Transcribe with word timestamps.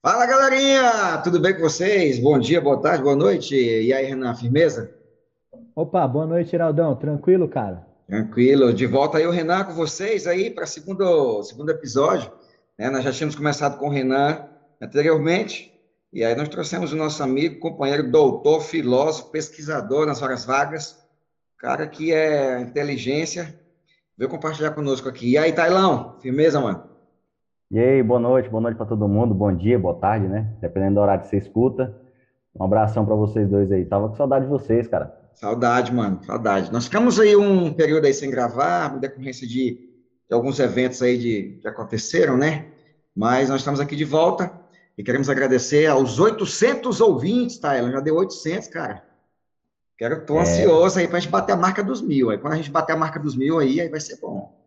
Fala 0.00 0.26
galerinha, 0.26 1.18
tudo 1.24 1.40
bem 1.40 1.54
com 1.54 1.62
vocês? 1.62 2.20
Bom 2.20 2.38
dia, 2.38 2.60
boa 2.60 2.80
tarde, 2.80 3.02
boa 3.02 3.16
noite. 3.16 3.56
E 3.56 3.92
aí, 3.92 4.06
Renan, 4.06 4.32
firmeza? 4.32 4.94
Opa, 5.74 6.06
boa 6.06 6.24
noite, 6.24 6.52
Geraldão. 6.52 6.94
Tranquilo, 6.94 7.48
cara? 7.48 7.84
Tranquilo. 8.06 8.72
De 8.72 8.86
volta 8.86 9.18
aí 9.18 9.26
o 9.26 9.32
Renan 9.32 9.64
com 9.64 9.74
vocês 9.74 10.28
aí 10.28 10.50
para 10.50 10.66
segundo 10.66 11.42
segundo 11.42 11.70
episódio. 11.70 12.30
né? 12.78 12.88
Nós 12.90 13.02
já 13.02 13.10
tínhamos 13.10 13.34
começado 13.34 13.76
com 13.76 13.88
o 13.88 13.90
Renan 13.90 14.46
anteriormente 14.80 15.72
e 16.12 16.24
aí 16.24 16.36
nós 16.36 16.48
trouxemos 16.48 16.92
o 16.92 16.96
nosso 16.96 17.20
amigo, 17.20 17.58
companheiro, 17.58 18.08
doutor, 18.08 18.60
filósofo, 18.60 19.30
pesquisador 19.32 20.06
nas 20.06 20.22
horas 20.22 20.44
vagas, 20.44 20.96
cara 21.58 21.88
que 21.88 22.12
é 22.12 22.60
inteligência, 22.60 23.52
veio 24.16 24.30
compartilhar 24.30 24.70
conosco 24.70 25.08
aqui. 25.08 25.32
E 25.32 25.36
aí, 25.36 25.52
Tailão, 25.52 26.16
firmeza, 26.20 26.60
mano? 26.60 26.87
E 27.70 27.78
aí, 27.78 28.02
boa 28.02 28.20
noite, 28.20 28.48
boa 28.50 28.60
noite 28.60 28.76
para 28.76 28.84
todo 28.86 29.08
mundo, 29.08 29.34
bom 29.34 29.54
dia, 29.54 29.78
boa 29.78 29.94
tarde, 29.98 30.26
né? 30.28 30.54
Dependendo 30.60 30.94
do 30.96 31.00
horário 31.00 31.22
que 31.22 31.28
você 31.30 31.36
escuta. 31.38 31.94
Um 32.58 32.64
abração 32.64 33.04
para 33.06 33.14
vocês 33.14 33.48
dois 33.48 33.70
aí. 33.72 33.84
Tava 33.86 34.08
com 34.08 34.16
saudade 34.16 34.44
de 34.46 34.50
vocês, 34.50 34.86
cara. 34.88 35.14
Saudade, 35.34 35.92
mano, 35.92 36.22
saudade. 36.24 36.72
Nós 36.72 36.84
ficamos 36.86 37.20
aí 37.20 37.36
um 37.36 37.72
período 37.72 38.06
aí 38.06 38.12
sem 38.14 38.30
gravar, 38.30 38.96
em 38.96 39.00
decorrência 39.00 39.46
de, 39.46 39.74
de 40.28 40.34
alguns 40.34 40.58
eventos 40.58 41.00
aí 41.00 41.16
de, 41.16 41.58
que 41.60 41.68
aconteceram, 41.68 42.36
né? 42.36 42.66
Mas 43.14 43.48
nós 43.48 43.60
estamos 43.60 43.78
aqui 43.80 43.94
de 43.94 44.04
volta 44.04 44.52
e 44.96 45.02
queremos 45.04 45.28
agradecer 45.30 45.86
aos 45.86 46.18
800 46.18 47.00
ouvintes, 47.00 47.58
tá? 47.58 47.74
Ela 47.76 47.90
já 47.92 48.00
deu 48.00 48.16
800, 48.16 48.68
cara. 48.68 49.04
Quero, 49.98 50.26
tô 50.26 50.38
É, 50.38 50.40
ansioso 50.40 50.98
aí 50.98 51.08
pra 51.08 51.20
gente 51.20 51.30
bater 51.30 51.52
a 51.52 51.56
marca 51.56 51.84
dos 51.84 52.02
mil. 52.02 52.30
Aí 52.30 52.38
quando 52.38 52.54
a 52.54 52.56
gente 52.56 52.70
bater 52.70 52.94
a 52.94 52.96
marca 52.96 53.20
dos 53.20 53.36
mil 53.36 53.58
aí, 53.60 53.80
aí 53.80 53.88
vai 53.88 54.00
ser 54.00 54.18
bom. 54.20 54.57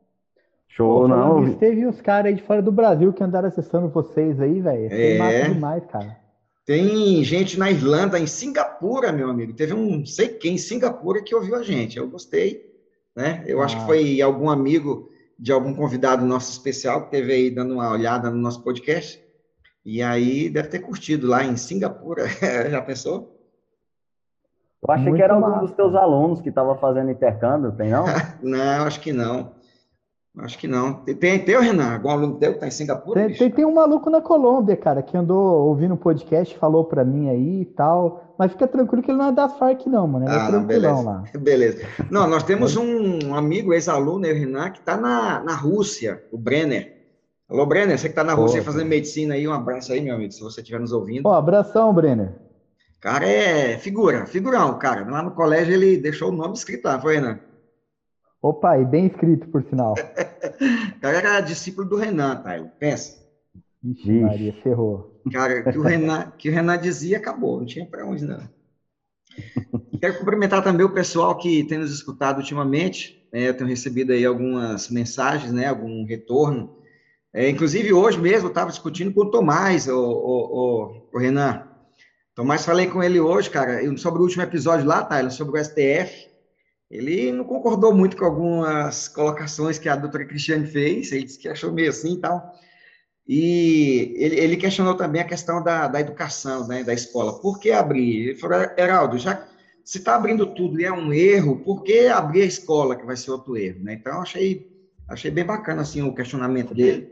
Pô, 0.78 0.84
show, 0.84 1.08
falando 1.08 1.26
não. 1.36 1.42
nisso, 1.42 1.58
teve 1.58 1.86
uns 1.86 2.02
caras 2.02 2.28
aí 2.30 2.36
de 2.36 2.44
fora 2.44 2.62
do 2.62 2.72
Brasil 2.72 3.12
que 3.14 3.24
andaram 3.24 3.48
acessando 3.48 3.90
vocês 3.90 4.40
aí, 4.40 4.60
velho. 4.62 4.88
É. 4.92 5.18
massa 5.18 5.54
demais, 5.54 5.86
cara. 5.86 6.18
Tem 6.66 7.24
gente 7.24 7.58
na 7.60 7.70
Irlanda, 7.72 8.20
em 8.20 8.28
Singapura, 8.28 9.12
meu 9.12 9.30
amigo. 9.30 9.54
Teve 9.54 9.74
um, 9.74 10.06
sei 10.06 10.30
quem, 10.30 10.54
em 10.56 10.58
Singapura, 10.58 11.22
que 11.22 11.36
ouviu 11.36 11.56
a 11.56 11.64
gente. 11.64 11.98
Eu 11.98 12.08
gostei, 12.10 12.62
né? 13.16 13.44
Eu 13.48 13.62
acho 13.62 13.76
que 13.78 13.84
Ah. 13.84 13.86
foi 13.88 14.22
algum 14.22 14.50
amigo 14.50 15.10
de 15.38 15.52
algum 15.52 15.74
convidado 15.74 16.24
nosso 16.24 16.52
especial 16.52 17.06
que 17.06 17.12
teve 17.12 17.34
aí 17.34 17.50
dando 17.50 17.74
uma 17.74 17.92
olhada 17.92 18.30
no 18.30 18.38
nosso 18.38 18.64
podcast. 18.64 19.20
E 19.84 20.02
aí 20.04 20.50
deve 20.50 20.68
ter 20.70 20.80
curtido 20.80 21.28
lá 21.28 21.44
em 21.44 21.58
Singapura. 21.58 22.26
Já 22.70 22.82
pensou? 22.82 23.38
Eu 24.88 24.94
achei 24.94 25.04
que 25.06 25.10
Muito 25.12 25.24
era 25.24 25.34
algum 25.34 25.48
massa, 25.50 25.62
dos 25.66 25.72
teus 25.76 25.96
alunos 25.96 26.42
que 26.42 26.50
estava 26.50 26.76
fazendo 26.78 27.10
intercâmbio, 27.12 27.72
tem 27.72 27.90
não? 27.90 28.06
Não, 28.42 28.86
acho 28.86 29.00
que 29.00 29.12
não. 29.12 29.52
Acho 30.38 30.58
que 30.58 30.66
não. 30.68 30.94
Tem, 30.94 31.14
tem 31.14 31.40
teu, 31.44 31.60
Renan? 31.60 31.94
Algum 31.94 32.10
aluno 32.10 32.36
teu 32.40 32.54
que 32.54 32.60
tá 32.60 32.68
em 32.68 32.72
Singapura, 32.72 33.28
Tem, 33.28 33.38
tem, 33.38 33.52
tem 33.52 33.66
um 33.66 33.74
maluco 33.74 34.10
na 34.10 34.22
Colômbia, 34.22 34.78
cara, 34.78 35.02
que 35.04 35.18
andou 35.18 35.68
ouvindo 35.68 35.94
o 35.94 35.98
podcast, 35.98 36.58
falou 36.58 36.86
pra 36.86 37.04
mim 37.04 37.30
aí 37.30 37.62
e 37.62 37.66
tal. 37.66 38.34
Mas 38.40 38.52
fica 38.54 38.66
tranquilo 38.66 39.04
que 39.04 39.12
ele 39.12 39.18
não 39.18 39.28
é 39.28 39.32
das 39.34 39.58
Farc, 39.58 39.86
não, 39.88 40.08
mano. 40.08 40.26
Ele 40.26 40.34
é 40.34 40.38
Ah, 40.38 40.44
não, 40.44 40.52
tranquilão 40.66 40.96
beleza. 40.96 41.10
lá. 41.10 41.24
Beleza. 41.38 41.88
Não, 42.10 42.28
nós 42.28 42.44
temos 42.44 42.78
um 42.78 43.36
amigo, 43.36 43.74
ex-aluno, 43.74 44.26
eu, 44.26 44.34
Renan, 44.36 44.70
que 44.72 44.80
está 44.80 44.96
na, 44.96 45.44
na 45.44 45.54
Rússia, 45.54 46.24
o 46.32 46.38
Brenner. 46.38 46.98
Alô, 47.50 47.66
Brenner, 47.66 47.98
você 48.00 48.08
que 48.08 48.14
está 48.14 48.24
na 48.24 48.34
Rússia 48.34 48.64
fazendo 48.64 48.88
medicina 48.88 49.34
aí, 49.34 49.46
um 49.46 49.52
abraço 49.52 49.92
aí, 49.92 50.00
meu 50.00 50.16
amigo, 50.16 50.32
se 50.32 50.40
você 50.42 50.62
estiver 50.62 50.80
nos 50.80 50.94
ouvindo. 50.94 51.28
Ó, 51.28 51.34
abração, 51.34 51.94
Brenner. 51.94 52.34
Cara, 53.02 53.28
é 53.28 53.78
figura, 53.78 54.26
figurão, 54.26 54.80
cara. 54.80 55.06
Lá 55.10 55.22
no 55.22 55.32
colégio 55.32 55.74
ele 55.74 55.98
deixou 55.98 56.30
o 56.30 56.32
nome 56.32 56.54
escrito 56.54 56.86
lá, 56.86 56.98
foi, 57.02 57.16
Renan? 57.16 57.38
Opa, 58.42 58.78
e 58.80 58.86
bem 58.86 59.06
escrito, 59.06 59.48
por 59.50 59.64
sinal. 59.64 59.94
O 59.94 59.96
cara 61.00 61.18
era 61.18 61.42
discípulo 61.42 61.88
do 61.88 61.96
Renan, 61.96 62.38
tá? 62.38 62.52
Pensa. 62.80 63.22
Ixi. 63.84 64.22
Maria, 64.22 64.54
ferrou. 64.64 65.22
Cara, 65.32 65.64
que 65.64 65.78
o 65.78 65.82
Renan, 65.82 66.32
que 66.38 66.50
o 66.50 66.54
Renan 66.54 66.78
dizia, 66.78 67.18
acabou, 67.18 67.60
não 67.60 67.66
tinha 67.66 67.86
para 67.86 68.06
onde 68.06 68.26
não. 68.26 68.42
Quero 70.00 70.18
cumprimentar 70.18 70.64
também 70.64 70.86
o 70.86 70.94
pessoal 70.94 71.38
que 71.38 71.64
tem 71.66 71.78
nos 71.78 71.94
escutado 71.94 72.38
ultimamente. 72.38 73.28
né? 73.32 73.50
eu 73.50 73.54
tenho 73.56 73.70
recebido 73.70 74.12
aí 74.12 74.26
algumas 74.26 74.90
mensagens, 74.90 75.52
né? 75.52 75.68
Algum 75.68 76.04
retorno. 76.06 76.78
É, 77.34 77.48
inclusive, 77.50 77.94
hoje 77.94 78.20
mesmo 78.20 78.48
eu 78.48 78.50
estava 78.50 78.72
discutindo 78.72 79.14
com 79.14 79.22
o 79.22 79.32
Tomás, 79.32 79.88
o, 79.88 79.96
o, 79.96 80.58
o, 80.58 81.10
o 81.14 81.20
Renan. 81.20 81.68
Tomás, 82.36 82.66
falei 82.66 82.88
com 82.88 83.04
ele 83.04 83.20
hoje, 83.20 83.50
cara, 83.50 83.80
sobre 83.98 84.20
o 84.20 84.24
último 84.24 84.44
episódio 84.44 84.86
lá, 84.86 85.04
Tyler, 85.04 85.32
sobre 85.32 85.60
o 85.60 85.64
STF. 85.64 86.31
Ele 86.92 87.32
não 87.32 87.46
concordou 87.46 87.94
muito 87.94 88.18
com 88.18 88.26
algumas 88.26 89.08
colocações 89.08 89.80
que 89.80 89.88
a 89.88 89.96
doutora 89.96 90.26
Cristiane 90.26 90.68
fez, 90.68 91.12
ele 91.12 91.24
disse 91.24 91.40
que 91.40 91.48
achou 91.48 91.72
meio 91.72 91.90
assim 91.90 92.16
e 92.16 92.20
tal. 92.20 92.52
E 93.28 94.14
ele, 94.18 94.36
ele 94.40 94.58
questionou 94.58 94.96
também 94.96 95.22
a 95.22 95.26
questão 95.28 95.64
da, 95.64 95.88
da 95.88 96.02
educação, 96.02 96.68
né, 96.68 96.84
da 96.84 96.94
escola. 96.94 97.40
Por 97.40 97.60
que 97.60 97.72
abrir? 97.72 98.30
Ele 98.30 98.36
falou, 98.36 98.58
Heraldo, 98.78 99.18
já 99.18 99.48
se 99.86 100.00
está 100.00 100.16
abrindo 100.16 100.46
tudo 100.54 100.80
e 100.82 100.86
é 100.86 100.92
um 100.92 101.14
erro, 101.14 101.58
por 101.64 101.82
que 101.84 102.08
abrir 102.08 102.42
a 102.42 102.46
escola, 102.46 102.96
que 102.96 103.06
vai 103.06 103.16
ser 103.16 103.32
outro 103.32 103.56
erro? 103.56 103.80
Né? 103.84 103.94
Então, 103.94 104.22
achei, 104.22 104.68
achei 105.08 105.32
bem 105.32 105.46
bacana 105.46 105.82
assim, 105.82 106.02
o 106.02 106.14
questionamento 106.14 106.74
dele. 106.74 107.10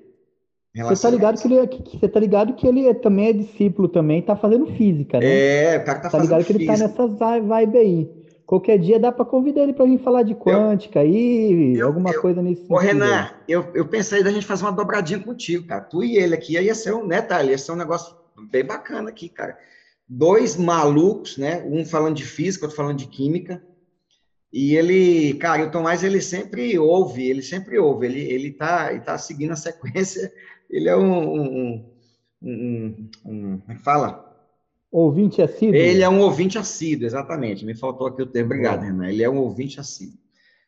Você 0.75 1.01
tá 1.01 1.07
a 1.07 1.11
ligado 1.11 1.39
que 1.39 1.47
ele, 1.47 1.57
é- 1.57 1.67
que, 1.67 1.97
você 1.97 2.07
tá 2.07 2.19
ligado 2.19 2.53
que 2.53 2.67
ele 2.67 2.87
é- 2.87 2.93
também 2.93 3.27
é 3.27 3.33
discípulo 3.33 3.87
também, 3.87 4.21
tá 4.21 4.35
fazendo 4.35 4.65
física, 4.67 5.19
né? 5.19 5.73
É, 5.73 5.77
o 5.77 5.85
cara 5.85 5.99
tá 5.99 6.09
Tá 6.09 6.09
fazendo 6.09 6.29
ligado 6.31 6.45
que 6.45 6.51
ele 6.53 6.65
tá 6.65 6.73
física. 6.73 6.89
nessas 6.89 7.19
vi- 7.41 7.47
vibe 7.47 7.77
aí. 7.77 8.18
Qualquer 8.49 8.79
dia 8.79 8.99
dá 8.99 9.11
pra 9.11 9.23
convidar 9.23 9.61
ele 9.61 9.73
pra 9.73 9.85
vir 9.85 9.99
falar 9.99 10.23
de 10.23 10.33
quântica 10.33 11.01
aí, 11.01 11.77
eu- 11.77 11.85
alguma 11.85 12.09
eu- 12.11 12.19
coisa 12.19 12.41
nesse 12.41 12.63
Ô, 12.63 12.79
sentido. 12.79 12.79
Renan, 12.79 13.29
eu, 13.47 13.71
eu 13.75 13.87
pensei 13.87 14.23
da 14.23 14.31
gente 14.31 14.43
fazer 14.43 14.63
uma 14.65 14.71
dobradinha 14.71 15.19
contigo, 15.19 15.67
cara. 15.67 15.81
Tu 15.81 16.03
e 16.03 16.17
ele 16.17 16.33
aqui, 16.33 16.57
aí 16.57 16.65
ia 16.65 16.73
ser 16.73 16.95
um, 16.95 17.05
né, 17.05 17.21
Thalia? 17.21 17.51
Ia 17.51 17.57
ser 17.59 17.73
um 17.73 17.75
negócio 17.75 18.11
bem 18.49 18.65
bacana 18.65 19.11
aqui, 19.11 19.29
cara. 19.29 19.55
Dois 20.07 20.57
malucos, 20.57 21.37
né? 21.37 21.63
Um 21.63 21.85
falando 21.85 22.15
de 22.15 22.23
física, 22.25 22.65
outro 22.65 22.75
falando 22.75 22.97
de 22.97 23.05
química. 23.05 23.63
E 24.51 24.75
ele, 24.75 25.35
cara, 25.35 25.65
o 25.65 25.69
Tomás, 25.69 26.03
ele 26.03 26.19
sempre 26.19 26.79
ouve, 26.79 27.29
ele 27.29 27.43
sempre 27.43 27.77
ouve, 27.77 28.07
ele, 28.07 28.19
ele, 28.21 28.51
tá, 28.51 28.91
ele 28.91 29.01
tá 29.01 29.15
seguindo 29.19 29.51
a 29.51 29.55
sequência. 29.55 30.33
Ele 30.67 30.89
é 30.89 30.97
um, 30.97 31.35
um, 31.35 31.43
um, 31.43 31.85
um- 32.41 33.09
um- 33.25 33.57
como 33.59 33.71
é 33.71 33.75
que 33.75 33.83
fala? 33.83 34.28
Ouvinte 34.91 35.41
assíduo? 35.41 35.75
Ele 35.75 36.01
é 36.01 36.09
um 36.09 36.19
ouvinte 36.21 36.57
assíduo, 36.57 37.05
exatamente. 37.05 37.65
Me 37.65 37.75
faltou 37.75 38.07
aqui 38.07 38.21
o 38.21 38.25
termo. 38.25 38.47
Obrigado, 38.51 38.79
Boa. 38.79 38.91
Renan. 38.91 39.07
Ele 39.09 39.23
é 39.23 39.29
um 39.29 39.37
ouvinte 39.37 39.79
assíduo. 39.79 40.17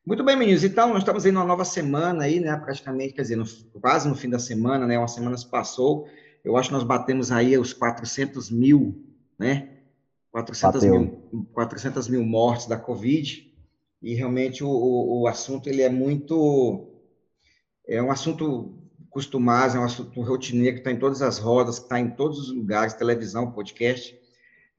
Muito 0.06 0.24
bem, 0.24 0.36
meninos. 0.36 0.64
Então, 0.64 0.90
nós 0.90 1.00
estamos 1.00 1.26
aí 1.26 1.32
numa 1.32 1.46
nova 1.46 1.66
semana 1.66 2.24
aí, 2.24 2.40
né? 2.40 2.56
Praticamente, 2.58 3.14
quer 3.14 3.22
dizer, 3.24 3.36
no- 3.36 3.46
quase 3.80 4.08
no 4.08 4.16
fim 4.16 4.30
da 4.30 4.40
semana, 4.40 4.86
né? 4.86 4.98
Uma 4.98 5.08
semana 5.08 5.38
se 5.38 5.48
passou. 5.48 6.08
Eu 6.44 6.58
acho 6.58 6.70
que 6.70 6.74
nós 6.76 6.84
batemos 6.84 7.32
aí 7.32 7.58
os 7.58 7.74
400 7.74 8.50
mil, 8.52 9.04
né? 9.38 9.70
400 10.32 10.84
Bateu. 10.84 11.00
mil, 11.00 11.48
400 11.54 12.08
mil 12.08 12.24
mortes 12.24 12.68
da 12.68 12.78
Covid. 12.78 13.48
E 14.02 14.14
realmente 14.16 14.64
o, 14.64 14.70
o, 14.70 15.22
o 15.22 15.28
assunto, 15.28 15.68
ele 15.68 15.82
é 15.82 15.90
muito... 15.90 16.88
É 17.88 18.02
um 18.02 18.12
assunto 18.12 18.81
costumado, 19.12 19.76
é 19.76 19.80
um 19.80 19.84
assunto 19.84 20.20
rotineiro 20.22 20.76
que 20.76 20.80
está 20.80 20.92
em 20.92 20.98
todas 20.98 21.22
as 21.22 21.38
rodas, 21.38 21.78
que 21.78 21.86
está 21.86 22.00
em 22.00 22.10
todos 22.10 22.40
os 22.40 22.56
lugares, 22.56 22.94
televisão, 22.94 23.52
podcast. 23.52 24.18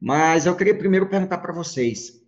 Mas 0.01 0.47
eu 0.47 0.57
queria 0.57 0.77
primeiro 0.77 1.09
perguntar 1.09 1.39
para 1.39 1.53
vocês, 1.53 2.21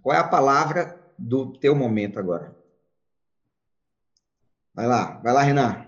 qual 0.00 0.14
é 0.14 0.20
a 0.20 0.28
palavra 0.28 0.96
do 1.18 1.54
teu 1.54 1.74
momento 1.74 2.18
agora? 2.18 2.54
Vai 4.72 4.86
lá, 4.86 5.18
vai 5.24 5.32
lá, 5.32 5.42
Renan. 5.42 5.84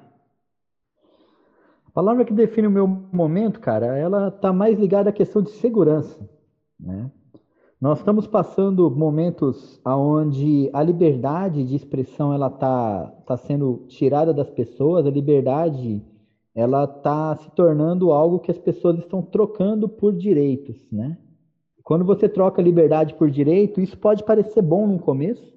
A 1.86 1.90
palavra 1.92 2.24
que 2.24 2.32
define 2.32 2.66
o 2.66 2.70
meu 2.70 2.86
momento, 2.86 3.60
cara, 3.60 3.98
ela 3.98 4.30
tá 4.30 4.52
mais 4.52 4.78
ligada 4.78 5.10
à 5.10 5.12
questão 5.12 5.42
de 5.42 5.50
segurança, 5.50 6.18
né? 6.78 7.10
Nós 7.80 7.98
estamos 7.98 8.26
passando 8.26 8.90
momentos 8.90 9.80
onde 9.86 10.68
a 10.70 10.82
liberdade 10.82 11.64
de 11.64 11.74
expressão 11.74 12.30
ela 12.30 12.50
tá, 12.50 13.06
tá 13.26 13.38
sendo 13.38 13.86
tirada 13.88 14.34
das 14.34 14.50
pessoas, 14.50 15.06
a 15.06 15.10
liberdade 15.10 16.04
ela 16.54 16.86
tá 16.86 17.34
se 17.36 17.50
tornando 17.52 18.12
algo 18.12 18.38
que 18.38 18.50
as 18.50 18.58
pessoas 18.58 18.98
estão 18.98 19.22
trocando 19.22 19.88
por 19.88 20.12
direitos, 20.12 20.76
né? 20.92 21.16
Quando 21.82 22.04
você 22.04 22.28
troca 22.28 22.60
liberdade 22.60 23.14
por 23.14 23.30
direito, 23.30 23.80
isso 23.80 23.96
pode 23.96 24.24
parecer 24.24 24.60
bom 24.60 24.86
no 24.86 24.98
começo, 24.98 25.50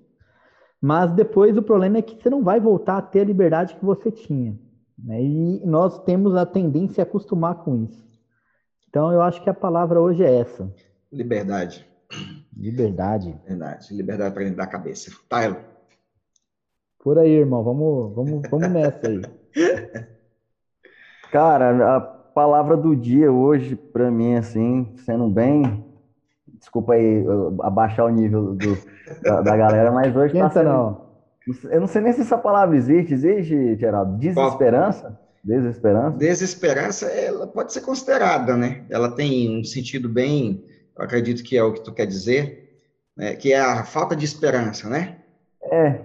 mas 0.80 1.12
depois 1.12 1.57
o 1.57 1.62
problema 1.62 1.97
é 1.97 2.01
que 2.01 2.15
você 2.15 2.30
não 2.30 2.42
vai 2.42 2.57
voltar 2.57 3.00
a 3.00 3.01
ter 3.01 3.19
a 3.19 3.25
liberdade 3.25 3.75
que 3.75 3.83
você 3.83 4.09
tinha, 4.09 4.57
né? 4.97 5.21
E 5.21 5.65
nós 5.65 6.00
temos 6.06 6.36
a 6.36 6.45
tendência 6.45 7.01
a 7.01 7.06
acostumar 7.06 7.65
com 7.65 7.83
isso. 7.83 8.01
Então 8.88 9.12
eu 9.12 9.21
acho 9.21 9.44
que 9.44 9.50
a 9.50 9.53
palavra 9.53 10.00
hoje 10.00 10.24
é 10.24 10.33
essa. 10.39 10.74
Liberdade. 11.12 11.93
Liberdade. 12.56 13.36
Verdade. 13.48 13.94
Liberdade 13.94 14.33
para 14.33 14.44
dentro 14.44 14.57
da 14.57 14.68
cabeça. 14.68 15.12
Tyler. 15.27 15.63
Por 17.04 17.19
aí, 17.19 17.31
irmão. 17.31 17.63
Vamos, 17.63 18.15
vamos, 18.15 18.42
vamos 18.50 18.69
nessa 18.69 19.07
aí. 19.07 19.21
Cara, 21.31 21.98
a 21.98 22.00
palavra 22.00 22.77
do 22.77 22.95
dia 22.95 23.31
hoje, 23.31 23.75
pra 23.75 24.12
mim, 24.12 24.36
assim, 24.36 24.94
sendo 24.98 25.27
bem. 25.30 25.83
Desculpa 26.60 26.94
aí 26.94 27.25
abaixar 27.62 28.06
o 28.06 28.10
nível 28.10 28.54
do, 28.54 28.77
da, 29.21 29.42
da 29.42 29.57
galera, 29.57 29.92
mas 29.92 30.16
hoje 30.16 30.38
tá 30.38 30.50
sendo. 30.50 30.66
não. 30.69 31.04
Eu 31.69 31.81
não 31.81 31.88
sei 31.88 32.01
nem 32.01 32.13
se 32.13 32.21
essa 32.21 32.38
palavra 32.38 32.77
existe. 32.77 33.13
Existe, 33.13 33.75
Geraldo? 33.75 34.18
Desesperança? 34.18 35.19
Desesperança? 35.44 36.18
Desesperança, 36.18 37.06
ela 37.07 37.45
pode 37.45 37.74
ser 37.74 37.81
considerada, 37.81 38.56
né? 38.56 38.86
Ela 38.89 39.12
tem 39.13 39.59
um 39.59 39.63
sentido 39.63 40.07
bem, 40.07 40.63
acredito 40.98 41.44
que 41.44 41.57
é 41.57 41.63
o 41.63 41.74
que 41.74 41.81
tu 41.81 41.94
quer 41.94 42.06
dizer, 42.06 42.81
né? 43.16 43.36
que 43.36 43.54
é 43.54 43.60
a 43.60 43.84
falta 43.84 44.16
de 44.16 44.25
esperança, 44.25 44.90
né? 44.90 45.19
É, 45.63 46.01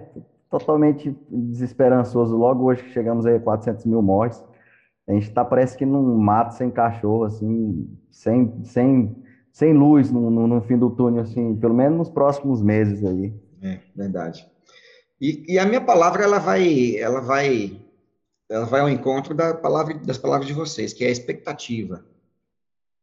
totalmente 0.49 1.15
desesperançoso. 1.29 2.35
Logo 2.35 2.65
hoje 2.65 2.83
que 2.83 2.91
chegamos 2.91 3.25
aí 3.25 3.35
a 3.35 3.39
400 3.39 3.85
mil 3.85 4.01
mortes, 4.01 4.43
a 5.07 5.13
gente 5.13 5.31
tá, 5.31 5.43
parece 5.43 5.75
que 5.75 5.85
num 5.85 6.17
mato 6.17 6.53
sem 6.53 6.69
cachorro, 6.69 7.23
assim, 7.23 7.89
sem, 8.11 8.63
sem, 8.63 9.15
sem 9.51 9.73
luz 9.73 10.11
no, 10.11 10.29
no, 10.29 10.47
no 10.47 10.61
fim 10.61 10.77
do 10.77 10.91
túnel, 10.91 11.23
assim, 11.23 11.55
pelo 11.55 11.73
menos 11.73 11.97
nos 11.97 12.09
próximos 12.09 12.61
meses 12.61 13.03
aí. 13.03 13.33
É, 13.61 13.79
verdade. 13.95 14.47
E, 15.19 15.53
e, 15.53 15.59
a 15.59 15.65
minha 15.65 15.81
palavra, 15.81 16.23
ela 16.23 16.39
vai, 16.39 16.95
ela 16.95 17.19
vai, 17.19 17.81
ela 18.47 18.65
vai 18.65 18.81
ao 18.81 18.89
encontro 18.89 19.33
da 19.33 19.53
palavra, 19.53 19.95
das 19.95 20.17
palavras 20.17 20.47
de 20.47 20.53
vocês, 20.53 20.93
que 20.93 21.03
é 21.03 21.07
a 21.07 21.11
expectativa. 21.11 22.05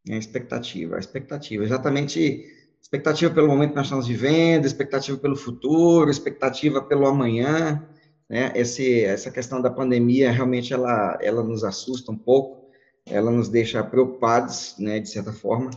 É 0.08 0.14
a 0.14 0.19
expectativa, 0.19 0.97
a 0.97 1.00
expectativa, 1.00 1.64
exatamente 1.64 2.47
expectativa 2.81 3.35
pelo 3.35 3.49
momento 3.49 3.70
que 3.70 3.76
nós 3.76 3.87
estamos 3.87 4.06
vivendo, 4.06 4.64
expectativa 4.64 5.19
pelo 5.19 5.35
futuro, 5.35 6.08
expectativa 6.11 6.81
pelo 6.81 7.06
amanhã, 7.06 7.85
né? 8.29 8.53
Esse, 8.55 9.05
essa 9.05 9.31
questão 9.31 9.61
da 9.61 9.70
pandemia 9.70 10.31
realmente 10.31 10.73
ela, 10.73 11.19
ela 11.20 11.43
nos 11.43 11.64
assusta 11.64 12.12
um 12.12 12.19
pouco, 12.19 12.70
ela 13.05 13.31
nos 13.31 13.49
deixa 13.49 13.82
preocupados, 13.85 14.76
né, 14.79 14.99
de 14.99 15.08
certa 15.08 15.32
forma, 15.32 15.70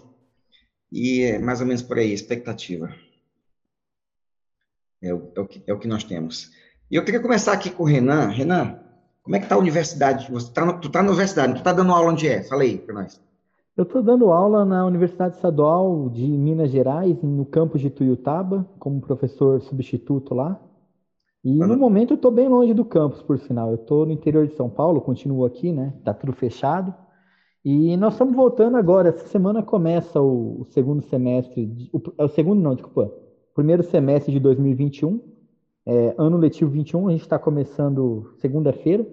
e 0.91 1.23
é 1.23 1.39
mais 1.39 1.61
ou 1.61 1.67
menos 1.67 1.81
por 1.83 1.97
aí, 1.97 2.11
expectativa. 2.11 2.93
É 5.01 5.13
o, 5.13 5.31
é 5.35 5.39
o, 5.39 5.47
que, 5.47 5.63
é 5.67 5.73
o 5.73 5.79
que 5.79 5.87
nós 5.87 6.03
temos. 6.03 6.51
E 6.89 6.95
eu 6.95 7.05
queria 7.05 7.19
começar 7.19 7.53
aqui 7.53 7.69
com 7.69 7.83
o 7.83 7.85
Renan. 7.85 8.29
Renan, 8.29 8.79
como 9.23 9.35
é 9.35 9.39
que 9.39 9.45
está 9.45 9.55
a 9.55 9.59
universidade? 9.59 10.29
Você 10.31 10.51
tá 10.51 10.73
tu 10.73 10.87
está 10.87 11.03
na 11.03 11.09
universidade, 11.09 11.53
tu 11.53 11.57
está 11.59 11.71
dando 11.71 11.93
aula 11.93 12.11
onde 12.11 12.27
é? 12.27 12.43
Fala 12.43 12.63
aí 12.63 12.77
para 12.79 12.95
nós. 12.95 13.21
Eu 13.79 13.83
estou 13.83 14.03
dando 14.03 14.29
aula 14.29 14.65
na 14.65 14.85
Universidade 14.85 15.35
Estadual 15.35 16.09
de 16.09 16.27
Minas 16.27 16.69
Gerais, 16.69 17.23
no 17.23 17.45
campus 17.45 17.79
de 17.79 17.89
Tuiutaba, 17.89 18.67
como 18.77 18.99
professor 18.99 19.61
substituto 19.61 20.35
lá. 20.35 20.61
E 21.41 21.53
no 21.53 21.77
momento 21.77 22.11
eu 22.11 22.15
estou 22.15 22.29
bem 22.29 22.49
longe 22.49 22.73
do 22.73 22.83
campus, 22.83 23.21
por 23.21 23.39
sinal. 23.39 23.69
Eu 23.69 23.75
estou 23.75 24.05
no 24.05 24.11
interior 24.11 24.45
de 24.45 24.53
São 24.53 24.69
Paulo, 24.69 24.99
continuo 24.99 25.45
aqui, 25.45 25.71
né? 25.71 25.93
Está 25.97 26.13
tudo 26.13 26.33
fechado. 26.33 26.93
E 27.63 27.95
nós 27.95 28.15
estamos 28.15 28.35
voltando 28.35 28.75
agora. 28.75 29.07
Essa 29.07 29.29
semana 29.29 29.63
começa 29.63 30.21
o, 30.21 30.59
o 30.59 30.65
segundo 30.65 31.01
semestre. 31.03 31.65
De, 31.65 31.89
o, 31.93 32.01
é 32.17 32.25
o 32.25 32.27
segundo, 32.27 32.61
não, 32.61 32.75
desculpa. 32.75 33.09
Primeiro 33.55 33.83
semestre 33.83 34.33
de 34.33 34.41
2021. 34.41 35.21
É, 35.85 36.15
ano 36.17 36.35
letivo 36.35 36.69
21, 36.69 37.07
a 37.07 37.11
gente 37.11 37.21
está 37.21 37.39
começando 37.39 38.29
segunda-feira. 38.39 39.07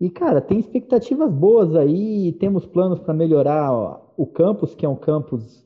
E, 0.00 0.10
cara, 0.10 0.40
tem 0.40 0.58
expectativas 0.58 1.30
boas 1.30 1.74
aí, 1.76 2.32
temos 2.32 2.66
planos 2.66 2.98
para 2.98 3.14
melhorar 3.14 3.72
ó, 3.72 4.12
o 4.16 4.26
campus, 4.26 4.74
que 4.74 4.84
é 4.84 4.88
um 4.88 4.96
campus 4.96 5.64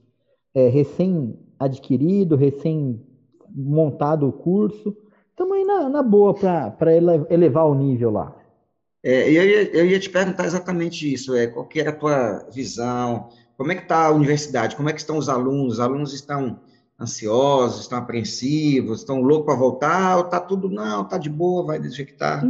é, 0.54 0.68
recém-adquirido, 0.68 2.36
recém-montado 2.36 4.28
o 4.28 4.32
curso. 4.32 4.96
Estamos 5.30 5.56
aí 5.56 5.64
na, 5.64 5.88
na 5.88 6.02
boa 6.02 6.34
para 6.34 6.94
elevar 7.30 7.66
o 7.66 7.74
nível 7.74 8.10
lá. 8.10 8.36
É, 9.02 9.30
eu, 9.30 9.44
ia, 9.44 9.76
eu 9.76 9.86
ia 9.86 10.00
te 10.00 10.10
perguntar 10.10 10.44
exatamente 10.44 11.10
isso, 11.12 11.34
é, 11.34 11.46
qual 11.46 11.66
que 11.66 11.80
era 11.80 11.90
a 11.90 11.94
tua 11.94 12.48
visão, 12.52 13.28
como 13.56 13.70
é 13.70 13.76
que 13.76 13.82
está 13.82 14.06
a 14.06 14.10
universidade, 14.10 14.74
como 14.74 14.88
é 14.88 14.92
que 14.92 14.98
estão 14.98 15.16
os 15.16 15.28
alunos, 15.28 15.74
os 15.74 15.80
alunos 15.80 16.12
estão 16.12 16.60
ansiosos, 17.00 17.82
estão 17.82 17.98
apreensivos, 17.98 19.00
estão 19.00 19.22
loucos 19.22 19.46
para 19.46 19.54
voltar, 19.54 20.16
ou 20.16 20.24
está 20.24 20.40
tudo, 20.40 20.68
não, 20.68 21.02
está 21.02 21.16
de 21.16 21.30
boa, 21.30 21.64
vai 21.64 21.78
do 21.78 21.88
jeito 21.88 22.08
que 22.08 22.14
está? 22.14 22.42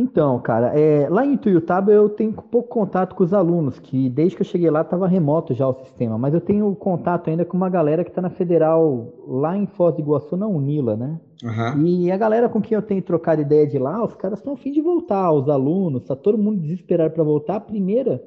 Então, 0.00 0.38
cara, 0.38 0.78
é, 0.78 1.08
lá 1.08 1.26
em 1.26 1.36
Tuiutaba 1.36 1.90
eu 1.90 2.08
tenho 2.08 2.32
pouco 2.32 2.68
contato 2.68 3.16
com 3.16 3.24
os 3.24 3.34
alunos, 3.34 3.80
que 3.80 4.08
desde 4.08 4.36
que 4.36 4.42
eu 4.42 4.46
cheguei 4.46 4.70
lá 4.70 4.82
estava 4.82 5.08
remoto 5.08 5.52
já 5.52 5.66
o 5.66 5.74
sistema, 5.74 6.16
mas 6.16 6.32
eu 6.32 6.40
tenho 6.40 6.72
contato 6.76 7.28
ainda 7.28 7.44
com 7.44 7.56
uma 7.56 7.68
galera 7.68 8.04
que 8.04 8.10
está 8.10 8.22
na 8.22 8.30
Federal, 8.30 9.12
lá 9.26 9.56
em 9.56 9.66
Foz 9.66 9.96
do 9.96 10.00
Iguaçu, 10.00 10.36
na 10.36 10.46
Unila, 10.46 10.96
né? 10.96 11.18
Uhum. 11.42 11.84
E 11.84 12.12
a 12.12 12.16
galera 12.16 12.48
com 12.48 12.60
quem 12.60 12.76
eu 12.76 12.82
tenho 12.82 13.02
trocado 13.02 13.42
ideia 13.42 13.66
de 13.66 13.76
lá, 13.76 14.04
os 14.04 14.14
caras 14.14 14.38
estão 14.38 14.52
a 14.52 14.56
fim 14.56 14.70
de 14.70 14.80
voltar, 14.80 15.32
os 15.32 15.48
alunos, 15.48 16.04
tá 16.04 16.14
todo 16.14 16.38
mundo 16.38 16.60
desesperado 16.60 17.12
para 17.12 17.24
voltar. 17.24 17.56
A 17.56 17.60
primeira, 17.60 18.22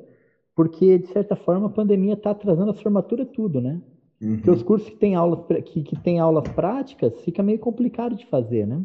porque 0.53 0.97
de 0.97 1.07
certa 1.07 1.37
forma 1.37 1.67
a 1.67 1.71
pandemia 1.71 2.15
está 2.15 2.31
atrasando 2.31 2.71
a 2.71 2.73
formatura 2.73 3.25
tudo, 3.25 3.61
né? 3.61 3.79
Uhum. 4.21 4.35
Porque 4.35 4.51
os 4.51 4.61
cursos 4.61 4.89
que 4.89 4.97
têm 4.97 5.15
aulas, 5.15 5.39
que, 5.63 5.83
que 5.83 5.95
têm 5.97 6.19
aulas 6.19 6.49
práticas 6.49 7.17
fica 7.21 7.41
meio 7.41 7.59
complicado 7.59 8.13
de 8.13 8.25
fazer, 8.25 8.67
né? 8.67 8.81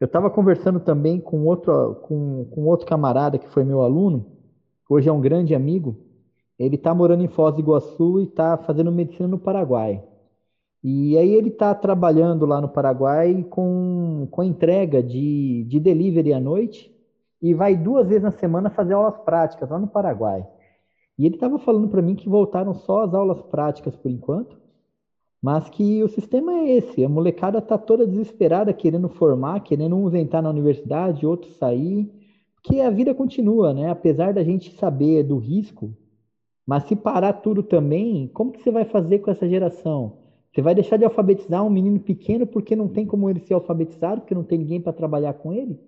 Eu 0.00 0.06
estava 0.06 0.30
conversando 0.30 0.78
também 0.78 1.20
com 1.20 1.44
outro, 1.44 1.96
com, 2.02 2.44
com 2.46 2.64
outro 2.66 2.86
camarada 2.86 3.38
que 3.38 3.48
foi 3.48 3.64
meu 3.64 3.82
aluno, 3.82 4.26
hoje 4.88 5.08
é 5.08 5.12
um 5.12 5.20
grande 5.20 5.54
amigo. 5.54 5.96
Ele 6.56 6.76
está 6.76 6.94
morando 6.94 7.24
em 7.24 7.28
Foz 7.28 7.54
do 7.54 7.60
Iguaçu 7.60 8.20
e 8.20 8.24
está 8.24 8.56
fazendo 8.56 8.92
medicina 8.92 9.28
no 9.28 9.38
Paraguai. 9.38 10.02
E 10.84 11.18
aí 11.18 11.34
ele 11.34 11.48
está 11.48 11.74
trabalhando 11.74 12.46
lá 12.46 12.60
no 12.60 12.68
Paraguai 12.68 13.44
com, 13.50 14.28
com 14.30 14.44
entrega 14.44 15.02
de, 15.02 15.64
de 15.64 15.80
delivery 15.80 16.32
à 16.32 16.40
noite 16.40 16.94
e 17.42 17.52
vai 17.52 17.76
duas 17.76 18.06
vezes 18.06 18.22
na 18.22 18.30
semana 18.30 18.70
fazer 18.70 18.94
aulas 18.94 19.18
práticas 19.18 19.68
lá 19.68 19.78
no 19.80 19.88
Paraguai. 19.88 20.46
E 21.18 21.26
ele 21.26 21.34
estava 21.34 21.58
falando 21.58 21.88
para 21.88 22.02
mim 22.02 22.14
que 22.14 22.28
voltaram 22.28 22.72
só 22.72 23.02
as 23.02 23.14
aulas 23.14 23.42
práticas 23.42 23.96
por 23.96 24.10
enquanto 24.10 24.56
mas 25.42 25.68
que 25.70 26.02
o 26.02 26.08
sistema 26.08 26.52
é 26.52 26.78
esse, 26.78 27.04
a 27.04 27.08
molecada 27.08 27.60
tá 27.60 27.78
toda 27.78 28.06
desesperada 28.06 28.72
querendo 28.72 29.08
formar, 29.08 29.60
querendo 29.60 29.96
uns 29.96 30.14
entrar 30.14 30.42
na 30.42 30.50
universidade, 30.50 31.26
outros 31.26 31.54
sair, 31.56 32.10
porque 32.54 32.80
a 32.80 32.90
vida 32.90 33.14
continua, 33.14 33.72
né? 33.72 33.88
Apesar 33.88 34.34
da 34.34 34.42
gente 34.42 34.72
saber 34.72 35.22
do 35.22 35.38
risco, 35.38 35.94
mas 36.66 36.84
se 36.84 36.96
parar 36.96 37.32
tudo 37.34 37.62
também, 37.62 38.28
como 38.34 38.52
que 38.52 38.60
você 38.60 38.70
vai 38.70 38.84
fazer 38.84 39.20
com 39.20 39.30
essa 39.30 39.48
geração? 39.48 40.18
Você 40.52 40.60
vai 40.60 40.74
deixar 40.74 40.96
de 40.96 41.04
alfabetizar 41.04 41.64
um 41.64 41.70
menino 41.70 42.00
pequeno 42.00 42.46
porque 42.46 42.74
não 42.74 42.88
tem 42.88 43.06
como 43.06 43.30
ele 43.30 43.40
ser 43.40 43.54
alfabetizado, 43.54 44.20
porque 44.22 44.34
não 44.34 44.42
tem 44.42 44.58
ninguém 44.58 44.80
para 44.80 44.92
trabalhar 44.92 45.34
com 45.34 45.52
ele? 45.52 45.78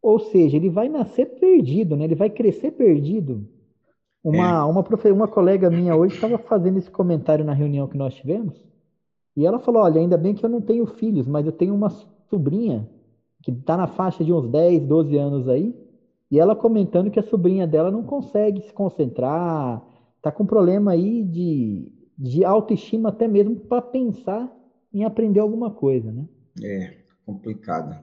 Ou 0.00 0.18
seja, 0.18 0.56
ele 0.56 0.70
vai 0.70 0.88
nascer 0.88 1.38
perdido, 1.38 1.96
né? 1.96 2.04
Ele 2.04 2.14
vai 2.14 2.30
crescer 2.30 2.72
perdido. 2.72 3.46
Uma, 4.22 4.60
é. 4.60 4.64
uma, 4.64 4.82
profe... 4.82 5.10
uma 5.10 5.28
colega 5.28 5.70
minha 5.70 5.94
hoje 5.94 6.14
estava 6.14 6.38
fazendo 6.38 6.78
esse 6.78 6.90
comentário 6.90 7.44
na 7.44 7.52
reunião 7.52 7.86
que 7.86 7.96
nós 7.96 8.14
tivemos. 8.14 8.60
E 9.36 9.46
ela 9.46 9.58
falou: 9.58 9.82
Olha, 9.82 10.00
ainda 10.00 10.16
bem 10.16 10.34
que 10.34 10.44
eu 10.44 10.50
não 10.50 10.60
tenho 10.60 10.86
filhos, 10.86 11.26
mas 11.26 11.46
eu 11.46 11.52
tenho 11.52 11.74
uma 11.74 11.90
sobrinha 12.30 12.88
que 13.42 13.50
está 13.50 13.76
na 13.76 13.86
faixa 13.86 14.24
de 14.24 14.32
uns 14.32 14.48
10, 14.48 14.82
12 14.86 15.16
anos 15.16 15.48
aí. 15.48 15.74
E 16.30 16.38
ela 16.38 16.56
comentando 16.56 17.10
que 17.10 17.20
a 17.20 17.22
sobrinha 17.22 17.66
dela 17.66 17.90
não 17.90 18.02
consegue 18.02 18.62
se 18.62 18.72
concentrar, 18.72 19.82
está 20.16 20.32
com 20.32 20.46
problema 20.46 20.92
aí 20.92 21.22
de, 21.22 21.92
de 22.16 22.44
autoestima, 22.44 23.10
até 23.10 23.28
mesmo 23.28 23.56
para 23.56 23.82
pensar 23.82 24.50
em 24.92 25.04
aprender 25.04 25.40
alguma 25.40 25.70
coisa, 25.70 26.10
né? 26.10 26.26
É, 26.62 26.96
complicado. 27.26 28.02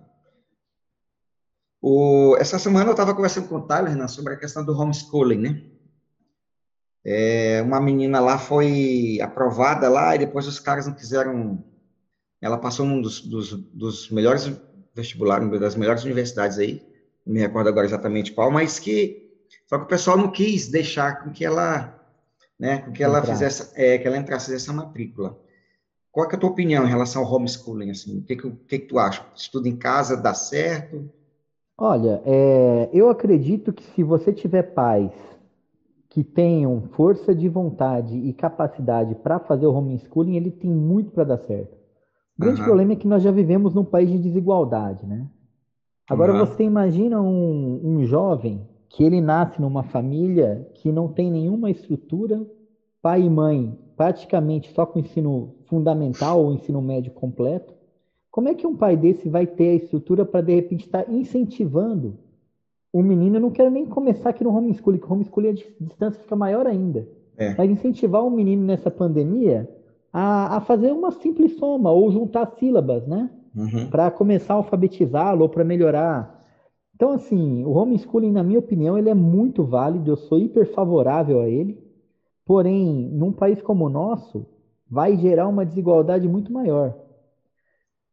O, 1.81 2.35
essa 2.39 2.59
semana 2.59 2.89
eu 2.89 2.91
estava 2.91 3.15
conversando 3.15 3.47
com 3.49 3.55
o 3.55 3.61
Tyler 3.61 3.97
né, 3.97 4.07
sobre 4.07 4.33
a 4.33 4.37
questão 4.37 4.63
do 4.63 4.71
homeschooling, 4.71 5.37
né? 5.37 5.63
É, 7.03 7.61
uma 7.63 7.81
menina 7.81 8.19
lá 8.19 8.37
foi 8.37 9.19
aprovada 9.21 9.89
lá 9.89 10.15
e 10.15 10.19
depois 10.19 10.47
os 10.47 10.59
caras 10.59 10.87
não 10.87 10.93
quiseram. 10.93 11.63
Ela 12.39 12.57
passou 12.57 12.85
num 12.85 13.01
dos, 13.01 13.21
dos, 13.21 13.53
dos 13.53 14.09
melhores 14.11 14.51
vestibulares, 14.93 15.49
das 15.59 15.75
melhores 15.75 16.03
universidades 16.03 16.57
aí, 16.57 16.85
não 17.25 17.33
me 17.33 17.39
recordo 17.39 17.69
agora 17.69 17.85
exatamente 17.85 18.31
qual, 18.33 18.51
mas 18.51 18.79
que 18.79 19.21
só 19.65 19.77
que 19.77 19.85
o 19.85 19.87
pessoal 19.87 20.17
não 20.17 20.31
quis 20.31 20.67
deixar 20.69 21.23
com 21.23 21.31
que 21.31 21.45
ela, 21.45 21.97
né, 22.59 22.79
com 22.79 22.91
que 22.91 23.03
ela 23.03 23.19
Entrar. 23.19 23.31
fizesse, 23.33 23.71
é, 23.75 23.97
que 23.97 24.07
ela 24.07 24.17
entrasse 24.17 24.51
nessa 24.51 24.73
matrícula. 24.73 25.37
Qual 26.11 26.29
é 26.29 26.35
a 26.35 26.37
tua 26.37 26.49
opinião 26.49 26.85
em 26.85 26.89
relação 26.89 27.23
ao 27.23 27.33
homeschooling? 27.33 27.89
Assim? 27.91 28.19
O 28.19 28.23
que, 28.23 28.35
que, 28.35 28.51
que, 28.51 28.79
que 28.79 28.87
tu 28.87 28.99
acha? 28.99 29.25
Estudo 29.35 29.67
em 29.67 29.77
casa 29.77 30.17
dá 30.17 30.33
certo? 30.33 31.09
Olha, 31.77 32.21
é, 32.25 32.89
eu 32.93 33.09
acredito 33.09 33.73
que 33.73 33.83
se 33.83 34.03
você 34.03 34.31
tiver 34.31 34.63
pais 34.63 35.11
que 36.11 36.25
tenham 36.25 36.81
força 36.91 37.33
de 37.33 37.47
vontade 37.47 38.17
e 38.17 38.33
capacidade 38.33 39.15
para 39.15 39.39
fazer 39.39 39.65
o 39.65 39.73
homeschooling, 39.73 40.35
ele 40.35 40.51
tem 40.51 40.69
muito 40.69 41.09
para 41.11 41.23
dar 41.23 41.37
certo. 41.37 41.73
O 42.37 42.41
grande 42.41 42.59
uhum. 42.59 42.65
problema 42.65 42.91
é 42.91 42.95
que 42.97 43.07
nós 43.07 43.23
já 43.23 43.31
vivemos 43.31 43.73
num 43.73 43.85
país 43.85 44.11
de 44.11 44.19
desigualdade, 44.19 45.05
né? 45.05 45.25
Agora 46.09 46.33
uhum. 46.33 46.39
você 46.39 46.63
imagina 46.63 47.21
um, 47.21 47.79
um 47.81 48.03
jovem 48.03 48.67
que 48.89 49.05
ele 49.05 49.21
nasce 49.21 49.61
numa 49.61 49.83
família 49.83 50.69
que 50.73 50.91
não 50.91 51.07
tem 51.07 51.31
nenhuma 51.31 51.71
estrutura, 51.71 52.45
pai 53.01 53.21
e 53.21 53.29
mãe 53.29 53.79
praticamente 53.95 54.73
só 54.73 54.85
com 54.85 54.99
ensino 54.99 55.55
fundamental 55.67 56.43
ou 56.43 56.53
ensino 56.53 56.81
médio 56.81 57.13
completo. 57.13 57.73
Como 58.29 58.49
é 58.49 58.53
que 58.53 58.67
um 58.67 58.75
pai 58.75 58.97
desse 58.97 59.29
vai 59.29 59.47
ter 59.47 59.69
a 59.69 59.75
estrutura 59.75 60.25
para 60.25 60.41
de 60.41 60.55
repente 60.55 60.87
estar 60.87 61.03
tá 61.03 61.11
incentivando 61.11 62.19
o 62.93 63.01
menino, 63.01 63.37
eu 63.37 63.41
não 63.41 63.51
quero 63.51 63.69
nem 63.69 63.85
começar 63.85 64.29
aqui 64.29 64.43
no 64.43 64.55
homeschooling, 64.55 64.99
que 64.99 65.05
o 65.05 65.13
homeschooling 65.13 65.49
a 65.49 65.83
distância 65.83 66.21
fica 66.21 66.35
maior 66.35 66.67
ainda. 66.67 67.07
É. 67.37 67.55
Mas 67.57 67.71
incentivar 67.71 68.25
o 68.25 68.29
menino 68.29 68.63
nessa 68.63 68.91
pandemia 68.91 69.69
a, 70.11 70.57
a 70.57 70.61
fazer 70.61 70.91
uma 70.91 71.11
simples 71.11 71.57
soma 71.57 71.91
ou 71.91 72.11
juntar 72.11 72.45
sílabas, 72.59 73.07
né? 73.07 73.29
Uhum. 73.55 73.89
Para 73.89 74.11
começar 74.11 74.53
a 74.53 74.57
alfabetizá-lo 74.57 75.43
ou 75.43 75.49
para 75.49 75.63
melhorar. 75.63 76.41
Então, 76.95 77.11
assim, 77.11 77.63
o 77.63 77.71
homeschooling, 77.71 78.31
na 78.31 78.43
minha 78.43 78.59
opinião, 78.59 78.97
ele 78.97 79.09
é 79.09 79.13
muito 79.13 79.63
válido, 79.63 80.11
eu 80.11 80.17
sou 80.17 80.37
hiper 80.37 80.71
favorável 80.73 81.41
a 81.41 81.49
ele, 81.49 81.81
porém, 82.45 83.09
num 83.11 83.31
país 83.31 83.61
como 83.61 83.85
o 83.85 83.89
nosso, 83.89 84.45
vai 84.89 85.15
gerar 85.17 85.47
uma 85.47 85.65
desigualdade 85.65 86.27
muito 86.27 86.51
maior. 86.51 86.95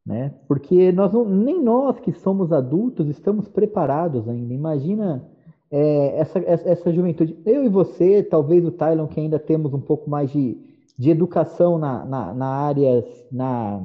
Né? 0.08 0.32
Porque 0.48 0.90
nós 0.90 1.12
não, 1.12 1.22
nem 1.22 1.62
nós 1.62 2.00
que 2.00 2.12
somos 2.12 2.50
adultos 2.50 3.08
estamos 3.08 3.46
preparados 3.46 4.26
ainda. 4.26 4.54
Imagina 4.54 5.22
é, 5.70 6.18
essa, 6.18 6.38
essa 6.38 6.90
juventude. 6.90 7.36
Eu 7.44 7.62
e 7.62 7.68
você, 7.68 8.22
talvez 8.22 8.64
o 8.64 8.70
Tylon, 8.70 9.06
que 9.06 9.20
ainda 9.20 9.38
temos 9.38 9.74
um 9.74 9.80
pouco 9.80 10.08
mais 10.08 10.30
de, 10.30 10.56
de 10.96 11.10
educação 11.10 11.76
na, 11.76 12.06
na, 12.06 12.32
na, 12.32 12.46
área, 12.46 13.04
na, 13.30 13.82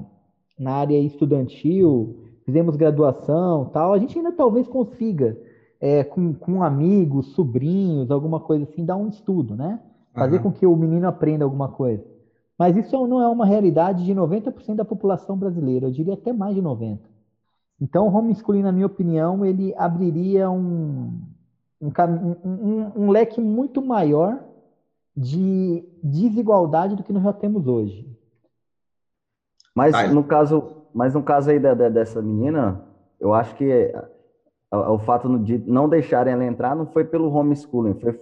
na 0.58 0.72
área 0.72 0.98
estudantil, 0.98 2.16
fizemos 2.46 2.78
graduação 2.78 3.66
tal, 3.66 3.92
a 3.92 3.98
gente 3.98 4.18
ainda 4.18 4.32
talvez 4.32 4.66
consiga, 4.66 5.38
é, 5.82 6.06
com, 6.06 6.34
com 6.34 6.64
amigos, 6.64 7.34
sobrinhos, 7.34 8.10
alguma 8.10 8.40
coisa 8.40 8.64
assim, 8.64 8.86
dar 8.86 8.96
um 8.96 9.10
estudo, 9.10 9.58
né? 9.58 9.78
Fazer 10.14 10.38
uhum. 10.38 10.44
com 10.44 10.52
que 10.54 10.66
o 10.66 10.74
menino 10.78 11.06
aprenda 11.06 11.44
alguma 11.44 11.68
coisa. 11.68 12.13
Mas 12.58 12.76
isso 12.78 13.08
não 13.08 13.22
é 13.22 13.28
uma 13.28 13.46
realidade 13.46 14.06
de 14.06 14.14
90% 14.14 14.76
da 14.76 14.86
população 14.86 15.38
brasileira, 15.38 15.88
eu 15.88 15.92
diria 15.92 16.14
até 16.14 16.32
mais 16.32 16.56
de 16.56 16.62
90%. 16.62 17.00
Então, 17.82 18.08
o 18.08 18.16
homeschooling, 18.16 18.62
na 18.62 18.72
minha 18.72 18.86
opinião, 18.86 19.44
ele 19.46 19.74
abriria 19.76 20.50
um, 20.50 21.20
um, 21.82 21.92
um, 22.46 22.92
um 22.96 23.12
leque 23.12 23.42
muito 23.42 23.82
maior 23.82 24.40
de 25.16 25.84
desigualdade 26.02 26.96
do 26.96 27.04
que 27.04 27.12
nós 27.12 27.24
já 27.24 27.34
temos 27.34 27.68
hoje. 27.68 28.08
Mas 29.76 30.12
no 30.12 30.24
caso, 30.24 30.84
mas 30.94 31.14
no 31.14 31.24
caso 31.24 31.50
aí 31.50 31.60
da, 31.60 31.74
da, 31.74 31.90
dessa 31.90 32.22
menina, 32.22 32.82
eu 33.20 33.34
acho 33.34 33.56
que 33.56 33.92
o 34.72 35.00
fato 35.00 35.38
de 35.40 35.58
não 35.60 35.90
deixarem 35.90 36.34
ela 36.34 36.46
entrar 36.46 36.76
não 36.76 36.86
foi 36.86 37.04
pelo 37.04 37.32
homeschooling, 37.34 37.96
foi 37.96 38.20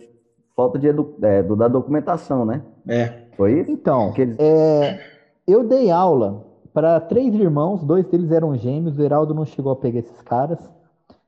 falta 0.55 0.77
de 0.77 0.88
edu, 0.88 1.15
é, 1.21 1.43
da 1.43 1.67
documentação, 1.67 2.45
né? 2.45 2.63
É. 2.88 3.20
Foi 3.41 3.60
isso? 3.60 3.71
Então, 3.71 4.13
eles... 4.15 4.38
é, 4.38 5.00
eu 5.48 5.67
dei 5.67 5.89
aula 5.89 6.45
para 6.71 7.00
três 7.00 7.33
irmãos, 7.33 7.83
dois 7.83 8.05
deles 8.05 8.29
eram 8.29 8.55
gêmeos, 8.55 9.00
o 9.00 9.01
Heraldo 9.01 9.33
não 9.33 9.45
chegou 9.45 9.71
a 9.71 9.75
pegar 9.75 9.98
esses 9.98 10.21
caras 10.21 10.60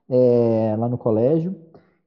é, 0.08 0.76
lá 0.78 0.88
no 0.88 0.96
colégio. 0.96 1.56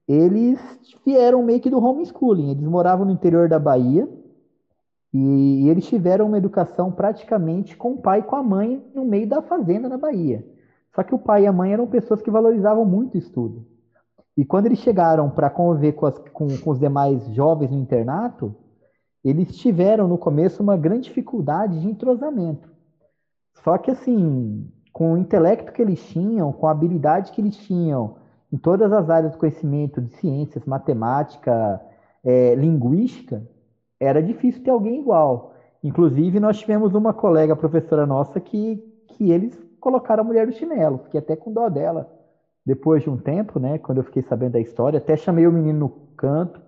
Eles 0.06 0.60
vieram 1.04 1.42
meio 1.42 1.58
que 1.58 1.68
do 1.68 1.84
homeschooling, 1.84 2.52
eles 2.52 2.62
moravam 2.62 3.04
no 3.04 3.10
interior 3.10 3.48
da 3.48 3.58
Bahia, 3.58 4.08
e, 5.12 5.68
eles 5.68 5.88
tiveram 5.88 6.26
uma 6.28 6.38
educação 6.38 6.92
praticamente 6.92 7.76
com 7.76 7.94
o 7.94 7.98
pai 7.98 8.20
e 8.20 8.22
com 8.22 8.36
a 8.36 8.44
mãe 8.44 8.80
no 8.94 9.04
meio 9.04 9.26
da 9.28 9.42
fazenda 9.42 9.88
na 9.88 9.98
Bahia. 9.98 10.46
Só 10.94 11.02
que 11.02 11.16
o 11.16 11.18
pai 11.18 11.42
e 11.42 11.46
a 11.48 11.52
mãe 11.52 11.72
eram 11.72 11.88
pessoas 11.88 12.22
que 12.22 12.30
valorizavam 12.30 12.84
muito 12.84 13.16
o 13.16 13.18
estudo. 13.18 13.66
E 14.36 14.44
quando 14.44 14.66
eles 14.66 14.78
chegaram 14.78 15.28
para 15.28 15.50
conviver 15.50 15.94
com, 15.94 16.06
as, 16.06 16.16
com, 16.32 16.46
com 16.58 16.70
os 16.70 16.78
demais 16.78 17.26
jovens 17.34 17.72
no 17.72 17.78
internato, 17.78 18.54
eles 19.28 19.56
tiveram 19.56 20.06
no 20.06 20.16
começo 20.16 20.62
uma 20.62 20.76
grande 20.76 21.08
dificuldade 21.08 21.80
de 21.80 21.88
entrosamento. 21.88 22.68
Só 23.64 23.76
que 23.76 23.90
assim, 23.90 24.70
com 24.92 25.14
o 25.14 25.18
intelecto 25.18 25.72
que 25.72 25.82
eles 25.82 26.00
tinham, 26.08 26.52
com 26.52 26.68
a 26.68 26.70
habilidade 26.70 27.32
que 27.32 27.40
eles 27.40 27.56
tinham 27.56 28.16
em 28.52 28.56
todas 28.56 28.92
as 28.92 29.10
áreas 29.10 29.32
do 29.32 29.38
conhecimento 29.38 30.00
de 30.00 30.10
ciências, 30.16 30.64
matemática, 30.64 31.80
é, 32.22 32.54
linguística, 32.54 33.42
era 33.98 34.22
difícil 34.22 34.62
ter 34.62 34.70
alguém 34.70 35.00
igual. 35.00 35.54
Inclusive, 35.82 36.38
nós 36.38 36.58
tivemos 36.58 36.94
uma 36.94 37.12
colega 37.12 37.56
professora 37.56 38.06
nossa 38.06 38.38
que, 38.38 38.76
que 39.08 39.32
eles 39.32 39.60
colocaram 39.80 40.22
a 40.22 40.26
mulher 40.26 40.46
no 40.46 40.52
chinelo. 40.52 40.98
Fiquei 40.98 41.18
até 41.18 41.34
com 41.34 41.52
dó 41.52 41.68
dela. 41.68 42.08
Depois 42.64 43.02
de 43.02 43.10
um 43.10 43.16
tempo, 43.16 43.58
né, 43.58 43.78
quando 43.78 43.98
eu 43.98 44.04
fiquei 44.04 44.22
sabendo 44.22 44.52
da 44.52 44.60
história, 44.60 44.98
até 44.98 45.16
chamei 45.16 45.46
o 45.48 45.52
menino 45.52 45.78
no 45.78 45.88
canto, 46.16 46.60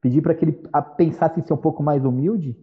pedi 0.00 0.20
para 0.20 0.34
que 0.34 0.44
ele 0.44 0.62
pensasse 0.96 1.40
em 1.40 1.42
ser 1.42 1.52
um 1.52 1.58
pouco 1.58 1.82
mais 1.82 2.04
humilde. 2.04 2.56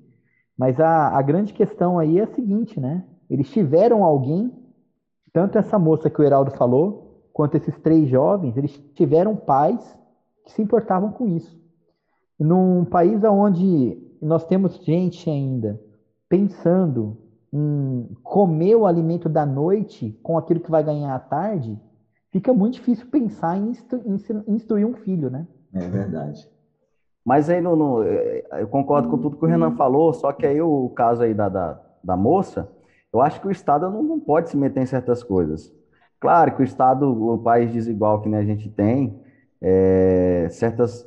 Mas 0.58 0.80
a, 0.80 1.10
a 1.10 1.22
grande 1.22 1.54
questão 1.54 2.00
aí 2.00 2.20
é 2.20 2.24
a 2.24 2.34
seguinte, 2.34 2.80
né? 2.80 3.06
Eles 3.30 3.50
tiveram 3.50 4.04
alguém, 4.04 4.51
tanto 5.34 5.58
essa 5.58 5.77
moça 5.77 6.10
que 6.10 6.22
o 6.22 6.24
Heraldo 6.24 6.51
falou, 6.51 7.30
quanto 7.34 7.56
esses 7.56 7.77
três 7.80 8.08
jovens, 8.08 8.56
eles 8.56 8.72
tiveram 8.94 9.36
pais 9.36 9.98
que 10.46 10.51
se 10.51 10.62
importavam 10.62 11.12
com 11.12 11.27
isso. 11.27 11.60
Num 12.39 12.86
país 12.86 13.24
onde 13.24 14.01
nós 14.22 14.46
temos 14.46 14.77
gente 14.84 15.30
ainda 15.30 15.80
pensando 16.30 17.18
em 17.51 18.10
comer 18.24 18.75
o 18.75 18.86
alimento 18.86 19.30
da 19.30 19.46
noite 19.46 20.18
com 20.24 20.38
aquilo 20.38 20.60
que 20.60 20.72
vai 20.72 20.84
ganhar 20.84 21.15
à 21.15 21.20
tarde, 21.20 21.80
fica 22.32 22.54
muito 22.54 22.75
difícil 22.75 23.08
pensar 23.08 23.58
em, 23.58 23.70
instru 23.70 24.01
em 24.06 24.54
instruir 24.54 24.86
um 24.86 24.94
filho, 24.94 25.30
né? 25.30 25.48
É 25.74 25.88
verdade. 25.88 26.50
Mas 27.25 27.50
aí, 27.50 27.60
no, 27.60 27.75
no, 27.75 28.03
é, 28.03 28.44
eu 28.60 28.67
concordo 28.67 29.10
com 29.10 29.17
tudo 29.17 29.36
que 29.36 29.44
o 29.44 29.48
Renan 29.48 29.72
falou, 29.72 30.13
só 30.13 30.32
que 30.32 30.46
aí 30.46 30.62
o 30.62 30.89
caso 30.89 31.24
aí 31.24 31.34
da, 31.34 31.50
da, 31.50 31.79
da 32.03 32.15
moça, 32.15 32.70
eu 33.12 33.20
acho 33.20 33.41
que 33.41 33.48
o 33.48 33.51
Estado 33.51 33.89
não, 33.89 34.03
não 34.03 34.20
pode 34.20 34.50
se 34.50 34.55
meter 34.55 34.84
em 34.84 34.86
certas 34.86 35.24
coisas. 35.24 35.74
Claro 36.20 36.55
que 36.55 36.62
o 36.62 36.63
Estado, 36.63 37.10
o 37.10 37.38
país 37.39 37.72
desigual 37.72 38.22
que 38.22 38.29
né, 38.29 38.38
a 38.38 38.44
gente 38.44 38.70
tem, 38.70 39.20
é, 39.60 40.48
certas 40.51 41.05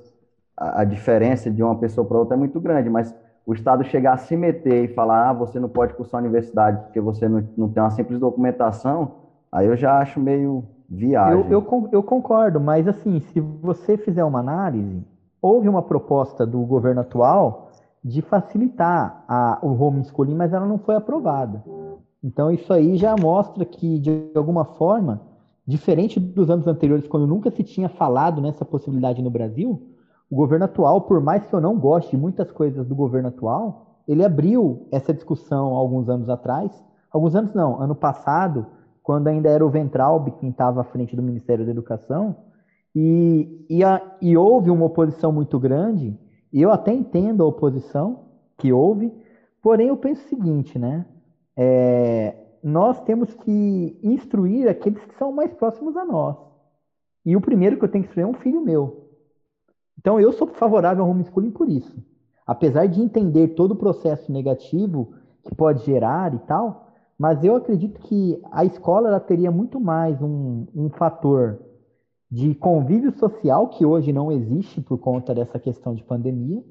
a, 0.57 0.85
diferença 0.85 1.51
de 1.51 1.63
uma 1.63 1.77
pessoa 1.77 2.07
para 2.07 2.19
outra 2.19 2.35
é 2.35 2.39
muito 2.39 2.61
grande, 2.61 2.91
mas 2.91 3.15
o 3.47 3.55
Estado 3.55 3.85
chegar 3.85 4.15
a 4.15 4.19
se 4.19 4.37
meter 4.37 4.85
e 4.85 4.95
falar, 4.95 5.31
ah, 5.31 5.33
você 5.33 5.61
não 5.61 5.69
pode 5.69 5.95
cursar 5.95 6.19
a 6.19 6.23
universidade 6.23 6.83
porque 6.83 7.01
você 7.01 7.29
não, 7.29 7.47
não 7.57 7.69
tem 7.69 7.83
uma 7.83 7.91
simples 7.91 8.19
documentação, 8.19 9.13
aí 9.53 9.67
eu 9.67 9.77
já 9.77 9.99
acho 9.99 10.19
meio 10.19 10.65
viagem. 10.89 11.51
Eu, 11.51 11.63
eu, 11.63 11.89
eu 11.93 12.03
concordo, 12.03 12.61
mas 12.61 12.89
assim, 12.89 13.21
se 13.21 13.41
você 13.41 13.97
fizer 13.97 14.25
uma 14.25 14.41
análise, 14.41 15.05
houve 15.41 15.69
uma 15.69 15.83
proposta 15.83 16.47
do 16.47 16.61
governo 16.61 17.01
atual 17.01 17.71
de 18.03 18.23
facilitar 18.23 19.25
a, 19.29 19.59
o 19.63 19.73
homeschooling, 19.73 20.35
mas 20.35 20.53
ela 20.53 20.67
não 20.67 20.79
foi 20.79 20.95
aprovada. 20.95 21.63
Então, 22.23 22.51
isso 22.51 22.73
aí 22.73 22.97
já 22.97 23.15
mostra 23.17 23.65
que, 23.65 23.99
de 23.99 24.31
alguma 24.35 24.65
forma, 24.65 25.21
diferente 25.67 26.19
dos 26.19 26.51
anos 26.51 26.67
anteriores, 26.67 27.07
quando 27.07 27.27
nunca 27.27 27.51
se 27.51 27.63
tinha 27.63 27.89
falado 27.89 28.41
nessa 28.41 28.65
possibilidade 28.65 29.23
no 29.23 29.31
Brasil, 29.31 29.83
o 30.31 30.37
governo 30.37 30.65
atual, 30.65 31.03
por 31.03 31.21
mais 31.21 31.47
que 31.47 31.55
eu 31.55 31.61
não 31.61 31.79
goste 31.79 32.11
de 32.11 32.17
muitas 32.17 32.51
coisas 32.51 32.87
do 32.87 32.95
governo 32.95 33.29
atual, 33.29 34.03
ele 34.07 34.25
abriu 34.25 34.87
essa 34.91 35.13
discussão 35.13 35.75
alguns 35.75 36.09
anos 36.09 36.29
atrás. 36.29 36.71
Alguns 37.11 37.35
anos 37.35 37.55
não, 37.55 37.81
ano 37.81 37.95
passado, 37.95 38.67
quando 39.03 39.29
ainda 39.29 39.49
era 39.49 39.65
o 39.65 39.71
Ventralb 39.71 40.31
quem 40.41 40.51
estava 40.51 40.81
à 40.81 40.85
frente 40.85 41.15
do 41.15 41.23
Ministério 41.23 41.65
da 41.65 41.71
Educação, 41.71 42.37
e, 42.95 43.67
e, 43.69 43.85
a, 43.85 44.17
e 44.21 44.37
houve 44.37 44.71
uma 44.71 44.87
oposição 44.87 45.33
muito 45.33 45.59
grande, 45.59 46.19
e 46.53 46.63
eu 46.63 46.71
até 46.71 46.93
entendo 46.93 47.43
a 47.43 47.47
oposição 47.47 48.27
que 48.57 48.73
houve, 48.73 49.13
porém 49.63 49.89
eu 49.89 49.97
penso 49.97 50.25
o 50.25 50.29
seguinte, 50.29 50.79
né? 50.79 51.07
É, 51.57 52.37
nós 52.63 53.01
temos 53.03 53.33
que 53.35 53.99
instruir 54.03 54.69
aqueles 54.69 55.05
que 55.05 55.15
são 55.17 55.33
mais 55.33 55.53
próximos 55.53 55.97
a 55.97 56.05
nós. 56.05 56.37
E 57.25 57.37
o 57.37 57.41
primeiro 57.41 57.79
que 57.79 57.85
eu 57.85 57.89
tenho 57.89 58.05
que 58.05 58.09
instruir 58.09 58.27
é 58.27 58.31
um 58.31 58.35
filho 58.35 58.61
meu. 58.61 59.09
Então, 59.99 60.21
eu 60.21 60.33
sou 60.33 60.47
favorável 60.47 61.05
ao 61.05 61.11
homeschooling 61.11 61.51
por 61.51 61.69
isso. 61.69 62.03
Apesar 62.47 62.87
de 62.87 63.03
entender 63.03 63.49
todo 63.49 63.73
o 63.73 63.77
processo 63.77 64.33
negativo 64.33 65.13
que 65.45 65.55
pode 65.55 65.85
gerar 65.85 66.35
e 66.35 66.39
tal, 66.41 66.89
mas 67.19 67.43
eu 67.43 67.57
acredito 67.57 68.01
que 68.01 68.41
a 68.51 68.65
escola 68.65 69.09
ela 69.09 69.21
teria 69.21 69.51
muito 69.51 69.81
mais 69.81 70.23
um, 70.23 70.67
um 70.75 70.89
fator 70.89 71.59
de 72.31 72.55
convívio 72.55 73.11
social, 73.13 73.69
que 73.69 73.87
hoje 73.87 74.13
não 74.13 74.31
existe 74.31 74.81
por 74.81 74.99
conta 74.99 75.35
dessa 75.35 75.59
questão 75.59 75.95
de 75.95 76.03
pandemia, 76.03 76.63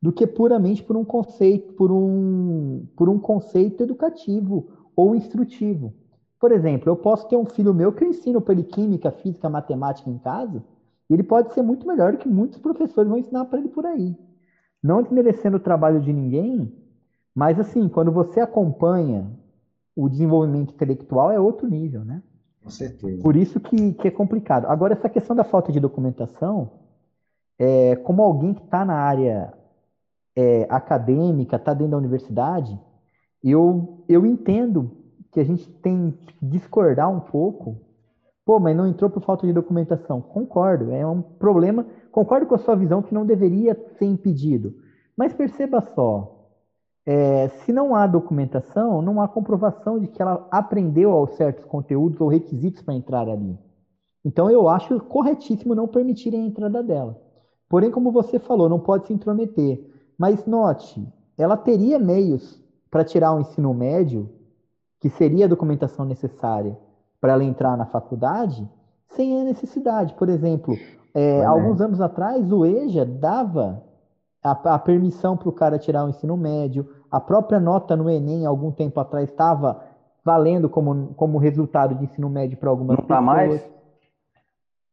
do 0.00 0.12
que 0.12 0.26
puramente 0.26 0.82
por 0.82 0.96
um 0.96 1.04
conceito, 1.04 1.74
por 1.74 1.90
um, 1.90 2.86
por 2.96 3.08
um 3.08 3.18
conceito 3.18 3.82
educativo 3.82 4.68
ou 4.94 5.14
instrutivo. 5.14 5.92
Por 6.38 6.52
exemplo, 6.52 6.88
eu 6.88 6.96
posso 6.96 7.28
ter 7.28 7.36
um 7.36 7.44
filho 7.44 7.74
meu 7.74 7.92
que 7.92 8.02
eu 8.02 8.08
ensino 8.08 8.40
para 8.40 8.54
ele 8.54 8.62
química, 8.64 9.10
física, 9.10 9.50
matemática 9.50 10.08
em 10.08 10.18
casa, 10.18 10.62
ele 11.10 11.22
pode 11.22 11.52
ser 11.52 11.62
muito 11.62 11.86
melhor 11.86 12.12
do 12.12 12.18
que 12.18 12.28
muitos 12.28 12.58
professores 12.58 13.10
vão 13.10 13.18
ensinar 13.18 13.44
para 13.46 13.58
ele 13.58 13.68
por 13.68 13.84
aí. 13.84 14.16
Não 14.82 15.02
desmerecendo 15.02 15.56
o 15.56 15.60
trabalho 15.60 16.00
de 16.00 16.12
ninguém, 16.12 16.72
mas 17.34 17.58
assim, 17.58 17.88
quando 17.88 18.12
você 18.12 18.40
acompanha 18.40 19.30
o 19.94 20.08
desenvolvimento 20.08 20.72
intelectual 20.72 21.30
é 21.30 21.38
outro 21.38 21.68
nível, 21.68 22.04
né? 22.04 22.22
Com 22.62 22.70
certeza. 22.70 23.22
Por 23.22 23.36
isso 23.36 23.58
que, 23.60 23.92
que 23.94 24.08
é 24.08 24.10
complicado. 24.10 24.66
Agora, 24.66 24.92
essa 24.92 25.08
questão 25.08 25.34
da 25.34 25.44
falta 25.44 25.72
de 25.72 25.80
documentação, 25.80 26.70
é, 27.58 27.96
como 27.96 28.22
alguém 28.22 28.54
que 28.54 28.62
está 28.62 28.84
na 28.84 28.94
área 28.94 29.52
é, 30.36 30.66
acadêmica, 30.68 31.56
está 31.56 31.72
dentro 31.72 31.92
da 31.92 31.98
universidade, 31.98 32.78
eu, 33.42 34.04
eu 34.08 34.26
entendo 34.26 34.90
que 35.32 35.40
a 35.40 35.44
gente 35.44 35.68
tem 35.80 36.10
que 36.26 36.34
discordar 36.46 37.10
um 37.10 37.20
pouco 37.20 37.90
Pô, 38.50 38.58
mas 38.58 38.76
não 38.76 38.84
entrou 38.84 39.08
por 39.08 39.22
falta 39.22 39.46
de 39.46 39.52
documentação. 39.52 40.20
Concordo, 40.20 40.90
é 40.90 41.06
um 41.06 41.22
problema. 41.22 41.86
Concordo 42.10 42.46
com 42.46 42.56
a 42.56 42.58
sua 42.58 42.74
visão 42.74 43.00
que 43.00 43.14
não 43.14 43.24
deveria 43.24 43.76
ser 43.96 44.06
impedido. 44.06 44.74
Mas 45.16 45.32
perceba 45.32 45.80
só, 45.94 46.39
é, 47.06 47.48
se 47.48 47.72
não 47.72 47.94
há 47.94 48.06
documentação, 48.06 49.00
não 49.00 49.20
há 49.20 49.28
comprovação 49.28 49.98
de 49.98 50.06
que 50.06 50.20
ela 50.20 50.46
aprendeu 50.50 51.12
aos 51.12 51.34
certos 51.36 51.64
conteúdos 51.64 52.20
ou 52.20 52.28
requisitos 52.28 52.82
para 52.82 52.94
entrar 52.94 53.28
ali. 53.28 53.58
Então 54.24 54.50
eu 54.50 54.68
acho 54.68 55.00
corretíssimo 55.00 55.74
não 55.74 55.88
permitirem 55.88 56.42
a 56.42 56.46
entrada 56.46 56.82
dela. 56.82 57.18
Porém, 57.68 57.90
como 57.90 58.12
você 58.12 58.38
falou, 58.38 58.68
não 58.68 58.80
pode 58.80 59.06
se 59.06 59.12
intrometer. 59.12 59.80
Mas 60.18 60.44
note, 60.44 61.06
ela 61.38 61.56
teria 61.56 61.98
meios 61.98 62.60
para 62.90 63.04
tirar 63.04 63.32
o 63.32 63.40
ensino 63.40 63.72
médio, 63.72 64.28
que 65.00 65.08
seria 65.08 65.46
a 65.46 65.48
documentação 65.48 66.04
necessária 66.04 66.76
para 67.20 67.32
ela 67.32 67.44
entrar 67.44 67.76
na 67.76 67.86
faculdade, 67.86 68.68
sem 69.08 69.40
a 69.40 69.44
necessidade. 69.44 70.14
Por 70.14 70.28
exemplo, 70.28 70.76
é, 71.14 71.44
alguns 71.44 71.80
anos 71.80 72.00
atrás, 72.00 72.50
o 72.52 72.66
EJA 72.66 73.06
dava 73.06 73.82
a, 74.42 74.74
a 74.74 74.78
permissão 74.78 75.36
para 75.36 75.48
o 75.48 75.52
cara 75.52 75.78
tirar 75.78 76.04
o 76.04 76.08
ensino 76.08 76.36
médio, 76.36 76.88
a 77.10 77.20
própria 77.20 77.60
nota 77.60 77.96
no 77.96 78.08
Enem, 78.08 78.46
algum 78.46 78.70
tempo 78.70 78.98
atrás, 79.00 79.28
estava 79.28 79.82
valendo 80.24 80.68
como, 80.68 81.14
como 81.14 81.38
resultado 81.38 81.94
de 81.94 82.04
ensino 82.04 82.28
médio 82.28 82.58
para 82.58 82.70
algumas 82.70 82.96
não 82.98 83.04
tá 83.04 83.20
pessoas. 83.20 83.36
Não 83.36 83.44
está 83.44 83.48
mais? 83.48 83.80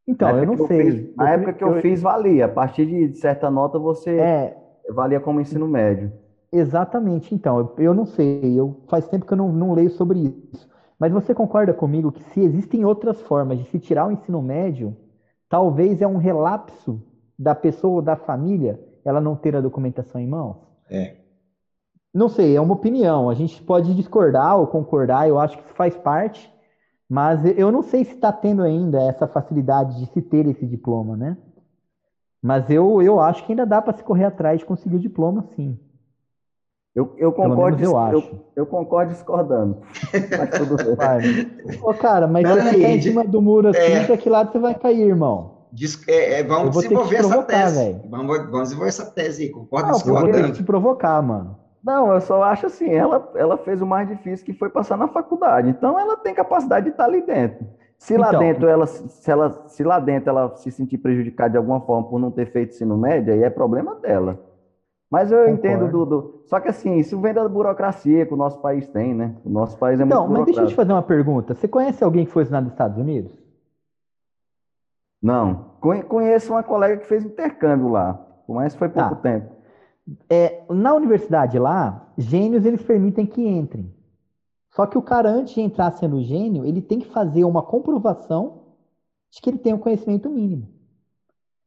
Então, 0.06 0.38
eu 0.38 0.46
não 0.46 0.66
sei. 0.66 0.90
Fiz, 0.90 1.16
na 1.16 1.24
eu, 1.24 1.34
época 1.34 1.52
que 1.52 1.64
eu, 1.64 1.76
eu, 1.76 1.82
fiz, 1.82 2.00
valia. 2.00 2.46
A 2.46 2.48
partir 2.48 2.86
de 2.86 3.14
certa 3.18 3.50
nota, 3.50 3.78
você 3.78 4.18
é, 4.18 4.56
valia 4.88 5.20
como 5.20 5.40
ensino 5.40 5.68
médio. 5.68 6.10
Exatamente. 6.50 7.34
Então, 7.34 7.58
eu, 7.58 7.74
eu 7.78 7.94
não 7.94 8.06
sei. 8.06 8.58
Eu, 8.58 8.80
faz 8.88 9.06
tempo 9.06 9.26
que 9.26 9.32
eu 9.32 9.36
não, 9.36 9.52
não 9.52 9.74
leio 9.74 9.90
sobre 9.90 10.34
isso. 10.50 10.66
Mas 10.98 11.12
você 11.12 11.34
concorda 11.34 11.74
comigo 11.74 12.10
que 12.10 12.22
se 12.30 12.40
existem 12.40 12.84
outras 12.84 13.20
formas 13.20 13.58
de 13.58 13.64
se 13.66 13.78
tirar 13.78 14.08
o 14.08 14.10
ensino 14.10 14.40
médio, 14.40 14.96
talvez 15.48 16.00
é 16.00 16.06
um 16.06 16.16
relapso 16.16 17.00
da 17.38 17.54
pessoa 17.54 17.96
ou 17.96 18.02
da 18.02 18.16
família 18.16 18.80
ela 19.04 19.20
não 19.20 19.36
ter 19.36 19.56
a 19.56 19.60
documentação 19.60 20.20
em 20.20 20.26
mãos? 20.26 20.56
É. 20.90 21.16
Não 22.12 22.28
sei, 22.28 22.56
é 22.56 22.60
uma 22.60 22.74
opinião. 22.74 23.28
A 23.28 23.34
gente 23.34 23.62
pode 23.62 23.94
discordar 23.94 24.58
ou 24.58 24.66
concordar, 24.66 25.28
eu 25.28 25.38
acho 25.38 25.56
que 25.56 25.64
isso 25.64 25.74
faz 25.74 25.96
parte, 25.96 26.52
mas 27.08 27.44
eu 27.56 27.70
não 27.70 27.82
sei 27.82 28.04
se 28.04 28.14
está 28.14 28.32
tendo 28.32 28.62
ainda 28.62 29.00
essa 29.02 29.26
facilidade 29.26 29.98
de 29.98 30.06
se 30.12 30.22
ter 30.22 30.46
esse 30.46 30.66
diploma, 30.66 31.16
né? 31.16 31.36
Mas 32.42 32.70
eu, 32.70 33.02
eu 33.02 33.20
acho 33.20 33.44
que 33.44 33.52
ainda 33.52 33.66
dá 33.66 33.82
para 33.82 33.96
se 33.96 34.02
correr 34.02 34.24
atrás 34.24 34.60
de 34.60 34.66
conseguir 34.66 34.96
o 34.96 35.00
diploma, 35.00 35.46
sim. 35.54 35.78
Eu, 36.94 37.14
eu 37.16 37.32
concordo, 37.32 37.82
eu, 37.82 37.96
acho. 37.96 38.16
Eu, 38.16 38.44
eu, 38.56 38.66
concordo 38.66 39.12
discordando. 39.12 39.78
mas 40.36 40.50
tudo 40.50 40.76
bem. 40.76 41.78
Ô, 41.80 41.94
cara, 41.94 42.26
mas 42.26 42.48
se 42.48 42.54
você 42.54 42.70
cair 42.70 42.96
em 42.96 43.02
cima 43.02 43.24
do 43.24 43.40
muro 43.40 43.68
assim, 43.68 43.78
é... 43.80 44.04
para 44.04 44.16
que 44.16 44.28
lado 44.28 44.50
você 44.50 44.58
vai 44.58 44.74
cair, 44.74 45.02
irmão? 45.02 45.57
Diz, 45.72 46.02
é, 46.08 46.40
é, 46.40 46.42
vamos 46.42 46.76
desenvolver 46.76 47.16
essa 47.16 47.42
tese. 47.42 48.00
Vamos, 48.08 48.38
vamos 48.38 48.62
desenvolver 48.62 48.88
essa 48.88 49.06
tese 49.06 49.42
aí, 49.44 49.48
concorda 49.50 49.92
discordando? 49.92 50.36
Eu 50.36 50.42
vou 50.44 50.52
te 50.52 50.62
provocar, 50.62 51.22
mano. 51.22 51.56
Não, 51.82 52.12
eu 52.12 52.20
só 52.20 52.42
acho 52.42 52.66
assim, 52.66 52.90
ela, 52.90 53.30
ela 53.34 53.56
fez 53.56 53.80
o 53.80 53.86
mais 53.86 54.08
difícil 54.08 54.44
que 54.44 54.52
foi 54.52 54.68
passar 54.68 54.96
na 54.96 55.08
faculdade. 55.08 55.70
Então 55.70 55.98
ela 55.98 56.16
tem 56.16 56.34
capacidade 56.34 56.86
de 56.86 56.90
estar 56.90 57.04
ali 57.04 57.22
dentro. 57.22 57.66
Se 57.96 58.14
então, 58.14 58.30
lá 58.30 58.38
dentro 58.38 58.68
ela 58.68 58.86
se 58.86 59.30
ela 59.30 59.64
se 59.66 59.82
lá 59.82 59.98
dentro 59.98 60.30
ela 60.30 60.56
se 60.56 60.70
sentir 60.70 60.98
prejudicada 60.98 61.50
de 61.50 61.56
alguma 61.56 61.80
forma 61.80 62.08
por 62.08 62.20
não 62.20 62.30
ter 62.30 62.50
feito 62.50 62.74
ensino 62.74 62.96
médio, 62.96 63.32
aí 63.32 63.42
é 63.42 63.50
problema 63.50 63.94
dela. 63.96 64.38
Mas 65.10 65.32
eu 65.32 65.38
Concordo. 65.38 65.58
entendo 65.58 65.90
do, 65.90 66.04
do, 66.04 66.42
Só 66.44 66.60
que 66.60 66.68
assim, 66.68 66.96
isso 66.96 67.18
vem 67.18 67.32
da 67.32 67.48
burocracia 67.48 68.26
que 68.26 68.34
o 68.34 68.36
nosso 68.36 68.60
país 68.60 68.86
tem, 68.88 69.14
né? 69.14 69.34
O 69.44 69.48
nosso 69.48 69.78
país 69.78 69.98
é 69.98 70.04
então, 70.04 70.28
muito 70.28 70.32
Então, 70.32 70.38
mas 70.38 70.46
deixa 70.46 70.60
eu 70.60 70.66
te 70.66 70.74
fazer 70.74 70.92
uma 70.92 71.02
pergunta. 71.02 71.54
Você 71.54 71.66
conhece 71.66 72.04
alguém 72.04 72.26
que 72.26 72.32
foi 72.32 72.42
estudar 72.42 72.60
nos 72.60 72.72
Estados 72.72 72.98
Unidos? 72.98 73.32
Não. 75.22 75.72
Conheço 75.80 76.52
uma 76.52 76.62
colega 76.62 76.98
que 76.98 77.06
fez 77.06 77.24
intercâmbio 77.24 77.88
lá, 77.88 78.18
mas 78.48 78.74
foi 78.74 78.88
pouco 78.88 79.16
tá. 79.16 79.22
tempo. 79.22 79.56
É, 80.28 80.62
na 80.70 80.94
universidade 80.94 81.58
lá, 81.58 82.12
gênios 82.16 82.64
eles 82.64 82.82
permitem 82.82 83.26
que 83.26 83.46
entrem. 83.46 83.94
Só 84.70 84.86
que 84.86 84.96
o 84.96 85.02
cara, 85.02 85.28
antes 85.28 85.54
de 85.54 85.60
entrar 85.60 85.90
sendo 85.92 86.22
gênio, 86.22 86.64
ele 86.64 86.80
tem 86.80 87.00
que 87.00 87.08
fazer 87.08 87.44
uma 87.44 87.62
comprovação 87.62 88.62
de 89.30 89.40
que 89.40 89.50
ele 89.50 89.58
tem 89.58 89.72
o 89.72 89.76
um 89.76 89.80
conhecimento 89.80 90.30
mínimo. 90.30 90.68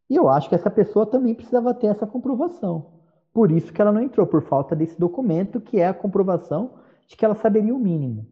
E 0.10 0.16
eu 0.16 0.28
acho 0.28 0.50
que 0.50 0.56
essa 0.56 0.70
pessoa 0.70 1.06
também 1.06 1.34
precisava 1.34 1.74
ter 1.74 1.88
essa 1.88 2.08
comprovação. 2.08 2.88
Por 3.34 3.52
isso 3.52 3.72
que 3.72 3.82
ela 3.82 3.92
não 3.92 4.02
entrou, 4.02 4.28
por 4.28 4.42
falta 4.42 4.76
desse 4.76 5.00
documento, 5.00 5.62
que 5.62 5.80
é 5.80 5.88
a 5.88 5.94
comprovação 5.94 6.72
de 7.08 7.16
que 7.16 7.24
ela 7.24 7.36
saberia 7.36 7.74
o 7.74 7.80
mínimo. 7.80 8.28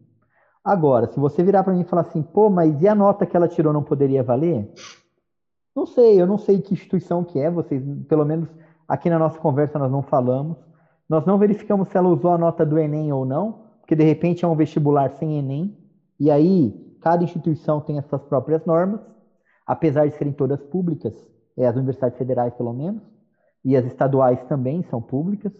Agora, 0.62 1.06
se 1.06 1.18
você 1.18 1.42
virar 1.42 1.64
para 1.64 1.72
mim 1.72 1.80
e 1.80 1.84
falar 1.84 2.02
assim, 2.02 2.22
pô, 2.22 2.50
mas 2.50 2.82
e 2.82 2.88
a 2.88 2.94
nota 2.94 3.24
que 3.24 3.34
ela 3.34 3.48
tirou 3.48 3.72
não 3.72 3.82
poderia 3.82 4.22
valer? 4.22 4.70
Não 5.74 5.86
sei, 5.86 6.20
eu 6.20 6.26
não 6.26 6.38
sei 6.38 6.60
que 6.60 6.74
instituição 6.74 7.22
que 7.22 7.38
é, 7.38 7.50
vocês, 7.50 7.82
pelo 8.08 8.24
menos 8.24 8.48
aqui 8.88 9.08
na 9.08 9.18
nossa 9.18 9.38
conversa 9.38 9.78
nós 9.78 9.90
não 9.90 10.02
falamos. 10.02 10.56
Nós 11.08 11.24
não 11.24 11.38
verificamos 11.38 11.88
se 11.88 11.96
ela 11.96 12.08
usou 12.08 12.32
a 12.32 12.38
nota 12.38 12.66
do 12.66 12.78
Enem 12.78 13.12
ou 13.12 13.24
não, 13.24 13.64
porque 13.80 13.94
de 13.94 14.04
repente 14.04 14.44
é 14.44 14.48
um 14.48 14.54
vestibular 14.54 15.10
sem 15.18 15.38
Enem, 15.38 15.76
e 16.18 16.30
aí 16.30 16.96
cada 17.00 17.24
instituição 17.24 17.80
tem 17.80 17.98
as 17.98 18.06
suas 18.06 18.22
próprias 18.22 18.64
normas, 18.64 19.00
apesar 19.66 20.06
de 20.06 20.16
serem 20.16 20.32
todas 20.32 20.60
públicas, 20.62 21.14
é, 21.56 21.66
as 21.66 21.76
universidades 21.76 22.18
federais 22.18 22.52
pelo 22.54 22.72
menos, 22.72 23.02
e 23.64 23.76
as 23.76 23.84
estaduais 23.86 24.42
também 24.44 24.82
são 24.84 25.00
públicas. 25.00 25.52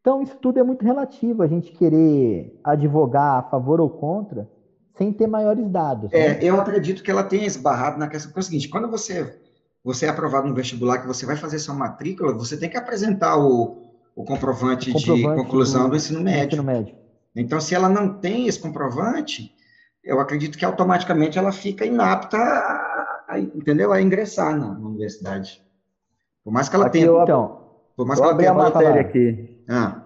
Então 0.00 0.20
isso 0.22 0.36
tudo 0.38 0.58
é 0.58 0.62
muito 0.62 0.84
relativo, 0.84 1.42
a 1.42 1.46
gente 1.46 1.72
querer 1.72 2.60
advogar 2.64 3.38
a 3.38 3.42
favor 3.44 3.80
ou 3.80 3.88
contra, 3.88 4.48
sem 4.96 5.12
ter 5.12 5.26
maiores 5.26 5.68
dados. 5.70 6.12
É, 6.12 6.34
né? 6.34 6.38
eu 6.42 6.60
acredito 6.60 7.02
que 7.02 7.10
ela 7.10 7.22
tenha 7.22 7.46
esbarrado 7.46 7.98
na 7.98 8.08
questão, 8.08 8.30
porque 8.30 8.40
é 8.40 8.42
o 8.42 8.44
seguinte, 8.44 8.68
quando 8.68 8.90
você 8.90 9.40
você 9.84 10.06
é 10.06 10.08
aprovado 10.08 10.48
no 10.48 10.54
vestibular, 10.54 10.98
que 10.98 11.06
você 11.06 11.26
vai 11.26 11.36
fazer 11.36 11.58
sua 11.58 11.74
matrícula, 11.74 12.32
você 12.32 12.56
tem 12.56 12.70
que 12.70 12.76
apresentar 12.76 13.36
o, 13.36 13.82
o 14.14 14.24
comprovante, 14.24 14.90
o 14.90 14.94
comprovante 14.94 15.28
de 15.28 15.42
conclusão 15.42 15.84
do, 15.84 15.90
do 15.90 15.96
ensino, 15.96 16.20
médio. 16.20 16.46
ensino 16.46 16.62
médio. 16.62 16.94
Então, 17.34 17.60
se 17.60 17.74
ela 17.74 17.88
não 17.88 18.20
tem 18.20 18.46
esse 18.46 18.60
comprovante, 18.60 19.52
eu 20.04 20.20
acredito 20.20 20.56
que 20.56 20.64
automaticamente 20.64 21.38
ela 21.38 21.50
fica 21.50 21.84
inapta, 21.84 22.36
a, 22.36 23.24
a, 23.28 23.38
entendeu? 23.38 23.92
A 23.92 24.00
ingressar 24.00 24.56
na, 24.56 24.74
na, 24.74 24.88
universidade. 24.88 25.62
Por 26.44 26.52
mais 26.52 26.68
que 26.68 26.76
ela 26.76 26.86
aqui 26.86 26.98
tenha. 26.98 27.06
Eu, 27.06 27.22
então, 27.22 27.60
por 27.96 28.06
mais 28.06 28.20
que 28.20 28.26
ela 28.26 28.36
tenha 28.36 28.50
a 28.50 28.54
matéria 28.54 29.00
aqui. 29.00 29.64
Ah. 29.68 30.02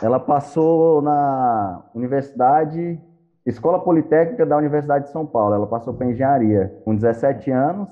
Ela 0.00 0.20
passou 0.20 1.02
na 1.02 1.84
universidade, 1.94 3.00
Escola 3.44 3.80
Politécnica 3.82 4.46
da 4.46 4.56
Universidade 4.56 5.06
de 5.06 5.12
São 5.12 5.26
Paulo. 5.26 5.54
Ela 5.54 5.66
passou 5.66 5.92
para 5.92 6.06
engenharia 6.06 6.80
com 6.84 6.94
17 6.94 7.50
anos 7.50 7.88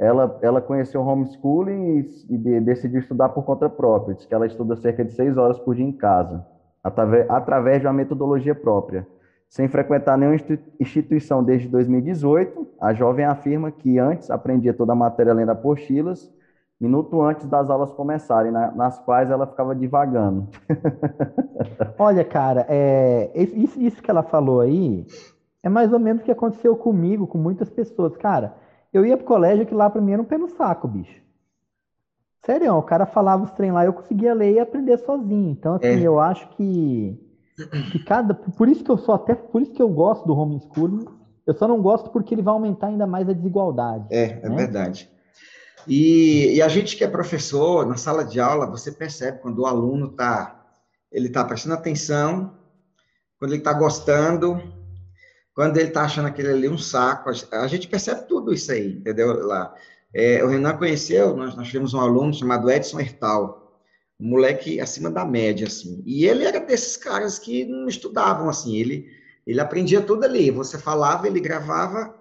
ela, 0.00 0.38
ela 0.40 0.62
conheceu 0.62 1.02
homeschooling 1.02 1.98
e, 1.98 2.34
e 2.34 2.38
de, 2.38 2.60
decidiu 2.60 3.00
estudar 3.00 3.28
por 3.28 3.44
conta 3.44 3.68
própria. 3.68 4.14
Diz 4.14 4.24
que 4.24 4.34
ela 4.34 4.46
estuda 4.46 4.74
cerca 4.74 5.04
de 5.04 5.12
seis 5.12 5.36
horas 5.36 5.58
por 5.58 5.74
dia 5.74 5.84
em 5.84 5.92
casa, 5.92 6.44
através, 7.28 7.82
de 7.82 7.86
uma 7.86 7.92
metodologia 7.92 8.54
própria. 8.54 9.06
Sem 9.46 9.68
frequentar 9.68 10.16
nenhuma 10.16 10.38
instituição 10.78 11.44
desde 11.44 11.68
2018, 11.68 12.66
a 12.80 12.94
jovem 12.94 13.26
afirma 13.26 13.70
que 13.70 13.98
antes 13.98 14.30
aprendia 14.30 14.72
toda 14.72 14.92
a 14.92 14.96
matéria 14.96 15.34
lendo 15.34 15.50
apostilas, 15.50 16.32
minuto 16.80 17.20
antes 17.20 17.46
das 17.46 17.68
aulas 17.68 17.92
começarem, 17.92 18.50
na, 18.50 18.70
nas 18.70 18.98
quais 19.00 19.30
ela 19.30 19.46
ficava 19.46 19.74
divagando. 19.74 20.48
Olha, 21.98 22.24
cara, 22.24 22.64
é, 22.70 23.30
isso, 23.34 23.78
isso 23.78 24.02
que 24.02 24.10
ela 24.10 24.22
falou 24.22 24.60
aí 24.60 25.04
é 25.62 25.68
mais 25.68 25.92
ou 25.92 25.98
menos 25.98 26.22
o 26.22 26.24
que 26.24 26.32
aconteceu 26.32 26.74
comigo, 26.74 27.26
com 27.26 27.36
muitas 27.36 27.68
pessoas. 27.68 28.16
Cara, 28.16 28.54
eu 28.92 29.04
ia 29.04 29.16
pro 29.16 29.26
colégio 29.26 29.66
que 29.66 29.74
lá 29.74 29.88
pra 29.88 30.00
mim 30.00 30.12
era 30.12 30.22
um 30.22 30.24
pé 30.24 30.38
no 30.38 30.48
saco, 30.48 30.88
bicho. 30.88 31.20
Sério, 32.44 32.74
o 32.74 32.82
cara 32.82 33.06
falava 33.06 33.44
os 33.44 33.50
trem 33.52 33.70
lá, 33.70 33.84
eu 33.84 33.92
conseguia 33.92 34.34
ler 34.34 34.54
e 34.54 34.60
aprender 34.60 34.98
sozinho. 34.98 35.50
Então, 35.50 35.74
assim, 35.74 35.86
é. 35.86 36.00
eu 36.00 36.18
acho 36.18 36.48
que, 36.50 37.18
que 37.92 37.98
cada. 38.04 38.34
Por 38.34 38.68
isso 38.68 38.82
que 38.82 38.90
eu 38.90 38.96
sou 38.96 39.14
até. 39.14 39.34
Por 39.34 39.60
isso 39.60 39.72
que 39.72 39.82
eu 39.82 39.88
gosto 39.88 40.26
do 40.26 40.34
homeschooling. 40.34 41.04
Eu 41.46 41.54
só 41.54 41.68
não 41.68 41.82
gosto 41.82 42.10
porque 42.10 42.34
ele 42.34 42.42
vai 42.42 42.54
aumentar 42.54 42.88
ainda 42.88 43.06
mais 43.06 43.28
a 43.28 43.32
desigualdade. 43.32 44.06
É, 44.10 44.40
é 44.42 44.48
né? 44.48 44.56
verdade. 44.56 45.10
E, 45.86 46.56
e, 46.56 46.62
a 46.62 46.68
gente 46.68 46.96
que 46.96 47.04
é 47.04 47.08
professor, 47.08 47.86
na 47.86 47.96
sala 47.96 48.24
de 48.24 48.38
aula, 48.38 48.66
você 48.66 48.92
percebe 48.92 49.38
quando 49.40 49.60
o 49.60 49.66
aluno 49.66 50.06
está 50.06 50.60
ele 51.10 51.28
tá 51.28 51.44
prestando 51.44 51.74
atenção, 51.74 52.54
quando 53.38 53.52
ele 53.52 53.60
está 53.60 53.72
gostando, 53.72 54.62
quando 55.54 55.76
ele 55.76 55.88
está 55.88 56.02
achando 56.02 56.28
aquele 56.28 56.48
ali 56.48 56.68
um 56.68 56.78
saco, 56.78 57.30
a 57.52 57.66
gente 57.66 57.88
percebe 57.88 58.26
tudo 58.28 58.52
isso 58.52 58.70
aí, 58.72 58.94
entendeu? 58.94 59.46
Lá. 59.46 59.74
É, 60.12 60.42
o 60.44 60.48
Renan 60.48 60.76
conheceu, 60.76 61.36
nós, 61.36 61.54
nós 61.54 61.66
tivemos 61.66 61.94
um 61.94 62.00
aluno 62.00 62.32
chamado 62.34 62.70
Edson 62.70 63.00
Hertal, 63.00 63.80
um 64.18 64.28
moleque 64.28 64.80
acima 64.80 65.10
da 65.10 65.24
média, 65.24 65.66
assim, 65.66 66.02
e 66.04 66.26
ele 66.26 66.44
era 66.44 66.60
desses 66.60 66.96
caras 66.96 67.38
que 67.38 67.64
não 67.64 67.88
estudavam, 67.88 68.48
assim, 68.48 68.76
ele, 68.76 69.08
ele 69.46 69.60
aprendia 69.60 70.00
tudo 70.00 70.24
ali, 70.24 70.50
você 70.50 70.78
falava, 70.78 71.26
ele 71.26 71.40
gravava, 71.40 72.14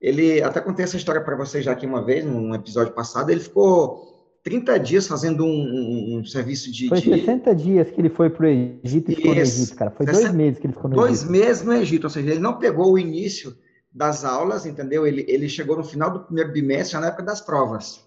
ele, 0.00 0.42
até 0.42 0.60
contei 0.60 0.84
essa 0.84 0.96
história 0.96 1.20
para 1.20 1.36
vocês 1.36 1.64
já 1.64 1.72
aqui 1.72 1.84
uma 1.84 2.04
vez, 2.04 2.24
num 2.24 2.54
episódio 2.54 2.92
passado, 2.92 3.30
ele 3.30 3.40
ficou 3.40 4.15
30 4.46 4.78
dias 4.78 5.08
fazendo 5.08 5.44
um, 5.44 5.48
um, 5.48 6.18
um 6.18 6.24
serviço 6.24 6.70
de. 6.70 6.88
Foi 6.88 7.00
60 7.00 7.52
de... 7.52 7.64
dias 7.64 7.90
que 7.90 8.00
ele 8.00 8.08
foi 8.08 8.30
para 8.30 8.46
o 8.46 8.48
Egito 8.48 9.10
e 9.10 9.16
ficou 9.16 9.34
no 9.34 9.40
Egito, 9.40 9.74
cara. 9.74 9.90
Foi 9.90 10.06
60... 10.06 10.22
dois 10.22 10.36
meses 10.36 10.60
que 10.60 10.66
ele 10.68 10.72
ficou 10.72 10.88
no 10.88 10.96
dois 10.96 11.10
Egito. 11.10 11.28
Dois 11.32 11.40
meses 11.42 11.64
no 11.64 11.72
Egito, 11.72 12.04
ou 12.04 12.10
seja, 12.10 12.30
ele 12.30 12.38
não 12.38 12.56
pegou 12.56 12.92
o 12.92 12.96
início 12.96 13.56
das 13.92 14.24
aulas, 14.24 14.64
entendeu? 14.64 15.04
Ele, 15.04 15.24
ele 15.26 15.48
chegou 15.48 15.76
no 15.76 15.82
final 15.82 16.12
do 16.12 16.20
primeiro 16.20 16.52
bimestre, 16.52 16.96
na 16.96 17.08
época 17.08 17.24
das 17.24 17.40
provas. 17.40 18.06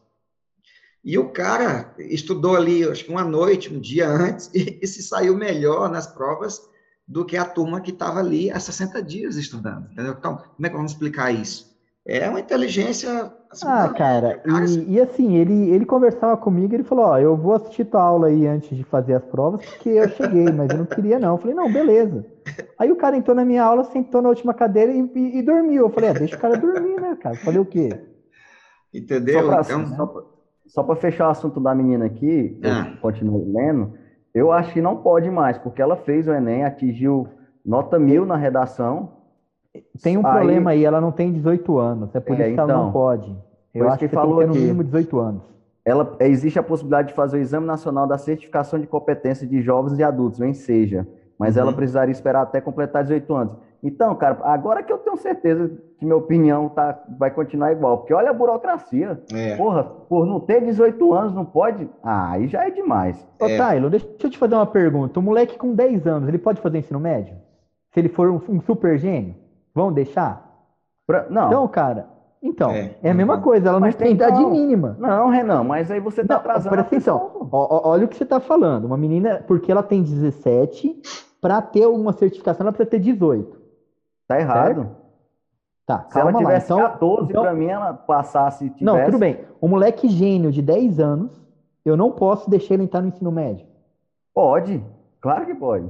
E 1.04 1.18
o 1.18 1.28
cara 1.28 1.94
estudou 1.98 2.56
ali, 2.56 2.86
acho 2.86 3.04
que 3.04 3.12
uma 3.12 3.26
noite, 3.26 3.74
um 3.74 3.80
dia 3.82 4.10
antes, 4.10 4.50
e, 4.56 4.80
e 4.82 4.88
se 4.88 5.04
saiu 5.04 5.36
melhor 5.36 5.92
nas 5.92 6.08
provas 6.08 6.62
do 7.06 7.26
que 7.26 7.36
a 7.36 7.44
turma 7.44 7.82
que 7.82 7.92
estava 7.92 8.22
ali 8.22 8.50
há 8.50 8.62
60 8.62 9.04
dias 9.04 9.36
estudando, 9.36 9.92
entendeu? 9.92 10.16
Então, 10.18 10.38
como 10.38 10.66
é 10.66 10.70
que 10.70 10.76
vamos 10.76 10.94
explicar 10.94 11.34
isso? 11.34 11.69
É 12.10 12.28
uma 12.28 12.40
inteligência. 12.40 13.32
Assim, 13.52 13.68
ah, 13.68 13.88
cara, 13.90 14.42
e, 14.68 14.96
e, 14.96 15.02
assim, 15.02 15.36
ele, 15.36 15.70
ele 15.70 15.86
conversava 15.86 16.36
comigo, 16.36 16.74
ele 16.74 16.84
falou: 16.84 17.06
Ó, 17.06 17.20
eu 17.20 17.38
vou 17.38 17.54
assistir 17.54 17.86
tua 17.86 18.02
aula 18.02 18.28
aí 18.28 18.48
antes 18.48 18.76
de 18.76 18.84
fazer 18.84 19.14
as 19.14 19.24
provas, 19.26 19.64
porque 19.64 19.90
eu 19.90 20.10
cheguei, 20.10 20.46
mas 20.52 20.72
eu 20.72 20.80
não 20.80 20.86
queria, 20.86 21.20
não. 21.20 21.36
Eu 21.36 21.38
falei: 21.38 21.56
Não, 21.56 21.72
beleza. 21.72 22.26
Aí 22.80 22.92
o 22.92 22.96
cara 22.96 23.16
entrou 23.16 23.36
na 23.36 23.46
minha 23.46 23.64
aula, 23.64 23.84
sentou 23.84 24.24
na 24.24 24.30
última 24.30 24.56
cadeira 24.56 24.92
e, 24.92 25.00
e, 25.00 25.38
e 25.38 25.42
dormiu. 25.44 25.86
Eu 25.86 25.90
falei: 25.92 26.10
é, 26.10 26.14
deixa 26.14 26.36
o 26.36 26.40
cara 26.40 26.58
dormir, 26.58 27.00
né, 27.00 27.16
cara? 27.22 27.36
Eu 27.36 27.42
falei 27.42 27.60
o 27.60 27.66
quê? 27.66 27.90
Entendeu? 28.92 29.42
Só 29.42 29.48
pra, 29.48 29.62
então... 29.62 30.26
só 30.66 30.84
para 30.84 30.96
fechar 30.96 31.28
o 31.28 31.32
assunto 31.32 31.60
da 31.60 31.76
menina 31.76 32.06
aqui, 32.06 32.60
ah. 32.64 32.90
eu 32.92 33.02
continuo 33.02 33.54
lendo, 33.54 33.94
eu 34.34 34.52
acho 34.52 34.74
que 34.74 34.82
não 34.82 34.98
pode 34.98 35.30
mais, 35.30 35.60
porque 35.60 35.80
ela 35.80 35.96
fez 35.96 36.28
o 36.28 36.34
Enem, 36.34 36.66
atingiu 36.66 37.28
nota 37.64 38.00
mil 38.00 38.26
na 38.26 38.36
redação 38.36 39.19
tem 40.02 40.18
um 40.18 40.26
aí, 40.26 40.34
problema 40.34 40.72
aí, 40.72 40.84
ela 40.84 41.00
não 41.00 41.12
tem 41.12 41.32
18 41.32 41.78
anos, 41.78 42.16
é 42.16 42.20
por 42.20 42.40
é, 42.40 42.48
isso 42.48 42.54
que 42.56 42.60
ela 42.60 42.74
não 42.74 42.82
então, 42.82 42.92
pode. 42.92 43.36
Eu 43.74 43.88
acho 43.88 44.00
que, 44.00 44.08
que 44.08 44.16
falou 44.16 44.40
tem 44.40 44.48
que 44.48 44.54
ter 44.54 44.60
no 44.60 44.66
mínimo 44.66 44.84
18 44.84 45.20
anos. 45.20 45.44
Ela, 45.86 46.16
existe 46.20 46.60
a 46.60 46.64
possibilidade 46.64 47.10
de 47.10 47.14
fazer 47.14 47.38
o 47.38 47.40
Exame 47.40 47.66
Nacional 47.66 48.06
da 48.06 48.18
Certificação 48.18 48.80
de 48.80 48.88
Competência 48.88 49.48
de 49.48 49.62
Jovens 49.62 49.98
e 49.98 50.04
Adultos, 50.04 50.40
ou 50.40 50.54
seja, 50.54 51.08
mas 51.38 51.56
uhum. 51.56 51.64
ela 51.64 51.74
precisaria 51.74 52.12
esperar 52.12 52.42
até 52.42 52.60
completar 52.60 53.04
18 53.04 53.34
anos. 53.34 53.54
Então, 53.82 54.14
cara, 54.16 54.38
agora 54.44 54.84
que 54.84 54.92
eu 54.92 54.98
tenho 54.98 55.16
certeza 55.18 55.72
que 55.98 56.06
minha 56.06 56.18
opinião 56.18 56.68
tá, 56.68 57.02
vai 57.18 57.32
continuar 57.32 57.72
igual, 57.72 58.00
porque 58.00 58.14
olha 58.14 58.30
a 58.30 58.34
burocracia. 58.34 59.22
É. 59.34 59.56
Porra, 59.56 59.84
por 59.84 60.26
não 60.26 60.40
ter 60.40 60.62
18 60.62 61.14
anos, 61.14 61.34
não 61.34 61.46
pode. 61.46 61.90
Ah, 62.04 62.32
aí 62.32 62.48
já 62.48 62.68
é 62.68 62.70
demais. 62.70 63.26
Ô, 63.40 63.46
é. 63.46 63.58
Taylor, 63.58 63.90
deixa 63.90 64.08
eu 64.22 64.30
te 64.30 64.38
fazer 64.38 64.56
uma 64.56 64.66
pergunta. 64.66 65.20
Um 65.20 65.24
moleque 65.24 65.58
com 65.58 65.74
10 65.74 66.08
anos, 66.08 66.28
ele 66.28 66.38
pode 66.38 66.60
fazer 66.60 66.80
ensino 66.80 67.00
médio? 67.00 67.36
Se 67.94 68.00
ele 68.00 68.10
for 68.10 68.30
um, 68.30 68.42
um 68.50 68.62
super 68.62 68.98
gênio? 68.98 69.36
Vão 69.80 69.94
deixar? 69.94 70.46
Pra... 71.08 71.28
Não. 71.30 71.48
Então, 71.48 71.68
cara, 71.70 72.08
então, 72.44 72.72
é, 72.72 72.96
é 73.02 73.12
a 73.12 73.14
mesma 73.14 73.38
não. 73.38 73.44
coisa, 73.44 73.70
ela 73.70 73.80
mas 73.80 73.96
não 73.96 74.00
tem 74.02 74.12
idade 74.12 74.42
não. 74.42 74.52
mínima. 74.52 74.98
Não, 75.00 75.30
Renan, 75.30 75.64
mas 75.64 75.90
aí 75.90 76.02
você 76.02 76.22
tá 76.22 76.34
não, 76.34 76.42
atrasando. 76.42 76.70
Presta 76.70 76.96
atenção, 76.96 77.50
olha 77.50 78.04
o 78.04 78.08
que 78.10 78.18
você 78.18 78.26
tá 78.26 78.42
falando. 78.42 78.84
Uma 78.84 78.98
menina, 78.98 79.42
porque 79.48 79.72
ela 79.72 79.82
tem 79.82 80.04
17, 80.04 81.02
para 81.40 81.62
ter 81.62 81.86
uma 81.86 82.12
certificação, 82.12 82.66
ela 82.66 82.74
precisa 82.74 82.92
ter 82.92 83.00
18. 83.00 83.58
Tá 84.28 84.38
errado. 84.38 84.76
Certo? 84.76 85.00
Tá, 85.86 86.06
Se 86.10 86.20
ela 86.20 86.34
tivesse 86.34 86.74
lá. 86.74 86.80
Então, 86.80 86.92
14, 86.92 87.30
então... 87.30 87.42
para 87.42 87.54
mim, 87.54 87.68
ela 87.68 87.94
passasse. 87.94 88.66
Tivesse... 88.66 88.84
Não, 88.84 89.06
tudo 89.06 89.18
bem. 89.18 89.40
Um 89.62 89.70
moleque 89.70 90.10
gênio 90.10 90.52
de 90.52 90.62
10 90.62 91.00
anos, 91.00 91.42
eu 91.86 91.96
não 91.96 92.12
posso 92.12 92.50
deixar 92.50 92.74
ele 92.74 92.84
entrar 92.84 93.02
no 93.02 93.08
ensino 93.08 93.32
médio. 93.32 93.66
Pode, 94.34 94.84
claro 95.22 95.46
que 95.46 95.56
pode. 95.56 95.90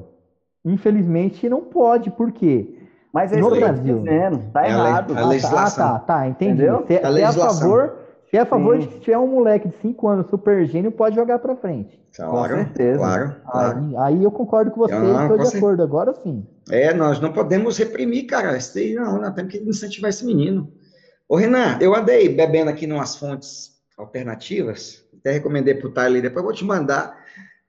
Infelizmente, 0.64 1.50
não 1.50 1.62
pode, 1.62 2.12
por 2.12 2.32
quê? 2.32 2.79
Mas 3.14 3.32
é 3.32 3.38
no 3.38 3.50
Brasil. 3.50 4.00
Dizendo, 4.00 4.52
tá 4.54 4.66
é 4.66 4.70
errado. 4.70 5.18
A, 5.18 5.28
legislação. 5.28 5.88
Ah, 5.88 6.00
tá, 6.00 6.00
tá, 6.00 6.28
entendi. 6.28 6.64
Se, 6.88 6.94
é, 6.94 7.12
se 7.12 7.22
é 7.22 7.26
a 7.26 7.34
favor, 7.34 7.96
se 8.30 8.38
é 8.38 8.40
a 8.42 8.46
favor 8.46 8.78
de 8.78 8.88
que 8.88 9.00
tiver 9.00 9.18
um 9.18 9.28
moleque 9.28 9.68
de 9.68 9.76
5 9.82 10.08
anos 10.08 10.30
super 10.30 10.66
gênio, 10.66 10.92
pode 10.92 11.16
jogar 11.16 11.40
para 11.40 11.56
frente. 11.56 12.00
Claro, 12.16 12.56
com 12.56 12.64
certeza. 12.64 13.00
Claro, 13.00 13.36
claro. 13.50 13.80
Aí, 13.80 13.98
aí, 13.98 14.24
eu 14.24 14.32
concordo 14.32 14.72
com 14.72 14.82
você, 14.82 14.94
estou 14.94 15.38
de 15.38 15.58
acordo. 15.58 15.84
Agora 15.84 16.14
sim. 16.14 16.46
É, 16.70 16.94
nós 16.94 17.20
não 17.20 17.34
podemos 17.34 17.78
reprimir, 17.78 18.28
cara. 18.28 18.56
Esse, 18.56 18.94
não, 18.94 19.20
nós 19.20 19.34
temos 19.34 19.52
que 19.52 19.58
incentivar 19.58 20.10
esse 20.10 20.26
menino. 20.26 20.72
Ô, 21.28 21.36
Renan, 21.36 21.78
eu 21.80 21.96
andei 21.96 22.30
bebendo 22.30 22.70
aqui 22.70 22.86
umas 22.86 23.16
fontes 23.16 23.80
alternativas, 23.98 25.04
até 25.20 25.32
recomendei 25.32 25.76
para 25.76 25.88
o 25.88 25.92
Tyler, 25.92 26.22
depois 26.22 26.38
eu 26.38 26.44
vou 26.44 26.54
te 26.54 26.64
mandar, 26.64 27.18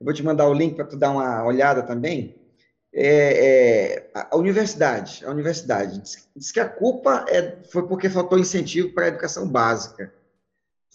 eu 0.00 0.04
vou 0.04 0.14
te 0.14 0.22
mandar 0.22 0.48
o 0.48 0.54
link 0.54 0.76
para 0.76 0.84
tu 0.84 0.96
dar 0.96 1.10
uma 1.10 1.44
olhada 1.44 1.82
também 1.82 2.39
é, 2.92 4.04
é, 4.04 4.10
a 4.14 4.36
universidade, 4.36 5.24
a 5.24 5.30
universidade 5.30 6.00
diz, 6.00 6.28
diz, 6.34 6.50
que 6.50 6.58
a 6.58 6.68
culpa 6.68 7.24
é, 7.28 7.58
foi 7.70 7.86
porque 7.86 8.08
faltou 8.08 8.38
incentivo 8.38 8.92
para 8.92 9.04
a 9.04 9.08
educação 9.08 9.48
básica. 9.48 10.12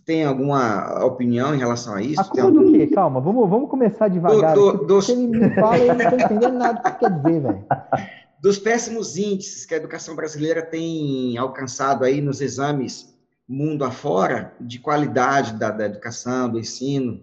Tem 0.05 0.23
alguma 0.23 1.03
opinião 1.03 1.55
em 1.55 1.57
relação 1.57 1.95
a 1.95 2.01
isso? 2.01 2.21
A 2.21 2.25
culpa 2.25 2.51
do 2.51 2.71
quê? 2.71 2.85
Calma, 2.87 3.19
vamos, 3.19 3.49
vamos 3.49 3.69
começar 3.69 4.07
devagar. 4.07 4.53
Do, 4.53 4.73
do, 4.73 4.85
dos... 4.85 5.07
Você 5.07 5.15
me 5.15 5.49
fala 5.55 5.79
e 5.79 5.87
eu 5.87 5.95
não 5.95 6.03
estou 6.03 6.19
entendendo 6.19 6.57
nada 6.59 6.73
do 6.73 6.83
que 6.83 6.99
quer 6.99 7.09
dizer, 7.09 7.41
velho. 7.41 7.65
Dos 8.39 8.59
péssimos 8.59 9.17
índices 9.17 9.65
que 9.65 9.73
a 9.73 9.77
educação 9.77 10.15
brasileira 10.15 10.61
tem 10.61 11.35
alcançado 11.35 12.05
aí 12.05 12.21
nos 12.21 12.41
exames 12.41 13.15
mundo 13.47 13.83
afora, 13.83 14.53
de 14.59 14.77
qualidade 14.79 15.53
da, 15.53 15.71
da 15.71 15.85
educação, 15.85 16.49
do 16.49 16.59
ensino, 16.59 17.21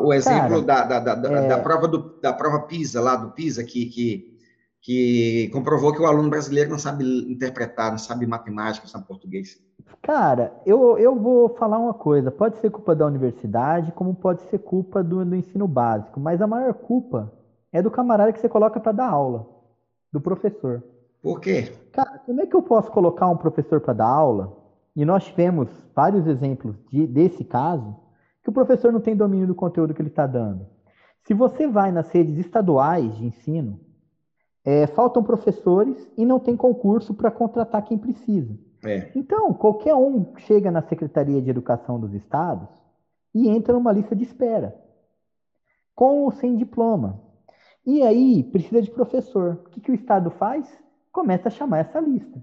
o 0.00 0.12
exemplo 0.12 0.64
Cara, 0.64 0.86
da, 0.86 1.00
da, 1.00 1.14
da, 1.14 1.32
é... 1.32 1.48
da, 1.48 1.58
prova 1.58 1.86
do, 1.86 2.20
da 2.20 2.32
prova 2.32 2.60
PISA, 2.60 3.00
lá 3.00 3.14
do 3.14 3.32
PISA, 3.32 3.62
que, 3.62 3.86
que, 3.86 4.38
que 4.80 5.50
comprovou 5.52 5.92
que 5.92 6.00
o 6.00 6.06
aluno 6.06 6.30
brasileiro 6.30 6.70
não 6.70 6.78
sabe 6.78 7.04
interpretar, 7.30 7.90
não 7.90 7.98
sabe 7.98 8.26
matemática, 8.26 8.86
não 8.86 8.90
sabe 8.90 9.06
português. 9.06 9.58
Cara, 10.00 10.52
eu, 10.64 10.98
eu 10.98 11.14
vou 11.14 11.50
falar 11.56 11.78
uma 11.78 11.94
coisa: 11.94 12.30
pode 12.30 12.58
ser 12.58 12.70
culpa 12.70 12.94
da 12.94 13.06
universidade, 13.06 13.92
como 13.92 14.14
pode 14.14 14.42
ser 14.48 14.58
culpa 14.58 15.02
do, 15.02 15.24
do 15.24 15.36
ensino 15.36 15.68
básico, 15.68 16.18
mas 16.18 16.40
a 16.40 16.46
maior 16.46 16.72
culpa 16.72 17.30
é 17.72 17.82
do 17.82 17.90
camarada 17.90 18.32
que 18.32 18.40
você 18.40 18.48
coloca 18.48 18.80
para 18.80 18.92
dar 18.92 19.10
aula, 19.10 19.46
do 20.12 20.20
professor. 20.20 20.82
Por 21.22 21.40
quê? 21.40 21.72
Cara, 21.92 22.18
como 22.24 22.40
é 22.40 22.46
que 22.46 22.54
eu 22.54 22.62
posso 22.62 22.90
colocar 22.90 23.28
um 23.28 23.36
professor 23.36 23.80
para 23.80 23.94
dar 23.94 24.06
aula? 24.08 24.56
E 24.94 25.04
nós 25.04 25.24
tivemos 25.24 25.68
vários 25.94 26.26
exemplos 26.26 26.76
de, 26.90 27.06
desse 27.06 27.42
caso 27.42 28.03
que 28.44 28.50
o 28.50 28.52
professor 28.52 28.92
não 28.92 29.00
tem 29.00 29.16
domínio 29.16 29.46
do 29.46 29.54
conteúdo 29.54 29.94
que 29.94 30.02
ele 30.02 30.10
está 30.10 30.26
dando. 30.26 30.66
Se 31.22 31.32
você 31.32 31.66
vai 31.66 31.90
nas 31.90 32.10
redes 32.10 32.36
estaduais 32.36 33.16
de 33.16 33.24
ensino, 33.24 33.80
é, 34.62 34.86
faltam 34.86 35.22
professores 35.22 36.06
e 36.16 36.26
não 36.26 36.38
tem 36.38 36.54
concurso 36.54 37.14
para 37.14 37.30
contratar 37.30 37.82
quem 37.82 37.96
precisa. 37.96 38.54
É. 38.84 39.10
Então, 39.14 39.54
qualquer 39.54 39.94
um 39.94 40.36
chega 40.36 40.70
na 40.70 40.82
Secretaria 40.82 41.40
de 41.40 41.48
Educação 41.48 41.98
dos 41.98 42.12
Estados 42.12 42.68
e 43.34 43.48
entra 43.48 43.72
numa 43.72 43.90
lista 43.90 44.14
de 44.14 44.24
espera, 44.24 44.78
com 45.94 46.24
ou 46.24 46.30
sem 46.30 46.54
diploma. 46.54 47.22
E 47.86 48.02
aí, 48.02 48.42
precisa 48.42 48.82
de 48.82 48.90
professor. 48.90 49.62
O 49.64 49.70
que, 49.70 49.80
que 49.80 49.90
o 49.90 49.94
Estado 49.94 50.30
faz? 50.30 50.70
Começa 51.10 51.48
a 51.48 51.50
chamar 51.50 51.78
essa 51.78 51.98
lista. 51.98 52.42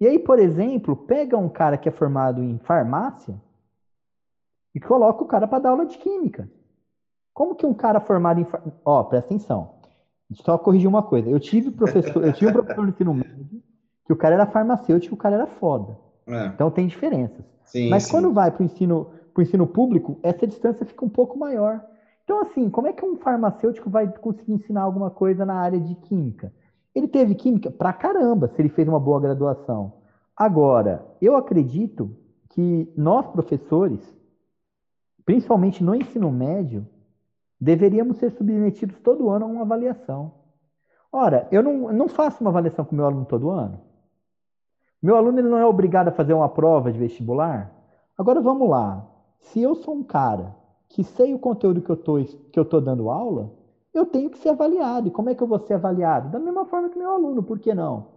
E 0.00 0.06
aí, 0.06 0.18
por 0.18 0.38
exemplo, 0.38 0.96
pega 0.96 1.36
um 1.36 1.48
cara 1.48 1.76
que 1.76 1.90
é 1.90 1.92
formado 1.92 2.42
em 2.42 2.58
farmácia 2.58 3.38
e 4.74 4.80
coloca 4.80 5.22
o 5.22 5.26
cara 5.26 5.46
para 5.46 5.58
dar 5.60 5.70
aula 5.70 5.86
de 5.86 5.98
química. 5.98 6.48
Como 7.32 7.54
que 7.54 7.66
um 7.66 7.74
cara 7.74 8.00
formado 8.00 8.40
em. 8.40 8.46
Ó, 8.84 9.00
oh, 9.00 9.04
presta 9.04 9.26
atenção. 9.26 9.74
Só 10.32 10.56
corrigir 10.56 10.88
uma 10.88 11.02
coisa. 11.02 11.28
Eu 11.28 11.40
tive 11.40 11.70
professor, 11.70 12.24
eu 12.24 12.32
tive 12.32 12.50
um 12.50 12.52
professor 12.52 12.82
no 12.82 12.90
ensino 12.90 13.14
médio 13.14 13.62
que 14.10 14.12
o 14.12 14.16
cara 14.16 14.34
era 14.34 14.46
farmacêutico, 14.46 15.14
o 15.14 15.18
cara 15.18 15.36
era 15.36 15.46
foda. 15.46 15.96
É. 16.26 16.46
Então 16.46 16.70
tem 16.70 16.86
diferenças. 16.86 17.44
Sim, 17.64 17.88
Mas 17.88 18.04
sim. 18.04 18.10
quando 18.10 18.32
vai 18.32 18.50
para 18.50 18.62
o 18.62 18.64
ensino, 18.64 19.12
ensino 19.38 19.66
público, 19.66 20.18
essa 20.22 20.46
distância 20.46 20.84
fica 20.84 21.04
um 21.04 21.08
pouco 21.08 21.38
maior. 21.38 21.80
Então, 22.24 22.40
assim, 22.42 22.68
como 22.68 22.88
é 22.88 22.92
que 22.92 23.04
um 23.04 23.16
farmacêutico 23.16 23.88
vai 23.88 24.08
conseguir 24.08 24.52
ensinar 24.52 24.82
alguma 24.82 25.10
coisa 25.10 25.46
na 25.46 25.54
área 25.54 25.78
de 25.78 25.94
química? 25.94 26.52
Ele 26.92 27.06
teve 27.06 27.36
química 27.36 27.70
pra 27.70 27.92
caramba, 27.92 28.48
se 28.48 28.60
ele 28.60 28.68
fez 28.68 28.88
uma 28.88 28.98
boa 28.98 29.20
graduação. 29.20 29.92
Agora, 30.36 31.06
eu 31.22 31.36
acredito 31.36 32.10
que 32.48 32.92
nós, 32.96 33.26
professores, 33.28 34.00
principalmente 35.30 35.84
no 35.84 35.94
ensino 35.94 36.28
médio, 36.32 36.84
deveríamos 37.60 38.16
ser 38.16 38.32
submetidos 38.32 38.98
todo 38.98 39.30
ano 39.30 39.44
a 39.44 39.48
uma 39.48 39.60
avaliação. 39.60 40.32
Ora, 41.12 41.46
eu 41.52 41.62
não, 41.62 41.92
não 41.92 42.08
faço 42.08 42.40
uma 42.40 42.50
avaliação 42.50 42.84
com 42.84 42.96
meu 42.96 43.06
aluno 43.06 43.24
todo 43.24 43.48
ano. 43.48 43.80
Meu 45.00 45.14
aluno 45.14 45.38
ele 45.38 45.48
não 45.48 45.56
é 45.56 45.64
obrigado 45.64 46.08
a 46.08 46.12
fazer 46.12 46.34
uma 46.34 46.48
prova 46.48 46.90
de 46.90 46.98
vestibular. 46.98 47.72
Agora 48.18 48.40
vamos 48.40 48.68
lá. 48.68 49.08
Se 49.38 49.62
eu 49.62 49.76
sou 49.76 49.94
um 49.94 50.02
cara 50.02 50.52
que 50.88 51.04
sei 51.04 51.32
o 51.32 51.38
conteúdo 51.38 51.80
que 51.80 51.90
eu 51.90 51.96
tô, 51.96 52.16
que 52.52 52.58
eu 52.58 52.64
tô 52.64 52.80
dando 52.80 53.08
aula, 53.08 53.52
eu 53.94 54.04
tenho 54.06 54.30
que 54.30 54.38
ser 54.38 54.48
avaliado. 54.48 55.06
E 55.06 55.12
como 55.12 55.30
é 55.30 55.34
que 55.36 55.42
eu 55.44 55.46
vou 55.46 55.60
ser 55.60 55.74
avaliado? 55.74 56.28
Da 56.30 56.40
mesma 56.40 56.64
forma 56.64 56.88
que 56.88 56.98
meu 56.98 57.12
aluno, 57.12 57.40
por 57.40 57.60
que 57.60 57.72
não? 57.72 58.08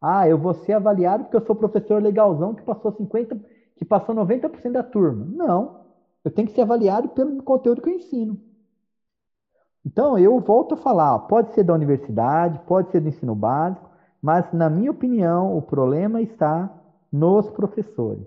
Ah, 0.00 0.26
eu 0.26 0.38
vou 0.38 0.54
ser 0.54 0.72
avaliado 0.72 1.24
porque 1.24 1.36
eu 1.36 1.44
sou 1.44 1.54
professor 1.54 2.02
legalzão 2.02 2.54
que 2.54 2.62
passou 2.62 2.92
50, 2.92 3.38
que 3.76 3.84
passou 3.84 4.14
90% 4.14 4.72
da 4.72 4.82
turma. 4.82 5.26
Não. 5.28 5.81
Eu 6.24 6.30
tenho 6.30 6.46
que 6.46 6.54
ser 6.54 6.62
avaliado 6.62 7.08
pelo 7.10 7.42
conteúdo 7.42 7.82
que 7.82 7.90
eu 7.90 7.94
ensino. 7.94 8.40
Então, 9.84 10.16
eu 10.16 10.38
volto 10.38 10.74
a 10.74 10.76
falar, 10.76 11.18
pode 11.20 11.52
ser 11.54 11.64
da 11.64 11.74
universidade, 11.74 12.60
pode 12.66 12.90
ser 12.90 13.00
do 13.00 13.08
ensino 13.08 13.34
básico, 13.34 13.90
mas, 14.20 14.52
na 14.52 14.70
minha 14.70 14.90
opinião, 14.90 15.56
o 15.56 15.60
problema 15.60 16.22
está 16.22 16.72
nos 17.10 17.50
professores. 17.50 18.26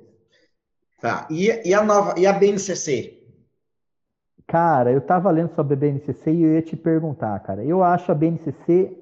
Tá. 0.99 1.25
E, 1.29 1.67
e 1.67 1.73
a 1.73 1.81
nova, 1.81 2.19
e 2.19 2.27
a 2.27 2.33
BNCC? 2.33 3.23
Cara, 4.45 4.91
eu 4.91 4.99
estava 4.99 5.31
lendo 5.31 5.55
sobre 5.55 5.73
a 5.73 5.77
BNCC 5.77 6.31
e 6.31 6.43
eu 6.43 6.53
ia 6.53 6.61
te 6.61 6.75
perguntar, 6.75 7.39
cara. 7.39 7.63
Eu 7.63 7.83
acho 7.83 8.11
a 8.11 8.15
BNCC 8.15 8.97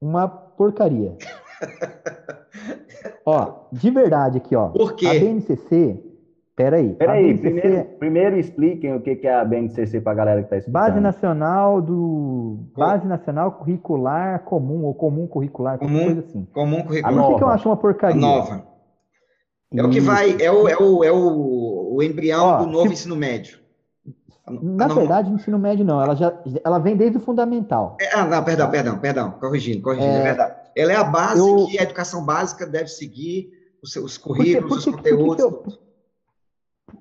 uma 0.00 0.26
porcaria. 0.26 1.16
ó, 3.24 3.66
de 3.70 3.90
verdade 3.90 4.38
aqui, 4.38 4.56
ó. 4.56 4.68
Por 4.68 4.94
quê? 4.96 5.06
A 5.06 5.12
BNCC 5.14 6.05
Peraí. 6.56 6.94
Peraí, 6.94 7.34
BNCC... 7.34 7.42
primeiro, 7.42 7.84
primeiro 7.98 8.38
expliquem 8.38 8.94
o 8.94 9.00
que 9.02 9.20
é 9.26 9.34
a 9.34 9.44
BNCC 9.44 10.00
para 10.00 10.12
a 10.12 10.14
galera 10.14 10.40
que 10.40 10.46
está 10.46 10.56
escutando. 10.56 10.82
Base 10.82 11.00
Nacional 11.00 11.82
do. 11.82 12.60
Base 12.74 13.06
Nacional 13.06 13.52
Curricular 13.52 14.42
Comum, 14.44 14.84
ou 14.84 14.94
Comum 14.94 15.26
Curricular, 15.26 15.78
comum, 15.78 16.04
coisa 16.04 16.20
assim. 16.20 16.48
Comum 16.54 16.82
Curricular. 16.82 17.12
A 17.12 17.16
nova. 17.16 17.36
que 17.36 17.44
eu 17.44 17.48
acho 17.48 17.68
uma 17.68 17.76
porcaria? 17.76 18.16
A 18.16 18.18
nova. 18.18 18.66
É 19.74 19.82
o 19.82 19.90
que 19.90 20.00
vai, 20.00 20.40
é 20.40 20.50
o, 20.50 20.66
é 20.66 20.78
o, 20.78 21.04
é 21.04 21.12
o, 21.12 21.96
o 21.96 22.02
embrião 22.02 22.44
Ó, 22.46 22.58
do 22.64 22.70
novo 22.70 22.86
se... 22.86 22.94
ensino 22.94 23.16
médio. 23.16 23.58
Na 24.48 24.86
verdade, 24.86 25.28
no 25.28 25.36
ensino 25.36 25.58
médio 25.58 25.84
não, 25.84 26.00
ela 26.00 26.14
já 26.14 26.32
ela 26.64 26.78
vem 26.78 26.96
desde 26.96 27.18
o 27.18 27.20
fundamental. 27.20 27.98
É, 28.00 28.14
ah, 28.14 28.24
não, 28.24 28.44
perdão, 28.44 28.70
perdão, 28.70 28.98
perdão, 28.98 29.30
corrigindo, 29.32 29.82
corrigindo, 29.82 30.12
é, 30.12 30.20
é 30.20 30.22
verdade. 30.22 30.54
Ela 30.74 30.92
é 30.92 30.96
a 30.96 31.04
base 31.04 31.40
eu... 31.40 31.66
que 31.66 31.78
a 31.78 31.82
educação 31.82 32.24
básica 32.24 32.64
deve 32.64 32.86
seguir, 32.86 33.50
os 33.82 33.92
seus 33.92 34.16
currículos, 34.16 34.84
porque, 34.84 35.02
porque, 35.02 35.12
os 35.12 35.18
conteúdos. 35.18 35.44
Porque 35.44 35.80
eu, 35.80 35.85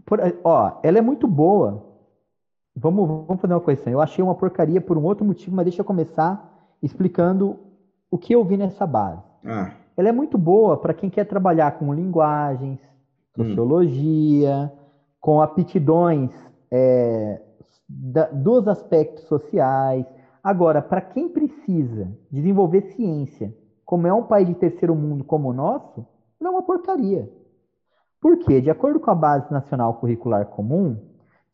por, 0.05 0.19
ó, 0.43 0.79
ela 0.83 0.97
é 0.97 1.01
muito 1.01 1.27
boa. 1.27 1.83
Vamos, 2.75 3.07
vamos 3.07 3.41
fazer 3.41 3.53
uma 3.53 3.61
coisa. 3.61 3.89
Eu 3.89 4.01
achei 4.01 4.23
uma 4.23 4.35
porcaria 4.35 4.81
por 4.81 4.97
um 4.97 5.03
outro 5.03 5.25
motivo, 5.25 5.55
mas 5.55 5.65
deixa 5.65 5.81
eu 5.81 5.85
começar 5.85 6.53
explicando 6.81 7.57
o 8.11 8.17
que 8.17 8.33
eu 8.33 8.43
vi 8.43 8.57
nessa 8.57 8.85
base. 8.85 9.21
Ah. 9.45 9.71
Ela 9.95 10.09
é 10.09 10.11
muito 10.11 10.37
boa 10.37 10.77
para 10.77 10.93
quem 10.93 11.09
quer 11.09 11.25
trabalhar 11.25 11.71
com 11.79 11.93
linguagens, 11.93 12.79
hum. 13.37 13.45
sociologia, 13.45 14.71
hum. 14.73 14.77
com 15.21 15.41
aptidões 15.41 16.31
é, 16.69 17.41
da, 17.87 18.25
dos 18.27 18.67
aspectos 18.67 19.23
sociais. 19.25 20.05
Agora, 20.43 20.81
para 20.81 21.01
quem 21.01 21.29
precisa 21.29 22.07
desenvolver 22.29 22.81
ciência, 22.95 23.55
como 23.85 24.07
é 24.07 24.13
um 24.13 24.23
país 24.23 24.47
de 24.47 24.55
terceiro 24.55 24.95
mundo 24.95 25.23
como 25.23 25.49
o 25.49 25.53
nosso, 25.53 26.05
não 26.39 26.51
é 26.51 26.53
uma 26.55 26.63
porcaria. 26.63 27.29
Por 28.25 28.39
quê? 28.39 28.59
De 28.59 28.71
acordo 28.71 28.99
com 28.99 29.11
a 29.11 29.13
Base 29.13 29.53
Nacional 29.53 29.93
Curricular 29.93 30.47
Comum, 30.47 30.97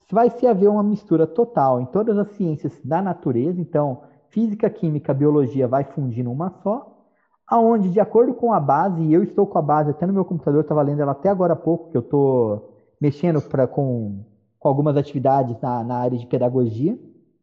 vai 0.10 0.30
se 0.30 0.48
haver 0.48 0.70
uma 0.70 0.82
mistura 0.82 1.28
total 1.28 1.82
em 1.82 1.86
todas 1.86 2.18
as 2.18 2.30
ciências 2.30 2.80
da 2.82 3.02
natureza, 3.02 3.60
então 3.60 4.04
física, 4.30 4.70
química, 4.70 5.14
biologia 5.14 5.68
vai 5.68 5.84
fundir 5.84 6.24
numa 6.24 6.50
só, 6.64 6.98
aonde, 7.46 7.90
de 7.90 8.00
acordo 8.00 8.34
com 8.34 8.54
a 8.54 8.60
base, 8.62 9.02
e 9.02 9.14
eu 9.14 9.22
estou 9.22 9.46
com 9.46 9.58
a 9.58 9.62
base 9.62 9.90
até 9.90 10.06
no 10.08 10.14
meu 10.14 10.24
computador, 10.24 10.62
estava 10.62 10.82
lendo 10.82 11.02
ela 11.02 11.12
até 11.12 11.28
agora 11.28 11.52
há 11.52 11.58
pouco, 11.58 11.92
que 11.92 11.98
eu 11.98 12.02
estou 12.02 12.74
mexendo 13.02 13.42
pra, 13.42 13.68
com 13.68 14.24
com 14.58 14.70
algumas 14.70 14.96
atividades 14.96 15.60
na, 15.60 15.84
na 15.84 15.98
área 15.98 16.18
de 16.18 16.26
pedagogia. 16.26 16.98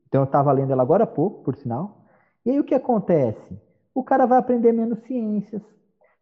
Então, 0.06 0.22
eu 0.22 0.24
estava 0.24 0.50
lendo 0.52 0.72
ela 0.72 0.82
agora 0.82 1.04
há 1.04 1.06
pouco, 1.06 1.42
por 1.42 1.54
sinal. 1.54 1.98
E 2.46 2.50
aí, 2.50 2.58
o 2.58 2.64
que 2.64 2.74
acontece? 2.74 3.60
O 3.94 4.02
cara 4.02 4.24
vai 4.24 4.38
aprender 4.38 4.72
menos 4.72 5.00
ciências. 5.00 5.60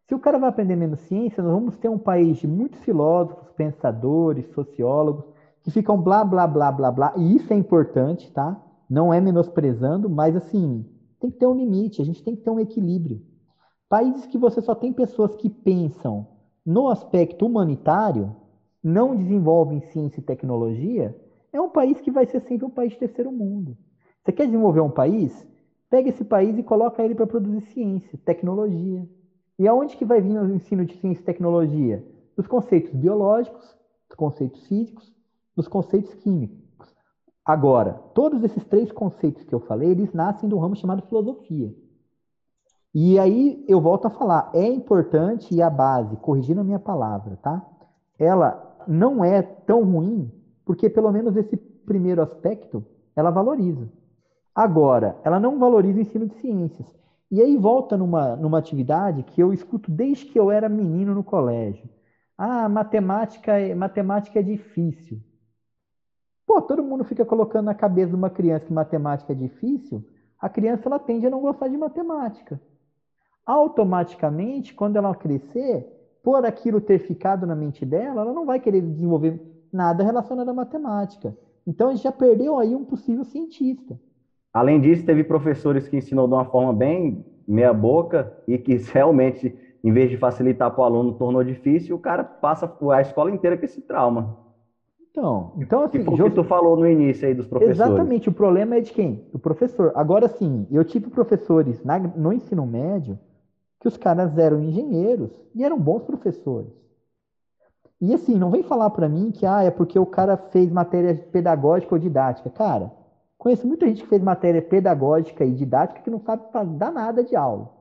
Se 0.07 0.15
o 0.15 0.19
cara 0.19 0.39
vai 0.39 0.47
aprender 0.47 0.77
menos 0.77 1.01
ciências, 1.01 1.45
nós 1.45 1.53
vamos 1.53 1.75
ter 1.75 1.89
um 1.89 1.97
país 1.97 2.37
de 2.37 2.47
muitos 2.47 2.79
filósofos, 2.79 3.51
pensadores, 3.51 4.47
sociólogos, 4.53 5.25
que 5.61 5.69
ficam 5.69 6.01
blá, 6.01 6.23
blá, 6.23 6.47
blá, 6.47 6.71
blá, 6.71 6.89
blá. 6.89 7.13
E 7.17 7.35
isso 7.35 7.51
é 7.51 7.57
importante, 7.57 8.31
tá? 8.31 8.57
Não 8.89 9.13
é 9.13 9.19
menosprezando, 9.19 10.09
mas 10.09 10.33
assim, 10.33 10.85
tem 11.19 11.29
que 11.29 11.37
ter 11.37 11.45
um 11.45 11.53
limite, 11.53 12.01
a 12.01 12.05
gente 12.05 12.23
tem 12.23 12.37
que 12.37 12.41
ter 12.41 12.49
um 12.49 12.59
equilíbrio. 12.59 13.21
Países 13.89 14.25
que 14.25 14.37
você 14.37 14.61
só 14.61 14.73
tem 14.73 14.93
pessoas 14.93 15.35
que 15.35 15.49
pensam 15.49 16.25
no 16.65 16.87
aspecto 16.87 17.45
humanitário, 17.45 18.33
não 18.81 19.13
desenvolvem 19.13 19.81
ciência 19.81 20.21
e 20.21 20.23
tecnologia, 20.23 21.19
é 21.51 21.59
um 21.59 21.69
país 21.69 21.99
que 21.99 22.11
vai 22.11 22.25
ser 22.25 22.39
sempre 22.41 22.65
um 22.65 22.69
país 22.69 22.95
terceiro 22.95 23.31
mundo. 23.31 23.75
Você 24.23 24.31
quer 24.31 24.45
desenvolver 24.45 24.79
um 24.79 24.89
país? 24.89 25.45
Pega 25.89 26.07
esse 26.07 26.23
país 26.23 26.57
e 26.57 26.63
coloca 26.63 27.03
ele 27.03 27.15
para 27.15 27.27
produzir 27.27 27.61
ciência, 27.73 28.17
tecnologia. 28.23 29.05
E 29.59 29.67
aonde 29.67 29.97
que 29.97 30.05
vai 30.05 30.21
vir 30.21 30.37
o 30.37 30.53
ensino 30.53 30.85
de 30.85 30.95
ciência 30.97 31.21
e 31.21 31.25
tecnologia? 31.25 32.05
Dos 32.35 32.45
conceitos 32.45 32.93
biológicos, 32.93 33.75
dos 34.07 34.15
conceitos 34.15 34.65
físicos, 34.67 35.11
dos 35.55 35.67
conceitos 35.67 36.13
químicos. 36.15 36.67
Agora, 37.43 37.93
todos 38.13 38.43
esses 38.43 38.63
três 38.65 38.91
conceitos 38.91 39.43
que 39.43 39.55
eu 39.55 39.59
falei, 39.59 39.89
eles 39.89 40.13
nascem 40.13 40.47
do 40.47 40.57
ramo 40.57 40.75
chamado 40.75 41.01
filosofia. 41.07 41.73
E 42.93 43.17
aí 43.17 43.63
eu 43.67 43.81
volto 43.81 44.05
a 44.05 44.09
falar, 44.09 44.51
é 44.53 44.67
importante 44.67 45.53
e 45.53 45.61
a 45.61 45.69
base, 45.69 46.17
corrigindo 46.17 46.61
a 46.61 46.63
minha 46.63 46.79
palavra, 46.79 47.37
tá? 47.37 47.65
Ela 48.19 48.75
não 48.87 49.23
é 49.23 49.41
tão 49.41 49.83
ruim, 49.83 50.31
porque 50.65 50.89
pelo 50.89 51.11
menos 51.11 51.35
esse 51.35 51.57
primeiro 51.57 52.21
aspecto 52.21 52.85
ela 53.15 53.31
valoriza. 53.31 53.87
Agora, 54.53 55.17
ela 55.23 55.39
não 55.39 55.57
valoriza 55.57 55.99
o 55.99 56.01
ensino 56.01 56.27
de 56.27 56.35
ciências. 56.35 56.87
E 57.29 57.41
aí 57.41 57.57
volta 57.57 57.97
numa, 57.97 58.35
numa 58.35 58.57
atividade 58.57 59.23
que 59.23 59.41
eu 59.41 59.51
escuto 59.51 59.91
desde 59.91 60.25
que 60.25 60.39
eu 60.39 60.49
era 60.49 60.69
menino 60.69 61.13
no 61.13 61.23
colégio. 61.23 61.89
Ah, 62.37 62.69
matemática, 62.69 63.59
é, 63.59 63.75
matemática 63.75 64.39
é 64.39 64.43
difícil. 64.43 65.21
Pô, 66.45 66.61
todo 66.61 66.83
mundo 66.83 67.03
fica 67.03 67.25
colocando 67.25 67.65
na 67.65 67.75
cabeça 67.75 68.11
de 68.11 68.15
uma 68.15 68.29
criança 68.29 68.65
que 68.65 68.71
matemática 68.71 69.33
é 69.33 69.35
difícil, 69.35 70.07
a 70.39 70.47
criança 70.47 70.87
ela 70.87 70.99
tende 70.99 71.27
a 71.27 71.29
não 71.29 71.41
gostar 71.41 71.67
de 71.67 71.77
matemática. 71.77 72.61
Automaticamente, 73.45 74.73
quando 74.73 74.95
ela 74.95 75.13
crescer, 75.13 75.85
por 76.23 76.45
aquilo 76.45 76.79
ter 76.79 76.99
ficado 76.99 77.45
na 77.45 77.55
mente 77.55 77.85
dela, 77.85 78.21
ela 78.21 78.33
não 78.33 78.45
vai 78.45 78.59
querer 78.59 78.81
desenvolver 78.81 79.41
nada 79.71 80.03
relacionado 80.03 80.49
à 80.49 80.53
matemática. 80.53 81.35
Então, 81.65 81.89
a 81.89 81.93
gente 81.93 82.03
já 82.03 82.11
perdeu 82.11 82.57
aí 82.57 82.73
um 82.75 82.85
possível 82.85 83.25
cientista. 83.25 83.99
Além 84.57 84.81
disso, 84.81 85.05
teve 85.05 85.23
professores 85.23 85.87
que 85.87 85.95
ensinou 85.95 86.27
de 86.27 86.33
uma 86.33 86.45
forma 86.45 86.73
bem 86.73 87.23
meia 87.47 87.71
boca 87.71 88.33
e 88.47 88.57
que 88.57 88.75
realmente, 88.91 89.55
em 89.83 89.91
vez 89.91 90.09
de 90.09 90.17
facilitar 90.17 90.71
para 90.71 90.81
o 90.81 90.83
aluno, 90.83 91.13
tornou 91.13 91.43
difícil, 91.43 91.95
o 91.95 91.99
cara 91.99 92.23
passa 92.23 92.75
a 92.91 93.01
escola 93.01 93.29
inteira 93.29 93.55
com 93.55 93.65
esse 93.65 93.81
trauma. 93.81 94.35
Então, 95.11 95.53
então 95.57 95.83
assim, 95.83 95.99
que 95.99 96.03
foi 96.03 96.21
o 96.21 96.29
que 96.29 96.35
tu 96.35 96.43
falou 96.43 96.75
no 96.75 96.87
início 96.87 97.27
aí 97.27 97.35
dos 97.35 97.45
professores. 97.45 97.79
Exatamente, 97.79 98.29
o 98.29 98.31
problema 98.31 98.77
é 98.77 98.81
de 98.81 98.91
quem? 98.91 99.27
Do 99.31 99.37
professor. 99.37 99.91
Agora 99.93 100.27
sim, 100.27 100.65
eu 100.71 100.83
tive 100.83 101.07
professores 101.11 101.83
na, 101.83 101.99
no 101.99 102.33
ensino 102.33 102.65
médio 102.65 103.19
que 103.79 103.87
os 103.87 103.95
caras 103.95 104.35
eram 104.39 104.59
engenheiros 104.59 105.29
e 105.53 105.63
eram 105.63 105.79
bons 105.79 106.01
professores. 106.01 106.71
E 108.01 108.11
assim, 108.11 108.35
não 108.35 108.49
vem 108.49 108.63
falar 108.63 108.89
para 108.89 109.07
mim 109.07 109.31
que 109.31 109.45
ah, 109.45 109.63
é 109.63 109.69
porque 109.69 109.99
o 109.99 110.05
cara 110.05 110.35
fez 110.35 110.71
matéria 110.71 111.13
pedagógica 111.31 111.93
ou 111.93 111.99
didática. 111.99 112.49
Cara, 112.49 112.91
conheço 113.47 113.65
muita 113.65 113.87
gente 113.87 114.03
que 114.03 114.09
fez 114.09 114.21
matéria 114.21 114.61
pedagógica 114.61 115.45
e 115.45 115.53
didática 115.53 116.01
que 116.01 116.09
não 116.09 116.19
sabe 116.19 116.43
dar 116.77 116.91
nada 116.91 117.23
de 117.23 117.33
aula. 117.33 117.73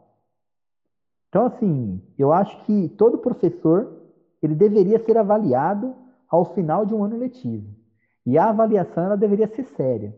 Então, 1.28 1.46
assim, 1.46 2.00
eu 2.16 2.32
acho 2.32 2.64
que 2.64 2.88
todo 2.90 3.18
professor 3.18 4.00
ele 4.40 4.54
deveria 4.54 5.00
ser 5.00 5.18
avaliado 5.18 5.92
ao 6.28 6.54
final 6.54 6.86
de 6.86 6.94
um 6.94 7.02
ano 7.02 7.16
letivo. 7.16 7.66
E 8.24 8.38
a 8.38 8.48
avaliação 8.48 9.06
ela 9.06 9.16
deveria 9.16 9.48
ser 9.48 9.64
séria. 9.64 10.16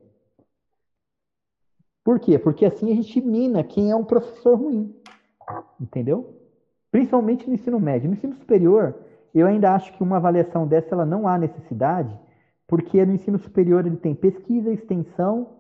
Por 2.05 2.21
quê? 2.21 2.39
Porque 2.39 2.67
assim 2.67 2.93
a 2.93 2.95
gente 2.95 3.19
mina 3.23 3.65
quem 3.65 3.91
é 3.91 3.97
um 3.97 4.05
professor 4.05 4.55
ruim. 4.55 4.95
Entendeu? 5.81 6.43
Principalmente 6.91 7.49
no 7.49 7.55
ensino 7.55 7.81
médio. 7.81 8.09
No 8.09 8.17
ensino 8.17 8.35
superior, 8.35 8.95
eu 9.35 9.47
ainda 9.47 9.75
acho 9.75 9.95
que 9.95 10.03
uma 10.03 10.19
avaliação 10.19 10.67
dessa 10.67 10.95
ela 10.95 11.07
não 11.07 11.27
há 11.27 11.39
necessidade, 11.39 12.15
porque 12.69 13.05
no 13.05 13.15
ensino 13.15 13.39
superior 13.39 13.87
ele 13.87 13.97
tem 13.97 14.15
pesquisa 14.15 14.71
extensão 14.71 15.55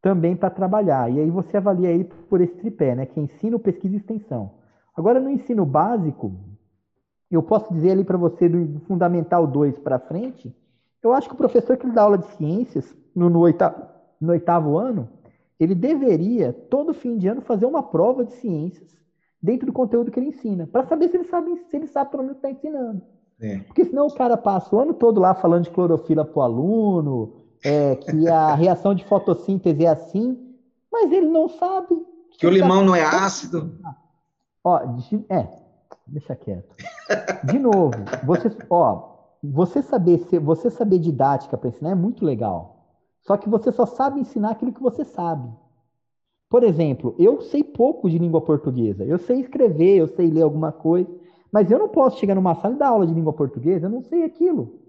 também 0.00 0.34
para 0.34 0.48
trabalhar. 0.48 1.12
E 1.12 1.20
aí 1.20 1.30
você 1.30 1.58
avalia 1.58 1.90
aí 1.90 2.02
por 2.02 2.40
esse 2.40 2.54
tripé, 2.54 2.94
né? 2.94 3.04
Que 3.04 3.20
é 3.20 3.22
ensino, 3.22 3.58
pesquisa 3.58 3.94
e 3.94 3.98
extensão. 3.98 4.52
Agora, 4.96 5.20
no 5.20 5.28
ensino 5.28 5.66
básico, 5.66 6.32
eu 7.30 7.42
posso 7.42 7.72
dizer 7.74 7.90
ali 7.90 8.04
para 8.04 8.16
você 8.16 8.48
do 8.48 8.80
Fundamental 8.80 9.46
2 9.46 9.78
para 9.80 9.98
frente, 9.98 10.52
eu 11.02 11.12
acho 11.12 11.28
que 11.28 11.34
o 11.34 11.38
professor 11.38 11.76
que 11.76 11.86
dá 11.88 12.02
aula 12.02 12.18
de 12.18 12.26
ciências 12.32 12.96
no, 13.14 13.28
no, 13.28 13.40
oitavo, 13.40 13.86
no 14.18 14.32
oitavo 14.32 14.78
ano, 14.78 15.08
ele 15.60 15.74
deveria, 15.74 16.52
todo 16.52 16.94
fim 16.94 17.18
de 17.18 17.28
ano, 17.28 17.42
fazer 17.42 17.66
uma 17.66 17.82
prova 17.82 18.24
de 18.24 18.32
ciências 18.32 18.96
dentro 19.42 19.66
do 19.66 19.72
conteúdo 19.72 20.10
que 20.10 20.18
ele 20.18 20.28
ensina, 20.28 20.66
para 20.66 20.86
saber 20.86 21.08
se 21.08 21.16
ele 21.16 21.24
sabe, 21.24 21.54
se 21.68 21.76
ele 21.76 21.86
sabe 21.86 22.10
pelo 22.10 22.22
menos 22.22 22.38
está 22.38 22.50
ensinando. 22.50 23.02
É. 23.40 23.58
Porque 23.60 23.84
senão 23.84 24.06
o 24.06 24.14
cara 24.14 24.36
passa 24.36 24.74
o 24.74 24.80
ano 24.80 24.94
todo 24.94 25.20
lá 25.20 25.34
falando 25.34 25.64
de 25.64 25.70
clorofila 25.70 26.24
para 26.24 26.38
o 26.38 26.42
aluno, 26.42 27.32
é, 27.64 27.96
que 27.96 28.28
a 28.28 28.54
reação 28.56 28.94
de 28.94 29.04
fotossíntese 29.04 29.84
é 29.84 29.88
assim, 29.88 30.56
mas 30.90 31.12
ele 31.12 31.28
não 31.28 31.48
sabe. 31.48 31.94
Que, 32.30 32.38
que 32.38 32.46
o 32.46 32.50
limão 32.50 32.82
não 32.84 32.94
é 32.94 33.02
ácido. 33.02 33.78
Ó, 34.64 34.80
é, 35.28 35.48
deixa 36.06 36.34
quieto. 36.34 36.74
De 37.44 37.58
novo, 37.58 37.92
você, 38.24 38.50
ó, 38.68 39.18
você 39.42 39.82
saber, 39.82 40.18
você 40.40 40.70
saber 40.70 40.98
didática 40.98 41.56
para 41.56 41.68
ensinar 41.68 41.90
é 41.90 41.94
muito 41.94 42.24
legal. 42.24 42.78
Só 43.22 43.36
que 43.36 43.48
você 43.48 43.70
só 43.70 43.86
sabe 43.86 44.20
ensinar 44.20 44.50
aquilo 44.50 44.72
que 44.72 44.82
você 44.82 45.04
sabe. 45.04 45.48
Por 46.48 46.64
exemplo, 46.64 47.14
eu 47.18 47.42
sei 47.42 47.62
pouco 47.62 48.08
de 48.08 48.18
língua 48.18 48.40
portuguesa. 48.40 49.04
Eu 49.04 49.18
sei 49.18 49.40
escrever, 49.40 49.98
eu 49.98 50.08
sei 50.08 50.28
ler 50.30 50.42
alguma 50.42 50.72
coisa, 50.72 51.10
mas 51.52 51.70
eu 51.70 51.78
não 51.78 51.88
posso 51.88 52.18
chegar 52.18 52.34
numa 52.34 52.54
sala 52.56 52.74
e 52.74 52.78
dar 52.78 52.88
aula 52.88 53.06
de 53.06 53.14
língua 53.14 53.32
portuguesa, 53.32 53.86
eu 53.86 53.90
não 53.90 54.02
sei 54.02 54.24
aquilo. 54.24 54.80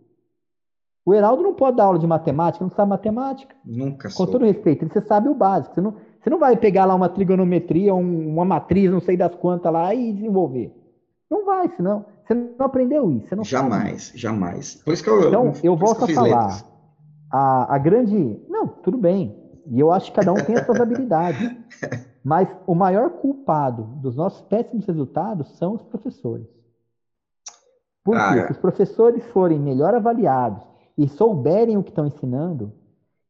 O 1.05 1.13
Heraldo 1.13 1.41
não 1.41 1.53
pode 1.53 1.77
dar 1.77 1.85
aula 1.85 1.97
de 1.97 2.05
matemática, 2.05 2.63
não 2.63 2.71
sabe 2.71 2.89
matemática. 2.89 3.55
Nunca 3.65 4.09
Com 4.13 4.25
todo 4.25 4.45
respeito, 4.45 4.87
você 4.87 5.01
sabe 5.01 5.29
o 5.29 5.33
básico. 5.33 5.73
Você 5.73 5.81
não, 5.81 5.95
você 6.21 6.29
não 6.29 6.37
vai 6.37 6.55
pegar 6.55 6.85
lá 6.85 6.93
uma 6.93 7.09
trigonometria, 7.09 7.95
um, 7.95 8.29
uma 8.29 8.45
matriz, 8.45 8.91
não 8.91 8.99
sei 8.99 9.17
das 9.17 9.33
quantas 9.35 9.71
lá 9.71 9.93
e 9.93 10.13
desenvolver. 10.13 10.75
Não 11.29 11.45
vai, 11.45 11.69
senão 11.75 12.05
você 12.23 12.33
não 12.33 12.65
aprendeu 12.65 13.11
isso. 13.11 13.35
Não 13.35 13.43
jamais, 13.43 14.07
sabe. 14.07 14.19
jamais. 14.19 14.75
Por 14.75 14.93
isso 14.93 15.03
que 15.03 15.09
eu. 15.09 15.27
Então, 15.27 15.53
eu 15.63 15.75
volto 15.75 16.03
a 16.05 16.07
falar. 16.07 16.63
A, 17.31 17.75
a 17.75 17.77
grande. 17.77 18.39
Não, 18.47 18.67
tudo 18.67 18.97
bem. 18.97 19.35
E 19.67 19.79
eu 19.79 19.91
acho 19.91 20.11
que 20.11 20.17
cada 20.17 20.31
um 20.31 20.35
tem 20.35 20.55
as 20.55 20.65
suas 20.65 20.79
habilidades. 20.79 21.55
Mas 22.23 22.53
o 22.67 22.75
maior 22.75 23.10
culpado 23.12 23.84
dos 23.84 24.15
nossos 24.15 24.41
péssimos 24.41 24.86
resultados 24.86 25.58
são 25.58 25.73
os 25.73 25.82
professores. 25.82 26.47
Porque 28.03 28.21
ah, 28.21 28.47
se 28.47 28.51
os 28.53 28.58
professores 28.58 29.23
forem 29.27 29.60
melhor 29.60 29.93
avaliados 29.93 30.63
e 30.97 31.08
souberem 31.08 31.77
o 31.77 31.84
que 31.84 31.91
estão 31.91 32.08
ensinando, 32.08 32.73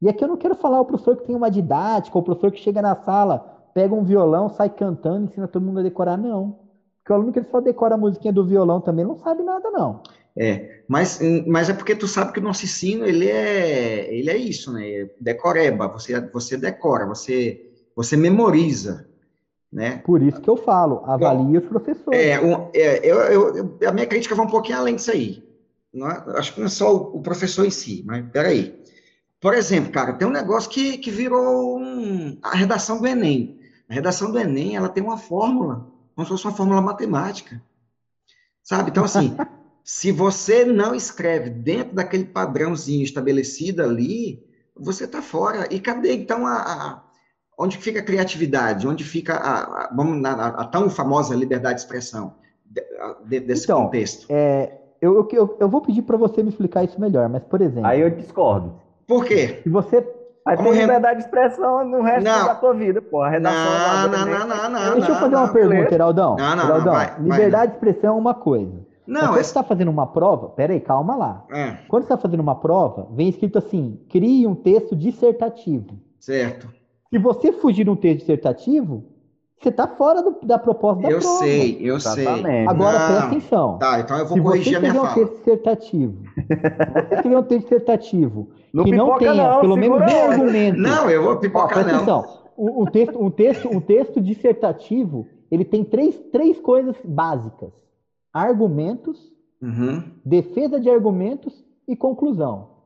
e 0.02 0.08
aqui 0.08 0.24
eu 0.24 0.28
não 0.28 0.38
quero 0.38 0.56
falar 0.56 0.80
o 0.80 0.86
professor 0.86 1.18
que 1.18 1.26
tem 1.26 1.36
uma 1.36 1.52
didática, 1.52 2.18
ou 2.18 2.22
o 2.22 2.26
professor 2.26 2.52
que 2.52 2.62
chega 2.62 2.82
na 2.82 2.96
sala, 2.96 3.40
pega 3.74 3.94
um 3.94 4.04
violão, 4.04 4.50
sai 4.50 4.70
cantando, 4.70 5.26
ensina 5.26 5.48
todo 5.48 5.66
mundo 5.66 5.80
a 5.80 5.84
decorar, 5.84 6.18
não. 6.18 6.60
Porque 7.00 7.12
o 7.12 7.16
aluno 7.16 7.34
que 7.34 7.44
só 7.44 7.60
decora 7.60 7.96
a 7.96 7.98
musiquinha 7.98 8.34
do 8.34 8.46
violão 8.46 8.80
também 8.80 9.06
não 9.06 9.16
sabe 9.16 9.44
nada, 9.44 9.70
não. 9.72 10.02
É, 10.38 10.84
mas, 10.88 11.20
mas 11.46 11.70
é 11.70 11.74
porque 11.74 11.96
tu 11.96 12.08
sabe 12.08 12.32
que 12.32 12.40
o 12.40 12.44
nosso 12.44 12.64
ensino, 12.64 13.06
ele 13.06 13.30
é, 13.30 14.14
ele 14.14 14.30
é 14.30 14.38
isso, 14.38 14.72
né? 14.72 15.10
Decoreba, 15.20 15.88
você, 15.90 16.20
você 16.30 16.56
decora, 16.56 17.06
você, 17.06 17.69
você 18.00 18.16
memoriza, 18.16 19.10
né? 19.70 19.98
Por 19.98 20.22
isso 20.22 20.40
que 20.40 20.50
eu 20.50 20.56
falo, 20.56 21.04
avalie 21.04 21.58
os 21.58 21.66
professores. 21.66 22.18
É, 22.18 22.40
um, 22.40 22.70
é 22.74 23.06
eu, 23.06 23.18
eu, 23.20 23.78
a 23.86 23.92
minha 23.92 24.08
crítica 24.08 24.34
vai 24.34 24.46
um 24.46 24.50
pouquinho 24.50 24.78
além 24.78 24.96
disso 24.96 25.12
aí. 25.12 25.46
Não 25.94 26.10
é, 26.10 26.24
acho 26.38 26.54
que 26.54 26.62
não 26.62 26.68
é 26.68 26.70
só 26.70 26.96
o, 26.96 27.18
o, 27.18 27.22
professor 27.22 27.66
em 27.66 27.70
si, 27.70 28.02
mas 28.08 28.26
peraí. 28.32 28.82
Por 29.42 29.54
exemplo, 29.54 29.92
cara, 29.92 30.14
tem 30.14 30.26
um 30.26 30.32
negócio 30.32 30.70
que, 30.70 30.98
que 30.98 31.12
virou 31.12 31.78
um, 31.78 32.38
a 32.42 32.56
redação 32.56 33.02
do 33.02 33.08
Enem. 33.08 33.60
A 33.90 33.94
redação 33.94 34.32
do 34.32 34.40
Enem, 34.40 34.78
ela 34.78 34.88
tem 34.88 35.04
uma 35.04 35.18
fórmula, 35.18 35.86
como 36.16 36.26
se 36.26 36.32
fosse 36.32 36.46
uma 36.46 36.56
fórmula 36.56 36.82
matemática. 36.82 37.62
Sabe? 38.64 38.92
Então, 38.92 39.04
assim, 39.04 39.36
se 39.84 40.10
você 40.10 40.64
não 40.64 40.96
escreve 40.96 41.50
dentro 41.50 41.96
daquele 41.96 42.24
padrãozinho 42.24 43.04
estabelecido 43.04 43.84
ali, 43.84 44.42
você 44.74 45.04
está 45.04 45.22
fora. 45.22 45.68
E 45.70 45.82
cadê, 45.82 46.14
então, 46.14 46.48
a, 46.48 46.62
a, 46.62 47.09
onde 47.60 47.78
fica 47.78 48.00
a 48.00 48.04
criatividade? 48.04 48.88
Onde 48.88 49.04
fica 49.04 49.36
a, 49.36 49.60
a 49.60 49.90
vamos, 49.94 50.24
a, 50.26 50.48
a, 50.48 50.66
tão 50.66 50.90
famosa 50.90 51.36
liberdade 51.36 51.76
de 51.76 51.82
expressão 51.82 52.34
de, 53.26 53.40
desse 53.42 53.66
então, 53.66 53.84
contexto? 53.84 54.26
É, 54.30 54.72
eu, 55.02 55.28
eu, 55.32 55.58
eu 55.60 55.70
vou 55.70 55.82
pedir 55.82 56.02
para 56.04 56.18
você 56.18 56.42
me 56.42 56.50
explicar 56.50 56.86
isso 56.86 57.00
melhor, 57.00 57.28
mas, 57.28 57.44
por 57.44 57.62
exemplo... 57.62 57.86
Aí 57.86 58.00
eu 58.00 58.10
discordo. 58.10 58.74
Por 59.06 59.26
quê? 59.26 59.60
Se 59.64 59.70
você 59.70 60.08
Aí 60.46 60.58
tem 60.58 60.72
liberdade 60.72 61.20
de 61.20 61.26
expressão 61.26 61.86
no 61.86 62.02
resto 62.02 62.24
não. 62.24 62.46
da 62.46 62.56
tua 62.56 62.74
vida, 62.74 63.02
pô. 63.02 63.22
A 63.22 63.30
redação 63.30 64.10
não, 64.10 64.26
não, 64.26 64.26
não, 64.26 64.48
não, 64.48 64.70
não, 64.70 64.94
Deixa 64.96 65.12
eu 65.12 65.16
fazer 65.16 65.36
uma 65.36 65.48
pergunta, 65.50 65.94
Heraldão. 65.94 66.36
Não, 66.38 66.56
não, 66.56 66.66
Heraldão, 66.66 66.94
vai, 66.94 67.16
liberdade 67.20 67.52
vai, 67.52 67.68
de 67.68 67.74
expressão 67.74 68.16
é 68.16 68.20
uma 68.20 68.34
coisa. 68.34 68.90
Não, 69.06 69.22
quando 69.22 69.34
você 69.34 69.40
está 69.42 69.64
fazendo 69.64 69.90
uma 69.90 70.08
prova, 70.08 70.50
peraí, 70.50 70.80
calma 70.80 71.16
lá. 71.16 71.46
É. 71.52 71.78
Quando 71.88 72.04
você 72.04 72.14
está 72.14 72.18
fazendo 72.18 72.40
uma 72.40 72.56
prova, 72.56 73.08
vem 73.12 73.30
escrito 73.30 73.58
assim: 73.58 74.00
crie 74.10 74.48
um 74.48 74.56
texto 74.56 74.96
dissertativo. 74.96 76.00
Certo. 76.20 76.79
Se 77.10 77.18
você 77.18 77.52
fugir 77.52 77.84
de 77.84 77.90
um 77.90 77.96
texto 77.96 78.20
dissertativo, 78.20 79.04
você 79.60 79.70
está 79.70 79.88
fora 79.88 80.22
do, 80.22 80.38
da 80.44 80.58
proposta 80.58 81.02
da 81.02 81.10
eu 81.10 81.20
prova. 81.20 81.36
Eu 81.36 81.40
sei, 81.40 81.78
eu 81.82 81.96
Exatamente. 81.98 82.42
sei. 82.44 82.68
Agora, 82.68 83.00
não. 83.00 83.08
presta 83.08 83.28
atenção. 83.28 83.78
Tá, 83.78 84.00
então 84.00 84.18
eu 84.18 84.26
vou 84.26 84.38
Se 84.38 84.44
corrigir 84.44 84.78
a 84.78 84.80
minha 84.80 84.94
fala. 84.94 85.10
Se 85.10 85.16
você 85.16 85.26
escrever 85.26 85.32
um 85.32 85.36
texto 85.36 85.38
dissertativo, 85.40 86.24
você 87.10 87.16
escrever 87.16 87.38
um 87.38 87.44
texto 87.44 87.64
dissertativo 87.64 88.50
não 88.74 88.84
que 88.84 88.92
não 88.92 89.18
tenha 89.18 89.34
não, 89.34 89.62
pelo 89.62 89.76
menos 89.76 90.00
um 90.00 90.32
argumento. 90.32 90.80
Não, 90.80 91.10
eu 91.10 91.24
vou 91.24 91.38
pipocar 91.38 91.80
Ó, 91.80 91.88
não. 91.88 91.96
Atenção. 91.96 92.40
Um, 92.58 92.86
texto, 92.86 93.24
um, 93.24 93.32
texto, 93.32 93.70
um 93.70 93.82
texto 93.82 94.22
dissertativo, 94.22 95.28
ele 95.50 95.66
tem 95.66 95.84
três, 95.84 96.18
três 96.32 96.60
coisas 96.60 96.96
básicas. 97.04 97.72
Argumentos, 98.34 99.18
uhum. 99.62 100.04
defesa 100.24 100.80
de 100.80 100.90
argumentos 100.90 101.66
e 101.88 101.96
conclusão. 101.96 102.79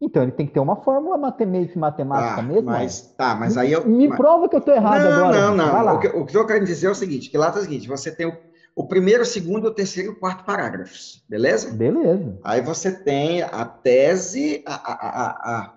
Então 0.00 0.22
ele 0.22 0.32
tem 0.32 0.46
que 0.46 0.52
ter 0.52 0.60
uma 0.60 0.76
fórmula 0.76 1.16
matemática, 1.16 1.78
matemática 1.78 2.36
tá, 2.36 2.42
mesmo. 2.42 2.70
Mas, 2.70 3.00
tá, 3.16 3.34
mas 3.34 3.56
aí 3.56 3.72
eu. 3.72 3.86
Me 3.86 4.08
mas... 4.08 4.18
prova 4.18 4.48
que 4.48 4.54
eu 4.54 4.60
estou 4.60 4.74
errado 4.74 5.02
não, 5.02 5.12
agora. 5.12 5.40
Não, 5.40 5.56
não, 5.56 5.84
não. 5.84 5.96
O 5.96 5.98
que, 5.98 6.08
o 6.08 6.26
que 6.26 6.36
eu 6.36 6.46
quero 6.46 6.64
dizer 6.64 6.88
é 6.88 6.90
o 6.90 6.94
seguinte: 6.94 7.30
que 7.30 7.38
lá 7.38 7.48
está 7.48 7.60
o 7.60 7.62
seguinte: 7.62 7.88
você 7.88 8.14
tem 8.14 8.26
o, 8.26 8.36
o 8.74 8.86
primeiro, 8.86 9.22
o 9.22 9.26
segundo, 9.26 9.68
o 9.68 9.74
terceiro 9.74 10.10
e 10.10 10.12
o 10.12 10.18
quarto 10.18 10.44
parágrafos, 10.44 11.24
beleza? 11.26 11.72
Beleza. 11.72 12.38
Aí 12.44 12.60
você 12.60 12.92
tem 12.92 13.42
a 13.42 13.64
tese, 13.64 14.62
a, 14.66 14.74
a, 14.74 14.92
a, 14.92 15.60
a 15.60 15.74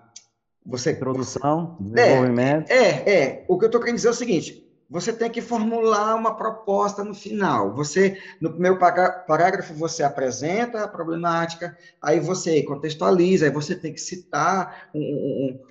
você 0.66 0.92
introdução, 0.92 1.78
desenvolvimento. 1.80 2.70
É, 2.70 2.76
é, 2.76 3.22
é. 3.22 3.44
O 3.48 3.58
que 3.58 3.64
eu 3.64 3.68
estou 3.68 3.80
querendo 3.80 3.96
dizer 3.96 4.08
é 4.08 4.12
o 4.12 4.14
seguinte: 4.14 4.69
você 4.90 5.12
tem 5.12 5.30
que 5.30 5.40
formular 5.40 6.16
uma 6.16 6.34
proposta 6.34 7.04
no 7.04 7.14
final. 7.14 7.72
Você, 7.76 8.18
no 8.40 8.50
primeiro 8.50 8.76
parágrafo, 8.76 9.72
você 9.72 10.02
apresenta 10.02 10.82
a 10.82 10.88
problemática, 10.88 11.78
aí 12.02 12.18
você 12.18 12.60
contextualiza, 12.64 13.44
aí 13.44 13.52
você 13.52 13.76
tem 13.76 13.94
que 13.94 14.00
citar 14.00 14.90
um, 14.92 15.00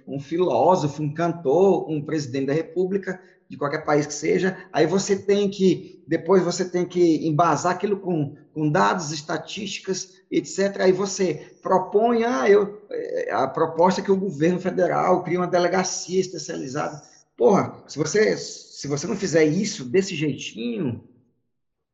um, 0.07 0.15
um, 0.15 0.19
filósofo, 0.21 1.03
um 1.03 1.13
cantor, 1.13 1.91
um 1.91 2.01
presidente 2.01 2.47
da 2.47 2.53
república, 2.53 3.19
de 3.49 3.57
qualquer 3.57 3.83
país 3.83 4.05
que 4.05 4.13
seja, 4.13 4.55
aí 4.71 4.85
você 4.85 5.15
tem 5.15 5.49
que, 5.49 6.03
depois 6.07 6.43
você 6.43 6.63
tem 6.63 6.85
que 6.85 7.27
embasar 7.27 7.73
aquilo 7.73 7.97
com, 7.97 8.35
com 8.53 8.69
dados, 8.69 9.11
estatísticas, 9.11 10.21
etc. 10.31 10.81
Aí 10.81 10.91
você 10.91 11.51
propõe, 11.61 12.23
ah, 12.23 12.47
eu, 12.47 12.79
eh, 12.91 13.29
a 13.31 13.47
proposta 13.47 14.03
que 14.03 14.11
o 14.11 14.15
governo 14.15 14.59
federal 14.59 15.23
cria 15.23 15.39
uma 15.39 15.47
delegacia 15.47 16.21
especializada. 16.21 17.01
Porra, 17.39 17.73
se 17.87 17.97
você 17.97 18.35
se 18.35 18.85
você 18.85 19.07
não 19.07 19.15
fizer 19.15 19.45
isso 19.45 19.85
desse 19.85 20.13
jeitinho, 20.13 21.01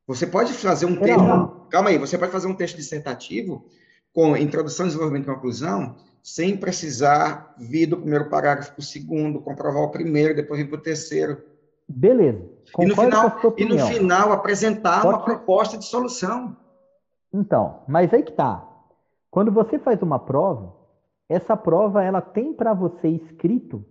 você 0.08 0.26
pode 0.26 0.52
fazer 0.54 0.88
um 0.88 0.96
texto. 0.96 1.22
Não. 1.22 1.68
Calma 1.70 1.90
aí, 1.90 2.00
você 2.00 2.18
pode 2.18 2.32
fazer 2.32 2.48
um 2.48 2.56
texto 2.56 2.78
dissertativo 2.78 3.64
com 4.12 4.36
introdução, 4.36 4.88
desenvolvimento 4.88 5.30
e 5.30 5.34
conclusão, 5.36 5.98
sem 6.24 6.58
precisar 6.58 7.54
vir 7.60 7.86
do 7.86 7.98
primeiro 7.98 8.28
parágrafo 8.28 8.72
para 8.72 8.80
o 8.80 8.84
segundo, 8.84 9.40
comprovar 9.40 9.84
o 9.84 9.92
primeiro, 9.92 10.36
depois 10.36 10.60
vir 10.60 10.68
para 10.68 10.80
o 10.80 10.82
terceiro. 10.82 11.40
Beleza. 11.88 12.44
E 12.80 12.86
no, 12.88 12.96
final, 12.96 13.42
e 13.56 13.66
no 13.66 13.80
final 13.86 14.32
apresentar 14.32 15.04
pode... 15.04 15.16
uma 15.16 15.24
proposta 15.24 15.78
de 15.78 15.86
solução. 15.86 16.58
Então, 17.32 17.84
mas 17.88 18.12
aí 18.12 18.24
que 18.24 18.32
tá. 18.32 18.68
Quando 19.30 19.52
você 19.52 19.78
faz 19.78 20.02
uma 20.02 20.18
prova, 20.18 20.76
essa 21.30 21.56
prova 21.56 22.04
ela 22.04 22.20
tem 22.20 22.52
para 22.52 22.74
você 22.74 23.10
escrito 23.10 23.86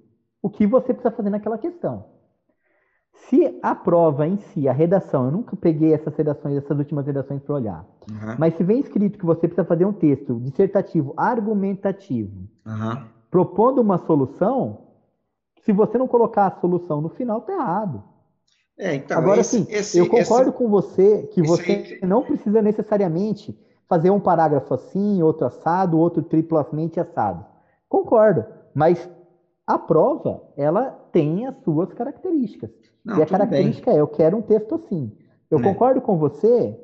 o 0.45 0.51
que 0.51 0.67
você 0.67 0.93
precisa 0.93 1.11
fazer 1.11 1.31
naquela 1.31 1.57
questão. 1.57 2.05
Se 3.15 3.59
a 3.63 3.75
prova 3.75 4.27
em 4.27 4.37
si, 4.37 4.69
a 4.69 4.75
redação, 4.75 5.25
eu 5.25 5.31
nunca 5.31 5.57
peguei 5.57 5.95
essas 5.95 6.15
redações, 6.15 6.59
essas 6.59 6.79
últimas 6.79 7.07
redações 7.07 7.43
para 7.43 7.55
olhar, 7.55 7.87
uhum. 8.11 8.37
mas 8.39 8.55
se 8.55 8.63
vem 8.63 8.79
escrito 8.79 9.19
que 9.19 9.25
você 9.25 9.49
precisa 9.49 9.65
fazer 9.65 9.87
um 9.87 9.93
texto 9.95 10.39
dissertativo, 10.41 11.15
argumentativo, 11.17 12.47
uhum. 12.67 13.05
propondo 13.31 13.81
uma 13.81 13.97
solução, 13.97 14.81
se 15.65 15.73
você 15.73 15.97
não 15.97 16.07
colocar 16.07 16.47
a 16.49 16.61
solução 16.61 17.01
no 17.01 17.09
final, 17.09 17.41
tá 17.41 17.55
errado. 17.55 18.05
É, 18.77 18.97
então, 18.97 19.17
Agora, 19.17 19.43
sim, 19.43 19.67
eu 19.95 20.07
concordo 20.07 20.51
esse, 20.51 20.59
com 20.59 20.69
você 20.69 21.23
que 21.33 21.41
você 21.41 21.99
aí... 22.03 22.07
não 22.07 22.23
precisa 22.23 22.61
necessariamente 22.61 23.59
fazer 23.89 24.11
um 24.11 24.21
parágrafo 24.21 24.75
assim, 24.75 25.23
outro 25.23 25.47
assado, 25.47 25.99
outro 25.99 26.23
triplamente 26.23 27.01
assado. 27.01 27.47
Concordo, 27.89 28.45
mas 28.75 29.09
a 29.67 29.79
prova, 29.79 30.43
ela 30.57 30.91
tem 31.13 31.47
as 31.47 31.57
suas 31.65 31.93
características. 31.93 32.71
Não, 33.05 33.19
e 33.19 33.23
a 33.23 33.27
característica 33.27 33.91
bem. 33.91 33.99
é, 33.99 34.01
eu 34.01 34.07
quero 34.07 34.37
um 34.37 34.43
texto 34.43 34.75
assim. 34.75 35.13
Eu 35.51 35.59
é. 35.59 35.63
concordo 35.63 36.01
com 36.01 36.19
você 36.19 36.79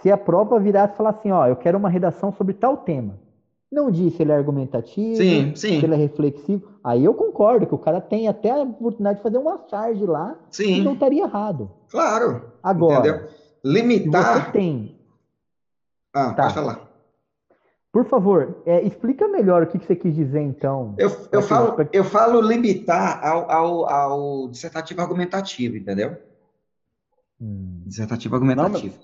se 0.00 0.10
a 0.10 0.16
prova 0.16 0.58
virar 0.58 0.92
e 0.92 0.96
falar 0.96 1.10
assim, 1.10 1.30
ó, 1.30 1.46
eu 1.46 1.56
quero 1.56 1.78
uma 1.78 1.88
redação 1.88 2.32
sobre 2.32 2.54
tal 2.54 2.78
tema. 2.78 3.18
Não 3.70 3.90
diz 3.90 4.14
se 4.14 4.22
ele 4.22 4.30
é 4.30 4.36
argumentativo, 4.36 5.16
sim, 5.16 5.52
sim. 5.56 5.80
se 5.80 5.84
ele 5.84 5.94
é 5.94 5.96
reflexivo. 5.96 6.68
Aí 6.84 7.04
eu 7.04 7.12
concordo 7.14 7.66
que 7.66 7.74
o 7.74 7.78
cara 7.78 8.00
tem 8.00 8.28
até 8.28 8.50
a 8.50 8.62
oportunidade 8.62 9.18
de 9.18 9.22
fazer 9.22 9.38
uma 9.38 9.60
charge 9.68 10.06
lá 10.06 10.38
sim. 10.50 10.80
e 10.80 10.84
não 10.84 10.94
estaria 10.94 11.24
errado. 11.24 11.70
Claro. 11.90 12.52
Agora, 12.62 13.08
entendeu? 13.08 13.28
limitar. 13.64 14.44
Você 14.44 14.52
tem. 14.52 15.00
Ah, 16.14 16.32
tá. 16.32 16.42
pode 16.44 16.54
falar. 16.54 16.85
Por 17.96 18.04
favor, 18.04 18.58
é, 18.66 18.82
explica 18.82 19.26
melhor 19.26 19.62
o 19.62 19.66
que, 19.66 19.78
que, 19.78 19.86
você 19.86 19.96
quis 19.96 20.14
dizer, 20.14 20.42
então. 20.42 20.94
Eu, 20.98 21.08
eu, 21.32 21.40
falo, 21.40 21.74
eu 21.90 22.04
falo 22.04 22.42
limitar 22.42 23.26
ao, 23.26 23.50
ao, 23.50 23.88
ao 23.88 24.48
dissertativo 24.48 25.00
argumentativo, 25.00 25.78
entendeu? 25.78 26.14
Hum. 27.40 27.84
Dissertativo 27.86 28.34
argumentativo. 28.34 28.98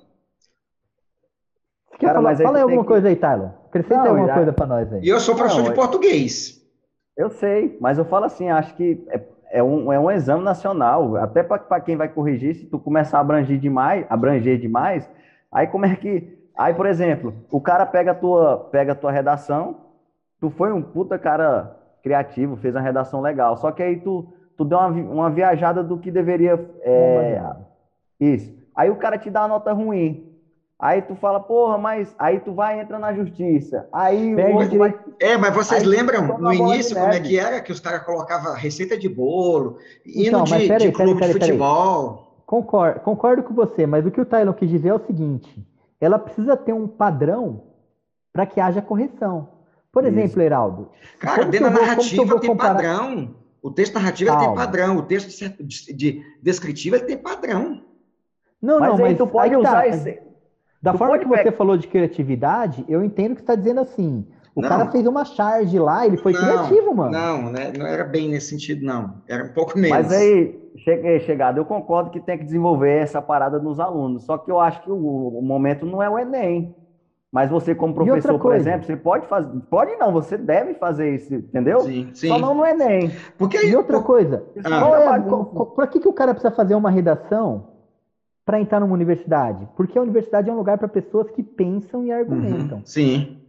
Não, 1.90 1.98
Cara, 1.98 2.14
falar, 2.16 2.36
fala 2.36 2.58
aí 2.58 2.62
alguma 2.64 2.82
que... 2.82 2.88
coisa 2.88 3.08
aí, 3.08 3.16
Tyler. 3.16 3.52
Acrescenta 3.64 4.02
não, 4.02 4.08
alguma 4.08 4.26
já... 4.26 4.34
coisa 4.34 4.52
para 4.52 4.66
nós 4.66 4.92
aí. 4.92 5.00
E 5.02 5.08
eu 5.08 5.20
sou 5.20 5.34
professor 5.36 5.62
não, 5.62 5.70
de 5.70 5.74
português. 5.74 6.62
Eu 7.16 7.30
sei, 7.30 7.78
mas 7.80 7.96
eu 7.96 8.04
falo 8.04 8.26
assim, 8.26 8.50
acho 8.50 8.74
que 8.74 9.02
é, 9.08 9.22
é, 9.52 9.62
um, 9.62 9.90
é 9.90 9.98
um 9.98 10.10
exame 10.10 10.44
nacional, 10.44 11.16
até 11.16 11.42
para 11.42 11.80
quem 11.80 11.96
vai 11.96 12.10
corrigir, 12.10 12.56
se 12.56 12.66
tu 12.66 12.78
começar 12.78 13.16
a 13.16 13.20
abranger 13.22 13.58
demais, 13.58 14.04
abranger 14.10 14.60
demais, 14.60 15.08
aí 15.50 15.66
como 15.66 15.86
é 15.86 15.96
que 15.96 16.41
Aí, 16.56 16.74
por 16.74 16.86
exemplo, 16.86 17.34
o 17.50 17.60
cara 17.60 17.86
pega 17.86 18.12
a 18.12 18.14
tua, 18.14 18.68
pega 18.70 18.92
a 18.92 18.96
tua 18.96 19.10
redação, 19.10 19.76
tu 20.40 20.50
foi 20.50 20.72
um 20.72 20.82
puta 20.82 21.18
cara 21.18 21.76
criativo, 22.02 22.56
fez 22.56 22.74
uma 22.74 22.80
redação 22.80 23.20
legal, 23.20 23.56
só 23.56 23.70
que 23.70 23.82
aí 23.82 24.00
tu, 24.00 24.26
tu 24.56 24.64
deu 24.64 24.78
uma, 24.78 24.88
uma 24.88 25.30
viajada 25.30 25.82
do 25.82 25.98
que 25.98 26.10
deveria. 26.10 26.58
É... 26.82 27.42
Isso. 28.20 28.52
Aí 28.74 28.90
o 28.90 28.96
cara 28.96 29.18
te 29.18 29.30
dá 29.30 29.42
uma 29.42 29.48
nota 29.48 29.72
ruim. 29.72 30.28
Aí 30.78 31.00
tu 31.00 31.14
fala, 31.14 31.38
porra, 31.38 31.78
mas 31.78 32.12
aí 32.18 32.40
tu 32.40 32.52
vai 32.52 32.80
entra 32.80 32.98
na 32.98 33.14
justiça. 33.14 33.86
Aí 33.92 34.34
Pega 34.34 34.50
o 34.50 34.54
outro 34.56 34.78
vai... 34.78 34.98
É, 35.20 35.36
mas 35.36 35.54
vocês 35.54 35.82
aí, 35.82 35.88
lembram 35.88 36.38
no 36.38 36.52
início 36.52 36.96
como 36.96 37.12
é 37.12 37.20
que 37.20 37.38
era? 37.38 37.60
Que 37.60 37.70
os 37.70 37.78
caras 37.78 38.02
colocavam 38.02 38.52
receita 38.54 38.98
de 38.98 39.08
bolo, 39.08 39.78
indo 40.04 40.26
então, 40.26 40.42
de, 40.42 40.66
peraí, 40.66 40.78
de 40.78 40.92
clube 40.92 41.20
peraí, 41.20 41.34
peraí, 41.34 41.34
de 41.34 41.38
futebol. 41.38 42.42
Concordo, 42.44 43.00
concordo 43.00 43.42
com 43.44 43.54
você, 43.54 43.86
mas 43.86 44.04
o 44.04 44.10
que 44.10 44.20
o 44.20 44.26
Tylon 44.26 44.52
quis 44.52 44.68
dizer 44.68 44.88
é 44.88 44.94
o 44.94 45.06
seguinte: 45.06 45.64
ela 46.04 46.18
precisa 46.18 46.56
ter 46.56 46.72
um 46.72 46.86
padrão 46.86 47.62
para 48.32 48.46
que 48.46 48.60
haja 48.60 48.82
correção. 48.82 49.48
Por 49.92 50.04
Isso. 50.04 50.12
exemplo, 50.12 50.42
Heraldo. 50.42 50.88
Cara, 51.18 51.44
dentro 51.44 51.70
da 51.70 51.80
narrativa 51.80 52.40
tem 52.40 52.50
comparar... 52.50 52.74
padrão. 52.74 53.34
O 53.62 53.70
texto 53.70 53.94
narrativo 53.94 54.36
tem 54.38 54.54
padrão, 54.54 54.96
o 54.96 55.02
texto 55.02 55.28
de, 55.62 55.92
de 55.92 56.36
descritivo 56.42 56.96
ele 56.96 57.04
tem 57.04 57.16
padrão. 57.16 57.82
Não, 58.60 58.80
mas 58.80 58.88
não, 58.90 58.98
mas 58.98 59.18
tu 59.18 59.26
pode 59.26 59.54
usar 59.54 59.82
tá. 59.82 59.88
esse 59.88 60.20
da 60.82 60.90
tu 60.90 60.98
forma 60.98 61.16
que 61.16 61.26
você 61.26 61.52
falou 61.52 61.76
de 61.76 61.86
criatividade, 61.86 62.84
eu 62.88 63.04
entendo 63.04 63.36
que 63.36 63.40
você 63.40 63.44
está 63.44 63.54
dizendo 63.54 63.80
assim. 63.80 64.26
O 64.54 64.60
não. 64.60 64.68
cara 64.68 64.90
fez 64.90 65.06
uma 65.06 65.24
charge 65.24 65.78
lá, 65.78 66.06
ele 66.06 66.18
foi 66.18 66.32
não, 66.32 66.40
criativo, 66.40 66.94
mano. 66.94 67.10
Não, 67.10 67.50
né? 67.50 67.72
não 67.76 67.86
era 67.86 68.04
bem 68.04 68.28
nesse 68.28 68.48
sentido, 68.48 68.84
não. 68.84 69.14
Era 69.26 69.44
um 69.44 69.52
pouco 69.52 69.78
menos. 69.78 69.96
Mas 69.96 70.12
aí, 70.12 70.70
cheguei, 70.76 71.20
chegado, 71.20 71.58
eu 71.58 71.64
concordo 71.64 72.10
que 72.10 72.20
tem 72.20 72.36
que 72.36 72.44
desenvolver 72.44 72.98
essa 72.98 73.22
parada 73.22 73.58
nos 73.58 73.80
alunos. 73.80 74.24
Só 74.24 74.36
que 74.36 74.50
eu 74.50 74.60
acho 74.60 74.82
que 74.82 74.90
o, 74.90 74.96
o 75.38 75.42
momento 75.42 75.86
não 75.86 76.02
é 76.02 76.10
o 76.10 76.18
Enem. 76.18 76.74
Mas 77.32 77.50
você, 77.50 77.74
como 77.74 77.94
professor, 77.94 78.38
por 78.38 78.54
exemplo, 78.54 78.86
você 78.86 78.94
pode 78.94 79.26
fazer. 79.26 79.48
Pode 79.70 79.96
não, 79.96 80.12
você 80.12 80.36
deve 80.36 80.74
fazer 80.74 81.14
isso, 81.14 81.34
entendeu? 81.34 81.80
Sim, 81.80 82.10
sim. 82.12 82.28
Só 82.28 82.38
não 82.38 82.54
no 82.54 82.66
Enem. 82.66 83.10
Porque 83.38 83.56
aí, 83.56 83.70
e 83.70 83.76
outra 83.76 84.02
coisa, 84.02 84.44
ah. 84.62 85.16
é, 85.16 85.74
para 85.74 85.86
que, 85.86 85.98
que 85.98 86.08
o 86.08 86.12
cara 86.12 86.34
precisa 86.34 86.54
fazer 86.54 86.74
uma 86.74 86.90
redação 86.90 87.68
para 88.44 88.60
entrar 88.60 88.80
numa 88.80 88.92
universidade? 88.92 89.66
Porque 89.74 89.98
a 89.98 90.02
universidade 90.02 90.50
é 90.50 90.52
um 90.52 90.56
lugar 90.56 90.76
para 90.76 90.88
pessoas 90.88 91.30
que 91.30 91.42
pensam 91.42 92.04
e 92.04 92.12
argumentam. 92.12 92.78
Uhum, 92.78 92.84
sim. 92.84 93.41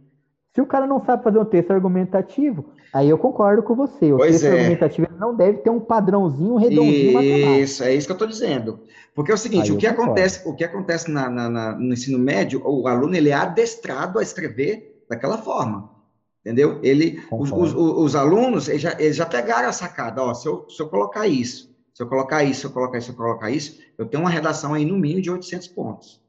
Se 0.54 0.60
o 0.60 0.66
cara 0.66 0.86
não 0.86 1.04
sabe 1.04 1.24
fazer 1.24 1.38
um 1.38 1.44
texto 1.44 1.72
argumentativo, 1.72 2.66
aí 2.92 3.08
eu 3.08 3.18
concordo 3.18 3.60
com 3.60 3.74
você. 3.74 4.12
O 4.12 4.18
pois 4.18 4.40
texto 4.40 4.44
é. 4.46 4.60
argumentativo 4.60 5.08
não 5.18 5.34
deve 5.34 5.58
ter 5.58 5.70
um 5.70 5.80
padrãozinho 5.80 6.54
redondinho 6.54 7.20
Isso, 7.60 7.82
é 7.82 7.92
isso 7.92 8.06
que 8.06 8.12
eu 8.12 8.14
estou 8.14 8.28
dizendo. 8.28 8.78
Porque 9.16 9.32
é 9.32 9.34
o 9.34 9.38
seguinte, 9.38 9.72
o 9.72 9.76
que, 9.76 9.86
acontece, 9.86 10.48
o 10.48 10.54
que 10.54 10.62
acontece 10.62 11.10
na, 11.10 11.28
na, 11.28 11.48
na, 11.48 11.72
no 11.72 11.92
ensino 11.92 12.20
médio, 12.20 12.62
o 12.64 12.86
aluno 12.86 13.16
ele 13.16 13.30
é 13.30 13.34
adestrado 13.34 14.20
a 14.20 14.22
escrever 14.22 15.02
daquela 15.08 15.38
forma. 15.38 15.90
Entendeu? 16.40 16.78
Ele, 16.84 17.20
os, 17.32 17.50
os, 17.50 17.74
os, 17.74 18.14
alunos 18.14 18.68
eles 18.68 18.82
já, 18.82 18.92
eles 19.00 19.16
já 19.16 19.26
pegaram 19.26 19.68
a 19.68 19.72
sacada. 19.72 20.22
Ó, 20.22 20.32
se, 20.34 20.46
eu, 20.46 20.68
se 20.68 20.80
eu 20.80 20.88
colocar 20.88 21.26
isso, 21.26 21.74
se 21.92 22.00
eu 22.00 22.06
colocar 22.06 22.44
isso, 22.44 22.60
se 22.60 22.66
eu 22.66 22.70
colocar 22.70 22.98
isso, 22.98 23.06
se 23.06 23.12
eu 23.12 23.16
colocar 23.16 23.50
isso, 23.50 23.80
eu 23.98 24.06
tenho 24.06 24.22
uma 24.22 24.30
redação 24.30 24.72
aí 24.72 24.84
no 24.84 24.96
mínimo 24.96 25.22
de 25.22 25.30
800 25.32 25.66
pontos. 25.68 26.22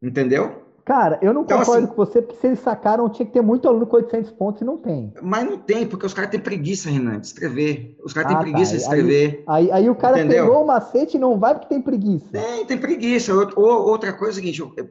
Entendeu? 0.00 0.67
Cara, 0.88 1.18
eu 1.20 1.34
não 1.34 1.42
então, 1.42 1.58
concordo 1.58 1.84
assim, 1.84 1.94
com 1.94 1.96
você, 2.02 2.22
porque 2.22 2.40
se 2.40 2.46
eles 2.46 2.60
sacaram, 2.60 3.10
tinha 3.10 3.26
que 3.26 3.32
ter 3.32 3.42
muito 3.42 3.68
aluno 3.68 3.86
com 3.86 3.96
800 3.96 4.30
pontos 4.30 4.62
e 4.62 4.64
não 4.64 4.78
tem. 4.78 5.12
Mas 5.20 5.44
não 5.44 5.58
tem, 5.58 5.86
porque 5.86 6.06
os 6.06 6.14
caras 6.14 6.30
têm 6.30 6.40
preguiça, 6.40 6.88
Renan, 6.88 7.20
de 7.20 7.26
escrever. 7.26 7.94
Os 8.02 8.14
caras 8.14 8.32
ah, 8.32 8.34
têm 8.36 8.44
preguiça 8.44 8.70
tá. 8.70 8.76
de 8.78 8.82
escrever. 8.84 9.44
Aí, 9.46 9.70
aí, 9.70 9.82
aí 9.82 9.90
o 9.90 9.94
cara 9.94 10.18
entendeu? 10.18 10.46
pegou 10.46 10.64
o 10.64 10.66
macete 10.66 11.18
e 11.18 11.20
não 11.20 11.38
vai 11.38 11.52
porque 11.52 11.68
tem 11.68 11.82
preguiça. 11.82 12.32
Tem, 12.32 12.64
tem 12.64 12.78
preguiça. 12.78 13.34
Ou, 13.34 13.86
outra 13.86 14.14
coisa 14.14 14.30
é 14.30 14.32
o 14.32 14.44
seguinte, 14.46 14.88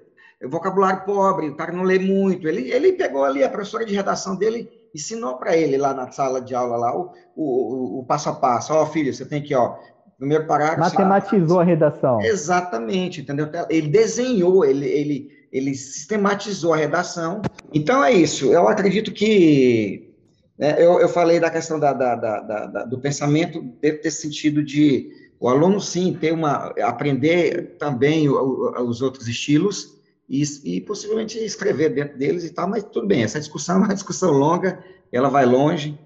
vocabulário 0.47 1.03
pobre, 1.03 1.49
o 1.49 1.57
cara 1.57 1.71
não 1.71 1.81
lê 1.81 1.97
muito. 1.97 2.47
Ele, 2.47 2.71
ele 2.71 2.93
pegou 2.93 3.23
ali 3.23 3.43
a 3.43 3.49
professora 3.49 3.83
de 3.83 3.95
redação 3.95 4.35
dele, 4.35 4.69
ensinou 4.93 5.37
para 5.37 5.57
ele 5.57 5.79
lá 5.79 5.95
na 5.95 6.11
sala 6.11 6.39
de 6.39 6.53
aula 6.53 6.77
lá 6.77 6.95
o, 6.95 7.11
o, 7.35 7.99
o 8.01 8.05
passo 8.05 8.29
a 8.29 8.33
passo. 8.35 8.71
Ó, 8.71 8.83
oh, 8.83 8.85
filho, 8.85 9.11
você 9.11 9.25
tem 9.25 9.41
que, 9.41 9.55
ó, 9.55 9.77
primeiro 10.19 10.45
parágrafo. 10.45 10.79
Matematizou 10.79 11.59
a 11.59 11.63
redação. 11.63 12.21
Exatamente, 12.21 13.21
entendeu? 13.21 13.47
Ele 13.67 13.87
desenhou, 13.87 14.63
ele, 14.63 14.85
ele, 14.85 15.36
ele 15.51 15.73
sistematizou 15.75 16.73
a 16.73 16.77
redação. 16.77 17.41
Então 17.73 18.03
é 18.03 18.11
isso. 18.11 18.51
Eu 18.51 18.67
acredito 18.67 19.11
que 19.11 20.13
né, 20.57 20.75
eu, 20.77 20.99
eu 20.99 21.09
falei 21.09 21.39
da 21.39 21.49
questão 21.49 21.79
da, 21.79 21.93
da, 21.93 22.15
da, 22.15 22.39
da, 22.39 22.85
do 22.85 22.99
pensamento 22.99 23.61
deve 23.81 23.97
ter 23.97 24.11
sentido 24.11 24.63
de 24.63 25.11
o 25.39 25.47
aluno 25.47 25.79
sim 25.79 26.13
ter 26.19 26.33
uma 26.33 26.73
aprender 26.81 27.77
também 27.77 28.27
os 28.27 29.01
outros 29.01 29.27
estilos 29.27 29.95
e, 30.27 30.43
e, 30.65 30.81
possivelmente 30.81 31.37
escrever 31.37 31.93
dentro 31.93 32.17
deles 32.17 32.43
e 32.43 32.49
tal, 32.49 32.67
mas 32.67 32.83
tudo 32.83 33.07
bem, 33.07 33.23
essa 33.23 33.39
discussão 33.39 33.75
é 33.75 33.79
uma 33.85 33.93
discussão 33.93 34.31
longa, 34.31 34.83
ela 35.11 35.29
vai 35.29 35.45
longe, 35.45 35.97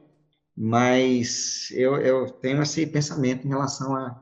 mas 0.55 1.71
eu, 1.71 1.95
eu 1.95 2.29
tenho 2.29 2.61
esse 2.61 2.85
pensamento 2.85 3.47
em 3.47 3.49
relação 3.49 3.95
a, 3.95 4.21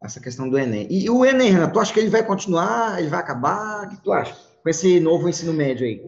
a 0.00 0.06
essa 0.06 0.20
questão 0.20 0.48
do 0.48 0.56
Enem. 0.56 0.86
E 0.88 1.10
o 1.10 1.24
Enem, 1.24 1.50
Renan, 1.50 1.70
tu 1.70 1.80
acha 1.80 1.92
que 1.92 1.98
ele 1.98 2.10
vai 2.10 2.24
continuar, 2.24 3.00
ele 3.00 3.08
vai 3.08 3.18
acabar? 3.18 3.86
O 3.86 3.90
que 3.90 4.02
tu 4.02 4.12
acha? 4.12 4.36
Com 4.62 4.68
esse 4.68 5.00
novo 5.00 5.28
ensino 5.28 5.52
médio 5.52 5.86
aí? 5.86 6.02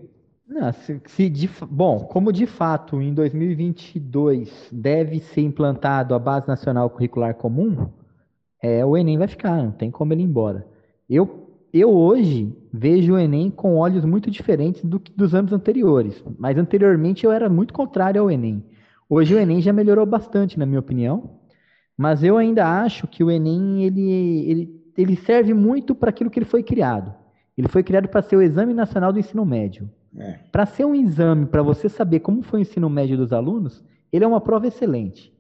Não, 0.47 0.73
se, 0.73 1.01
se 1.07 1.29
de, 1.31 1.49
bom, 1.71 2.01
como 2.01 2.33
de 2.33 2.47
fato 2.47 3.01
em 3.01 3.15
2022 3.15 4.69
deve 4.71 5.21
ser 5.21 5.41
implantado 5.41 6.15
a 6.15 6.19
Base 6.19 6.47
Nacional 6.47 6.91
Curricular 6.91 7.35
Comum, 7.35 7.89
é, 8.63 8.85
o 8.85 8.97
Enem 8.97 9.17
vai 9.17 9.29
ficar, 9.29 9.63
não 9.63 9.73
tem 9.73 9.91
como 9.91 10.13
ele 10.13 10.23
ir 10.23 10.27
embora. 10.27 10.67
Eu 11.09 11.43
eu 11.73 11.89
hoje 11.89 12.55
vejo 12.71 13.15
o 13.15 13.19
Enem 13.19 13.51
com 13.51 13.77
olhos 13.77 14.05
muito 14.05 14.31
diferentes 14.31 14.85
do 14.85 15.01
que 15.01 15.11
dos 15.17 15.35
anos 15.35 15.55
anteriores, 15.55 16.23
mas 16.39 16.59
anteriormente 16.59 17.25
eu 17.25 17.33
era 17.33 17.49
muito 17.49 17.73
contrário 17.73 18.21
ao 18.21 18.31
Enem. 18.31 18.63
Hoje 19.09 19.35
o 19.35 19.39
Enem 19.39 19.63
já 19.63 19.73
melhorou 19.73 20.05
bastante, 20.05 20.59
na 20.59 20.67
minha 20.67 20.81
opinião, 20.81 21.39
mas 21.97 22.23
eu 22.23 22.37
ainda 22.37 22.67
acho 22.83 23.07
que 23.07 23.25
o 23.25 23.31
Enem 23.31 23.85
ele, 23.85 24.11
ele, 24.51 24.83
ele 24.99 25.17
serve 25.17 25.55
muito 25.55 25.95
para 25.95 26.11
aquilo 26.11 26.29
que 26.29 26.39
ele 26.39 26.45
foi 26.45 26.63
criado. 26.63 27.15
Ele 27.57 27.69
foi 27.69 27.83
criado 27.83 28.09
para 28.09 28.23
ser 28.23 28.37
o 28.37 28.43
Exame 28.43 28.73
Nacional 28.73 29.13
do 29.13 29.19
Ensino 29.19 29.45
Médio. 29.45 29.91
É. 30.17 30.39
Para 30.51 30.67
ser 30.67 30.85
um 30.85 30.95
exame, 30.95 31.47
para 31.47 31.63
você 31.63 31.89
saber 31.89 32.21
como 32.21 32.43
foi 32.43 32.61
o 32.61 32.63
ensino 32.63 32.89
médio 32.91 33.17
dos 33.17 33.33
alunos, 33.33 33.83
ele 34.13 34.25
é 34.25 34.29
uma 34.29 34.41
prova 34.41 34.67
excelente. 34.67 35.33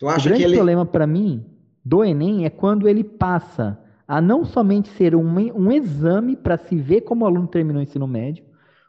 o 0.00 0.22
grande 0.22 0.44
ele... 0.44 0.56
problema 0.56 0.86
para 0.86 1.06
mim 1.06 1.44
do 1.84 2.02
Enem 2.02 2.46
é 2.46 2.50
quando 2.50 2.88
ele 2.88 3.04
passa 3.04 3.78
a 4.08 4.20
não 4.20 4.44
somente 4.44 4.88
ser 4.90 5.14
um, 5.14 5.34
um 5.54 5.70
exame 5.70 6.36
para 6.36 6.56
se 6.56 6.76
ver 6.76 7.02
como 7.02 7.24
o 7.24 7.28
aluno 7.28 7.46
terminou 7.46 7.80
o 7.80 7.82
ensino 7.82 8.06
médio, 8.06 8.44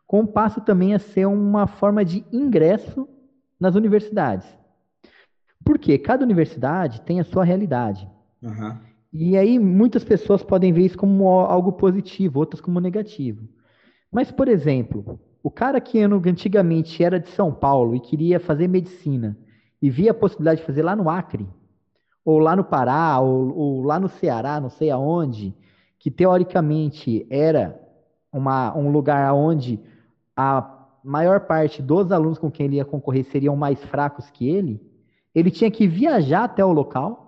como 0.08 0.28
passa 0.28 0.62
também 0.62 0.94
a 0.94 1.00
ser 1.00 1.26
uma 1.26 1.68
forma 1.68 2.06
de 2.06 2.26
ingresso 2.32 3.08
nas 3.60 3.76
universidades. 3.76 4.48
Porque 5.64 5.98
cada 5.98 6.24
universidade 6.24 7.02
tem 7.02 7.20
a 7.20 7.24
sua 7.24 7.44
realidade. 7.44 8.08
Uhum. 8.42 8.78
E 9.18 9.38
aí 9.38 9.58
muitas 9.58 10.04
pessoas 10.04 10.44
podem 10.44 10.74
ver 10.74 10.82
isso 10.82 10.98
como 10.98 11.30
algo 11.30 11.72
positivo, 11.72 12.38
outras 12.40 12.60
como 12.60 12.82
negativo. 12.82 13.48
Mas, 14.12 14.30
por 14.30 14.50
exemplo, 14.50 15.18
o 15.42 15.50
cara 15.50 15.80
que 15.80 16.02
antigamente 16.02 17.02
era 17.02 17.18
de 17.18 17.30
São 17.30 17.54
Paulo 17.54 17.96
e 17.96 18.02
queria 18.02 18.42
fazer 18.42 18.68
medicina 18.68 19.38
e 19.82 19.90
via 19.90 20.12
a 20.12 20.14
possibilidade 20.14 20.60
de 20.60 20.66
fazer 20.66 20.84
lá 20.84 20.98
no 20.98 21.10
Acre, 21.10 21.48
ou 22.26 22.40
lá 22.40 22.58
no 22.58 22.66
Pará, 22.66 23.18
ou, 23.22 23.58
ou, 23.58 23.84
lá 23.84 23.98
no 23.98 24.10
Ceará, 24.10 24.60
não 24.60 24.70
sei 24.70 24.92
aonde, 24.92 25.56
que 25.98 26.12
teoricamente 26.12 27.26
era 27.30 27.80
uma, 28.34 28.78
um 28.78 28.92
lugar 28.92 29.34
onde 29.34 29.80
a 30.36 30.88
maior 31.02 31.42
parte 31.42 31.82
dos 31.82 32.12
alunos 32.12 32.38
com 32.38 32.52
quem 32.52 32.66
ele 32.66 32.76
ia 32.78 32.86
concorrer 32.86 33.24
seriam 33.32 33.56
mais 33.56 33.82
fracos 33.86 34.30
que 34.30 34.50
ele, 34.50 34.82
ele 35.34 35.50
tinha 35.50 35.72
que 35.72 35.88
viajar 35.88 36.44
até 36.44 36.66
o 36.66 36.74
local. 36.74 37.25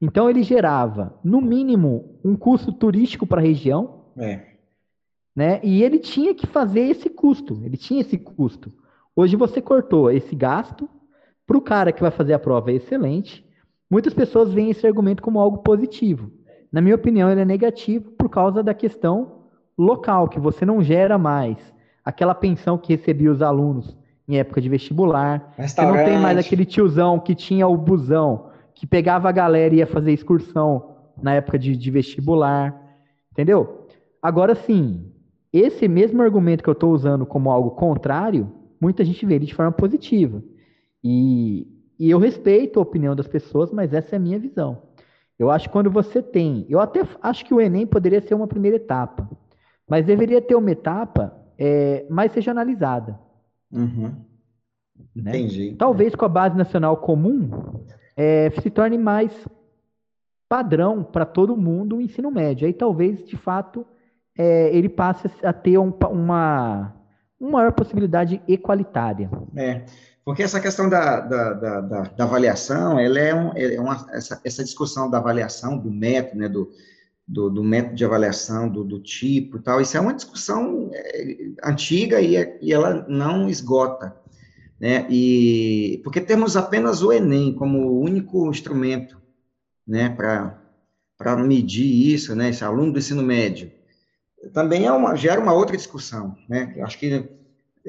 Então 0.00 0.30
ele 0.30 0.42
gerava, 0.42 1.18
no 1.24 1.40
mínimo, 1.40 2.18
um 2.24 2.36
custo 2.36 2.72
turístico 2.72 3.26
para 3.26 3.40
a 3.40 3.44
região. 3.44 4.04
É. 4.16 4.42
Né? 5.34 5.60
E 5.62 5.82
ele 5.82 5.98
tinha 5.98 6.34
que 6.34 6.46
fazer 6.46 6.80
esse 6.80 7.08
custo, 7.08 7.60
ele 7.64 7.76
tinha 7.76 8.00
esse 8.00 8.18
custo. 8.18 8.72
Hoje 9.14 9.36
você 9.36 9.60
cortou 9.60 10.10
esse 10.10 10.34
gasto 10.34 10.88
para 11.46 11.56
o 11.56 11.62
cara 11.62 11.92
que 11.92 12.00
vai 12.00 12.10
fazer 12.10 12.34
a 12.34 12.38
prova 12.38 12.70
é 12.70 12.74
excelente, 12.74 13.48
Muitas 13.90 14.12
pessoas 14.12 14.52
veem 14.52 14.70
esse 14.70 14.86
argumento 14.86 15.22
como 15.22 15.40
algo 15.40 15.58
positivo. 15.58 16.30
Na 16.70 16.80
minha 16.80 16.94
opinião, 16.94 17.30
ele 17.30 17.40
é 17.40 17.44
negativo 17.44 18.10
por 18.12 18.28
causa 18.28 18.62
da 18.62 18.74
questão 18.74 19.44
local, 19.78 20.28
que 20.28 20.38
você 20.38 20.66
não 20.66 20.82
gera 20.82 21.16
mais 21.16 21.56
aquela 22.04 22.34
pensão 22.34 22.76
que 22.76 22.94
recebia 22.94 23.32
os 23.32 23.40
alunos 23.40 23.96
em 24.28 24.38
época 24.38 24.60
de 24.60 24.68
vestibular. 24.68 25.54
Você 25.58 25.80
não 25.80 25.94
tem 25.94 26.18
mais 26.18 26.36
aquele 26.36 26.66
tiozão 26.66 27.18
que 27.18 27.34
tinha 27.34 27.66
o 27.66 27.76
busão, 27.76 28.50
que 28.78 28.86
pegava 28.86 29.28
a 29.28 29.32
galera 29.32 29.74
e 29.74 29.78
ia 29.78 29.86
fazer 29.86 30.12
excursão 30.12 30.96
na 31.20 31.34
época 31.34 31.58
de, 31.58 31.76
de 31.76 31.90
vestibular. 31.90 32.74
Entendeu? 33.32 33.86
Agora 34.22 34.54
sim, 34.54 35.12
esse 35.52 35.86
mesmo 35.88 36.22
argumento 36.22 36.62
que 36.62 36.68
eu 36.68 36.72
estou 36.72 36.92
usando 36.92 37.26
como 37.26 37.50
algo 37.50 37.72
contrário, 37.72 38.52
muita 38.80 39.04
gente 39.04 39.24
vê 39.26 39.34
ele 39.34 39.46
de 39.46 39.54
forma 39.54 39.72
positiva. 39.72 40.42
E 41.02 41.66
e 41.98 42.10
eu 42.10 42.18
respeito 42.18 42.78
a 42.78 42.82
opinião 42.82 43.16
das 43.16 43.26
pessoas, 43.26 43.72
mas 43.72 43.92
essa 43.92 44.14
é 44.14 44.18
a 44.18 44.20
minha 44.20 44.38
visão. 44.38 44.82
Eu 45.38 45.50
acho 45.50 45.66
que 45.66 45.72
quando 45.72 45.90
você 45.90 46.22
tem. 46.22 46.64
Eu 46.68 46.80
até 46.80 47.02
acho 47.20 47.44
que 47.44 47.52
o 47.52 47.60
Enem 47.60 47.86
poderia 47.86 48.20
ser 48.20 48.34
uma 48.34 48.46
primeira 48.46 48.76
etapa, 48.76 49.28
mas 49.88 50.06
deveria 50.06 50.40
ter 50.40 50.54
uma 50.54 50.70
etapa 50.70 51.36
é, 51.58 52.06
mais 52.08 52.32
regionalizada. 52.32 53.18
Uhum. 53.72 54.14
Né? 55.14 55.30
Entendi. 55.30 55.74
Talvez 55.76 56.14
com 56.14 56.24
a 56.24 56.28
base 56.28 56.56
nacional 56.56 56.96
comum 56.96 57.50
é, 58.18 58.50
se 58.60 58.68
torne 58.68 58.98
mais 58.98 59.30
padrão 60.48 61.04
para 61.04 61.24
todo 61.24 61.56
mundo 61.56 61.96
o 61.96 62.00
ensino 62.00 62.32
médio. 62.32 62.66
Aí 62.66 62.72
talvez, 62.72 63.24
de 63.24 63.36
fato, 63.36 63.86
é, 64.36 64.76
ele 64.76 64.88
passe 64.88 65.30
a 65.44 65.52
ter 65.52 65.78
um, 65.78 65.94
uma, 66.10 66.92
uma 67.38 67.50
maior 67.50 67.72
possibilidade 67.72 68.42
equalitária. 68.48 69.30
É, 69.54 69.84
porque 70.24 70.42
essa 70.42 70.58
questão 70.58 70.88
da, 70.88 71.20
da, 71.20 71.52
da, 71.52 71.80
da, 71.80 72.02
da 72.02 72.24
avaliação, 72.24 72.98
ela 72.98 73.20
é, 73.20 73.32
um, 73.32 73.52
é 73.54 73.80
uma, 73.80 74.04
essa, 74.10 74.40
essa 74.44 74.64
discussão 74.64 75.08
da 75.08 75.18
avaliação, 75.18 75.78
do 75.78 75.90
método, 75.90 76.40
né, 76.40 76.48
do, 76.48 76.72
do, 77.26 77.48
do 77.48 77.62
método 77.62 77.94
de 77.94 78.04
avaliação, 78.04 78.68
do, 78.68 78.82
do 78.82 79.00
tipo 79.00 79.58
e 79.58 79.60
tal, 79.60 79.80
isso 79.80 79.96
é 79.96 80.00
uma 80.00 80.14
discussão 80.14 80.90
é, 80.92 81.36
antiga 81.62 82.20
e, 82.20 82.34
é, 82.34 82.58
e 82.60 82.72
ela 82.72 83.06
não 83.08 83.48
esgota 83.48 84.17
né? 84.80 85.06
E 85.10 86.00
porque 86.04 86.20
temos 86.20 86.56
apenas 86.56 87.02
o 87.02 87.12
Enem 87.12 87.54
como 87.54 88.00
único 88.00 88.48
instrumento, 88.50 89.20
né, 89.86 90.08
para 90.08 90.62
para 91.16 91.36
medir 91.36 92.14
isso, 92.14 92.36
né, 92.36 92.50
esse 92.50 92.62
aluno 92.62 92.92
do 92.92 92.98
ensino 93.00 93.24
médio. 93.24 93.72
Também 94.52 94.86
é 94.86 94.92
uma 94.92 95.16
gera 95.16 95.40
uma 95.40 95.52
outra 95.52 95.76
discussão, 95.76 96.36
né? 96.48 96.72
Eu 96.76 96.84
acho 96.84 96.96
que 96.96 97.28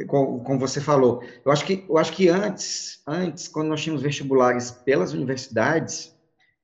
como, 0.08 0.40
como 0.44 0.60
você 0.60 0.82
falou, 0.82 1.22
eu 1.46 1.52
acho 1.52 1.64
que 1.66 1.86
eu 1.88 1.98
acho 1.98 2.12
que 2.14 2.28
antes, 2.28 3.02
antes 3.06 3.48
quando 3.48 3.68
nós 3.68 3.82
tínhamos 3.82 4.02
vestibulares 4.02 4.72
pelas 4.72 5.14
universidades, 5.14 6.16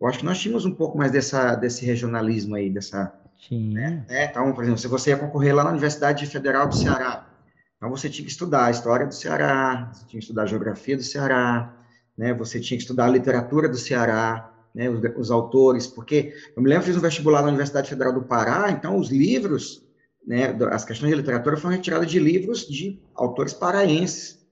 eu 0.02 0.08
acho 0.08 0.20
que 0.20 0.26
nós 0.26 0.40
tínhamos 0.40 0.66
um 0.66 0.74
pouco 0.74 0.98
mais 0.98 1.12
dessa 1.12 1.54
desse 1.56 1.86
regionalismo 1.86 2.56
aí, 2.56 2.70
dessa 2.70 3.14
Sim. 3.48 3.74
Né? 3.74 4.04
É, 4.10 4.26
então, 4.26 4.52
por 4.54 4.64
exemplo, 4.64 4.80
se 4.80 4.88
você 4.88 5.12
ia 5.12 5.18
concorrer 5.18 5.54
lá 5.54 5.64
na 5.64 5.70
Universidade 5.72 6.26
Federal 6.26 6.68
do 6.68 6.76
Ceará, 6.76 7.28
então 7.78 7.90
você 7.90 8.10
tinha 8.10 8.26
que 8.26 8.32
estudar 8.32 8.66
a 8.66 8.72
história 8.72 9.06
do 9.06 9.14
Ceará, 9.14 9.92
você 9.94 10.06
tinha 10.06 10.20
que 10.20 10.26
estudar 10.26 10.44
a 10.44 10.48
geografia 10.48 10.96
do 10.96 11.04
Ceará, 11.04 11.74
né? 12.18 12.34
Você 12.34 12.60
tinha 12.60 12.78
que 12.78 12.84
estudar 12.84 13.06
a 13.06 13.10
literatura 13.10 13.68
do 13.68 13.78
Ceará, 13.78 14.52
né? 14.74 14.90
Os, 14.90 15.02
os 15.18 15.32
autores, 15.32 15.86
porque 15.86 16.34
eu 16.56 16.64
me 16.64 16.70
lembro 16.70 16.86
que 16.86 16.92
fiz 16.92 16.98
um 16.98 17.02
vestibular 17.02 17.42
na 17.42 17.50
Universidade 17.50 17.90
Federal 17.90 18.14
do 18.14 18.24
Pará, 18.24 18.72
então 18.72 18.98
os 18.98 19.10
livros, 19.10 19.86
né? 20.26 20.56
As 20.72 20.86
questões 20.86 21.12
de 21.12 21.18
literatura 21.18 21.58
foram 21.58 21.76
retiradas 21.76 22.10
de 22.10 22.20
livros 22.20 22.68
de 22.68 23.00
autores 23.14 23.54
paraenses, 23.54 24.46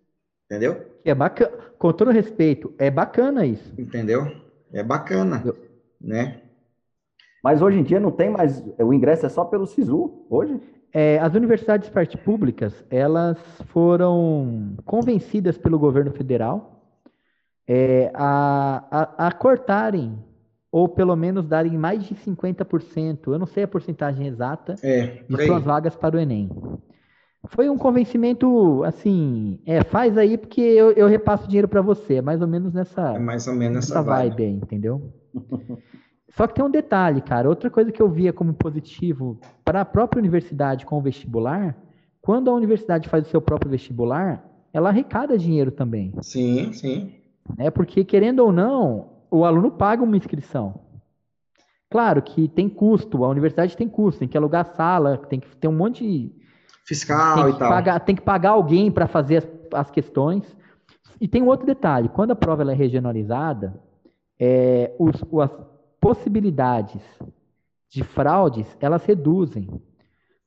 entendeu? 0.45 0.85
É 1.05 1.15
bacana, 1.15 1.51
com 1.77 1.91
todo 1.93 2.11
respeito, 2.11 2.73
é 2.77 2.91
bacana 2.91 3.45
isso. 3.45 3.73
Entendeu? 3.77 4.27
É 4.71 4.83
bacana, 4.83 5.41
eu... 5.45 5.57
né? 5.99 6.41
Mas 7.43 7.61
hoje 7.61 7.77
em 7.79 7.83
dia 7.83 7.99
não 7.99 8.11
tem 8.11 8.29
mais, 8.29 8.63
o 8.79 8.93
ingresso 8.93 9.25
é 9.25 9.29
só 9.29 9.43
pelo 9.43 9.67
SISU, 9.67 10.25
hoje? 10.29 10.61
É, 10.93 11.17
as 11.19 11.33
universidades 11.33 11.89
públicas, 12.23 12.85
elas 12.89 13.39
foram 13.69 14.75
convencidas 14.85 15.57
pelo 15.57 15.79
governo 15.79 16.11
federal 16.11 16.73
é, 17.67 18.11
a, 18.13 18.83
a, 18.91 19.27
a, 19.27 19.31
cortarem, 19.31 20.17
ou 20.71 20.87
pelo 20.89 21.15
menos 21.15 21.47
darem 21.47 21.77
mais 21.77 22.03
de 22.03 22.15
50%, 22.15 23.27
eu 23.27 23.39
não 23.39 23.45
sei 23.45 23.63
a 23.63 23.67
porcentagem 23.67 24.27
exata, 24.27 24.75
é, 24.83 25.23
de 25.27 25.45
suas 25.45 25.63
vagas 25.63 25.95
para 25.95 26.15
o 26.15 26.19
Enem. 26.19 26.49
Foi 27.47 27.69
um 27.69 27.77
convencimento, 27.77 28.83
assim, 28.85 29.59
é, 29.65 29.83
faz 29.83 30.17
aí 30.17 30.37
porque 30.37 30.61
eu, 30.61 30.91
eu 30.91 31.07
repasso 31.07 31.47
dinheiro 31.47 31.67
para 31.67 31.81
você, 31.81 32.15
é 32.15 32.21
mais 32.21 32.41
ou 32.41 32.47
menos 32.47 32.73
nessa, 32.73 33.15
é 33.15 33.19
mais 33.19 33.47
ou 33.47 33.53
menos 33.53 33.89
nessa 33.89 34.01
vibe, 34.01 34.29
vibe 34.29 34.43
aí, 34.43 34.53
entendeu? 34.53 35.13
Só 36.35 36.47
que 36.47 36.55
tem 36.55 36.65
um 36.65 36.69
detalhe, 36.69 37.21
cara. 37.21 37.47
Outra 37.47 37.69
coisa 37.69 37.91
que 37.91 38.01
eu 38.01 38.09
via 38.09 38.33
como 38.33 38.53
positivo 38.53 39.39
para 39.63 39.81
a 39.81 39.85
própria 39.85 40.19
universidade 40.19 40.85
com 40.85 40.97
o 40.97 41.01
vestibular, 41.01 41.77
quando 42.21 42.49
a 42.49 42.53
universidade 42.53 43.07
faz 43.07 43.27
o 43.27 43.29
seu 43.29 43.41
próprio 43.41 43.69
vestibular, 43.69 44.43
ela 44.73 44.89
arrecada 44.89 45.37
dinheiro 45.37 45.71
também. 45.71 46.11
Sim, 46.21 46.73
sim. 46.73 47.13
É 47.57 47.69
porque, 47.69 48.03
querendo 48.03 48.39
ou 48.39 48.51
não, 48.51 49.09
o 49.29 49.45
aluno 49.45 49.71
paga 49.71 50.03
uma 50.03 50.17
inscrição. 50.17 50.79
Claro 51.89 52.23
que 52.23 52.47
tem 52.47 52.67
custo, 52.67 53.23
a 53.23 53.29
universidade 53.29 53.77
tem 53.77 53.87
custo, 53.87 54.19
tem 54.19 54.27
que 54.27 54.37
alugar 54.37 54.73
sala, 54.75 55.17
tem 55.17 55.39
que 55.39 55.55
ter 55.57 55.67
um 55.67 55.75
monte 55.75 56.03
de. 56.03 56.31
Fiscal 56.85 57.49
e 57.49 57.53
tal. 57.53 57.69
Pagar, 57.69 57.99
tem 57.99 58.15
que 58.15 58.21
pagar 58.21 58.51
alguém 58.51 58.91
para 58.91 59.07
fazer 59.07 59.37
as, 59.37 59.47
as, 59.73 59.91
questões. 59.91 60.43
E 61.21 61.27
tem 61.27 61.43
um 61.43 61.47
outro 61.47 61.67
detalhe: 61.67 62.09
quando 62.09 62.31
a 62.31 62.35
prova 62.35 62.63
é 62.71 62.73
regionalizada, 62.73 63.79
é, 64.39 64.91
os, 64.97 65.23
as, 65.39 65.51
possibilidades 66.03 67.01
de 67.89 68.03
fraudes, 68.03 68.67
elas 68.81 69.05
reduzem. 69.05 69.69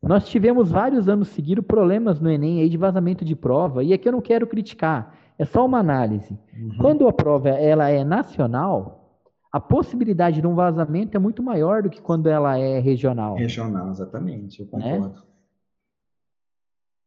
Nós 0.02 0.28
tivemos 0.28 0.70
vários 0.70 1.09
anos 1.09 1.28
seguidos 1.28 1.64
problemas 1.64 2.20
no 2.20 2.30
Enem 2.30 2.61
aí 2.61 2.68
de 2.68 2.76
vazamento 2.76 3.24
de 3.24 3.34
prova, 3.34 3.82
e 3.82 3.94
aqui 3.94 4.07
eu 4.07 4.12
não 4.12 4.20
quero 4.20 4.46
criticar, 4.46 5.16
é 5.38 5.46
só 5.46 5.64
uma 5.64 5.78
análise. 5.78 6.38
Uhum. 6.54 6.76
Quando 6.76 7.09
a 7.09 7.12
prova 7.12 7.48
ela 7.48 7.88
é 7.88 8.04
nacional, 8.04 9.18
a 9.50 9.59
possibilidade 9.59 10.42
de 10.42 10.46
um 10.46 10.54
vazamento 10.54 11.16
é 11.16 11.18
muito 11.18 11.42
maior 11.42 11.82
do 11.82 11.88
que 11.88 12.02
quando 12.02 12.26
ela 12.26 12.59
é 12.59 12.78
regional. 12.78 13.34
Regional, 13.36 13.88
exatamente, 13.88 14.61
eu 14.61 14.78
né? 14.78 14.98
concordo. 14.98 15.18
É? 15.20 15.26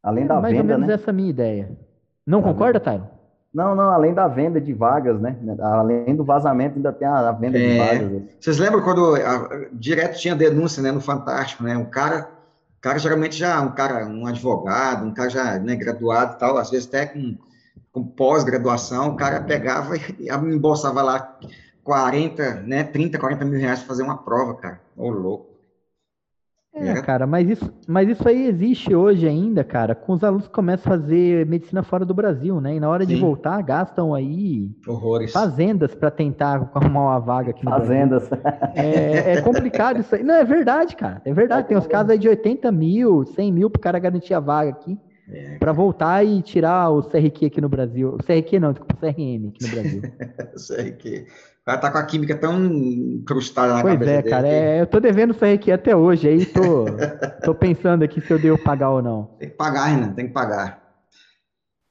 Além 0.01 0.25
da 0.25 0.41
mais 0.41 0.55
venda, 0.55 0.73
ou 0.73 0.79
menos 0.79 0.87
né? 0.87 0.93
essa 0.95 1.11
é 1.11 1.11
a 1.11 1.13
minha 1.13 1.29
ideia. 1.29 1.77
Não 2.25 2.41
tá 2.41 2.47
concorda, 2.47 2.79
Tyler? 2.79 3.18
Não, 3.59 3.75
não, 3.75 3.89
além 3.91 4.13
da 4.13 4.25
venda 4.25 4.61
de 4.61 4.71
vagas, 4.71 5.19
né? 5.19 5.35
Além 5.59 6.15
do 6.15 6.23
vazamento, 6.23 6.77
ainda 6.77 6.93
tem 6.93 7.05
a, 7.05 7.29
venda 7.33 7.59
é, 7.59 7.67
de 7.67 7.77
vagas. 7.77 8.21
Vocês 8.39 8.57
lembram 8.57 8.81
quando 8.81 9.15
a, 9.15 9.67
direto 9.73 10.17
tinha 10.17 10.33
denúncia, 10.33 10.81
né, 10.81 10.93
no 10.93 11.01
Fantástico, 11.01 11.63
né? 11.63 11.75
Um 11.75 11.83
cara, 11.83 12.29
cara 12.79 12.97
geralmente 12.97 13.35
já 13.35 13.59
um 13.59 13.71
cara, 13.71 14.05
um 14.05 14.25
advogado, 14.25 15.05
um 15.05 15.13
cara 15.13 15.29
já 15.29 15.59
né, 15.59 15.75
graduado 15.75 16.35
e 16.35 16.39
tal, 16.39 16.57
às 16.57 16.69
vezes 16.69 16.87
até 16.87 17.07
com, 17.07 17.35
com 17.91 18.01
pós-graduação, 18.01 19.09
o 19.09 19.15
cara 19.17 19.41
pegava 19.41 19.97
e 19.97 20.29
embolsava 20.29 21.01
lá 21.01 21.37
40, 21.83 22.61
né, 22.61 22.85
30, 22.85 23.19
40 23.19 23.43
mil 23.43 23.59
reais 23.59 23.79
para 23.79 23.89
fazer 23.89 24.03
uma 24.03 24.19
prova, 24.19 24.53
cara. 24.53 24.79
Ô, 24.95 25.09
louco. 25.09 25.48
É, 26.73 26.89
é, 26.89 27.01
cara, 27.01 27.25
mas 27.25 27.49
isso, 27.49 27.73
mas 27.87 28.07
isso 28.07 28.27
aí 28.27 28.45
existe 28.47 28.93
hoje 28.93 29.27
ainda, 29.27 29.63
cara, 29.63 29.95
com 29.95 30.13
os 30.13 30.23
alunos 30.23 30.47
que 30.47 30.53
começam 30.53 30.93
a 30.93 30.97
fazer 30.97 31.45
medicina 31.47 31.81
fora 31.81 32.05
do 32.05 32.13
Brasil, 32.13 32.61
né? 32.61 32.75
E 32.75 32.79
na 32.79 32.87
hora 32.87 33.05
Sim. 33.05 33.15
de 33.15 33.19
voltar, 33.19 33.61
gastam 33.63 34.13
aí 34.13 34.69
Horrores. 34.87 35.31
fazendas 35.31 35.95
para 35.95 36.11
tentar 36.11 36.69
arrumar 36.73 37.01
uma 37.01 37.19
vaga 37.19 37.49
aqui 37.49 37.65
no 37.65 37.71
Fazendas. 37.71 38.29
É, 38.75 39.33
é, 39.33 39.41
complicado 39.41 39.99
isso 39.99 40.13
aí. 40.13 40.23
Não, 40.23 40.35
é 40.35 40.43
verdade, 40.43 40.95
cara. 40.95 41.21
É 41.25 41.33
verdade. 41.33 41.67
Tem 41.67 41.77
uns 41.77 41.87
casos 41.87 42.11
aí 42.11 42.19
de 42.19 42.29
80 42.29 42.71
mil, 42.71 43.25
100 43.25 43.51
mil 43.51 43.69
pro 43.69 43.81
cara 43.81 43.97
garantir 43.97 44.33
a 44.33 44.39
vaga 44.39 44.69
aqui. 44.69 44.97
É, 45.31 45.57
para 45.59 45.71
voltar 45.71 46.25
e 46.25 46.41
tirar 46.41 46.89
o 46.89 47.03
CRQ 47.03 47.45
aqui 47.45 47.61
no 47.61 47.69
Brasil. 47.69 48.15
O 48.15 48.17
CRQ 48.17 48.59
não, 48.59 48.71
desculpa, 48.71 48.95
o 48.95 48.97
CRM 48.97 49.49
aqui 49.49 49.63
no 49.63 49.69
Brasil. 49.69 50.01
CRQ 50.57 51.25
cara 51.65 51.77
tá 51.77 51.91
com 51.91 51.97
a 51.97 52.05
química 52.05 52.35
tão 52.35 52.65
incrustada 52.65 53.73
na 53.73 53.81
pois 53.81 53.93
cabeça 53.93 54.11
é, 54.11 54.21
cara, 54.23 54.47
é, 54.47 54.81
eu 54.81 54.87
tô 54.87 54.99
devendo 54.99 55.33
isso 55.33 55.45
aí 55.45 55.53
aqui 55.53 55.71
até 55.71 55.95
hoje, 55.95 56.27
aí 56.27 56.45
tô, 56.45 56.85
tô 57.43 57.53
pensando 57.53 58.03
aqui 58.03 58.21
se 58.21 58.31
eu 58.31 58.39
devo 58.39 58.57
pagar 58.57 58.89
ou 58.91 59.01
não. 59.01 59.25
Tem 59.39 59.49
que 59.49 59.55
pagar, 59.55 59.85
Renan, 59.85 60.13
tem 60.13 60.27
que 60.27 60.33
pagar. 60.33 60.79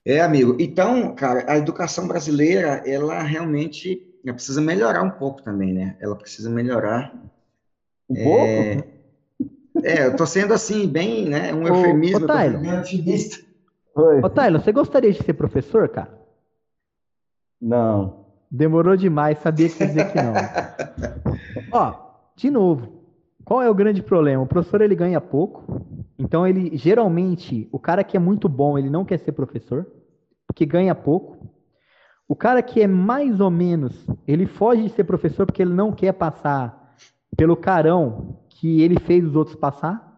É, 0.05 0.21
amigo, 0.21 0.57
então, 0.59 1.15
cara, 1.15 1.45
a 1.47 1.59
educação 1.59 2.09
brasileira, 2.09 2.83
ela 2.87 3.23
realmente 3.23 4.03
ela 4.25 4.35
precisa 4.35 4.61
melhorar 4.61 5.03
um 5.03 5.11
pouco 5.11 5.43
também, 5.43 5.73
né? 5.73 5.97
Ela 6.01 6.17
precisa 6.17 6.51
melhorar. 6.51 7.13
Um 8.09 8.17
é, 8.17 8.75
pouco? 8.75 8.89
É, 9.85 10.07
eu 10.07 10.17
tô 10.17 10.27
sendo 10.27 10.55
assim, 10.55 10.89
bem, 10.89 11.29
né, 11.29 11.55
um 11.55 11.67
eufemismo. 11.67 12.25
Ô, 12.25 12.27
Tyler, 12.27 12.61
Ô, 14.25 14.29
Tyler, 14.29 14.61
você 14.61 14.73
gostaria 14.73 15.13
de 15.13 15.23
ser 15.23 15.35
professor, 15.35 15.89
cara? 15.89 16.19
Não. 17.61 18.28
Demorou 18.51 18.97
demais, 18.97 19.39
sabia 19.39 19.69
que 19.69 19.83
ia 19.83 19.87
dizer 19.89 20.13
que 20.13 20.23
não. 20.23 20.33
Ó, 21.71 21.95
de 22.35 22.51
novo, 22.51 23.03
qual 23.45 23.63
é 23.63 23.69
o 23.69 23.75
grande 23.75 24.03
problema? 24.03 24.43
O 24.43 24.47
professor 24.47 24.81
ele 24.81 24.95
ganha 24.95 25.21
pouco, 25.21 25.85
então 26.19 26.47
ele 26.47 26.77
geralmente, 26.77 27.69
o 27.73 27.79
cara 27.79 28.03
que 28.03 28.17
é 28.17 28.21
muito 28.21 28.49
bom, 28.49 28.79
ele 28.79 28.89
não 28.89 29.05
quer 29.05 29.19
ser 29.19 29.33
professor, 29.33 29.87
porque 30.47 30.65
ganha 30.65 30.95
pouco. 30.95 31.37
O 32.27 32.37
cara 32.37 32.63
que 32.63 32.81
é 32.81 32.87
mais 32.87 33.41
ou 33.41 33.51
menos, 33.51 34.07
ele 34.27 34.47
foge 34.47 34.83
de 34.83 34.91
ser 34.91 35.05
professor 35.05 35.47
porque 35.47 35.63
ele 35.63 35.73
não 35.73 35.93
quer 35.93 36.13
passar 36.13 36.95
pelo 37.37 37.57
carão 37.57 38.39
que 38.49 38.83
ele 38.83 38.99
fez 39.01 39.25
os 39.25 39.37
outros 39.37 39.57
passar. 39.57 40.09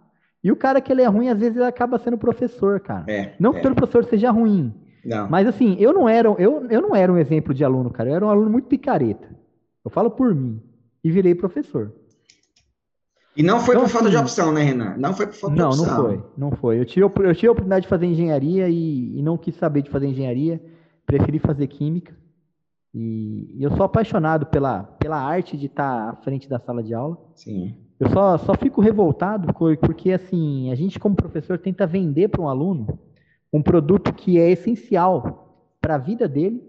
E 0.43 0.51
o 0.51 0.57
cara 0.57 0.81
que 0.81 0.91
ele 0.91 1.03
é 1.03 1.07
ruim, 1.07 1.29
às 1.29 1.39
vezes 1.39 1.57
ele 1.57 1.67
acaba 1.67 1.99
sendo 1.99 2.17
professor, 2.17 2.81
cara. 2.81 3.05
É, 3.07 3.35
não 3.39 3.53
que 3.53 3.59
é. 3.59 3.63
todo 3.63 3.75
professor 3.75 4.05
seja 4.05 4.31
ruim, 4.31 4.75
não. 5.05 5.29
Mas 5.29 5.47
assim, 5.47 5.77
eu 5.79 5.93
não 5.93 6.09
era, 6.09 6.29
eu, 6.39 6.67
eu 6.69 6.83
não 6.83 6.95
era 6.95 7.13
um 7.13 7.19
exemplo 7.19 7.55
de 7.55 7.65
aluno, 7.65 7.91
cara. 7.91 8.11
Eu 8.11 8.17
era 8.17 8.27
um 8.27 8.31
aluno 8.31 8.51
muito 8.51 8.69
picareta. 8.69 9.29
Eu 9.85 9.91
falo 9.91 10.11
por 10.11 10.35
mim. 10.35 10.61
E 11.03 11.11
virei 11.11 11.35
professor. 11.35 11.93
E 13.37 13.43
não 13.43 13.61
foi 13.61 13.75
então, 13.75 13.87
por 13.87 13.93
falta 13.93 14.11
de 14.11 14.17
assim, 14.17 14.25
opção, 14.25 14.53
né, 14.53 14.63
Renan? 14.63 14.97
Não 14.99 15.15
foi 15.15 15.27
por 15.27 15.35
falta 15.35 15.57
não, 15.57 15.71
de 15.71 15.81
opção. 15.81 15.97
Não, 15.97 16.03
não 16.03 16.11
foi. 16.11 16.25
Não 16.37 16.51
foi. 16.53 16.81
Eu 16.81 16.85
tive, 16.85 17.05
eu 17.05 17.35
tive 17.35 17.49
a 17.49 17.53
oportunidade 17.53 17.83
de 17.85 17.89
fazer 17.89 18.07
engenharia 18.07 18.69
e, 18.69 19.19
e 19.19 19.23
não 19.23 19.39
quis 19.39 19.55
saber 19.55 19.83
de 19.83 19.91
fazer 19.91 20.09
engenharia. 20.09 20.61
Preferi 21.07 21.39
fazer 21.39 21.67
química. 21.69 22.15
E, 22.93 23.57
e 23.57 23.63
eu 23.63 23.71
sou 23.71 23.85
apaixonado 23.85 24.47
pela, 24.47 24.83
pela 24.83 25.21
arte 25.21 25.57
de 25.57 25.67
estar 25.67 26.11
à 26.11 26.17
frente 26.17 26.49
da 26.49 26.59
sala 26.59 26.83
de 26.83 26.93
aula. 26.93 27.17
Sim. 27.35 27.75
Eu 27.99 28.11
só, 28.11 28.37
só 28.39 28.55
fico 28.55 28.81
revoltado 28.81 29.53
porque, 29.55 30.11
assim, 30.11 30.71
a 30.73 30.75
gente 30.75 30.99
como 30.99 31.15
professor 31.15 31.59
tenta 31.59 31.87
vender 31.87 32.29
para 32.29 32.41
um 32.41 32.49
aluno 32.49 32.99
um 33.53 33.63
produto 33.63 34.13
que 34.13 34.39
é 34.39 34.51
essencial 34.51 35.75
para 35.81 35.97
a 35.97 35.99
vida 35.99 36.29
dele. 36.29 36.63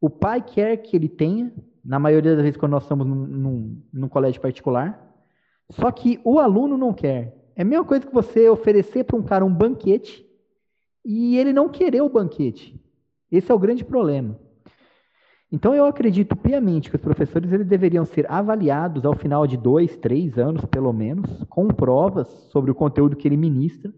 O 0.00 0.10
pai 0.10 0.42
quer 0.42 0.76
que 0.78 0.96
ele 0.96 1.08
tenha, 1.08 1.52
na 1.84 1.98
maioria 1.98 2.34
das 2.34 2.42
vezes 2.42 2.56
quando 2.56 2.72
nós 2.72 2.82
estamos 2.82 3.06
num, 3.06 3.26
num, 3.26 3.82
num 3.92 4.08
colégio 4.08 4.40
particular, 4.40 5.12
só 5.70 5.90
que 5.90 6.20
o 6.24 6.38
aluno 6.38 6.76
não 6.76 6.92
quer. 6.92 7.36
É 7.54 7.62
a 7.62 7.64
mesma 7.64 7.84
coisa 7.84 8.06
que 8.06 8.12
você 8.12 8.48
oferecer 8.48 9.04
para 9.04 9.16
um 9.16 9.22
cara 9.22 9.44
um 9.44 9.52
banquete 9.52 10.26
e 11.04 11.36
ele 11.36 11.52
não 11.52 11.68
querer 11.68 12.02
o 12.02 12.08
banquete. 12.08 12.80
Esse 13.30 13.50
é 13.50 13.54
o 13.54 13.58
grande 13.58 13.84
problema. 13.84 14.38
Então, 15.50 15.74
eu 15.74 15.84
acredito 15.84 16.34
piamente 16.34 16.88
que 16.88 16.96
os 16.96 17.02
professores 17.02 17.52
eles 17.52 17.66
deveriam 17.66 18.06
ser 18.06 18.30
avaliados 18.30 19.04
ao 19.04 19.14
final 19.14 19.46
de 19.46 19.58
dois, 19.58 19.94
três 19.98 20.38
anos, 20.38 20.64
pelo 20.64 20.92
menos, 20.94 21.44
com 21.44 21.68
provas 21.68 22.26
sobre 22.50 22.70
o 22.70 22.74
conteúdo 22.74 23.16
que 23.16 23.28
ele 23.28 23.36
ministra. 23.36 23.92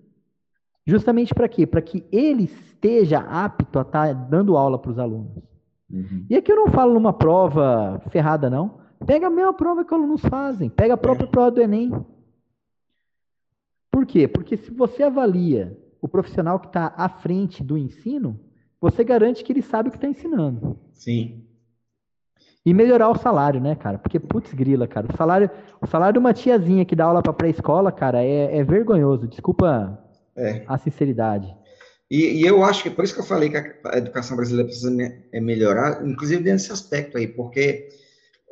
Justamente 0.86 1.34
para 1.34 1.48
quê? 1.48 1.66
Para 1.66 1.80
que 1.80 2.04
ele 2.12 2.44
esteja 2.44 3.20
apto 3.20 3.78
a 3.78 3.82
estar 3.82 4.08
tá 4.08 4.12
dando 4.12 4.56
aula 4.56 4.78
para 4.78 4.90
os 4.90 4.98
alunos. 4.98 5.42
Uhum. 5.90 6.26
E 6.28 6.36
aqui 6.36 6.52
eu 6.52 6.56
não 6.56 6.68
falo 6.68 6.92
numa 6.92 7.12
prova 7.12 8.02
ferrada, 8.10 8.50
não. 8.50 8.78
Pega 9.06 9.26
a 9.26 9.30
mesma 9.30 9.54
prova 9.54 9.84
que 9.84 9.94
os 9.94 10.00
alunos 10.00 10.20
fazem. 10.22 10.68
Pega 10.68 10.94
a 10.94 10.98
própria 10.98 11.26
é. 11.26 11.28
prova 11.28 11.50
do 11.50 11.60
Enem. 11.60 11.92
Por 13.90 14.06
quê? 14.06 14.26
Porque 14.26 14.56
se 14.56 14.70
você 14.70 15.02
avalia 15.02 15.78
o 16.02 16.08
profissional 16.08 16.58
que 16.58 16.66
está 16.66 16.92
à 16.96 17.08
frente 17.08 17.62
do 17.62 17.78
ensino, 17.78 18.38
você 18.80 19.02
garante 19.02 19.42
que 19.42 19.52
ele 19.52 19.62
sabe 19.62 19.88
o 19.88 19.92
que 19.92 19.96
está 19.96 20.08
ensinando. 20.08 20.78
Sim. 20.92 21.44
E 22.66 22.74
melhorar 22.74 23.08
o 23.08 23.18
salário, 23.18 23.60
né, 23.60 23.74
cara? 23.74 23.98
Porque, 23.98 24.18
putz, 24.18 24.52
grila, 24.52 24.86
cara. 24.86 25.06
O 25.12 25.16
salário, 25.16 25.50
o 25.80 25.86
salário 25.86 26.14
de 26.14 26.18
uma 26.18 26.32
tiazinha 26.32 26.84
que 26.84 26.96
dá 26.96 27.04
aula 27.04 27.22
para 27.22 27.32
pré-escola, 27.32 27.92
cara, 27.92 28.22
é, 28.22 28.58
é, 28.58 28.64
vergonhoso. 28.64 29.28
Desculpa 29.28 30.03
é. 30.36 30.64
a 30.66 30.78
sinceridade. 30.78 31.54
E, 32.10 32.42
e, 32.42 32.46
eu 32.46 32.62
acho 32.62 32.82
que, 32.82 32.90
por 32.90 33.04
isso 33.04 33.14
que 33.14 33.20
eu 33.20 33.24
falei 33.24 33.48
que 33.48 33.56
a 33.56 33.98
educação 33.98 34.36
brasileira 34.36 34.68
precisa 34.68 34.94
é 35.32 35.40
melhorar, 35.40 36.06
inclusive 36.06 36.42
nesse 36.42 36.70
aspecto 36.70 37.16
aí, 37.16 37.26
porque 37.26 37.88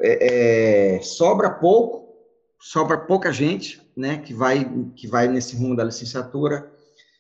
é, 0.01 0.97
é, 0.97 1.01
sobra 1.03 1.51
pouco, 1.51 2.09
sobra 2.59 2.99
pouca 2.99 3.30
gente, 3.30 3.80
né, 3.97 4.18
que 4.18 4.33
vai, 4.33 4.68
que 4.97 5.07
vai 5.07 5.28
nesse 5.28 5.55
rumo 5.55 5.76
da 5.76 5.85
licenciatura, 5.85 6.70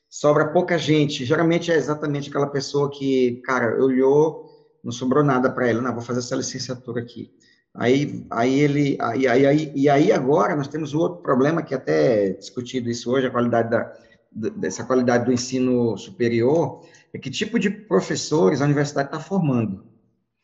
sobra 0.08 0.48
pouca 0.48 0.78
gente, 0.78 1.24
geralmente 1.24 1.70
é 1.70 1.76
exatamente 1.76 2.30
aquela 2.30 2.48
pessoa 2.48 2.90
que, 2.90 3.42
cara, 3.44 3.82
olhou, 3.82 4.50
não 4.82 4.90
sobrou 4.90 5.22
nada 5.22 5.50
para 5.50 5.68
ele, 5.68 5.80
não, 5.80 5.92
vou 5.92 6.02
fazer 6.02 6.20
essa 6.20 6.36
licenciatura 6.36 7.00
aqui. 7.00 7.30
Aí, 7.74 8.26
aí 8.30 8.60
ele, 8.60 8.98
aí, 9.00 9.26
aí, 9.26 9.72
e 9.74 9.88
aí 9.88 10.12
agora 10.12 10.54
nós 10.54 10.68
temos 10.68 10.92
outro 10.92 11.22
problema 11.22 11.62
que 11.62 11.74
até 11.74 12.26
é 12.26 12.30
discutido 12.30 12.90
isso 12.90 13.10
hoje, 13.10 13.26
a 13.26 13.30
qualidade 13.30 13.70
da, 13.70 13.90
dessa 14.34 14.84
qualidade 14.84 15.24
do 15.24 15.32
ensino 15.32 15.96
superior, 15.96 16.84
é 17.12 17.18
que 17.18 17.30
tipo 17.30 17.58
de 17.58 17.70
professores 17.70 18.60
a 18.60 18.64
universidade 18.64 19.08
está 19.08 19.20
formando, 19.20 19.84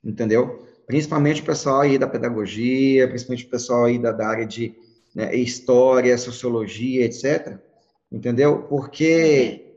entendeu? 0.05 0.67
Principalmente 0.87 1.43
o 1.43 1.45
pessoal 1.45 1.81
aí 1.81 1.99
da 1.99 2.07
pedagogia, 2.07 3.09
principalmente 3.09 3.47
o 3.47 3.51
pessoal 3.51 3.85
aí 3.85 3.99
da, 3.99 4.13
da 4.13 4.29
área 4.29 4.47
de 4.47 4.75
né, 5.15 5.35
história, 5.35 6.17
sociologia, 6.19 7.05
etc. 7.05 7.59
Entendeu? 8.11 8.63
Porque 8.63 9.77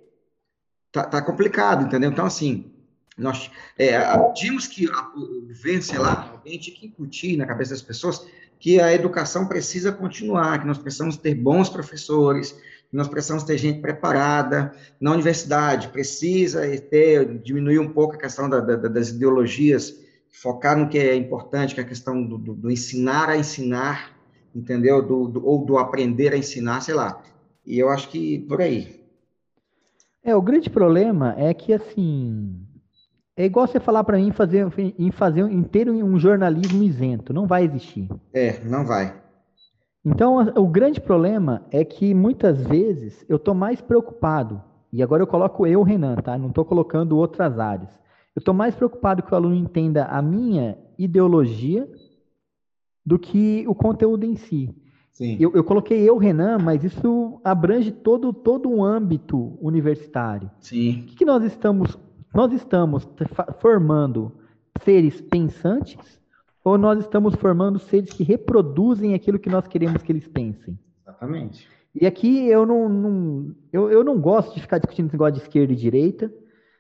tá, 0.91 1.03
tá 1.03 1.22
complicado, 1.22 1.86
entendeu? 1.86 2.12
Então, 2.12 2.26
assim, 2.26 2.72
nós 3.18 3.51
é, 3.78 3.99
tínhamos 4.34 4.68
que 4.68 4.88
o 4.88 5.47
governo, 5.47 5.82
sei 5.82 5.99
lá, 5.99 6.32
alguém 6.32 6.57
tinha 6.57 6.76
que 6.76 6.88
incutir 6.88 7.38
na 7.38 7.45
cabeça 7.45 7.72
das 7.72 7.82
pessoas 7.82 8.26
que 8.59 8.80
a 8.80 8.93
educação 8.93 9.47
precisa 9.47 9.91
continuar, 9.91 10.59
que 10.59 10.68
nós 10.68 10.78
precisamos 10.78 11.18
ter 11.18 11.34
bons 11.34 11.68
professores, 11.68 12.55
nós 12.92 13.08
precisamos 13.08 13.44
ter 13.44 13.58
gente 13.58 13.80
preparada 13.80 14.74
na 15.00 15.12
universidade, 15.12 15.88
precisa 15.89 16.62
ter, 16.82 17.39
diminuir 17.39 17.80
um 17.80 17.94
pouco 17.94 18.16
a 18.16 18.18
questão 18.18 18.50
da, 18.50 18.60
da, 18.60 18.76
das 18.76 19.10
ideologias, 19.10 19.98
focar 20.30 20.78
no 20.78 20.89
que 20.89 20.98
é 20.98 21.16
importante, 21.16 21.74
que 21.74 21.80
é 21.80 21.84
a 21.84 21.88
questão 21.88 22.22
do, 22.22 22.38
do, 22.38 22.54
do 22.54 22.72
ensinar 22.72 23.30
a 23.30 23.38
ensinar, 23.38 24.12
entendeu? 24.54 25.02
Do, 25.02 25.28
do, 25.28 25.46
ou 25.46 25.66
do 25.66 25.78
aprender 25.78 26.34
a 26.34 26.38
ensinar, 26.38 26.82
sei 26.82 26.94
lá. 26.94 27.22
E 27.66 27.80
eu 27.80 27.89
acho 27.89 28.10
que 28.10 28.39
por 28.39 28.62
aí. 28.62 29.02
É, 30.24 30.36
o 30.36 30.42
grande 30.42 30.70
problema 30.70 31.34
é 31.38 31.54
que, 31.54 31.74
assim, 31.74 32.56
é 33.36 33.46
igual 33.46 33.68
você 33.68 33.80
falar 33.80 34.04
para 34.04 34.18
mim 34.18 34.32
fazer, 34.32 34.68
em 35.00 35.12
fazer 35.12 35.42
inteiro 35.52 35.94
um 35.94 36.20
jornalismo 36.20 36.84
isento. 36.84 37.34
Não 37.34 37.48
vai 37.48 37.64
existir. 37.64 38.08
É, 38.34 38.64
não 38.64 38.86
vai. 38.86 39.21
Então, 40.04 40.38
o 40.56 40.68
grande 40.68 40.99
problema 40.99 41.64
é 41.72 41.86
que 41.86 42.14
muitas 42.14 42.62
vezes 42.66 43.24
eu 43.30 43.36
estou 43.38 43.54
mais 43.54 43.80
preocupado, 43.82 44.62
e 44.91 45.04
agora 45.04 45.22
eu 45.22 45.28
coloco 45.28 45.66
eu, 45.68 45.84
Renan, 45.84 46.16
tá? 46.16 46.38
Não 46.38 46.49
estou 46.49 46.66
colocando 46.66 47.18
outras 47.18 47.60
áreas. 47.60 47.91
Eu 48.36 48.39
estou 48.39 48.54
mais 48.54 48.74
preocupado 48.74 49.22
que 49.22 49.32
o 49.32 49.36
aluno 49.36 49.56
entenda 49.56 50.06
a 50.06 50.22
minha 50.22 50.78
ideologia 50.97 51.88
do 53.06 53.20
que 53.20 53.64
o 53.68 53.76
conteúdo 53.76 54.26
em 54.26 54.36
si. 54.36 54.74
Eu, 55.39 55.52
eu, 55.54 55.64
coloquei 55.64 56.02
eu, 56.10 56.18
Renan, 56.18 56.58
mas 56.58 56.84
isso 56.84 57.39
abrange 57.43 57.91
todo, 57.91 58.34
todo 58.34 58.70
um 58.70 58.84
âmbito 58.84 59.56
universitário. 59.62 60.49
Sim. 60.60 61.02
O 61.02 61.06
que, 61.06 61.16
que 61.18 61.26
nós 61.26 61.43
estamos? 61.43 61.97
Nós 62.34 62.52
estamos 62.54 63.08
formando 63.60 64.32
seres 64.84 65.22
pensantes 65.22 66.21
ou 66.64 66.78
nós 66.78 66.99
estamos 66.99 67.36
formando 67.36 67.80
seres 67.80 68.14
que 68.14 68.24
reproduzem 68.24 69.14
aquilo 69.14 69.39
que 69.39 69.49
nós 69.49 69.68
queremos 69.68 70.01
que 70.01 70.12
eles 70.12 70.28
pensem? 70.28 70.78
Exatamente. 71.01 71.68
E 71.93 72.05
aqui 72.05 72.47
eu 72.47 72.66
não, 72.66 72.88
não 72.88 73.55
eu, 73.72 73.91
eu 73.91 74.03
não 74.03 74.20
gosto 74.20 74.53
de 74.53 74.62
ficar 74.62 74.78
discutindo 74.78 75.07
esse 75.07 75.16
negócio 75.16 75.34
de 75.34 75.41
esquerda 75.41 75.74
e 75.74 75.76
direita, 75.76 76.32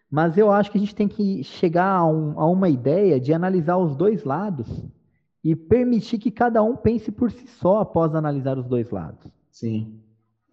mas 0.09 0.37
eu 0.37 0.51
acho 0.51 0.71
que 0.71 0.77
a 0.77 0.81
gente 0.81 0.95
tem 0.95 1.07
que 1.07 1.43
chegar 1.43 1.97
a, 1.97 2.05
um, 2.05 2.39
a 2.39 2.45
uma 2.45 2.69
ideia 2.69 3.19
de 3.19 3.33
analisar 3.33 3.77
os 3.77 3.95
dois 3.95 4.23
lados 4.23 4.67
e 5.43 5.55
permitir 5.55 6.19
que 6.19 6.29
cada 6.29 6.61
um 6.61 6.75
pense 6.75 7.11
por 7.11 7.31
si 7.31 7.47
só 7.47 7.79
após 7.79 8.13
analisar 8.13 8.57
os 8.57 8.67
dois 8.67 8.89
lados. 8.91 9.31
Sim. 9.51 9.99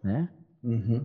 Né? 0.02 0.28
Uhum. 0.64 1.04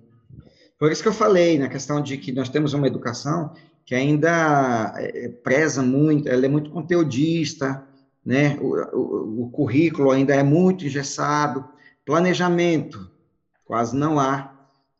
Por 0.79 0.91
isso 0.91 1.01
que 1.01 1.09
eu 1.09 1.13
falei 1.13 1.59
na 1.59 1.67
questão 1.67 2.01
de 2.01 2.17
que 2.17 2.31
nós 2.31 2.49
temos 2.49 2.73
uma 2.73 2.87
educação 2.87 3.51
que 3.85 3.93
ainda 3.93 4.93
é, 4.97 5.27
preza 5.29 5.81
muito, 5.81 6.29
ela 6.29 6.45
é 6.45 6.49
muito 6.49 6.71
conteudista, 6.71 7.83
né? 8.25 8.57
O, 8.61 8.97
o, 8.97 9.43
o, 9.43 9.49
currículo 9.49 10.11
ainda 10.11 10.33
é 10.33 10.43
muito 10.43 10.85
engessado, 10.85 11.65
planejamento 12.05 13.11
quase 13.65 13.95
não 13.95 14.19
há. 14.19 14.51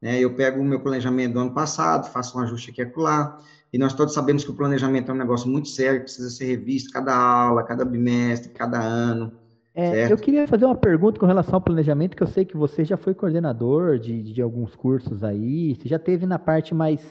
Né? 0.01 0.19
Eu 0.19 0.34
pego 0.34 0.59
o 0.59 0.65
meu 0.65 0.80
planejamento 0.80 1.34
do 1.34 1.39
ano 1.39 1.53
passado, 1.53 2.11
faço 2.11 2.38
um 2.38 2.41
ajuste 2.41 2.71
aqui 2.71 2.82
e 2.82 2.84
acolá, 2.84 3.39
e 3.71 3.78
nós 3.78 3.93
todos 3.93 4.13
sabemos 4.13 4.43
que 4.43 4.51
o 4.51 4.55
planejamento 4.55 5.09
é 5.09 5.13
um 5.13 5.17
negócio 5.17 5.49
muito 5.49 5.69
sério, 5.69 6.01
precisa 6.01 6.30
ser 6.30 6.45
revisto 6.45 6.91
cada 6.91 7.15
aula, 7.15 7.63
cada 7.63 7.84
bimestre, 7.84 8.51
cada 8.51 8.80
ano. 8.80 9.32
É, 9.76 10.11
eu 10.11 10.17
queria 10.17 10.47
fazer 10.47 10.65
uma 10.65 10.76
pergunta 10.76 11.19
com 11.19 11.26
relação 11.26 11.55
ao 11.55 11.61
planejamento, 11.61 12.15
que 12.15 12.21
eu 12.21 12.28
sei 12.28 12.45
que 12.45 12.55
você 12.55 12.86
já 12.86 12.95
foi 12.95 13.15
coordenador 13.15 13.97
de, 13.97 14.21
de 14.21 14.41
alguns 14.41 14.76
cursos 14.76 15.24
aí, 15.24 15.76
você 15.76 15.89
já 15.89 15.97
teve 15.97 16.28
na 16.28 16.38
parte 16.38 16.76
mais, 16.76 17.01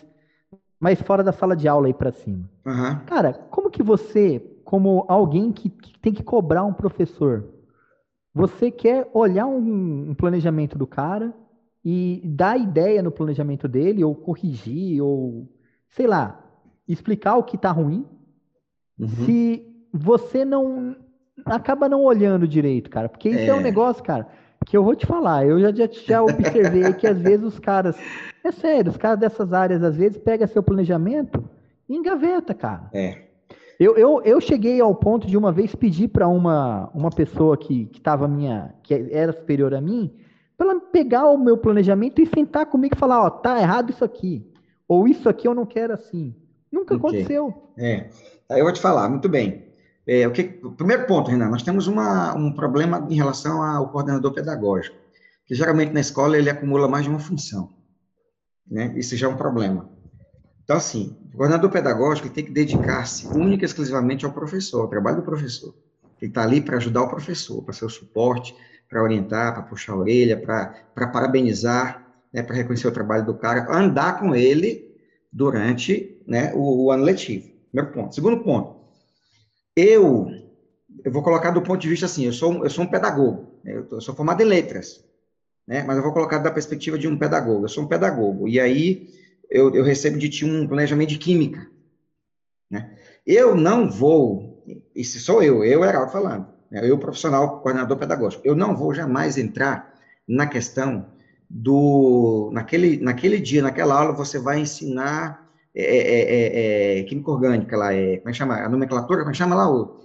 mais 0.79 1.03
fora 1.03 1.25
da 1.25 1.33
sala 1.33 1.57
de 1.57 1.67
aula 1.67 1.89
aí 1.89 1.95
para 1.95 2.13
cima. 2.13 2.49
Uhum. 2.65 2.99
Cara, 3.07 3.33
como 3.33 3.69
que 3.69 3.83
você, 3.83 4.41
como 4.73 5.05
alguém 5.07 5.53
que, 5.53 5.69
que, 5.69 5.99
tem 5.99 6.15
que 6.15 6.23
cobrar 6.23 6.65
um 6.65 6.73
professor, 6.73 7.47
você 8.33 8.71
quer 8.71 9.07
olhar 9.13 9.45
um, 9.45 10.09
um 10.09 10.15
planejamento 10.15 10.79
do 10.79 10.87
cara 10.87 11.35
e 11.85 12.23
dar 12.25 12.59
ideia 12.59 13.03
no 13.03 13.13
planejamento 13.13 13.69
dele, 13.69 14.03
ou 14.03 14.15
corrigir, 14.15 15.03
ou 15.03 15.47
sei 15.91 16.07
lá, 16.07 16.43
explicar 16.89 17.37
o 17.37 17.43
que 17.43 17.57
está 17.57 17.71
ruim, 17.71 18.07
uhum. 18.99 19.09
se 19.09 19.63
você 19.93 20.43
não 20.43 20.97
acaba 21.45 21.87
não 21.87 22.03
olhando 22.03 22.49
direito, 22.49 22.89
cara, 22.89 23.11
porque 23.11 23.29
isso 23.29 23.41
é, 23.41 23.49
é 23.49 23.55
um 23.55 23.61
negócio, 23.61 24.03
cara, 24.03 24.27
que 24.65 24.75
eu 24.75 24.83
vou 24.83 24.97
te 24.97 25.05
falar, 25.05 25.45
eu 25.45 25.61
já, 25.61 25.71
já, 25.71 25.87
já 25.87 26.23
observei 26.23 26.95
que 26.95 27.07
às 27.07 27.21
vezes 27.21 27.45
os 27.45 27.59
caras, 27.59 27.95
é 28.43 28.51
sério, 28.51 28.91
os 28.91 28.97
caras 28.97 29.19
dessas 29.19 29.53
áreas 29.53 29.83
às 29.83 29.97
vezes 29.97 30.17
pega 30.17 30.47
seu 30.47 30.63
planejamento 30.63 31.45
e 31.87 31.95
engaveta, 31.95 32.55
cara. 32.55 32.89
É. 32.95 33.32
Eu, 33.83 33.97
eu, 33.97 34.23
eu 34.23 34.41
cheguei 34.41 34.81
ao 34.81 34.95
ponto 34.95 35.27
de 35.27 35.37
uma 35.37 35.51
vez 35.51 35.75
pedir 35.75 36.07
para 36.07 36.29
uma, 36.29 36.89
uma 36.95 37.11
pessoa 37.11 37.57
que, 37.57 37.87
que 37.87 38.01
tava 38.01 38.29
minha, 38.29 38.73
que 38.81 38.95
era 39.11 39.33
superior 39.33 39.75
a 39.75 39.81
mim, 39.81 40.15
para 40.57 40.71
ela 40.71 40.81
pegar 40.81 41.27
o 41.27 41.37
meu 41.37 41.59
planejamento 41.59 42.23
e 42.23 42.27
sentar 42.27 42.67
comigo 42.67 42.95
e 42.95 42.99
falar, 42.99 43.21
ó, 43.21 43.29
tá 43.29 43.61
errado 43.61 43.91
isso 43.91 44.05
aqui. 44.05 44.49
Ou 44.87 45.09
isso 45.09 45.29
aqui 45.29 45.49
eu 45.49 45.55
não 45.55 45.67
quero 45.67 45.95
assim. 45.95 46.33
Nunca 46.71 46.95
okay. 46.95 47.09
aconteceu. 47.09 47.73
É, 47.77 48.09
eu 48.51 48.63
vou 48.63 48.73
te 48.73 48.81
falar, 48.81 49.09
muito 49.09 49.29
bem. 49.29 49.65
É, 50.07 50.29
o, 50.29 50.31
que, 50.31 50.61
o 50.63 50.71
primeiro 50.71 51.05
ponto, 51.05 51.29
Renan, 51.29 51.49
nós 51.49 51.65
temos 51.65 51.89
uma, 51.89 52.37
um 52.37 52.53
problema 52.53 53.05
em 53.11 53.17
relação 53.17 53.65
ao 53.65 53.91
coordenador 53.91 54.33
pedagógico, 54.33 54.97
que 55.45 55.57
geralmente 55.57 55.93
na 55.93 56.01
escola 56.01 56.39
ele 56.39 56.49
acumula 56.49 56.87
mais 56.87 57.03
de 57.03 57.11
uma 57.11 57.19
função. 57.19 57.69
Né? 58.65 58.95
Isso 58.97 59.17
já 59.17 59.27
é 59.27 59.31
um 59.31 59.37
problema. 59.37 59.91
Então, 60.63 60.77
assim, 60.77 61.17
o 61.33 61.37
coordenador 61.37 61.71
pedagógico 61.71 62.29
tem 62.29 62.45
que 62.45 62.51
dedicar-se 62.51 63.27
única 63.27 63.65
e 63.65 63.67
exclusivamente 63.67 64.25
ao 64.25 64.33
professor, 64.33 64.83
ao 64.83 64.89
trabalho 64.89 65.17
do 65.17 65.23
professor. 65.23 65.75
Ele 66.21 66.31
está 66.31 66.43
ali 66.43 66.61
para 66.61 66.77
ajudar 66.77 67.03
o 67.03 67.09
professor, 67.09 67.63
para 67.63 67.73
ser 67.73 67.85
o 67.85 67.89
suporte, 67.89 68.55
para 68.89 69.03
orientar, 69.03 69.55
para 69.55 69.63
puxar 69.63 69.95
a 69.95 69.97
orelha, 69.97 70.37
para 70.37 71.07
parabenizar, 71.09 72.07
né, 72.33 72.43
para 72.43 72.55
reconhecer 72.55 72.87
o 72.87 72.93
trabalho 72.93 73.25
do 73.25 73.35
cara, 73.35 73.67
andar 73.75 74.21
com 74.21 74.35
ele 74.35 74.95
durante 75.33 76.21
né, 76.27 76.53
o, 76.55 76.85
o, 76.85 76.93
ano 76.93 77.03
letivo. 77.03 77.51
Primeiro 77.71 77.95
ponto. 77.95 78.15
Segundo 78.15 78.43
ponto, 78.45 78.77
eu, 79.75 80.29
eu 81.03 81.11
vou 81.11 81.23
colocar 81.23 81.51
do 81.51 81.63
ponto 81.63 81.81
de 81.81 81.89
vista 81.89 82.07
assim, 82.07 82.27
eu 82.27 82.33
sou, 82.33 82.63
eu 82.63 82.71
sou 82.71 82.85
um 82.85 82.91
pedagogo, 82.91 83.59
né, 83.65 83.77
eu, 83.77 83.85
tô, 83.87 83.97
eu 83.97 84.01
sou 84.01 84.15
formado 84.15 84.43
em 84.43 84.47
letras, 84.47 85.03
né? 85.67 85.83
Mas 85.83 85.97
eu 85.97 86.03
vou 86.03 86.13
colocar 86.13 86.39
da 86.39 86.51
perspectiva 86.51 86.99
de 86.99 87.09
um 87.09 87.17
pedagogo. 87.17 87.65
Eu 87.65 87.69
sou 87.69 87.85
um 87.85 87.89
pedagogo, 87.89 88.49
e 88.49 88.61
aí 88.61 89.09
eu, 89.53 89.75
eu 89.75 89.85
recebo 89.85 90.19
de 90.19 90.29
ti 90.29 90.45
um 90.45 90.67
planejamento 90.67 91.11
de 91.11 91.19
química, 91.19 91.67
né? 92.71 92.97
Eu 93.25 93.55
não 93.55 93.89
vou, 93.89 94.65
se 94.97 95.21
sou 95.21 95.43
eu, 95.43 95.63
eu, 95.63 95.85
Heraldo, 95.85 96.11
falando, 96.11 96.47
né? 96.71 96.81
eu, 96.83 96.99
profissional, 96.99 97.61
coordenador 97.61 97.97
pedagógico, 97.99 98.43
eu 98.45 98.57
não 98.57 98.75
vou 98.75 98.95
jamais 98.95 99.37
entrar 99.39 99.95
na 100.27 100.47
questão 100.47 101.07
do, 101.49 102.51
naquele, 102.53 102.97
naquele 102.99 103.39
dia, 103.39 103.63
naquela 103.63 103.95
aula, 103.95 104.13
você 104.13 104.39
vai 104.39 104.59
ensinar 104.59 105.49
é, 105.75 105.83
é, 105.83 106.99
é, 106.99 107.01
é 107.01 107.03
química 107.05 107.31
orgânica 107.31 107.77
lá, 107.77 107.95
é, 107.95 108.17
como 108.17 108.31
é 108.31 108.33
que 108.33 108.39
chama? 108.39 108.57
A 108.57 108.69
nomenclatura, 108.69 109.21
como 109.21 109.31
é 109.31 109.33
que 109.33 109.39
chama 109.39 109.55
lá? 109.55 109.71
O, 109.71 110.01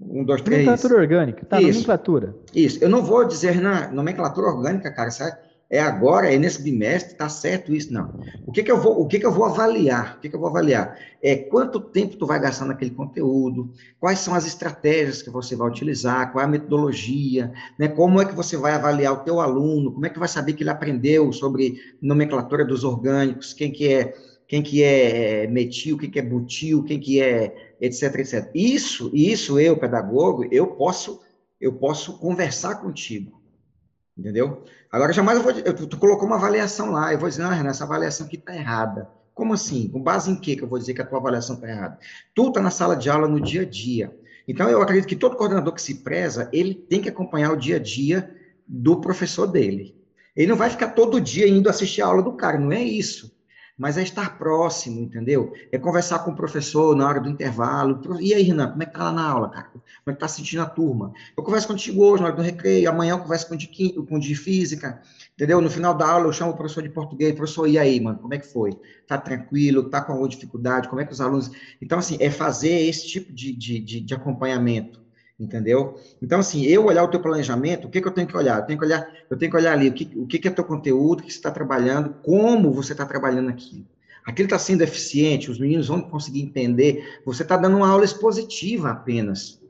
um, 0.00 0.24
dois, 0.24 0.42
três. 0.42 0.64
Nomenclatura 0.64 1.00
orgânica, 1.00 1.46
tá, 1.46 1.60
Isso. 1.60 1.72
nomenclatura. 1.72 2.36
Isso, 2.54 2.84
eu 2.84 2.88
não 2.88 3.02
vou 3.02 3.24
dizer 3.24 3.60
na 3.60 3.88
nomenclatura 3.88 4.48
orgânica, 4.48 4.92
cara, 4.92 5.10
sabe? 5.10 5.36
É 5.70 5.80
agora, 5.80 6.32
é 6.32 6.38
nesse 6.38 6.62
bimestre, 6.62 7.16
tá 7.16 7.28
certo 7.28 7.74
isso, 7.74 7.92
não. 7.92 8.12
O 8.46 8.52
que 8.52 8.62
que 8.62 8.70
eu 8.70 8.78
vou, 8.78 9.00
o 9.00 9.08
que 9.08 9.18
que 9.18 9.24
eu 9.24 9.32
vou 9.32 9.46
avaliar? 9.46 10.16
O 10.16 10.20
que 10.20 10.28
que 10.28 10.36
eu 10.36 10.40
vou 10.40 10.50
avaliar? 10.50 10.98
É 11.22 11.34
quanto 11.34 11.80
tempo 11.80 12.16
tu 12.16 12.26
vai 12.26 12.38
gastar 12.38 12.66
naquele 12.66 12.90
conteúdo, 12.90 13.72
quais 13.98 14.18
são 14.18 14.34
as 14.34 14.46
estratégias 14.46 15.22
que 15.22 15.30
você 15.30 15.56
vai 15.56 15.66
utilizar, 15.68 16.30
qual 16.30 16.42
é 16.42 16.44
a 16.44 16.50
metodologia, 16.50 17.50
né? 17.78 17.88
Como 17.88 18.20
é 18.20 18.26
que 18.26 18.34
você 18.34 18.56
vai 18.56 18.72
avaliar 18.72 19.14
o 19.14 19.24
teu 19.24 19.40
aluno, 19.40 19.92
como 19.92 20.04
é 20.04 20.10
que 20.10 20.18
vai 20.18 20.28
saber 20.28 20.52
que 20.52 20.62
ele 20.62 20.70
aprendeu 20.70 21.32
sobre 21.32 21.80
nomenclatura 22.02 22.64
dos 22.64 22.84
orgânicos, 22.84 23.54
quem 23.54 23.72
que 23.72 23.88
é 23.88 24.14
quem 24.46 24.62
que 24.62 24.82
é 24.82 25.46
metil, 25.46 25.96
quem 25.96 26.10
que 26.10 26.18
é 26.18 26.22
butil, 26.22 26.84
quem 26.84 27.00
que 27.00 27.20
é 27.20 27.74
etc, 27.80 28.14
etc. 28.16 28.50
Isso, 28.54 29.10
isso 29.14 29.58
eu, 29.58 29.76
pedagogo, 29.76 30.44
eu 30.50 30.66
posso, 30.68 31.20
eu 31.60 31.72
posso 31.72 32.18
conversar 32.18 32.76
contigo, 32.76 33.40
entendeu? 34.16 34.64
Agora, 34.90 35.12
jamais 35.12 35.38
eu 35.38 35.44
vou, 35.44 35.52
eu, 35.52 35.74
tu 35.74 35.98
colocou 35.98 36.26
uma 36.26 36.36
avaliação 36.36 36.90
lá, 36.90 37.12
eu 37.12 37.18
vou 37.18 37.28
dizer, 37.28 37.42
não, 37.42 37.50
Renan, 37.50 37.70
essa 37.70 37.84
avaliação 37.84 38.26
aqui 38.26 38.36
está 38.36 38.54
errada. 38.54 39.08
Como 39.34 39.52
assim? 39.52 39.88
Com 39.88 40.00
base 40.00 40.30
em 40.30 40.36
quê 40.36 40.54
que 40.54 40.62
eu 40.62 40.68
vou 40.68 40.78
dizer 40.78 40.94
que 40.94 41.02
a 41.02 41.06
tua 41.06 41.18
avaliação 41.18 41.56
está 41.56 41.68
errada? 41.68 41.98
Tu 42.34 42.48
está 42.48 42.60
na 42.60 42.70
sala 42.70 42.96
de 42.96 43.10
aula 43.10 43.26
no 43.26 43.40
dia 43.40 43.62
a 43.62 43.64
dia. 43.64 44.16
Então, 44.46 44.68
eu 44.68 44.80
acredito 44.80 45.08
que 45.08 45.16
todo 45.16 45.36
coordenador 45.36 45.72
que 45.72 45.82
se 45.82 46.02
preza, 46.02 46.48
ele 46.52 46.74
tem 46.74 47.00
que 47.00 47.08
acompanhar 47.08 47.52
o 47.52 47.56
dia 47.56 47.76
a 47.76 47.80
dia 47.80 48.32
do 48.66 49.00
professor 49.00 49.46
dele. 49.46 49.96
Ele 50.36 50.48
não 50.48 50.56
vai 50.56 50.70
ficar 50.70 50.90
todo 50.90 51.20
dia 51.20 51.48
indo 51.48 51.68
assistir 51.68 52.02
a 52.02 52.06
aula 52.06 52.22
do 52.22 52.32
cara, 52.32 52.58
não 52.58 52.72
é 52.72 52.82
isso 52.82 53.33
mas 53.76 53.98
é 53.98 54.02
estar 54.02 54.38
próximo, 54.38 55.00
entendeu? 55.00 55.52
É 55.72 55.78
conversar 55.78 56.20
com 56.20 56.30
o 56.30 56.36
professor 56.36 56.94
na 56.94 57.08
hora 57.08 57.20
do 57.20 57.28
intervalo. 57.28 58.00
E 58.20 58.32
aí, 58.32 58.42
Renan, 58.42 58.70
como 58.70 58.82
é 58.82 58.86
que 58.86 58.92
tá 58.92 59.04
lá 59.04 59.12
na 59.12 59.28
aula, 59.28 59.50
cara? 59.50 59.68
Como 59.72 59.82
é 60.06 60.12
que 60.12 60.20
tá 60.20 60.28
sentindo 60.28 60.62
a 60.62 60.66
turma? 60.66 61.12
Eu 61.36 61.42
converso 61.42 61.66
contigo 61.66 62.04
hoje, 62.04 62.22
na 62.22 62.28
hora 62.28 62.36
do 62.36 62.42
recreio, 62.42 62.88
amanhã 62.88 63.14
eu 63.14 63.18
converso 63.18 63.48
com 63.48 63.54
o 63.54 63.58
de, 63.58 63.66
com 64.08 64.18
de 64.18 64.34
física, 64.36 65.02
entendeu? 65.34 65.60
No 65.60 65.68
final 65.68 65.92
da 65.92 66.08
aula 66.08 66.26
eu 66.26 66.32
chamo 66.32 66.52
o 66.52 66.56
professor 66.56 66.82
de 66.82 66.88
português, 66.88 67.34
professor, 67.34 67.66
e 67.66 67.76
aí, 67.76 68.00
mano, 68.00 68.18
como 68.18 68.32
é 68.32 68.38
que 68.38 68.46
foi? 68.46 68.78
Tá 69.08 69.18
tranquilo? 69.18 69.90
Tá 69.90 70.00
com 70.00 70.12
alguma 70.12 70.28
dificuldade? 70.28 70.88
Como 70.88 71.00
é 71.00 71.04
que 71.04 71.12
os 71.12 71.20
alunos... 71.20 71.50
Então, 71.82 71.98
assim, 71.98 72.16
é 72.20 72.30
fazer 72.30 72.88
esse 72.88 73.08
tipo 73.08 73.32
de, 73.32 73.52
de, 73.52 73.80
de, 73.80 74.00
de 74.00 74.14
acompanhamento 74.14 75.03
entendeu? 75.38 76.00
Então, 76.22 76.40
assim, 76.40 76.64
eu 76.64 76.86
olhar 76.86 77.02
o 77.02 77.08
teu 77.08 77.20
planejamento, 77.20 77.86
o 77.86 77.90
que, 77.90 78.00
que 78.00 78.06
eu 78.06 78.12
tenho 78.12 78.26
que 78.26 78.36
olhar? 78.36 78.60
Eu 78.60 78.66
tenho 78.66 78.78
que 78.78 78.84
olhar, 78.84 79.12
eu 79.28 79.36
tenho 79.36 79.50
que 79.50 79.56
olhar 79.56 79.72
ali 79.72 79.88
o 79.88 79.92
que, 79.92 80.12
o 80.16 80.26
que, 80.26 80.38
que 80.38 80.48
é 80.48 80.50
teu 80.50 80.64
conteúdo, 80.64 81.22
que 81.22 81.30
você 81.32 81.38
está 81.38 81.50
trabalhando, 81.50 82.14
como 82.22 82.72
você 82.72 82.92
está 82.92 83.04
trabalhando 83.04 83.48
aquilo. 83.48 83.86
Aquilo 84.24 84.46
está 84.46 84.58
sendo 84.58 84.82
eficiente, 84.82 85.50
os 85.50 85.58
meninos 85.58 85.88
vão 85.88 86.00
conseguir 86.00 86.40
entender, 86.40 87.20
você 87.26 87.42
está 87.42 87.56
dando 87.56 87.76
uma 87.76 87.88
aula 87.88 88.04
expositiva 88.04 88.90
apenas. 88.90 89.60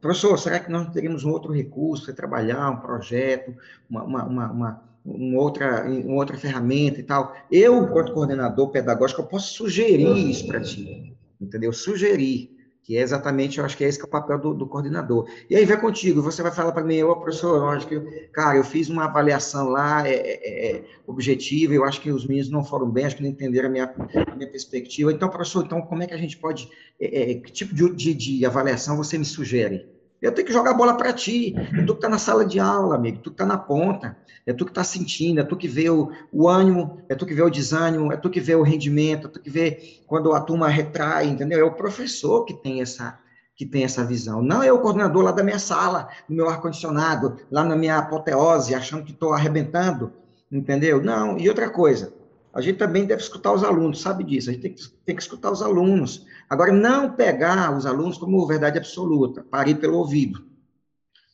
Professor, 0.00 0.36
será 0.38 0.58
que 0.58 0.70
nós 0.70 0.88
teríamos 0.92 1.24
um 1.24 1.30
outro 1.30 1.52
recurso 1.52 2.06
para 2.06 2.14
trabalhar, 2.14 2.70
um 2.70 2.80
projeto, 2.80 3.54
uma, 3.88 4.02
uma, 4.02 4.24
uma, 4.24 4.50
uma, 4.50 4.82
uma 5.04 5.40
outra, 5.40 5.84
uma 5.88 6.14
outra 6.14 6.38
ferramenta 6.38 6.98
e 6.98 7.02
tal? 7.02 7.36
Eu, 7.52 7.84
enquanto 7.84 8.14
coordenador 8.14 8.70
pedagógico, 8.70 9.20
eu 9.20 9.26
posso 9.26 9.52
sugerir 9.52 10.16
isso 10.28 10.46
para 10.46 10.60
ti, 10.60 11.14
entendeu? 11.38 11.72
Sugerir 11.72 12.50
que 12.90 12.96
é 12.96 13.02
exatamente, 13.02 13.60
eu 13.60 13.64
acho 13.64 13.76
que 13.76 13.84
é 13.84 13.88
esse 13.88 13.96
que 13.96 14.04
é 14.04 14.08
o 14.08 14.10
papel 14.10 14.36
do, 14.36 14.52
do 14.52 14.66
coordenador. 14.66 15.24
E 15.48 15.54
aí 15.54 15.64
vai 15.64 15.80
contigo, 15.80 16.20
você 16.20 16.42
vai 16.42 16.50
falar 16.50 16.72
para 16.72 16.82
mim, 16.82 17.00
ô 17.04 17.14
professor, 17.14 17.58
eu 17.58 17.68
acho 17.68 17.86
que, 17.86 18.00
cara, 18.32 18.56
eu 18.56 18.64
fiz 18.64 18.88
uma 18.88 19.04
avaliação 19.04 19.68
lá 19.68 20.08
é, 20.08 20.12
é, 20.12 20.70
é, 20.72 20.84
objetiva, 21.06 21.72
eu 21.72 21.84
acho 21.84 22.00
que 22.00 22.10
os 22.10 22.26
meninos 22.26 22.50
não 22.50 22.64
foram 22.64 22.90
bem, 22.90 23.04
acho 23.04 23.14
que 23.14 23.22
não 23.22 23.30
entenderam 23.30 23.68
a 23.68 23.70
minha, 23.70 23.84
a 23.84 24.34
minha 24.34 24.50
perspectiva. 24.50 25.12
Então, 25.12 25.28
professor, 25.28 25.64
então 25.64 25.80
como 25.82 26.02
é 26.02 26.06
que 26.08 26.14
a 26.14 26.18
gente 26.18 26.36
pode, 26.36 26.68
é, 27.00 27.30
é 27.30 27.34
que 27.36 27.52
tipo 27.52 27.72
de, 27.72 27.94
de, 27.94 28.12
de 28.12 28.44
avaliação 28.44 28.96
você 28.96 29.16
me 29.16 29.24
sugere? 29.24 29.86
Eu 30.20 30.32
tenho 30.32 30.46
que 30.46 30.52
jogar 30.52 30.72
a 30.72 30.74
bola 30.74 30.96
para 30.96 31.12
ti. 31.12 31.54
É 31.56 31.82
tu 31.82 31.92
que 31.94 31.98
está 31.98 32.08
na 32.08 32.18
sala 32.18 32.44
de 32.44 32.60
aula, 32.60 32.94
amigo. 32.94 33.18
Tu 33.18 33.30
que 33.30 33.34
está 33.34 33.46
na 33.46 33.56
ponta. 33.56 34.16
É 34.46 34.52
tu 34.52 34.64
que 34.64 34.70
está 34.70 34.84
sentindo. 34.84 35.40
É 35.40 35.44
tu 35.44 35.56
que 35.56 35.66
vê 35.66 35.88
o, 35.88 36.10
o, 36.30 36.48
ânimo. 36.48 37.00
É 37.08 37.14
tu 37.14 37.24
que 37.24 37.34
vê 37.34 37.42
o 37.42 37.50
desânimo. 37.50 38.12
É 38.12 38.16
tu 38.16 38.28
que 38.28 38.40
vê 38.40 38.54
o 38.54 38.62
rendimento. 38.62 39.28
É 39.28 39.30
tu 39.30 39.40
que 39.40 39.50
vê 39.50 40.00
quando 40.06 40.32
a 40.32 40.40
turma 40.40 40.68
retrai, 40.68 41.26
entendeu? 41.26 41.60
É 41.60 41.64
o 41.64 41.74
professor 41.74 42.44
que 42.44 42.54
tem 42.54 42.82
essa 42.82 43.18
que 43.60 43.66
tem 43.66 43.84
essa 43.84 44.02
visão. 44.02 44.40
Não 44.40 44.62
é 44.62 44.72
o 44.72 44.78
coordenador 44.78 45.22
lá 45.22 45.32
da 45.32 45.42
minha 45.42 45.58
sala, 45.58 46.08
no 46.26 46.34
meu 46.34 46.48
ar-condicionado, 46.48 47.36
lá 47.50 47.62
na 47.62 47.76
minha 47.76 47.98
apoteose, 47.98 48.74
achando 48.74 49.04
que 49.04 49.12
estou 49.12 49.34
arrebentando, 49.34 50.14
entendeu? 50.50 51.02
Não. 51.02 51.36
E 51.36 51.46
outra 51.46 51.68
coisa, 51.68 52.10
a 52.52 52.60
gente 52.60 52.78
também 52.78 53.04
deve 53.04 53.22
escutar 53.22 53.52
os 53.52 53.62
alunos, 53.62 54.00
sabe 54.00 54.24
disso. 54.24 54.50
A 54.50 54.52
gente 54.52 54.62
tem 54.62 54.74
que, 54.74 54.88
tem 55.04 55.16
que 55.16 55.22
escutar 55.22 55.50
os 55.50 55.62
alunos. 55.62 56.26
Agora, 56.48 56.72
não 56.72 57.12
pegar 57.12 57.76
os 57.76 57.86
alunos 57.86 58.18
como 58.18 58.46
verdade 58.46 58.78
absoluta, 58.78 59.42
pare 59.42 59.74
pelo 59.74 59.98
ouvido. 59.98 60.44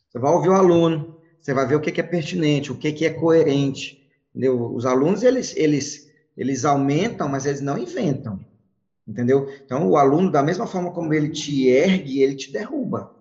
Você 0.09 0.19
vai 0.19 0.33
ouvir 0.33 0.51
o 0.51 0.55
aluno, 0.55 1.19
você 1.41 1.55
vai 1.55 1.67
ver 1.67 1.77
o 1.77 1.81
que 1.81 2.01
é 2.01 2.05
pertinente, 2.05 2.71
o 2.71 2.77
que 2.77 3.05
é 3.05 3.11
coerente. 3.11 4.07
Entendeu? 4.31 4.75
Os 4.75 4.85
alunos, 4.85 5.23
eles, 5.23 5.57
eles, 5.57 6.11
eles 6.37 6.65
aumentam, 6.65 7.29
mas 7.29 7.47
eles 7.47 7.63
não 7.63 7.79
inventam. 7.79 8.39
Entendeu? 9.09 9.49
Então, 9.65 9.89
o 9.89 9.97
aluno, 9.97 10.31
da 10.31 10.43
mesma 10.43 10.67
forma 10.67 10.93
como 10.93 11.15
ele 11.15 11.31
te 11.31 11.69
ergue, 11.69 12.21
ele 12.21 12.35
te 12.35 12.53
derruba 12.53 13.16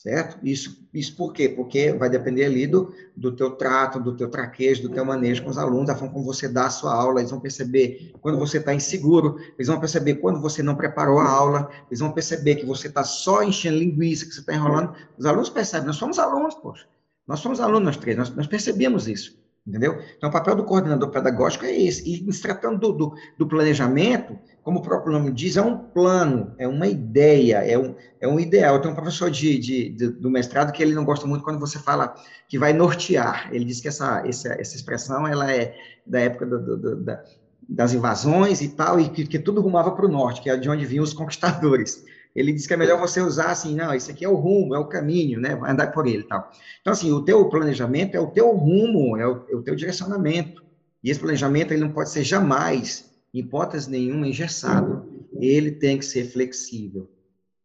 certo? 0.00 0.38
Isso, 0.42 0.88
isso 0.94 1.14
por 1.14 1.30
quê? 1.34 1.46
Porque 1.46 1.92
vai 1.92 2.08
depender 2.08 2.46
ali 2.46 2.66
do, 2.66 2.94
do 3.14 3.36
teu 3.36 3.50
trato, 3.50 4.00
do 4.00 4.16
teu 4.16 4.30
traquejo, 4.30 4.80
do 4.80 4.88
teu 4.88 5.04
manejo 5.04 5.44
com 5.44 5.50
os 5.50 5.58
alunos, 5.58 5.88
da 5.88 5.94
forma 5.94 6.14
como 6.14 6.24
você 6.24 6.48
dá 6.48 6.66
a 6.66 6.70
sua 6.70 6.94
aula, 6.94 7.20
eles 7.20 7.30
vão 7.30 7.38
perceber 7.38 8.10
quando 8.22 8.38
você 8.38 8.56
está 8.56 8.72
inseguro, 8.72 9.36
eles 9.58 9.68
vão 9.68 9.78
perceber 9.78 10.14
quando 10.14 10.40
você 10.40 10.62
não 10.62 10.74
preparou 10.74 11.18
a 11.18 11.28
aula, 11.28 11.70
eles 11.90 12.00
vão 12.00 12.12
perceber 12.12 12.54
que 12.54 12.64
você 12.64 12.88
está 12.88 13.04
só 13.04 13.42
enchendo 13.42 13.76
linguiça, 13.76 14.24
que 14.24 14.32
você 14.32 14.40
está 14.40 14.54
enrolando. 14.54 14.94
Os 15.18 15.26
alunos 15.26 15.50
percebem, 15.50 15.88
nós 15.88 15.96
somos 15.96 16.18
alunos, 16.18 16.54
poxa. 16.54 16.86
Nós 17.28 17.40
somos 17.40 17.60
alunos, 17.60 17.82
nós 17.82 17.96
três, 17.98 18.16
nós, 18.16 18.34
nós 18.34 18.46
percebemos 18.46 19.06
isso, 19.06 19.38
entendeu? 19.66 20.00
Então, 20.16 20.30
o 20.30 20.32
papel 20.32 20.56
do 20.56 20.64
coordenador 20.64 21.10
pedagógico 21.10 21.66
é 21.66 21.78
esse. 21.78 22.10
E 22.10 22.32
se 22.32 22.40
tratando 22.40 22.78
do, 22.78 22.92
do, 22.92 23.14
do 23.36 23.46
planejamento, 23.46 24.38
como 24.62 24.80
o 24.80 24.82
próprio 24.82 25.12
nome 25.12 25.30
diz, 25.30 25.56
é 25.56 25.62
um 25.62 25.76
plano, 25.76 26.54
é 26.58 26.68
uma 26.68 26.86
ideia, 26.86 27.58
é 27.58 27.78
um, 27.78 27.94
é 28.20 28.28
um 28.28 28.38
ideal. 28.38 28.80
Tenho 28.80 28.92
um 28.92 28.96
professor 28.96 29.30
de, 29.30 29.58
de, 29.58 29.88
de, 29.90 30.08
do 30.08 30.30
mestrado 30.30 30.72
que 30.72 30.82
ele 30.82 30.94
não 30.94 31.04
gosta 31.04 31.26
muito 31.26 31.44
quando 31.44 31.58
você 31.58 31.78
fala 31.78 32.14
que 32.48 32.58
vai 32.58 32.72
nortear. 32.72 33.48
Ele 33.52 33.64
diz 33.64 33.80
que 33.80 33.88
essa, 33.88 34.22
essa, 34.26 34.48
essa 34.60 34.76
expressão 34.76 35.26
ela 35.26 35.50
é 35.50 35.74
da 36.06 36.20
época 36.20 36.44
do, 36.46 36.76
do, 36.76 36.96
da, 36.96 37.22
das 37.68 37.94
invasões 37.94 38.60
e 38.60 38.68
tal, 38.68 39.00
e 39.00 39.08
que, 39.08 39.26
que 39.26 39.38
tudo 39.38 39.60
rumava 39.60 39.92
para 39.92 40.04
o 40.04 40.10
norte, 40.10 40.42
que 40.42 40.50
é 40.50 40.56
de 40.56 40.68
onde 40.68 40.84
vinham 40.84 41.04
os 41.04 41.12
conquistadores. 41.14 42.04
Ele 42.34 42.52
diz 42.52 42.66
que 42.66 42.74
é 42.74 42.76
melhor 42.76 43.00
você 43.00 43.20
usar 43.20 43.50
assim, 43.50 43.74
não, 43.74 43.92
isso 43.92 44.10
aqui 44.10 44.24
é 44.24 44.28
o 44.28 44.36
rumo, 44.36 44.74
é 44.74 44.78
o 44.78 44.86
caminho, 44.86 45.40
né? 45.40 45.56
Vai 45.56 45.72
andar 45.72 45.90
por 45.90 46.06
ele 46.06 46.22
e 46.22 46.28
tal. 46.28 46.48
Então, 46.80 46.92
assim, 46.92 47.10
o 47.10 47.22
teu 47.22 47.48
planejamento 47.48 48.14
é 48.14 48.20
o 48.20 48.28
teu 48.28 48.50
rumo, 48.54 49.16
é 49.16 49.26
o, 49.26 49.44
é 49.50 49.56
o 49.56 49.62
teu 49.62 49.74
direcionamento. 49.74 50.62
E 51.02 51.10
esse 51.10 51.18
planejamento 51.18 51.72
ele 51.72 51.80
não 51.80 51.90
pode 51.90 52.10
ser 52.10 52.22
jamais 52.22 53.09
hipótese 53.32 53.90
nenhuma, 53.90 54.28
engessado. 54.28 55.08
Ele 55.34 55.70
tem 55.70 55.98
que 55.98 56.04
ser 56.04 56.24
flexível. 56.24 57.10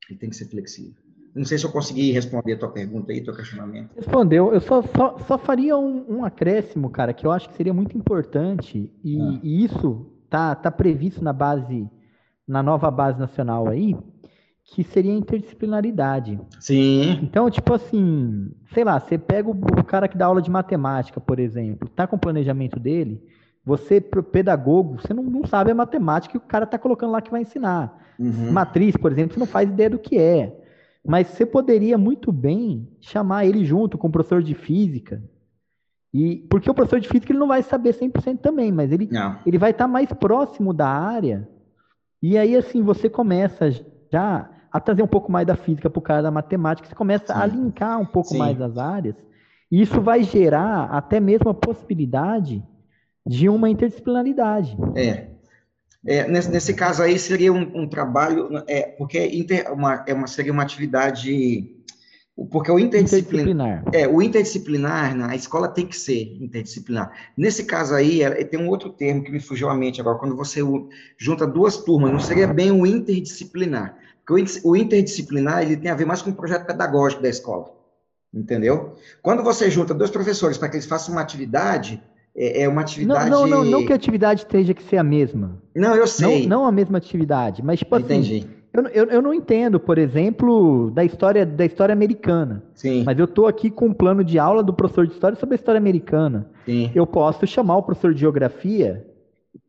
Ele 0.10 0.20
tem 0.20 0.30
que 0.30 0.36
ser 0.36 0.46
flexível. 0.46 1.06
Não 1.36 1.44
sei 1.44 1.58
se 1.58 1.66
eu 1.66 1.72
consegui 1.72 2.12
responder 2.12 2.54
a 2.54 2.58
tua 2.58 2.70
pergunta 2.70 3.12
aí, 3.12 3.22
teu 3.22 3.36
questionamento. 3.36 3.94
Respondeu. 3.94 4.54
Eu 4.54 4.62
só, 4.62 4.82
só, 4.82 5.20
só 5.28 5.38
faria 5.38 5.78
um, 5.78 6.20
um, 6.20 6.26
acréscimo, 6.26 6.90
cara, 6.90 7.14
que 7.14 7.28
eu 7.28 7.32
acho 7.32 7.50
que 7.50 7.58
seria 7.58 7.74
muito 7.74 7.98
importante, 7.98 8.90
e, 9.04 9.20
ah. 9.20 9.40
e, 9.44 9.66
isso 9.66 10.06
tá, 10.30 10.56
tá 10.56 10.72
previsto 10.72 11.22
na 11.22 11.34
base, 11.34 11.90
na 12.48 12.64
nova 12.64 12.90
base 12.90 13.20
nacional 13.20 13.68
aí, 13.68 13.98
que 14.64 14.82
seria 14.82 15.12
a 15.12 15.18
interdisciplinaridade. 15.18 16.40
Sim. 16.58 17.20
Então, 17.22 17.52
tipo 17.52 17.74
assim, 17.74 18.50
sei 18.74 18.86
lá, 18.86 18.98
você 18.98 19.18
pega 19.18 19.50
o, 19.50 19.52
o 19.52 19.84
cara 19.84 20.08
que 20.08 20.18
dá 20.18 20.28
aula 20.28 20.42
de 20.42 20.50
matemática, 20.50 21.20
por 21.20 21.38
exemplo, 21.38 21.90
tá 21.90 22.08
com 22.08 22.16
o 22.16 22.20
planejamento 22.20 22.80
dele, 22.80 23.22
você, 23.66 24.00
pedagogo, 24.00 25.02
você 25.02 25.14
não, 25.14 25.24
não 25.24 25.46
sabe 25.46 25.72
a 25.72 25.76
matemática 25.76 26.32
que 26.32 26.46
o 26.46 26.48
cara 26.48 26.66
está 26.66 26.78
colocando 26.78 27.12
lá 27.12 27.22
que 27.22 27.32
vai 27.32 27.42
ensinar. 27.42 27.98
Uhum. 28.20 28.52
Matriz, 28.52 28.96
por 28.96 29.12
exemplo, 29.12 29.34
você 29.34 29.40
não 29.40 29.48
faz 29.48 29.68
ideia 29.68 29.90
do 29.90 29.98
que 29.98 30.20
é. 30.20 30.62
Mas 31.04 31.28
você 31.28 31.46
poderia 31.46 31.98
muito 31.98 32.32
bem 32.32 32.88
chamar 33.02 33.46
ele 33.46 33.66
junto 33.66 33.98
com 33.98 34.08
o 34.08 34.12
professor 34.12 34.44
de 34.44 34.54
física. 34.54 35.22
E, 36.14 36.38
porque 36.50 36.70
o 36.70 36.74
professor 36.74 37.00
de 37.00 37.10
física 37.10 37.32
ele 37.32 37.40
não 37.40 37.48
vai 37.48 37.64
saber 37.64 37.94
100% 37.94 38.40
também, 38.40 38.72
mas 38.72 38.92
ele, 38.92 39.10
ele 39.46 39.58
vai 39.58 39.72
estar 39.72 39.86
tá 39.86 39.88
mais 39.88 40.12
próximo 40.14 40.72
da 40.72 40.88
área. 40.88 41.48
E 42.22 42.38
aí, 42.38 42.56
assim, 42.56 42.82
você 42.82 43.10
começa 43.10 43.70
já 44.12 44.50
a 44.72 44.80
trazer 44.80 45.04
um 45.04 45.08
pouco 45.08 45.32
mais 45.32 45.48
da 45.48 45.56
física 45.56 45.90
para 45.90 46.00
o 46.00 46.02
cara 46.02 46.22
da 46.22 46.32
matemática, 46.32 46.88
você 46.88 46.96
começa 46.96 47.34
Sim. 47.34 47.40
a 47.40 47.46
linkar 47.46 48.00
um 48.00 48.06
pouco 48.06 48.30
Sim. 48.30 48.38
mais 48.38 48.62
as 48.62 48.78
áreas. 48.78 49.16
Isso 49.72 50.02
vai 50.02 50.24
gerar 50.24 50.86
até 50.86 51.20
mesmo 51.20 51.50
a 51.50 51.54
possibilidade 51.54 52.64
de 53.26 53.50
uma 53.50 53.70
interdisciplinaridade. 53.70 54.78
É. 54.96 55.28
é 56.06 56.28
nesse, 56.28 56.50
nesse, 56.52 56.74
caso 56.74 57.02
aí 57.02 57.18
seria 57.18 57.52
um, 57.52 57.82
um 57.82 57.88
trabalho, 57.88 58.64
é, 58.68 58.84
porque 58.84 59.26
inter, 59.26 59.72
uma, 59.74 60.04
é 60.08 60.14
uma, 60.14 60.28
seria 60.28 60.54
uma 60.54 60.64
atividade 60.64 61.76
porque 62.52 62.70
o 62.70 62.78
interdisciplinar, 62.78 63.48
interdisciplinar. 63.48 63.84
É, 63.94 64.08
o 64.08 64.22
interdisciplinar 64.22 65.16
na 65.16 65.36
escola 65.36 65.70
tem 65.70 65.88
que 65.88 65.98
ser 65.98 66.36
interdisciplinar. 66.42 67.32
Nesse 67.38 67.64
caso 67.64 67.96
aí, 67.96 68.22
é, 68.22 68.44
tem 68.44 68.60
um 68.60 68.68
outro 68.68 68.90
termo 68.90 69.24
que 69.24 69.32
me 69.32 69.40
fugiu 69.40 69.70
à 69.70 69.76
mente 69.76 70.02
agora, 70.02 70.18
quando 70.18 70.36
você 70.36 70.60
junta 71.18 71.48
duas 71.48 71.78
turmas, 71.78 72.12
não 72.12 72.20
seria 72.20 72.48
bem 72.48 72.72
o 72.72 72.86
interdisciplinar. 72.86 73.98
Porque 74.26 74.60
o 74.66 74.76
interdisciplinar, 74.76 75.62
ele 75.62 75.78
tem 75.78 75.90
a 75.90 75.96
ver 75.96 76.04
mais 76.04 76.22
com 76.22 76.30
o 76.30 76.36
projeto 76.36 76.66
pedagógico 76.66 77.22
da 77.22 77.30
escola. 77.30 77.74
Entendeu? 78.34 78.96
Quando 79.22 79.42
você 79.42 79.72
junta 79.72 79.94
dois 79.94 80.12
professores 80.12 80.58
para 80.58 80.68
que 80.68 80.76
eles 80.76 80.86
façam 80.86 81.14
uma 81.14 81.22
atividade, 81.22 82.04
é, 82.36 82.64
é 82.64 82.70
uma 82.70 82.82
atividade. 82.82 83.30
Não, 83.30 83.48
não, 83.48 83.64
não, 83.64 83.72
não 83.72 83.86
que 83.86 83.94
a 83.94 83.96
atividade 83.96 84.46
tenha 84.46 84.74
que 84.74 84.84
ser 84.84 84.98
a 84.98 85.04
mesma. 85.04 85.58
Não, 85.74 85.96
eu 85.96 86.06
sei. 86.06 86.42
Não, 86.48 86.60
não 86.60 86.68
a 86.68 86.72
mesma 86.72 86.98
atividade, 86.98 87.64
mas 87.64 87.80
tipo 87.80 87.96
assim, 87.96 88.06
Entendi. 88.06 88.38
assim. 88.38 88.56
Eu, 88.74 88.84
eu, 88.88 89.06
eu, 89.06 89.22
não 89.22 89.34
entendo, 89.34 89.80
por 89.80 89.98
exemplo, 89.98 90.92
da 90.92 91.02
história 91.02 91.46
da 91.46 91.66
história 91.66 91.94
americana. 91.94 92.62
Sim. 92.74 93.04
Mas 93.06 93.18
eu 93.18 93.24
estou 93.24 93.48
aqui 93.48 93.70
com 93.70 93.86
um 93.86 93.94
plano 93.94 94.22
de 94.22 94.38
aula 94.38 94.62
do 94.62 94.74
professor 94.74 95.08
de 95.08 95.14
história 95.14 95.38
sobre 95.38 95.56
a 95.56 95.58
história 95.58 95.80
americana. 95.80 96.46
Sim. 96.66 96.92
Eu 96.94 97.08
posso 97.08 97.48
chamar 97.48 97.78
o 97.78 97.84
professor 97.84 98.14
de 98.14 98.20
geografia, 98.20 99.08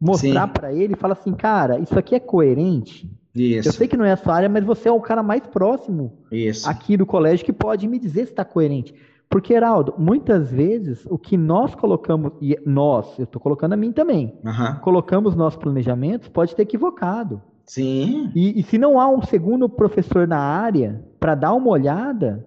mostrar 0.00 0.48
para 0.48 0.72
ele 0.72 0.94
e 0.94 0.96
falar 0.96 1.12
assim, 1.12 1.32
cara, 1.32 1.78
isso 1.78 1.96
aqui 1.96 2.16
é 2.16 2.20
coerente. 2.20 3.08
Isso. 3.32 3.68
Eu 3.68 3.72
sei 3.72 3.86
que 3.86 3.96
não 3.96 4.04
é 4.04 4.10
a 4.10 4.16
sua 4.16 4.34
área, 4.34 4.48
mas 4.48 4.64
você 4.64 4.88
é 4.88 4.92
o 4.92 5.00
cara 5.00 5.22
mais 5.22 5.46
próximo 5.46 6.12
isso. 6.32 6.68
aqui 6.68 6.96
do 6.96 7.06
colégio 7.06 7.44
que 7.44 7.52
pode 7.52 7.86
me 7.86 8.00
dizer 8.00 8.24
se 8.24 8.32
está 8.32 8.44
coerente. 8.44 8.92
Porque, 9.28 9.52
Heraldo, 9.54 9.94
muitas 9.98 10.50
vezes 10.50 11.04
o 11.10 11.18
que 11.18 11.36
nós 11.36 11.74
colocamos, 11.74 12.32
e 12.40 12.56
nós, 12.64 13.18
eu 13.18 13.24
estou 13.24 13.40
colocando 13.40 13.72
a 13.72 13.76
mim 13.76 13.92
também, 13.92 14.38
uhum. 14.44 14.76
colocamos 14.80 15.34
nossos 15.34 15.58
planejamentos, 15.58 16.28
pode 16.28 16.54
ter 16.54 16.62
equivocado. 16.62 17.42
Sim. 17.64 18.30
E, 18.34 18.60
e 18.60 18.62
se 18.62 18.78
não 18.78 19.00
há 19.00 19.08
um 19.08 19.22
segundo 19.22 19.68
professor 19.68 20.26
na 20.26 20.38
área 20.38 21.04
para 21.18 21.34
dar 21.34 21.52
uma 21.52 21.68
olhada, 21.68 22.46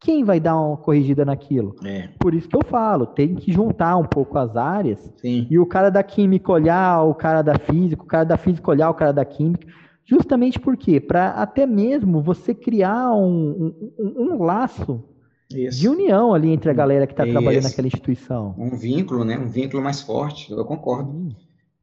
quem 0.00 0.24
vai 0.24 0.40
dar 0.40 0.60
uma 0.60 0.76
corrigida 0.76 1.24
naquilo? 1.24 1.76
É. 1.84 2.08
Por 2.18 2.34
isso 2.34 2.48
que 2.48 2.56
eu 2.56 2.64
falo, 2.64 3.06
tem 3.06 3.36
que 3.36 3.52
juntar 3.52 3.96
um 3.96 4.04
pouco 4.04 4.36
as 4.38 4.56
áreas. 4.56 5.12
Sim. 5.16 5.46
E 5.48 5.58
o 5.58 5.66
cara 5.66 5.90
da 5.90 6.02
química 6.02 6.52
olhar 6.52 7.02
o 7.02 7.14
cara 7.14 7.42
da 7.42 7.58
física, 7.58 8.02
o 8.02 8.06
cara 8.06 8.24
da 8.24 8.36
física 8.36 8.70
olhar 8.70 8.90
o 8.90 8.94
cara 8.94 9.12
da 9.12 9.24
química. 9.24 9.66
Justamente 10.04 10.58
por 10.58 10.76
quê? 10.76 11.00
Para 11.00 11.30
até 11.30 11.66
mesmo 11.66 12.22
você 12.22 12.54
criar 12.54 13.12
um, 13.12 13.74
um, 13.98 14.34
um 14.34 14.42
laço 14.42 15.04
isso. 15.50 15.80
de 15.80 15.88
união 15.88 16.34
ali 16.34 16.50
entre 16.50 16.70
a 16.70 16.74
galera 16.74 17.06
que 17.06 17.12
está 17.12 17.24
trabalhando 17.24 17.64
naquela 17.64 17.86
instituição. 17.86 18.54
Um 18.58 18.76
vínculo, 18.76 19.24
né? 19.24 19.38
Um 19.38 19.48
vínculo 19.48 19.82
mais 19.82 20.00
forte. 20.00 20.52
Eu 20.52 20.64
concordo. 20.64 21.34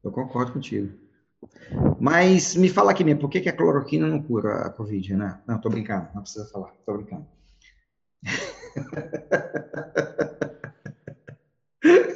Eu 0.04 0.12
concordo 0.12 0.52
contigo. 0.52 0.92
Mas 1.98 2.56
me 2.56 2.68
fala 2.68 2.92
aqui 2.92 3.04
mesmo, 3.04 3.20
por 3.20 3.30
que, 3.30 3.40
que 3.40 3.48
a 3.48 3.52
cloroquina 3.52 4.06
não 4.06 4.22
cura 4.22 4.66
a 4.66 4.70
Covid, 4.70 5.16
né? 5.16 5.40
Não, 5.46 5.58
tô 5.58 5.68
brincando, 5.68 6.08
não 6.14 6.22
precisa 6.22 6.46
falar, 6.46 6.72
tô 6.84 6.94
brincando. 6.94 7.26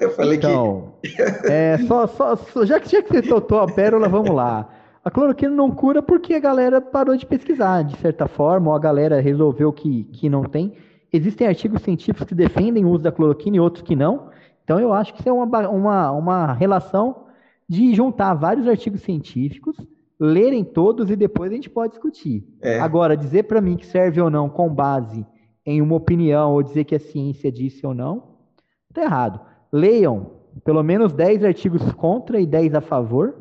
Eu 0.00 0.10
falei 0.12 0.36
então, 0.36 0.94
que. 1.02 1.22
É, 1.48 1.78
só, 1.86 2.06
só, 2.06 2.36
só, 2.36 2.64
já, 2.64 2.80
que, 2.80 2.88
já 2.88 3.02
que 3.02 3.08
você 3.08 3.22
soltou 3.22 3.60
a 3.60 3.70
pérola, 3.70 4.08
vamos 4.08 4.30
lá. 4.30 4.68
A 5.04 5.10
cloroquina 5.10 5.54
não 5.54 5.70
cura 5.70 6.02
porque 6.02 6.34
a 6.34 6.40
galera 6.40 6.80
parou 6.80 7.16
de 7.16 7.24
pesquisar, 7.24 7.82
de 7.82 7.96
certa 7.98 8.26
forma, 8.26 8.70
ou 8.70 8.76
a 8.76 8.80
galera 8.80 9.20
resolveu 9.20 9.72
que, 9.72 10.04
que 10.04 10.28
não 10.28 10.42
tem. 10.42 10.74
Existem 11.12 11.46
artigos 11.46 11.82
científicos 11.82 12.26
que 12.26 12.34
defendem 12.34 12.84
o 12.84 12.90
uso 12.90 13.02
da 13.02 13.12
cloroquina 13.12 13.56
e 13.56 13.60
outros 13.60 13.82
que 13.82 13.96
não. 13.96 14.30
Então, 14.64 14.78
eu 14.78 14.92
acho 14.92 15.12
que 15.12 15.20
isso 15.20 15.28
é 15.28 15.32
uma, 15.32 15.68
uma, 15.68 16.10
uma 16.12 16.52
relação 16.52 17.24
de 17.68 17.94
juntar 17.94 18.34
vários 18.34 18.66
artigos 18.66 19.00
científicos, 19.02 19.76
lerem 20.18 20.64
todos 20.64 21.10
e 21.10 21.16
depois 21.16 21.50
a 21.50 21.54
gente 21.54 21.70
pode 21.70 21.92
discutir. 21.92 22.44
É. 22.60 22.78
Agora, 22.80 23.16
dizer 23.16 23.44
para 23.44 23.60
mim 23.60 23.76
que 23.76 23.86
serve 23.86 24.20
ou 24.20 24.28
não 24.28 24.48
com 24.48 24.68
base 24.68 25.26
em 25.64 25.80
uma 25.80 25.96
opinião 25.96 26.52
ou 26.52 26.62
dizer 26.62 26.84
que 26.84 26.94
a 26.94 27.00
ciência 27.00 27.50
disse 27.50 27.86
ou 27.86 27.94
não, 27.94 28.36
está 28.90 29.02
errado. 29.02 29.40
Leiam 29.72 30.40
pelo 30.64 30.82
menos 30.82 31.12
10 31.12 31.44
artigos 31.44 31.92
contra 31.92 32.40
e 32.40 32.46
10 32.46 32.74
a 32.74 32.80
favor, 32.80 33.36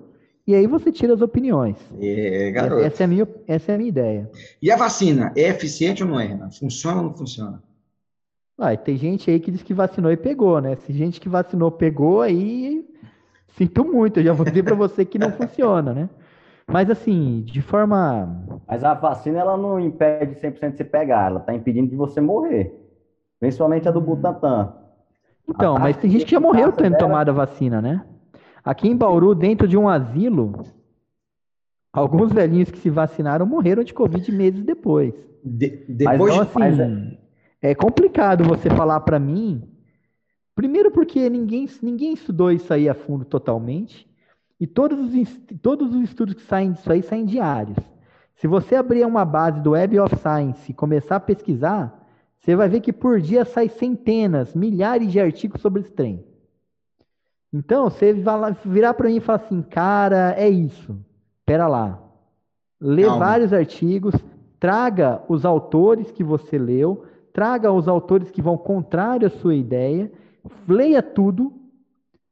e 0.51 0.55
aí 0.55 0.67
você 0.67 0.91
tira 0.91 1.13
as 1.13 1.21
opiniões. 1.21 1.77
É, 1.99 2.51
garoto. 2.51 2.83
Essa 2.83 3.03
é 3.03 3.05
a 3.05 3.07
minha, 3.07 3.27
essa 3.47 3.71
é 3.71 3.75
a 3.75 3.77
minha 3.77 3.89
ideia. 3.89 4.29
E 4.61 4.71
a 4.71 4.75
vacina, 4.75 5.31
é 5.35 5.49
eficiente 5.49 6.03
ou 6.03 6.09
não 6.09 6.19
é, 6.19 6.25
Renan? 6.25 6.49
Funciona 6.51 6.97
ou 6.97 7.03
não 7.03 7.13
funciona? 7.13 7.61
Ah, 8.57 8.75
tem 8.75 8.97
gente 8.97 9.31
aí 9.31 9.39
que 9.39 9.51
diz 9.51 9.63
que 9.63 9.73
vacinou 9.73 10.11
e 10.11 10.17
pegou, 10.17 10.59
né? 10.59 10.75
Se 10.75 10.91
gente 10.91 11.21
que 11.21 11.29
vacinou 11.29 11.71
pegou, 11.71 12.21
aí 12.21 12.85
Sinto 13.59 13.83
muito, 13.83 14.19
eu 14.19 14.23
já 14.23 14.33
vou 14.33 14.45
dizer 14.45 14.63
para 14.63 14.75
você 14.75 15.03
que 15.03 15.19
não 15.19 15.31
funciona, 15.31 15.93
né? 15.93 16.09
Mas 16.65 16.89
assim, 16.89 17.41
de 17.41 17.61
forma. 17.61 18.45
Mas 18.67 18.83
a 18.83 18.93
vacina 18.93 19.39
ela 19.39 19.57
não 19.57 19.79
impede 19.79 20.35
100% 20.35 20.71
de 20.71 20.77
você 20.77 20.83
pegar, 20.83 21.27
ela 21.27 21.39
está 21.39 21.53
impedindo 21.53 21.89
de 21.89 21.95
você 21.95 22.21
morrer. 22.21 22.73
Principalmente 23.39 23.87
a 23.87 23.91
do 23.91 23.99
Butantan. 23.99 24.73
Então, 25.47 25.77
mas 25.79 25.97
tem 25.97 26.09
gente 26.11 26.25
que 26.25 26.31
já 26.31 26.39
morreu 26.39 26.71
tendo 26.71 26.91
dela... 26.91 26.99
tomado 26.99 27.29
a 27.29 27.33
vacina, 27.33 27.81
né? 27.81 28.05
Aqui 28.63 28.87
em 28.87 28.95
Bauru, 28.95 29.33
dentro 29.33 29.67
de 29.67 29.77
um 29.77 29.87
asilo, 29.87 30.65
alguns 31.91 32.31
velhinhos 32.31 32.71
que 32.71 32.77
se 32.77 32.89
vacinaram 32.89 33.45
morreram 33.45 33.83
de 33.83 33.93
Covid 33.93 34.31
meses 34.31 34.63
depois. 34.63 35.13
De, 35.43 35.85
depois 35.87 36.33
então, 36.33 36.63
assim, 36.63 37.17
é... 37.61 37.71
é 37.71 37.75
complicado 37.75 38.43
você 38.43 38.69
falar 38.69 38.99
para 39.01 39.19
mim 39.19 39.69
Primeiro 40.59 40.91
porque 40.91 41.29
ninguém, 41.29 41.69
ninguém 41.81 42.11
estudou 42.11 42.51
isso 42.51 42.73
aí 42.73 42.89
a 42.89 42.93
fundo 42.93 43.23
totalmente, 43.23 44.05
e 44.59 44.67
todos 44.67 44.99
os, 44.99 45.39
todos 45.61 45.95
os 45.95 46.03
estudos 46.03 46.33
que 46.33 46.41
saem 46.41 46.73
disso 46.73 46.91
aí 46.91 47.01
saem 47.01 47.23
diários. 47.23 47.77
Se 48.35 48.45
você 48.45 48.75
abrir 48.75 49.05
uma 49.05 49.23
base 49.23 49.61
do 49.61 49.71
Web 49.71 49.97
of 50.01 50.13
Science 50.17 50.69
e 50.69 50.73
começar 50.73 51.15
a 51.15 51.19
pesquisar, 51.21 52.05
você 52.37 52.57
vai 52.57 52.67
ver 52.67 52.81
que 52.81 52.91
por 52.91 53.21
dia 53.21 53.45
sai 53.45 53.69
centenas, 53.69 54.53
milhares 54.53 55.09
de 55.09 55.17
artigos 55.17 55.61
sobre 55.61 55.79
esse 55.79 55.93
trem. 55.93 56.25
Então, 57.51 57.89
você 57.89 58.13
vai 58.13 58.55
virar 58.65 58.93
para 58.93 59.07
mim 59.07 59.17
e 59.17 59.21
falar 59.21 59.37
assim, 59.37 59.61
cara, 59.61 60.33
é 60.37 60.47
isso. 60.47 60.97
Espera 61.39 61.67
lá. 61.67 61.99
Lê 62.79 63.03
Calma. 63.03 63.25
vários 63.25 63.53
artigos, 63.53 64.13
traga 64.59 65.21
os 65.27 65.45
autores 65.45 66.11
que 66.11 66.23
você 66.23 66.57
leu, 66.57 67.05
traga 67.33 67.71
os 67.71 67.87
autores 67.87 68.29
que 68.29 68.41
vão 68.41 68.57
contrário 68.57 69.27
à 69.27 69.29
sua 69.29 69.55
ideia 69.55 70.11
leia 70.67 71.01
tudo. 71.01 71.53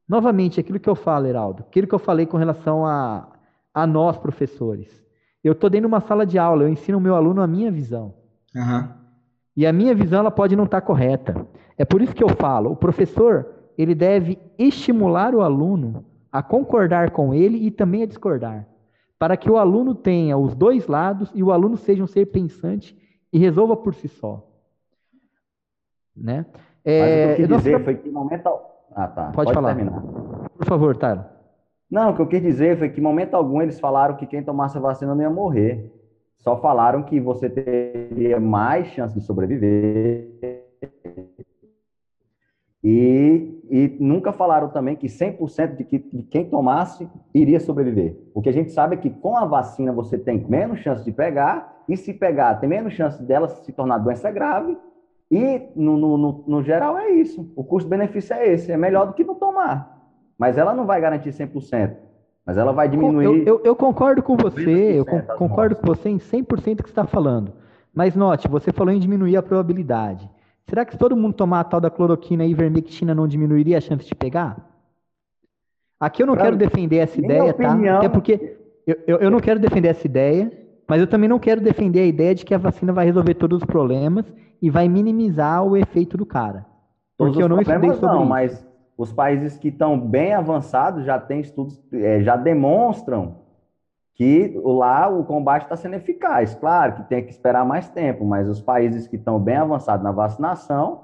Novamente, 0.07 0.59
aquilo 0.59 0.79
que 0.79 0.89
eu 0.89 0.95
falo, 0.95 1.27
Heraldo, 1.27 1.65
aquilo 1.67 1.87
que 1.87 1.95
eu 1.95 1.99
falei 1.99 2.25
com 2.25 2.37
relação 2.37 2.85
a, 2.85 3.27
a 3.73 3.85
nós, 3.85 4.17
professores. 4.17 5.03
Eu 5.43 5.53
estou 5.53 5.69
dentro 5.69 5.87
de 5.87 5.93
uma 5.93 6.01
sala 6.01 6.25
de 6.25 6.37
aula, 6.37 6.63
eu 6.63 6.69
ensino 6.69 6.97
o 6.97 7.01
meu 7.01 7.15
aluno 7.15 7.41
a 7.41 7.47
minha 7.47 7.71
visão. 7.71 8.13
Uhum. 8.55 8.87
E 9.55 9.65
a 9.65 9.73
minha 9.73 9.93
visão 9.93 10.19
ela 10.19 10.31
pode 10.31 10.55
não 10.55 10.63
estar 10.63 10.81
tá 10.81 10.87
correta. 10.87 11.45
É 11.77 11.83
por 11.83 12.01
isso 12.01 12.15
que 12.15 12.23
eu 12.23 12.29
falo, 12.29 12.71
o 12.71 12.75
professor 12.75 13.45
ele 13.77 13.93
deve 13.93 14.39
estimular 14.57 15.35
o 15.35 15.41
aluno 15.41 16.05
a 16.31 16.41
concordar 16.41 17.11
com 17.11 17.33
ele 17.33 17.57
e 17.65 17.71
também 17.71 18.03
a 18.03 18.07
discordar, 18.07 18.67
para 19.19 19.37
que 19.37 19.49
o 19.49 19.57
aluno 19.57 19.93
tenha 19.93 20.37
os 20.37 20.55
dois 20.55 20.87
lados 20.87 21.31
e 21.33 21.43
o 21.43 21.51
aluno 21.51 21.77
seja 21.77 22.03
um 22.03 22.07
ser 22.07 22.27
pensante 22.27 22.97
e 23.31 23.37
resolva 23.37 23.75
por 23.75 23.93
si 23.93 24.07
só. 24.07 24.45
Né? 26.15 26.45
É, 26.83 27.01
Mas 27.01 27.11
o 27.11 27.35
que 27.35 27.41
eu 27.41 27.47
quis 27.47 27.57
dizer 27.57 27.83
foi 27.83 27.95
que 27.95 28.09
momento. 28.09 28.47
Ah, 28.95 29.07
tá. 29.07 29.23
Pode, 29.25 29.35
Pode 29.35 29.53
falar. 29.53 29.75
Terminar. 29.75 30.01
Por 30.57 30.65
favor, 30.65 30.95
Taro. 30.95 31.25
Não, 31.89 32.11
o 32.11 32.15
que 32.15 32.21
eu 32.21 32.27
quis 32.27 32.41
dizer 32.41 32.77
foi 32.77 32.89
que, 32.89 32.99
em 32.99 33.03
momento 33.03 33.35
algum, 33.35 33.61
eles 33.61 33.79
falaram 33.79 34.15
que 34.15 34.25
quem 34.25 34.43
tomasse 34.43 34.77
a 34.77 34.81
vacina 34.81 35.13
não 35.13 35.21
ia 35.21 35.29
morrer. 35.29 35.93
Só 36.37 36.57
falaram 36.57 37.03
que 37.03 37.19
você 37.19 37.49
teria 37.49 38.39
mais 38.39 38.87
chance 38.87 39.13
de 39.13 39.21
sobreviver. 39.21 40.29
E, 42.83 43.56
e 43.69 43.97
nunca 43.99 44.31
falaram 44.31 44.69
também 44.69 44.95
que 44.95 45.07
100% 45.07 45.75
de, 45.75 45.83
que, 45.83 45.99
de 45.99 46.23
quem 46.23 46.45
tomasse 46.45 47.09
iria 47.33 47.59
sobreviver. 47.59 48.17
O 48.33 48.41
que 48.41 48.49
a 48.49 48.53
gente 48.53 48.71
sabe 48.71 48.95
é 48.95 48.97
que 48.97 49.09
com 49.09 49.37
a 49.37 49.45
vacina 49.45 49.91
você 49.91 50.17
tem 50.17 50.45
menos 50.47 50.79
chance 50.79 51.03
de 51.03 51.11
pegar, 51.11 51.83
e 51.87 51.95
se 51.95 52.13
pegar, 52.13 52.55
tem 52.55 52.67
menos 52.67 52.93
chance 52.93 53.21
dela 53.23 53.47
se 53.47 53.71
tornar 53.71 53.99
doença 53.99 54.29
grave, 54.29 54.77
e, 55.29 55.61
no, 55.75 55.97
no, 55.97 56.43
no, 56.47 56.63
geral, 56.63 56.97
é 56.97 57.11
isso. 57.11 57.51
O 57.55 57.63
custo-benefício 57.63 58.33
é 58.33 58.53
esse. 58.53 58.71
É 58.71 58.77
melhor 58.77 59.07
do 59.07 59.13
que 59.13 59.23
não 59.23 59.35
tomar. 59.35 60.09
Mas 60.37 60.57
ela 60.57 60.73
não 60.73 60.85
vai 60.85 61.01
garantir 61.01 61.31
100%. 61.31 61.95
Mas 62.45 62.57
ela 62.57 62.71
vai 62.71 62.87
diminuir. 62.87 63.25
Eu, 63.25 63.45
eu, 63.45 63.61
eu 63.65 63.75
concordo 63.75 64.23
com 64.23 64.37
você. 64.37 64.97
Eu 64.97 65.05
concordo 65.37 65.75
com 65.75 65.85
você 65.85 66.07
em 66.07 66.17
100% 66.17 66.45
que 66.47 66.65
você 66.65 66.79
está 66.83 67.05
falando. 67.05 67.51
Mas 67.93 68.15
note, 68.15 68.47
você 68.47 68.71
falou 68.71 68.93
em 68.93 68.99
diminuir 68.99 69.35
a 69.35 69.43
probabilidade. 69.43 70.29
Será 70.69 70.83
que 70.85 70.91
se 70.91 70.97
todo 70.97 71.15
mundo 71.15 71.33
tomar 71.33 71.61
a 71.61 71.63
tal 71.63 71.79
da 71.79 71.89
cloroquina 71.89 72.45
e 72.45 72.51
ivermectina 72.51 73.15
não 73.15 73.27
diminuiria 73.27 73.77
a 73.77 73.81
chance 73.81 74.05
de 74.05 74.13
pegar? 74.13 74.57
Aqui 75.99 76.21
eu 76.21 76.27
não 76.27 76.33
pra 76.33 76.43
quero 76.43 76.57
defender 76.57 76.97
essa 76.97 77.19
ideia, 77.19 77.53
tá? 77.53 77.69
opinião... 77.69 77.93
tá? 77.93 77.97
Até 77.99 78.09
porque 78.09 78.57
eu, 78.85 78.95
eu, 79.07 79.17
eu 79.17 79.31
não 79.31 79.39
quero 79.39 79.59
defender 79.59 79.87
essa 79.87 80.05
ideia, 80.05 80.51
mas 80.87 80.99
eu 80.99 81.07
também 81.07 81.29
não 81.29 81.39
quero 81.39 81.61
defender 81.61 82.01
a 82.01 82.05
ideia 82.05 82.35
de 82.35 82.45
que 82.45 82.53
a 82.53 82.57
vacina 82.57 82.91
vai 82.91 83.05
resolver 83.05 83.33
todos 83.35 83.59
os 83.59 83.65
problemas 83.65 84.25
e 84.61 84.69
vai 84.69 84.87
minimizar 84.89 85.63
o 85.63 85.75
efeito 85.75 86.17
do 86.17 86.25
cara. 86.25 86.65
Porque 87.17 87.41
eu 87.41 87.49
não 87.49 87.61
estudei 87.61 87.93
sobre 87.93 88.05
não, 88.07 88.21
isso. 88.21 88.29
mas 88.29 88.67
os 88.97 89.11
países 89.11 89.57
que 89.57 89.69
estão 89.69 89.99
bem 89.99 90.33
avançados 90.33 91.05
já 91.05 91.19
têm 91.19 91.39
estudos, 91.39 91.79
é, 91.93 92.21
já 92.21 92.35
demonstram 92.35 93.46
que 94.17 94.59
lá 94.65 95.07
o 95.07 95.23
combate 95.23 95.63
está 95.63 95.75
sendo 95.75 95.93
eficaz. 95.93 96.55
Claro 96.55 96.93
que 96.95 97.03
tem 97.03 97.23
que 97.23 97.29
esperar 97.29 97.63
mais 97.63 97.87
tempo, 97.87 98.25
mas 98.25 98.49
os 98.49 98.59
países 98.59 99.07
que 99.07 99.15
estão 99.15 99.39
bem 99.39 99.57
avançados 99.57 100.03
na 100.03 100.11
vacinação, 100.11 101.01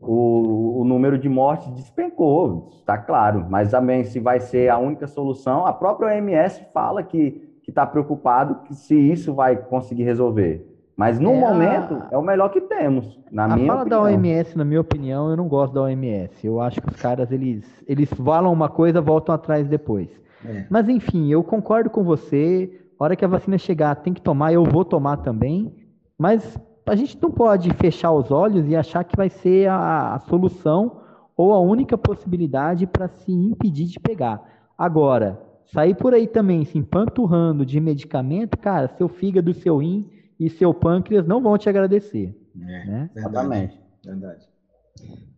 o, 0.00 0.80
o 0.80 0.84
número 0.84 1.16
de 1.16 1.28
mortes 1.28 1.70
despencou, 1.72 2.70
está 2.80 2.98
claro. 2.98 3.46
Mas 3.48 3.70
também 3.70 4.02
se 4.02 4.18
vai 4.18 4.40
ser 4.40 4.68
a 4.70 4.76
única 4.78 5.06
solução, 5.06 5.66
a 5.66 5.72
própria 5.72 6.08
OMS 6.16 6.64
fala 6.74 7.02
que 7.02 7.46
está 7.66 7.86
preocupado 7.86 8.56
que 8.64 8.74
se 8.74 8.94
isso 8.96 9.34
vai 9.34 9.54
conseguir 9.56 10.02
resolver. 10.02 10.64
Mas 10.96 11.20
no 11.20 11.30
É, 11.30 11.36
a- 11.44 11.48
momento 11.52 12.02
é 12.10 12.18
o 12.18 12.22
melhor 12.22 12.48
que 12.48 12.60
temos, 12.62 13.20
na 13.30 13.44
a 13.44 13.48
minha 13.54 13.68
fala 13.68 13.84
da 13.84 14.00
opinião. 14.00 14.18
OMS, 14.20 14.58
na 14.58 14.64
minha 14.64 14.80
opinião, 14.80 15.30
eu 15.30 15.36
não 15.36 15.46
gosto 15.46 15.74
da 15.74 15.82
OMS. 15.82 16.44
Eu 16.44 16.60
acho 16.60 16.80
que 16.82 16.88
os 16.90 16.96
caras, 16.96 17.30
eles, 17.30 17.64
eles 17.86 18.12
falam 18.14 18.52
uma 18.52 18.68
coisa, 18.68 19.00
voltam 19.00 19.32
atrás 19.32 19.68
depois. 19.68 20.08
É. 20.44 20.66
Mas 20.70 20.88
enfim, 20.88 21.28
eu 21.30 21.42
concordo 21.42 21.90
com 21.90 22.02
você. 22.04 22.82
A 22.98 23.04
hora 23.04 23.16
que 23.16 23.24
a 23.24 23.28
vacina 23.28 23.56
chegar, 23.58 23.94
tem 23.96 24.12
que 24.12 24.20
tomar, 24.22 24.52
eu 24.52 24.64
vou 24.64 24.84
tomar 24.84 25.18
também. 25.18 25.72
Mas 26.18 26.58
a 26.86 26.96
gente 26.96 27.20
não 27.20 27.30
pode 27.30 27.70
fechar 27.74 28.12
os 28.12 28.30
olhos 28.30 28.68
e 28.68 28.74
achar 28.74 29.04
que 29.04 29.16
vai 29.16 29.28
ser 29.28 29.68
a, 29.68 30.14
a 30.14 30.18
solução 30.20 31.00
ou 31.36 31.52
a 31.54 31.60
única 31.60 31.96
possibilidade 31.96 32.86
para 32.86 33.06
se 33.08 33.30
impedir 33.30 33.86
de 33.86 34.00
pegar. 34.00 34.42
Agora, 34.76 35.40
sair 35.66 35.94
por 35.94 36.12
aí 36.14 36.26
também 36.26 36.64
se 36.64 36.78
empanturrando 36.78 37.64
de 37.64 37.78
medicamento, 37.78 38.56
cara, 38.58 38.88
seu 38.88 39.08
fígado, 39.08 39.54
seu 39.54 39.76
rim 39.78 40.08
e 40.40 40.48
seu 40.50 40.72
pâncreas 40.74 41.26
não 41.26 41.40
vão 41.42 41.56
te 41.58 41.68
agradecer, 41.68 42.34
É, 42.60 42.64
né? 42.64 43.10
verdade. 43.14 43.18
Exatamente. 43.18 43.80
Verdade. 44.04 44.47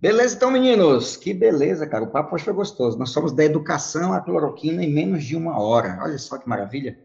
Beleza, 0.00 0.36
então, 0.36 0.50
meninos. 0.50 1.16
Que 1.16 1.34
beleza, 1.34 1.86
cara. 1.86 2.04
O 2.04 2.10
papo 2.10 2.38
foi 2.38 2.52
gostoso. 2.52 2.98
Nós 2.98 3.10
somos 3.10 3.32
da 3.32 3.44
educação 3.44 4.12
à 4.12 4.20
cloroquina 4.20 4.82
em 4.82 4.92
menos 4.92 5.24
de 5.24 5.36
uma 5.36 5.60
hora. 5.60 5.98
Olha 6.02 6.16
só 6.18 6.38
que 6.38 6.48
maravilha. 6.48 6.98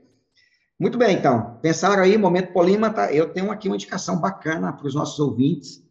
Muito 0.80 0.98
bem, 0.98 1.18
então. 1.18 1.58
Pensaram 1.62 2.04
aí, 2.04 2.18
momento 2.18 2.54
polímata. 2.54 3.12
Eu 3.12 3.30
tenho 3.30 3.52
aqui 3.52 3.68
uma 3.68 3.76
indicação 3.76 4.20
bacana 4.20 4.72
para 4.72 4.88
os 4.88 4.96
nossos 4.96 5.20
ouvintes. 5.20 5.84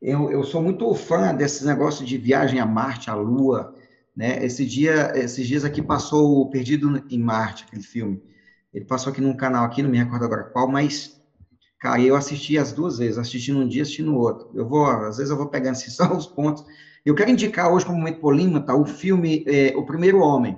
Eu, 0.00 0.30
eu 0.30 0.42
sou 0.44 0.62
muito 0.62 0.92
fã 0.94 1.34
desse 1.34 1.64
negócio 1.64 2.04
de 2.04 2.18
viagem 2.18 2.58
a 2.58 2.66
Marte, 2.66 3.08
à 3.08 3.14
Lua. 3.14 3.74
Né? 4.16 4.44
Esse 4.44 4.66
dia, 4.66 5.12
esses 5.14 5.46
dias 5.46 5.64
aqui 5.64 5.80
passou 5.80 6.40
o 6.40 6.50
Perdido 6.50 7.02
em 7.08 7.18
Marte, 7.18 7.64
aquele 7.64 7.82
filme. 7.82 8.22
Ele 8.74 8.84
passou 8.84 9.12
aqui 9.12 9.20
num 9.20 9.36
canal 9.36 9.64
aqui, 9.64 9.82
não 9.82 9.90
me 9.90 9.98
recordo 9.98 10.24
agora 10.24 10.44
qual, 10.44 10.66
mas 10.66 11.21
Cara, 11.82 12.00
eu 12.00 12.14
assisti 12.14 12.56
as 12.56 12.72
duas 12.72 12.98
vezes, 12.98 13.18
assisti 13.18 13.50
num 13.50 13.66
dia, 13.66 13.82
assisti 13.82 14.02
no 14.04 14.16
outro. 14.16 14.46
Eu 14.54 14.68
vou, 14.68 14.86
às 14.86 15.16
vezes 15.16 15.30
eu 15.32 15.36
vou 15.36 15.48
pegando 15.48 15.72
assim, 15.72 15.90
só 15.92 16.16
os 16.16 16.28
pontos. 16.28 16.62
Eu 17.04 17.12
quero 17.12 17.30
indicar 17.30 17.72
hoje, 17.72 17.84
como 17.84 17.98
momento 17.98 18.20
polímata, 18.20 18.72
o 18.72 18.86
filme 18.86 19.44
é, 19.48 19.76
O 19.76 19.84
Primeiro 19.84 20.20
Homem, 20.20 20.56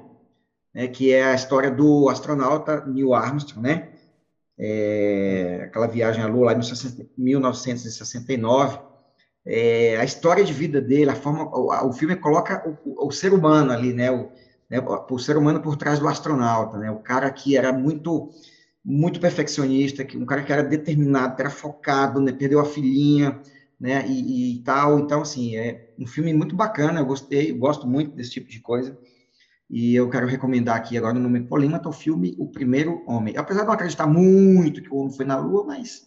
né, 0.75 0.87
que 0.89 1.11
é 1.13 1.25
a 1.25 1.35
história 1.35 1.71
do 1.71 2.11
astronauta 2.11 2.85
Neil 2.87 3.15
Armstrong, 3.15 3.63
né? 3.67 3.89
É, 4.59 5.63
aquela 5.65 5.87
viagem 5.87 6.23
à 6.23 6.27
Lua 6.27 6.47
lá 6.47 6.53
em 6.53 6.59
1969. 7.17 8.79
É, 9.47 9.97
a 9.97 10.05
história 10.05 10.45
de 10.45 10.53
vida 10.53 10.81
dele, 10.81 11.11
a 11.11 11.15
forma, 11.15 11.45
o, 11.45 11.89
o 11.89 11.93
filme 11.95 12.17
coloca 12.17 12.63
o, 12.85 13.07
o, 13.09 13.11
ser 13.11 13.33
humano 13.33 13.73
ali, 13.73 13.95
né? 13.95 14.11
O, 14.11 14.31
né? 14.69 14.79
o 15.11 15.19
ser 15.19 15.39
humano 15.39 15.63
por 15.63 15.77
trás 15.77 15.99
do 15.99 16.07
astronauta, 16.07 16.77
né? 16.79 16.91
O 16.91 16.99
cara 16.99 17.31
que 17.31 17.57
era 17.57 17.73
muito 17.73 18.29
muito 18.85 19.19
perfeccionista, 19.19 20.07
um 20.17 20.27
cara 20.27 20.43
que 20.43 20.53
era 20.53 20.63
determinado, 20.63 21.35
que 21.35 21.43
era 21.43 21.51
focado, 21.51 22.21
né, 22.21 22.33
perdeu 22.33 22.61
a 22.61 22.65
filhinha, 22.65 23.41
né, 23.81 24.05
e, 24.07 24.57
e, 24.57 24.63
tal, 24.63 24.99
então, 24.99 25.23
assim, 25.23 25.57
é 25.57 25.91
um 25.99 26.07
filme 26.07 26.35
muito 26.35 26.55
bacana, 26.55 27.01
eu 27.01 27.07
gostei, 27.07 27.51
eu 27.51 27.57
gosto 27.59 27.87
muito 27.87 28.15
desse 28.15 28.33
tipo 28.33 28.51
de 28.51 28.61
coisa, 28.61 28.97
e 29.71 29.95
eu 29.95 30.09
quero 30.11 30.27
recomendar 30.27 30.77
aqui 30.77 30.99
agora 30.99 31.15
no 31.15 31.21
Momento 31.21 31.49
Polímata 31.49 31.89
o 31.89 31.93
filme 31.93 32.35
O 32.39 32.47
Primeiro 32.49 33.03
Homem, 33.07 33.37
apesar 33.37 33.63
de 33.63 33.67
não 33.67 33.75
acreditar 33.75 34.07
muito 34.07 34.83
que 34.83 34.91
o 34.93 34.97
homem 34.97 35.17
foi 35.17 35.25
na 35.25 35.39
Lua, 35.39 35.65
mas 35.65 36.07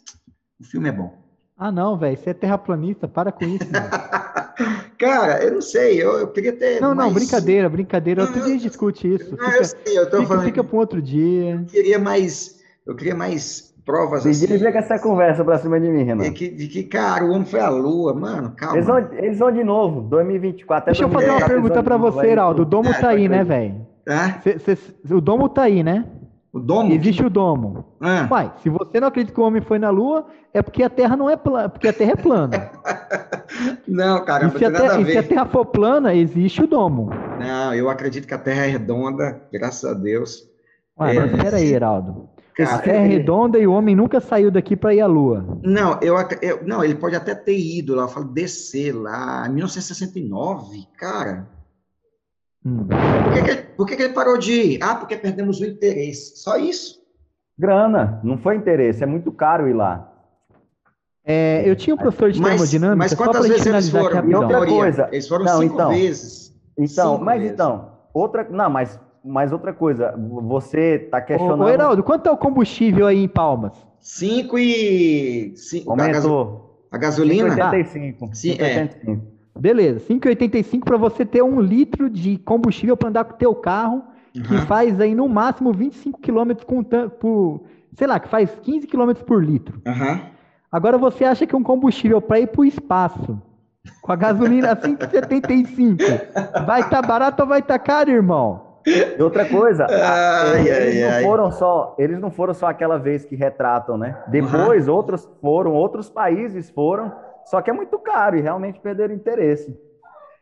o 0.59 0.63
filme 0.63 0.88
é 0.89 0.91
bom. 0.91 1.17
Ah, 1.57 1.71
não, 1.71 1.97
velho, 1.97 2.15
você 2.15 2.30
é 2.30 2.34
terraplanista, 2.36 3.07
para 3.07 3.32
com 3.32 3.45
isso. 3.45 3.65
Cara, 4.99 5.43
eu 5.43 5.53
não 5.55 5.61
sei, 5.61 6.01
eu, 6.01 6.19
eu 6.19 6.28
queria 6.32 6.53
ter. 6.53 6.80
Não, 6.80 6.93
mais... 6.93 7.07
não, 7.07 7.13
brincadeira, 7.13 7.67
brincadeira. 7.67 8.21
Não, 8.21 8.28
Outro 8.28 8.41
eu- 8.41 8.45
dia 8.45 8.55
a 8.55 8.57
gente 8.57 8.67
discute 8.69 9.13
isso. 9.13 9.36
Não, 9.36 9.51
Fica, 9.51 9.57
eu 9.57 9.63
sei, 9.65 9.97
eu 9.97 10.09
tô 10.09 10.17
fica, 10.17 10.28
falando. 10.28 10.45
fica 10.45 10.63
para 10.63 10.75
um 10.75 10.80
outro 10.80 11.01
dia. 11.01 11.55
Eu 11.55 11.65
queria 11.65 11.99
mais. 11.99 12.56
Eu 12.88 12.95
queria 12.95 13.13
mais 13.15 13.73
provas 13.85 14.25
assim. 14.25 14.29
Desliga 14.47 14.71
com 14.71 14.77
essa 14.79 14.97
conversa 14.99 15.43
pra 15.45 15.57
cima 15.59 15.79
de 15.79 15.88
mim, 15.89 16.03
Renan. 16.03 16.23
de 16.23 16.31
que, 16.31 16.49
de 16.49 16.67
que, 16.67 16.83
cara, 16.83 17.23
o 17.25 17.29
homem 17.31 17.45
foi 17.45 17.59
à 17.59 17.69
Lua, 17.69 18.13
mano, 18.13 18.53
calma. 18.55 18.75
Eles 18.77 18.88
vão, 18.88 18.97
eles 19.13 19.39
vão 19.39 19.51
de 19.51 19.63
novo, 19.63 20.01
2024. 20.01 20.83
até 20.83 20.91
Deixa 20.91 21.03
eu 21.03 21.09
fazer 21.09 21.25
uma 21.29 21.39
2024, 21.39 21.53
pergunta 21.53 21.83
pra 21.83 21.97
você, 21.97 22.27
Heraldo. 22.31 22.61
O 22.63 22.65
domo 22.65 22.89
É, 22.89 22.93
tá 22.99 23.09
aí, 23.09 23.27
né, 23.29 23.43
velho? 23.43 23.85
Cê- 24.59 24.77
O 25.13 25.21
domo 25.21 25.49
tá 25.49 25.63
aí, 25.63 25.83
né? 25.83 26.05
O 26.53 26.59
domo? 26.59 26.91
Existe 26.93 27.23
o 27.25 27.29
domo. 27.29 27.85
Ah, 28.01 28.27
Uai, 28.31 28.51
se 28.63 28.69
você 28.69 28.99
não 28.99 29.09
acredita 29.09 29.33
que 29.33 29.39
o 29.39 29.43
homem 29.43 29.61
foi 29.61 29.77
na 29.77 29.89
Lua, 29.89 30.25
é 30.53 30.61
porque 30.61 30.81
a 30.81 30.89
Terra 30.89 31.15
não 31.15 31.29
é 31.29 31.35
plana, 31.35 31.69
porque 31.69 31.88
a 31.89 31.93
Terra 31.93 32.13
é 32.13 32.15
plana. 32.15 32.71
não, 33.88 34.23
cara, 34.25 34.43
E 34.43 34.47
não 34.47 34.53
se, 34.53 34.59
tem 34.59 34.67
a 34.67 34.69
a 34.69 34.73
terra, 34.73 35.01
e 35.01 35.05
se 35.11 35.17
a. 35.17 35.23
Terra 35.23 35.45
for 35.45 35.65
plana, 35.65 36.13
existe 36.15 36.63
o 36.63 36.67
domo. 36.67 37.09
Não, 37.39 37.73
eu 37.73 37.89
acredito 37.89 38.27
que 38.27 38.33
a 38.33 38.38
Terra 38.38 38.65
é 38.65 38.69
redonda, 38.69 39.41
graças 39.51 39.89
a 39.89 39.93
Deus. 39.93 40.47
Ué, 40.99 41.15
É. 41.15 41.19
mas 41.19 41.43
peraí, 41.43 41.73
Heraldo. 41.73 42.29
A 42.59 42.65
Cara, 42.65 42.81
Terra 42.81 43.05
é 43.05 43.07
redonda 43.07 43.59
e 43.59 43.67
o 43.67 43.71
homem 43.73 43.95
nunca 43.95 44.19
saiu 44.19 44.49
daqui 44.49 44.75
para 44.75 44.93
ir 44.93 45.01
à 45.01 45.05
Lua. 45.07 45.59
Não, 45.63 45.99
eu, 46.01 46.15
eu- 46.41 46.63
não, 46.65 46.83
ele 46.83 46.95
pode 46.95 47.15
até 47.15 47.35
ter 47.35 47.57
ido 47.57 47.93
lá, 47.93 48.03
eu 48.03 48.07
falo, 48.07 48.25
descer 48.25 48.93
lá, 48.93 49.45
em 49.47 49.53
1969, 49.53 50.87
cara. 50.97 51.47
Hum. 52.65 52.87
Por 52.87 53.33
que, 53.33 53.41
que, 53.43 53.49
ele- 53.51 53.61
por 53.75 53.85
que, 53.87 53.95
que 53.95 54.03
ele 54.03 54.13
parou 54.13 54.37
de 54.37 54.53
ir? 54.53 54.79
Ah, 54.83 54.95
porque 54.95 55.15
perdemos 55.15 55.59
o 55.59 55.65
interesse. 55.65 56.37
Só 56.37 56.57
isso. 56.57 56.99
Grana, 57.57 58.19
não 58.23 58.37
foi 58.37 58.55
interesse, 58.55 59.03
é 59.03 59.05
muito 59.07 59.31
caro 59.31 59.67
ir 59.69 59.73
lá. 59.73 60.13
É, 61.23 61.61
eu 61.69 61.75
tinha 61.75 61.93
um 61.93 61.97
professor 61.97 62.31
de 62.31 62.39
Mas, 62.39 62.51
termodinâmica, 62.51 62.95
mas 62.97 63.11
só 63.11 63.17
quantas 63.17 63.45
gente 63.45 63.51
vezes 63.51 63.67
eles 63.67 63.89
foram? 63.89 64.29
E 64.29 64.33
outra 64.35 64.65
coisa- 64.65 65.09
Eles 65.11 65.27
foram 65.27 65.45
Não, 65.45 65.59
cinco 65.59 65.73
então. 65.75 65.89
vezes. 65.89 66.55
Então, 66.77 67.11
Cinco 67.13 67.25
mas 67.25 67.39
vezes. 67.41 67.53
então, 67.53 67.91
outra, 68.13 68.47
não, 68.49 68.69
mas, 68.69 68.99
mas 69.28 69.51
outra 69.51 69.73
coisa, 69.73 70.13
você 70.17 70.99
tá 71.11 71.21
questionando, 71.21 71.63
ô, 71.63 71.69
Heraldo, 71.69 72.03
quanto 72.03 72.28
é 72.28 72.32
o 72.32 72.38
combustível 72.38 73.05
aí 73.05 73.23
em 73.23 73.28
Palmas? 73.28 73.73
Cinco 73.99 74.57
e... 74.57 75.53
Cinco, 75.55 75.91
a, 75.91 75.95
gaso- 75.95 76.30
aumentou, 76.30 76.86
a 76.91 76.97
gasolina? 76.97 77.49
5,85. 77.55 78.34
Sim, 78.34 78.51
é. 78.59 78.88
5,85. 78.88 79.19
Beleza, 79.59 79.99
5,85 80.07 80.84
para 80.84 80.97
você 80.97 81.25
ter 81.25 81.41
um 81.41 81.59
litro 81.59 82.09
de 82.09 82.38
combustível 82.38 82.95
para 82.95 83.09
andar 83.09 83.25
com 83.25 83.34
o 83.34 83.38
teu 83.38 83.55
carro, 83.55 84.03
que 84.32 84.39
Aham. 84.55 84.65
faz 84.67 85.01
aí 85.01 85.15
no 85.15 85.28
máximo 85.28 85.73
25 85.73 86.19
km 86.21 86.53
com 86.65 86.84
por, 87.19 87.63
sei 87.95 88.05
lá, 88.05 88.19
que 88.19 88.30
faz 88.30 88.55
15 88.61 88.86
km 88.86 89.13
por 89.25 89.43
litro. 89.43 89.82
Aham. 89.86 90.21
Agora 90.71 90.97
você 90.97 91.25
acha 91.25 91.47
que 91.47 91.55
um 91.55 91.63
combustível 91.63 92.21
para 92.21 92.39
ir 92.39 92.47
para 92.47 92.61
o 92.61 92.65
espaço, 92.65 93.41
com 94.01 94.11
a 94.11 94.15
gasolina 94.15 94.73
a 94.73 94.75
5,75, 94.75 96.65
vai 96.65 96.82
estar 96.82 97.01
barato 97.01 97.41
ou 97.41 97.47
vai 97.49 97.59
estar 97.59 97.80
caro, 97.80 98.11
irmão? 98.11 98.66
E 99.17 99.21
outra 99.21 99.45
coisa, 99.45 99.85
Ai, 99.91 100.67
eles, 100.69 100.95
ai, 100.95 101.01
não 101.01 101.09
ai. 101.17 101.23
foram 101.23 101.51
só, 101.51 101.93
eles 101.97 102.19
não 102.19 102.31
foram 102.31 102.53
só 102.53 102.67
aquela 102.67 102.97
vez 102.97 103.25
que 103.25 103.35
retratam, 103.35 103.97
né? 103.97 104.23
Depois 104.27 104.88
outros 104.88 105.27
foram, 105.41 105.73
outros 105.73 106.09
países 106.09 106.69
foram, 106.69 107.11
só 107.45 107.61
que 107.61 107.69
é 107.69 107.73
muito 107.73 107.99
caro 107.99 108.38
e 108.38 108.41
realmente 108.41 108.79
perderam 108.79 109.13
interesse. 109.13 109.77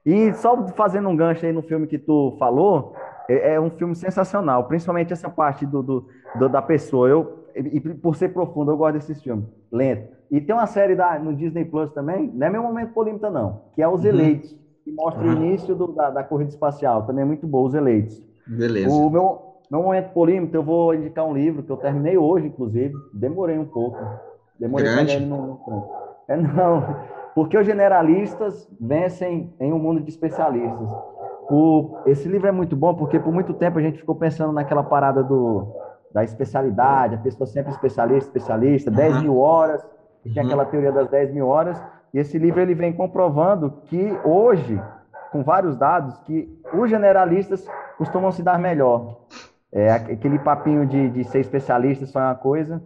E 0.05 0.31
só 0.35 0.67
fazendo 0.75 1.09
um 1.09 1.15
gancho 1.15 1.45
aí 1.45 1.51
no 1.51 1.63
filme 1.63 1.87
que 1.87 1.97
tu 1.97 2.35
falou, 2.37 2.93
é, 3.27 3.53
é 3.55 3.59
um 3.59 3.71
filme 3.71 3.95
sensacional, 3.95 4.63
principalmente 4.65 5.11
essa 5.11 5.29
parte 5.29 5.65
do, 5.65 5.81
do- 5.81 6.05
do- 6.37 6.49
da 6.49 6.61
pessoa. 6.61 7.09
Eu, 7.09 7.45
e, 7.55 7.79
por 7.79 8.15
ser 8.15 8.29
profundo, 8.29 8.71
eu 8.71 8.77
gosto 8.77 8.93
desses 8.93 9.19
filmes, 9.23 9.45
lento. 9.71 10.13
E 10.29 10.39
tem 10.39 10.53
uma 10.53 10.67
série 10.67 10.95
da, 10.95 11.17
no 11.17 11.33
Disney 11.33 11.65
Plus 11.65 11.91
também, 11.91 12.29
não 12.33 12.45
é 12.45 12.49
meu 12.51 12.61
momento 12.61 12.93
polímita 12.93 13.29
não, 13.31 13.61
que 13.73 13.81
é 13.81 13.87
Os 13.87 14.01
Uhum. 14.03 14.09
Eleitos, 14.09 14.55
que 14.83 14.91
mostra 14.91 15.23
o 15.23 15.25
Uhum. 15.27 15.33
início 15.33 15.73
do- 15.73 15.91
da, 15.91 16.11
da 16.11 16.23
corrida 16.23 16.51
espacial, 16.51 17.03
também 17.07 17.23
é 17.23 17.25
muito 17.25 17.47
bom, 17.47 17.63
Os 17.63 17.73
Eleitos. 17.73 18.21
Beleza. 18.47 18.89
O 18.89 19.09
meu, 19.09 19.39
meu 19.71 19.81
momento 19.83 20.11
polímito, 20.13 20.55
eu 20.55 20.63
vou 20.63 20.93
indicar 20.93 21.25
um 21.25 21.33
livro 21.33 21.63
que 21.63 21.71
eu 21.71 21.77
terminei 21.77 22.17
hoje, 22.17 22.47
inclusive. 22.47 22.93
Demorei 23.13 23.57
um 23.57 23.65
pouco. 23.65 23.97
Demorei 24.59 24.87
Grande? 24.87 25.13
ele 25.13 25.25
no, 25.25 25.37
no- 25.47 25.89
É 26.27 26.35
não, 26.37 26.83
porque 27.33 27.57
os 27.57 27.65
generalistas 27.65 28.67
vencem 28.79 29.51
em 29.59 29.73
um 29.73 29.79
mundo 29.79 30.01
de 30.01 30.09
especialistas. 30.09 30.89
O, 31.49 31.97
esse 32.05 32.27
livro 32.27 32.47
é 32.47 32.51
muito 32.51 32.75
bom 32.75 32.95
porque 32.95 33.19
por 33.19 33.31
muito 33.33 33.53
tempo 33.53 33.77
a 33.77 33.81
gente 33.81 33.99
ficou 33.99 34.15
pensando 34.15 34.51
naquela 34.51 34.83
parada 34.83 35.23
do, 35.23 35.67
da 36.11 36.23
especialidade, 36.23 37.15
a 37.15 37.17
pessoa 37.19 37.45
sempre 37.45 37.71
especialista, 37.71 38.29
especialista, 38.29 38.89
10 38.89 39.15
Uhum. 39.15 39.21
mil 39.21 39.37
horas, 39.37 39.81
e 40.25 40.29
Uhum. 40.39 40.45
aquela 40.45 40.65
teoria 40.65 40.91
das 40.91 41.07
10 41.09 41.31
mil 41.31 41.47
horas. 41.47 41.79
E 42.13 42.17
esse 42.17 42.37
livro 42.39 42.61
ele 42.61 42.73
vem 42.73 42.93
comprovando 42.93 43.69
que 43.83 44.17
hoje, 44.23 44.81
com 45.35 45.43
vários 45.43 45.75
dados, 45.75 46.17
que 46.19 46.47
os 46.73 46.89
generalistas 46.89 47.67
costumam 47.97 48.31
se 48.31 48.41
dar 48.41 48.57
melhor. 48.57 49.27
É, 49.69 49.91
aquele 49.91 50.39
papinho 50.39 50.85
de, 50.85 51.09
de 51.09 51.25
ser 51.25 51.41
especialista 51.41 52.05
só 52.05 52.21
é 52.21 52.23
uma 52.27 52.35
coisa, 52.35 52.81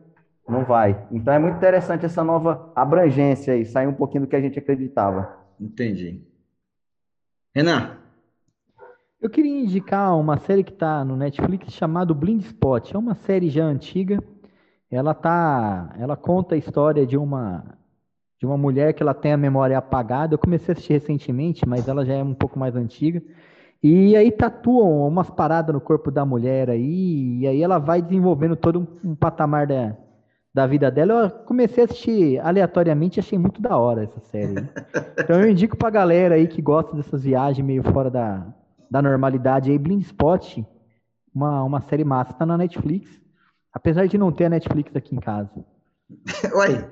não 0.48 0.66
vai. 0.66 1.00
Então 1.12 1.32
é 1.32 1.38
muito 1.38 1.58
interessante 1.58 2.08
essa 2.08 2.24
nova 2.24 2.72
abrangência 2.76 3.54
aí, 3.54 3.64
sair 3.66 3.86
um 3.86 3.94
pouquinho 3.94 4.24
do 4.24 4.28
que 4.28 4.36
a 4.36 4.42
gente 4.42 4.58
acreditava. 4.58 5.32
Entendi. 5.62 6.24
Renan. 7.54 7.98
Eu 9.22 9.30
queria 9.30 9.62
indicar 9.62 10.18
uma 10.18 10.40
série 10.40 10.64
que 10.64 10.74
está 10.74 11.06
no 11.06 11.16
Netflix 11.16 11.72
chamada 11.72 12.16
Blind 12.16 12.42
Spot. 12.42 12.96
É 12.96 12.98
uma 12.98 13.14
série 13.14 13.52
já 13.52 13.66
antiga. 13.66 14.24
Ela 14.90 15.14
tá, 15.14 15.94
ela 16.00 16.18
conta 16.18 16.56
a 16.56 16.58
história 16.58 17.06
de 17.06 17.16
uma 17.16 17.78
de 18.40 18.46
uma 18.46 18.58
mulher 18.58 18.94
que 18.94 19.04
ela 19.04 19.14
tem 19.14 19.34
a 19.34 19.38
memória 19.38 19.78
apagada. 19.78 20.34
Eu 20.34 20.40
comecei 20.40 20.72
a 20.72 20.74
assistir 20.74 20.94
recentemente, 20.94 21.68
mas 21.68 21.88
ela 21.88 22.06
já 22.06 22.14
é 22.14 22.24
um 22.24 22.34
pouco 22.34 22.58
mais 22.58 22.76
antiga. 22.76 23.22
E 23.84 24.16
aí 24.16 24.32
tatuam 24.32 25.08
umas 25.08 25.30
paradas 25.30 25.74
no 25.74 25.82
corpo 25.82 26.10
da 26.10 26.26
mulher 26.26 26.70
aí, 26.70 27.40
e 27.40 27.48
aí 27.48 27.62
ela 27.62 27.78
vai 27.78 28.02
desenvolvendo 28.02 28.56
todo 28.56 28.80
um, 28.80 29.12
um 29.12 29.16
patamar 29.16 29.68
da, 29.68 29.96
da 30.54 30.66
vida 30.66 30.90
dela. 30.90 31.14
Eu 31.24 31.30
comecei 31.46 31.84
a 31.84 31.86
assistir 31.86 32.40
aleatoriamente 32.40 33.20
e 33.20 33.22
achei 33.22 33.38
muito 33.38 33.62
da 33.62 33.78
hora 33.78 34.04
essa 34.04 34.20
série. 34.20 34.56
Então 35.20 35.40
eu 35.42 35.50
indico 35.50 35.78
pra 35.78 35.90
galera 35.90 36.36
aí 36.36 36.48
que 36.48 36.62
gosta 36.62 36.96
dessas 36.96 37.24
viagens 37.24 37.66
meio 37.66 37.84
fora 37.84 38.10
da, 38.10 38.48
da 38.90 39.02
normalidade 39.02 39.70
aí, 39.70 39.78
Blind 39.78 40.02
Spot, 40.02 40.64
uma, 41.36 41.62
uma 41.64 41.82
série 41.82 42.04
massa, 42.04 42.34
tá 42.34 42.46
na 42.46 42.58
Netflix. 42.58 43.10
Apesar 43.72 44.08
de 44.08 44.18
não 44.18 44.32
ter 44.32 44.46
a 44.46 44.50
Netflix 44.50 44.96
aqui 44.96 45.16
em 45.16 45.20
casa. 45.20 45.52
Ué, 46.56 46.90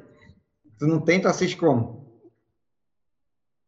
tu 0.78 0.88
não 0.88 0.99
tem, 0.99 1.21
tu 1.21 1.28
assiste 1.28 1.57
como? 1.57 2.05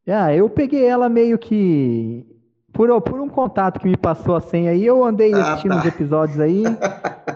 Ah, 0.07 0.33
eu 0.33 0.49
peguei 0.49 0.85
ela 0.85 1.07
meio 1.07 1.37
que 1.37 2.25
por, 2.73 3.01
por 3.01 3.19
um 3.19 3.27
contato 3.27 3.79
que 3.79 3.87
me 3.87 3.97
passou 3.97 4.35
a 4.35 4.41
senha 4.41 4.71
aí, 4.71 4.85
eu 4.85 5.03
andei 5.03 5.33
ah, 5.33 5.41
assistindo 5.41 5.73
tá. 5.73 5.79
os 5.79 5.85
episódios 5.85 6.39
aí 6.39 6.63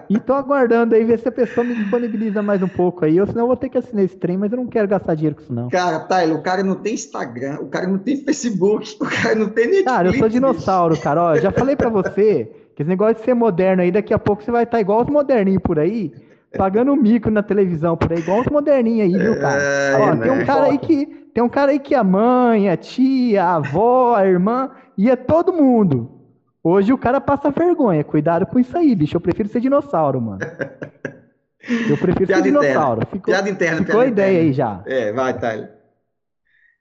e 0.09 0.19
tô 0.19 0.33
aguardando 0.33 0.95
aí 0.95 1.03
ver 1.03 1.19
se 1.19 1.27
a 1.27 1.31
pessoa 1.31 1.65
me 1.65 1.75
disponibiliza 1.75 2.41
mais 2.41 2.61
um 2.63 2.67
pouco 2.67 3.05
aí, 3.05 3.19
ou 3.19 3.27
senão 3.27 3.41
eu 3.41 3.47
vou 3.47 3.55
ter 3.55 3.69
que 3.69 3.77
assinar 3.77 4.05
esse 4.05 4.15
trem, 4.15 4.37
mas 4.37 4.51
eu 4.51 4.57
não 4.57 4.67
quero 4.67 4.87
gastar 4.87 5.15
dinheiro 5.15 5.35
com 5.35 5.41
isso 5.41 5.53
não. 5.53 5.69
Cara, 5.69 5.99
Tyler, 5.99 6.35
o 6.35 6.41
cara 6.41 6.63
não 6.63 6.75
tem 6.75 6.93
Instagram, 6.93 7.59
o 7.61 7.67
cara 7.67 7.87
não 7.87 7.97
tem 7.97 8.17
Facebook, 8.23 8.95
o 9.01 9.05
cara 9.05 9.35
não 9.35 9.49
tem 9.49 9.65
Netflix. 9.65 9.91
Cara, 9.91 10.07
eu 10.07 10.13
sou 10.13 10.29
dinossauro, 10.29 10.99
cara, 10.99 11.23
ó, 11.23 11.35
já 11.37 11.51
falei 11.51 11.75
para 11.75 11.89
você 11.89 12.49
que 12.75 12.81
esse 12.81 12.89
negócio 12.89 13.15
de 13.15 13.21
ser 13.25 13.33
moderno 13.33 13.81
aí, 13.81 13.91
daqui 13.91 14.13
a 14.13 14.19
pouco 14.19 14.43
você 14.43 14.51
vai 14.51 14.63
estar 14.63 14.77
tá 14.77 14.81
igual 14.81 15.01
os 15.01 15.09
moderninhos 15.09 15.61
por 15.61 15.77
aí, 15.77 16.11
pagando 16.57 16.93
um 16.93 16.95
mico 16.95 17.29
na 17.29 17.43
televisão 17.43 17.97
por 17.97 18.11
aí, 18.11 18.19
igual 18.19 18.41
os 18.41 18.47
moderninhos 18.47 19.13
aí, 19.13 19.23
viu, 19.23 19.39
cara? 19.39 19.61
É, 19.61 19.95
ó, 19.97 20.15
tem 20.15 20.31
um 20.31 20.35
né? 20.35 20.45
cara 20.45 20.65
aí 20.65 20.77
que 20.77 21.05
tem 21.33 21.43
um 21.43 21.49
cara 21.49 21.71
aí 21.71 21.79
que 21.79 21.95
a 21.95 22.03
mãe, 22.03 22.69
a 22.69 22.77
tia, 22.77 23.43
a 23.43 23.55
avó, 23.55 24.15
a 24.15 24.25
irmã 24.25 24.71
ia 24.97 25.17
todo 25.17 25.51
mundo. 25.51 26.21
Hoje 26.63 26.93
o 26.93 26.97
cara 26.97 27.19
passa 27.19 27.51
vergonha. 27.51 28.03
Cuidado 28.03 28.45
com 28.45 28.59
isso 28.59 28.77
aí, 28.77 28.95
bicho. 28.95 29.17
Eu 29.17 29.21
prefiro 29.21 29.49
ser 29.49 29.59
dinossauro, 29.59 30.21
mano. 30.21 30.39
Eu 31.89 31.97
prefiro 31.97 32.27
piada 32.27 32.43
ser 32.43 32.49
dinossauro. 32.49 33.01
Interna. 33.01 33.11
Ficou, 33.11 33.33
piada 33.33 33.49
interna. 33.49 33.77
Ficou 33.77 33.93
piada 33.93 34.05
a 34.05 34.07
ideia 34.07 34.31
interna. 34.31 34.47
aí 34.47 34.53
já. 34.53 34.83
É, 34.85 35.13
vai, 35.13 35.39
Tyler. 35.39 35.71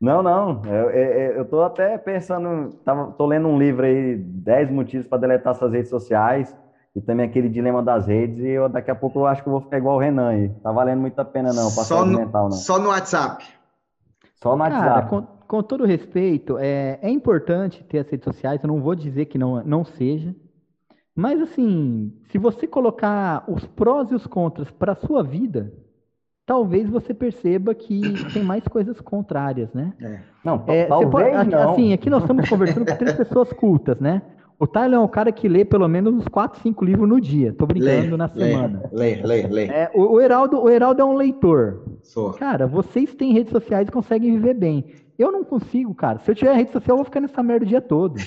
Não, 0.01 0.23
não. 0.25 0.63
Eu, 0.67 0.91
eu, 0.91 1.33
eu 1.37 1.45
tô 1.45 1.63
até 1.63 1.97
pensando, 1.97 2.73
tava, 2.85 3.13
tô 3.13 3.25
lendo 3.25 3.47
um 3.47 3.57
livro 3.57 3.87
aí, 3.87 4.17
10 4.17 4.71
motivos 4.73 5.07
para 5.07 5.19
deletar 5.19 5.55
suas 5.55 5.73
redes 5.73 5.89
sociais, 5.89 6.57
e 6.95 7.01
também 7.01 7.27
aquele 7.27 7.49
dilema 7.49 7.83
das 7.83 8.07
redes, 8.07 8.39
e 8.39 8.49
eu, 8.49 8.69
daqui 8.69 8.91
a 8.91 8.95
pouco 8.95 9.21
eu 9.21 9.27
acho 9.27 9.43
que 9.43 9.49
eu 9.49 9.53
vou 9.53 9.63
ficar 9.63 9.79
igual 9.79 9.97
o 9.97 9.99
Renan 9.99 10.29
aí. 10.29 10.49
Tá 10.63 10.71
valendo 10.71 11.01
muito 11.01 11.19
a 11.19 11.25
pena 11.25 11.53
não, 11.53 11.71
só 11.71 12.05
no, 12.05 12.19
mental, 12.19 12.45
não. 12.45 12.53
Só 12.53 12.79
no 12.79 12.89
WhatsApp. 12.91 13.45
Só 14.35 14.55
no 14.55 14.63
WhatsApp. 14.63 14.85
Cara, 14.85 15.03
com, 15.07 15.23
com 15.23 15.63
todo 15.63 15.87
respeito, 15.87 16.59
é, 16.59 16.99
é 17.01 17.11
importante 17.11 17.83
ter 17.85 18.01
as 18.01 18.11
redes 18.11 18.25
sociais, 18.25 18.63
eu 18.63 18.69
não 18.69 18.81
vou 18.81 18.95
dizer 18.95 19.27
que 19.27 19.39
não, 19.39 19.63
não 19.65 19.85
seja, 19.85 20.35
mas 21.15 21.41
assim, 21.41 22.13
se 22.31 22.39
você 22.39 22.67
colocar 22.67 23.45
os 23.47 23.67
prós 23.67 24.11
e 24.11 24.15
os 24.15 24.27
contras 24.27 24.71
para 24.71 24.93
a 24.93 24.97
sua 24.97 25.23
vida, 25.23 25.73
talvez 26.47 26.89
você 26.89 27.13
perceba 27.13 27.75
que 27.75 28.01
tem 28.33 28.43
mais 28.43 28.67
coisas 28.67 29.01
contrárias, 29.01 29.73
né? 29.73 29.93
É. 30.01 30.21
Não, 30.45 30.65
é, 30.67 30.87
talvez 30.87 31.37
pode, 31.37 31.51
não. 31.51 31.73
Assim, 31.73 31.93
aqui 31.93 32.09
nós 32.09 32.23
estamos 32.23 32.49
conversando 32.49 32.87
com 32.87 32.97
três 32.97 33.15
pessoas 33.15 33.53
cultas, 33.53 33.99
né? 34.01 34.23
O 34.63 34.67
Tyler 34.69 34.97
é 34.97 35.03
um 35.03 35.09
cara 35.09 35.33
que 35.33 35.49
lê 35.49 35.65
pelo 35.65 35.89
menos 35.89 36.15
uns 36.15 36.29
4, 36.29 36.61
5 36.61 36.85
livros 36.85 37.09
no 37.09 37.21
dia. 37.21 37.53
Tô 37.53 37.67
brincando 37.67 38.13
lê, 38.13 38.17
na 38.17 38.29
semana. 38.29 38.89
Lê, 38.93 39.17
lê, 39.17 39.43
lê. 39.49 39.65
É, 39.65 39.91
o, 39.93 40.03
o, 40.03 40.21
Heraldo, 40.21 40.63
o 40.63 40.71
Heraldo 40.71 41.03
é 41.03 41.05
um 41.05 41.17
leitor. 41.17 41.83
Sou. 42.01 42.33
Cara, 42.35 42.65
vocês 42.65 43.13
têm 43.13 43.33
redes 43.33 43.51
sociais 43.51 43.89
e 43.89 43.91
conseguem 43.91 44.33
viver 44.37 44.55
bem. 44.55 44.85
Eu 45.19 45.33
não 45.33 45.43
consigo, 45.43 45.93
cara. 45.97 46.21
Se 46.21 46.31
eu 46.31 46.35
tiver 46.37 46.55
rede 46.55 46.71
social, 46.71 46.95
eu 46.95 46.99
vou 46.99 47.05
ficar 47.05 47.19
nessa 47.19 47.43
merda 47.43 47.65
o 47.65 47.69
dia 47.69 47.81
todo. 47.81 48.21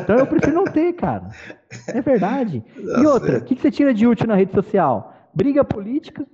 Então 0.00 0.16
eu 0.16 0.28
prefiro 0.28 0.54
não 0.54 0.62
ter, 0.62 0.92
cara. 0.92 1.30
É 1.88 2.00
verdade. 2.00 2.62
Nossa. 2.76 3.00
E 3.00 3.06
outra, 3.06 3.38
o 3.38 3.40
que, 3.42 3.56
que 3.56 3.60
você 3.60 3.72
tira 3.72 3.92
de 3.92 4.06
útil 4.06 4.28
na 4.28 4.36
rede 4.36 4.52
social? 4.52 5.12
Briga 5.34 5.64
política, 5.64 6.24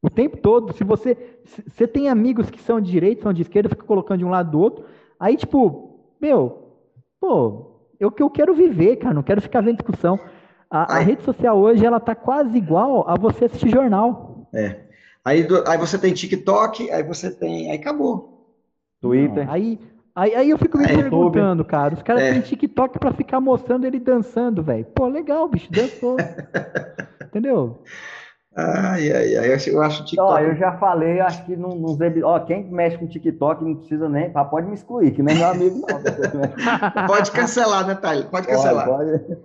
o 0.00 0.08
tempo 0.08 0.36
todo. 0.36 0.72
Se 0.72 0.84
você, 0.84 1.16
se, 1.44 1.64
você 1.68 1.88
tem 1.88 2.08
amigos 2.08 2.48
que 2.48 2.60
são 2.60 2.80
de 2.80 2.92
direita, 2.92 3.24
são 3.24 3.32
de 3.32 3.42
esquerda, 3.42 3.70
fica 3.70 3.82
colocando 3.82 4.20
de 4.20 4.24
um 4.24 4.30
lado 4.30 4.52
do 4.52 4.60
outro. 4.60 4.84
Aí, 5.18 5.36
tipo, 5.36 5.98
meu, 6.20 6.76
pô, 7.20 7.67
eu 7.98 8.10
que 8.10 8.22
eu 8.22 8.30
quero 8.30 8.54
viver, 8.54 8.96
cara, 8.96 9.14
não 9.14 9.22
quero 9.22 9.40
ficar 9.40 9.60
vendo 9.60 9.76
discussão. 9.76 10.18
A, 10.70 10.96
a, 10.96 10.98
rede 10.98 11.22
social 11.22 11.56
hoje, 11.56 11.84
ela 11.84 11.98
tá 11.98 12.14
quase 12.14 12.56
igual 12.56 13.08
a 13.08 13.16
você 13.16 13.46
assistir 13.46 13.70
jornal. 13.70 14.48
É. 14.52 14.76
Aí, 15.24 15.46
aí 15.66 15.78
você 15.78 15.98
tem 15.98 16.12
TikTok, 16.12 16.90
aí 16.90 17.02
você 17.02 17.30
tem. 17.30 17.70
Aí 17.70 17.78
acabou. 17.78 18.54
Twitter. 19.00 19.50
Aí, 19.50 19.78
aí, 20.14 20.34
aí 20.34 20.50
eu 20.50 20.58
fico 20.58 20.78
me 20.78 20.84
é, 20.84 20.88
perguntando, 20.88 21.62
YouTube. 21.62 21.70
cara. 21.70 21.94
Os 21.94 22.02
caras 22.02 22.22
é. 22.22 22.32
têm 22.32 22.40
TikTok 22.42 22.98
pra 22.98 23.12
ficar 23.12 23.40
mostrando 23.40 23.86
ele 23.86 23.98
dançando, 23.98 24.62
velho. 24.62 24.84
Pô, 24.86 25.06
legal, 25.06 25.48
bicho, 25.48 25.70
dançou. 25.72 26.16
Entendeu? 27.24 27.82
Ai, 28.60 29.12
ai, 29.12 29.36
ai, 29.36 29.48
eu 29.68 29.80
acho 29.80 30.04
TikTok. 30.04 30.32
Ó, 30.32 30.38
eu 30.40 30.56
já 30.56 30.72
falei, 30.72 31.20
acho 31.20 31.44
que 31.46 31.54
nos 31.54 31.76
não, 31.76 31.96
ó, 32.24 32.40
quem 32.40 32.64
mexe 32.64 32.98
com 32.98 33.06
TikTok 33.06 33.62
não 33.62 33.76
precisa 33.76 34.08
nem, 34.08 34.30
pode 34.30 34.66
me 34.66 34.74
excluir, 34.74 35.12
que 35.12 35.22
nem 35.22 35.36
meu 35.36 35.46
amigo 35.46 35.86
não. 35.86 37.06
pode 37.06 37.30
cancelar, 37.30 37.86
né, 37.86 37.94
Thalia? 37.94 38.24
Pode 38.24 38.48
cancelar. 38.48 38.84
Pode, 38.84 39.18
pode. 39.20 39.38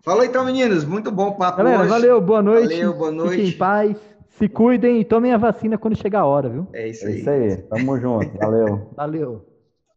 Falou 0.00 0.22
então, 0.22 0.44
meninos, 0.44 0.84
muito 0.84 1.10
bom 1.10 1.32
papo 1.32 1.58
Galera, 1.58 1.80
hoje. 1.80 1.88
valeu, 1.88 2.20
boa 2.20 2.40
noite. 2.40 2.74
Valeu, 2.74 2.94
boa 2.94 3.10
noite. 3.10 3.30
Fiquem 3.32 3.48
em 3.48 3.58
paz, 3.58 3.96
se 4.38 4.48
cuidem 4.48 5.00
e 5.00 5.04
tomem 5.04 5.32
a 5.32 5.36
vacina 5.36 5.76
quando 5.76 5.96
chegar 5.96 6.20
a 6.20 6.26
hora, 6.26 6.48
viu? 6.48 6.68
É 6.72 6.86
isso 6.86 7.04
aí. 7.08 7.14
É 7.14 7.16
isso 7.16 7.30
aí, 7.30 7.56
tamo 7.56 7.98
junto, 7.98 8.38
valeu. 8.38 8.90
Valeu. 8.94 9.53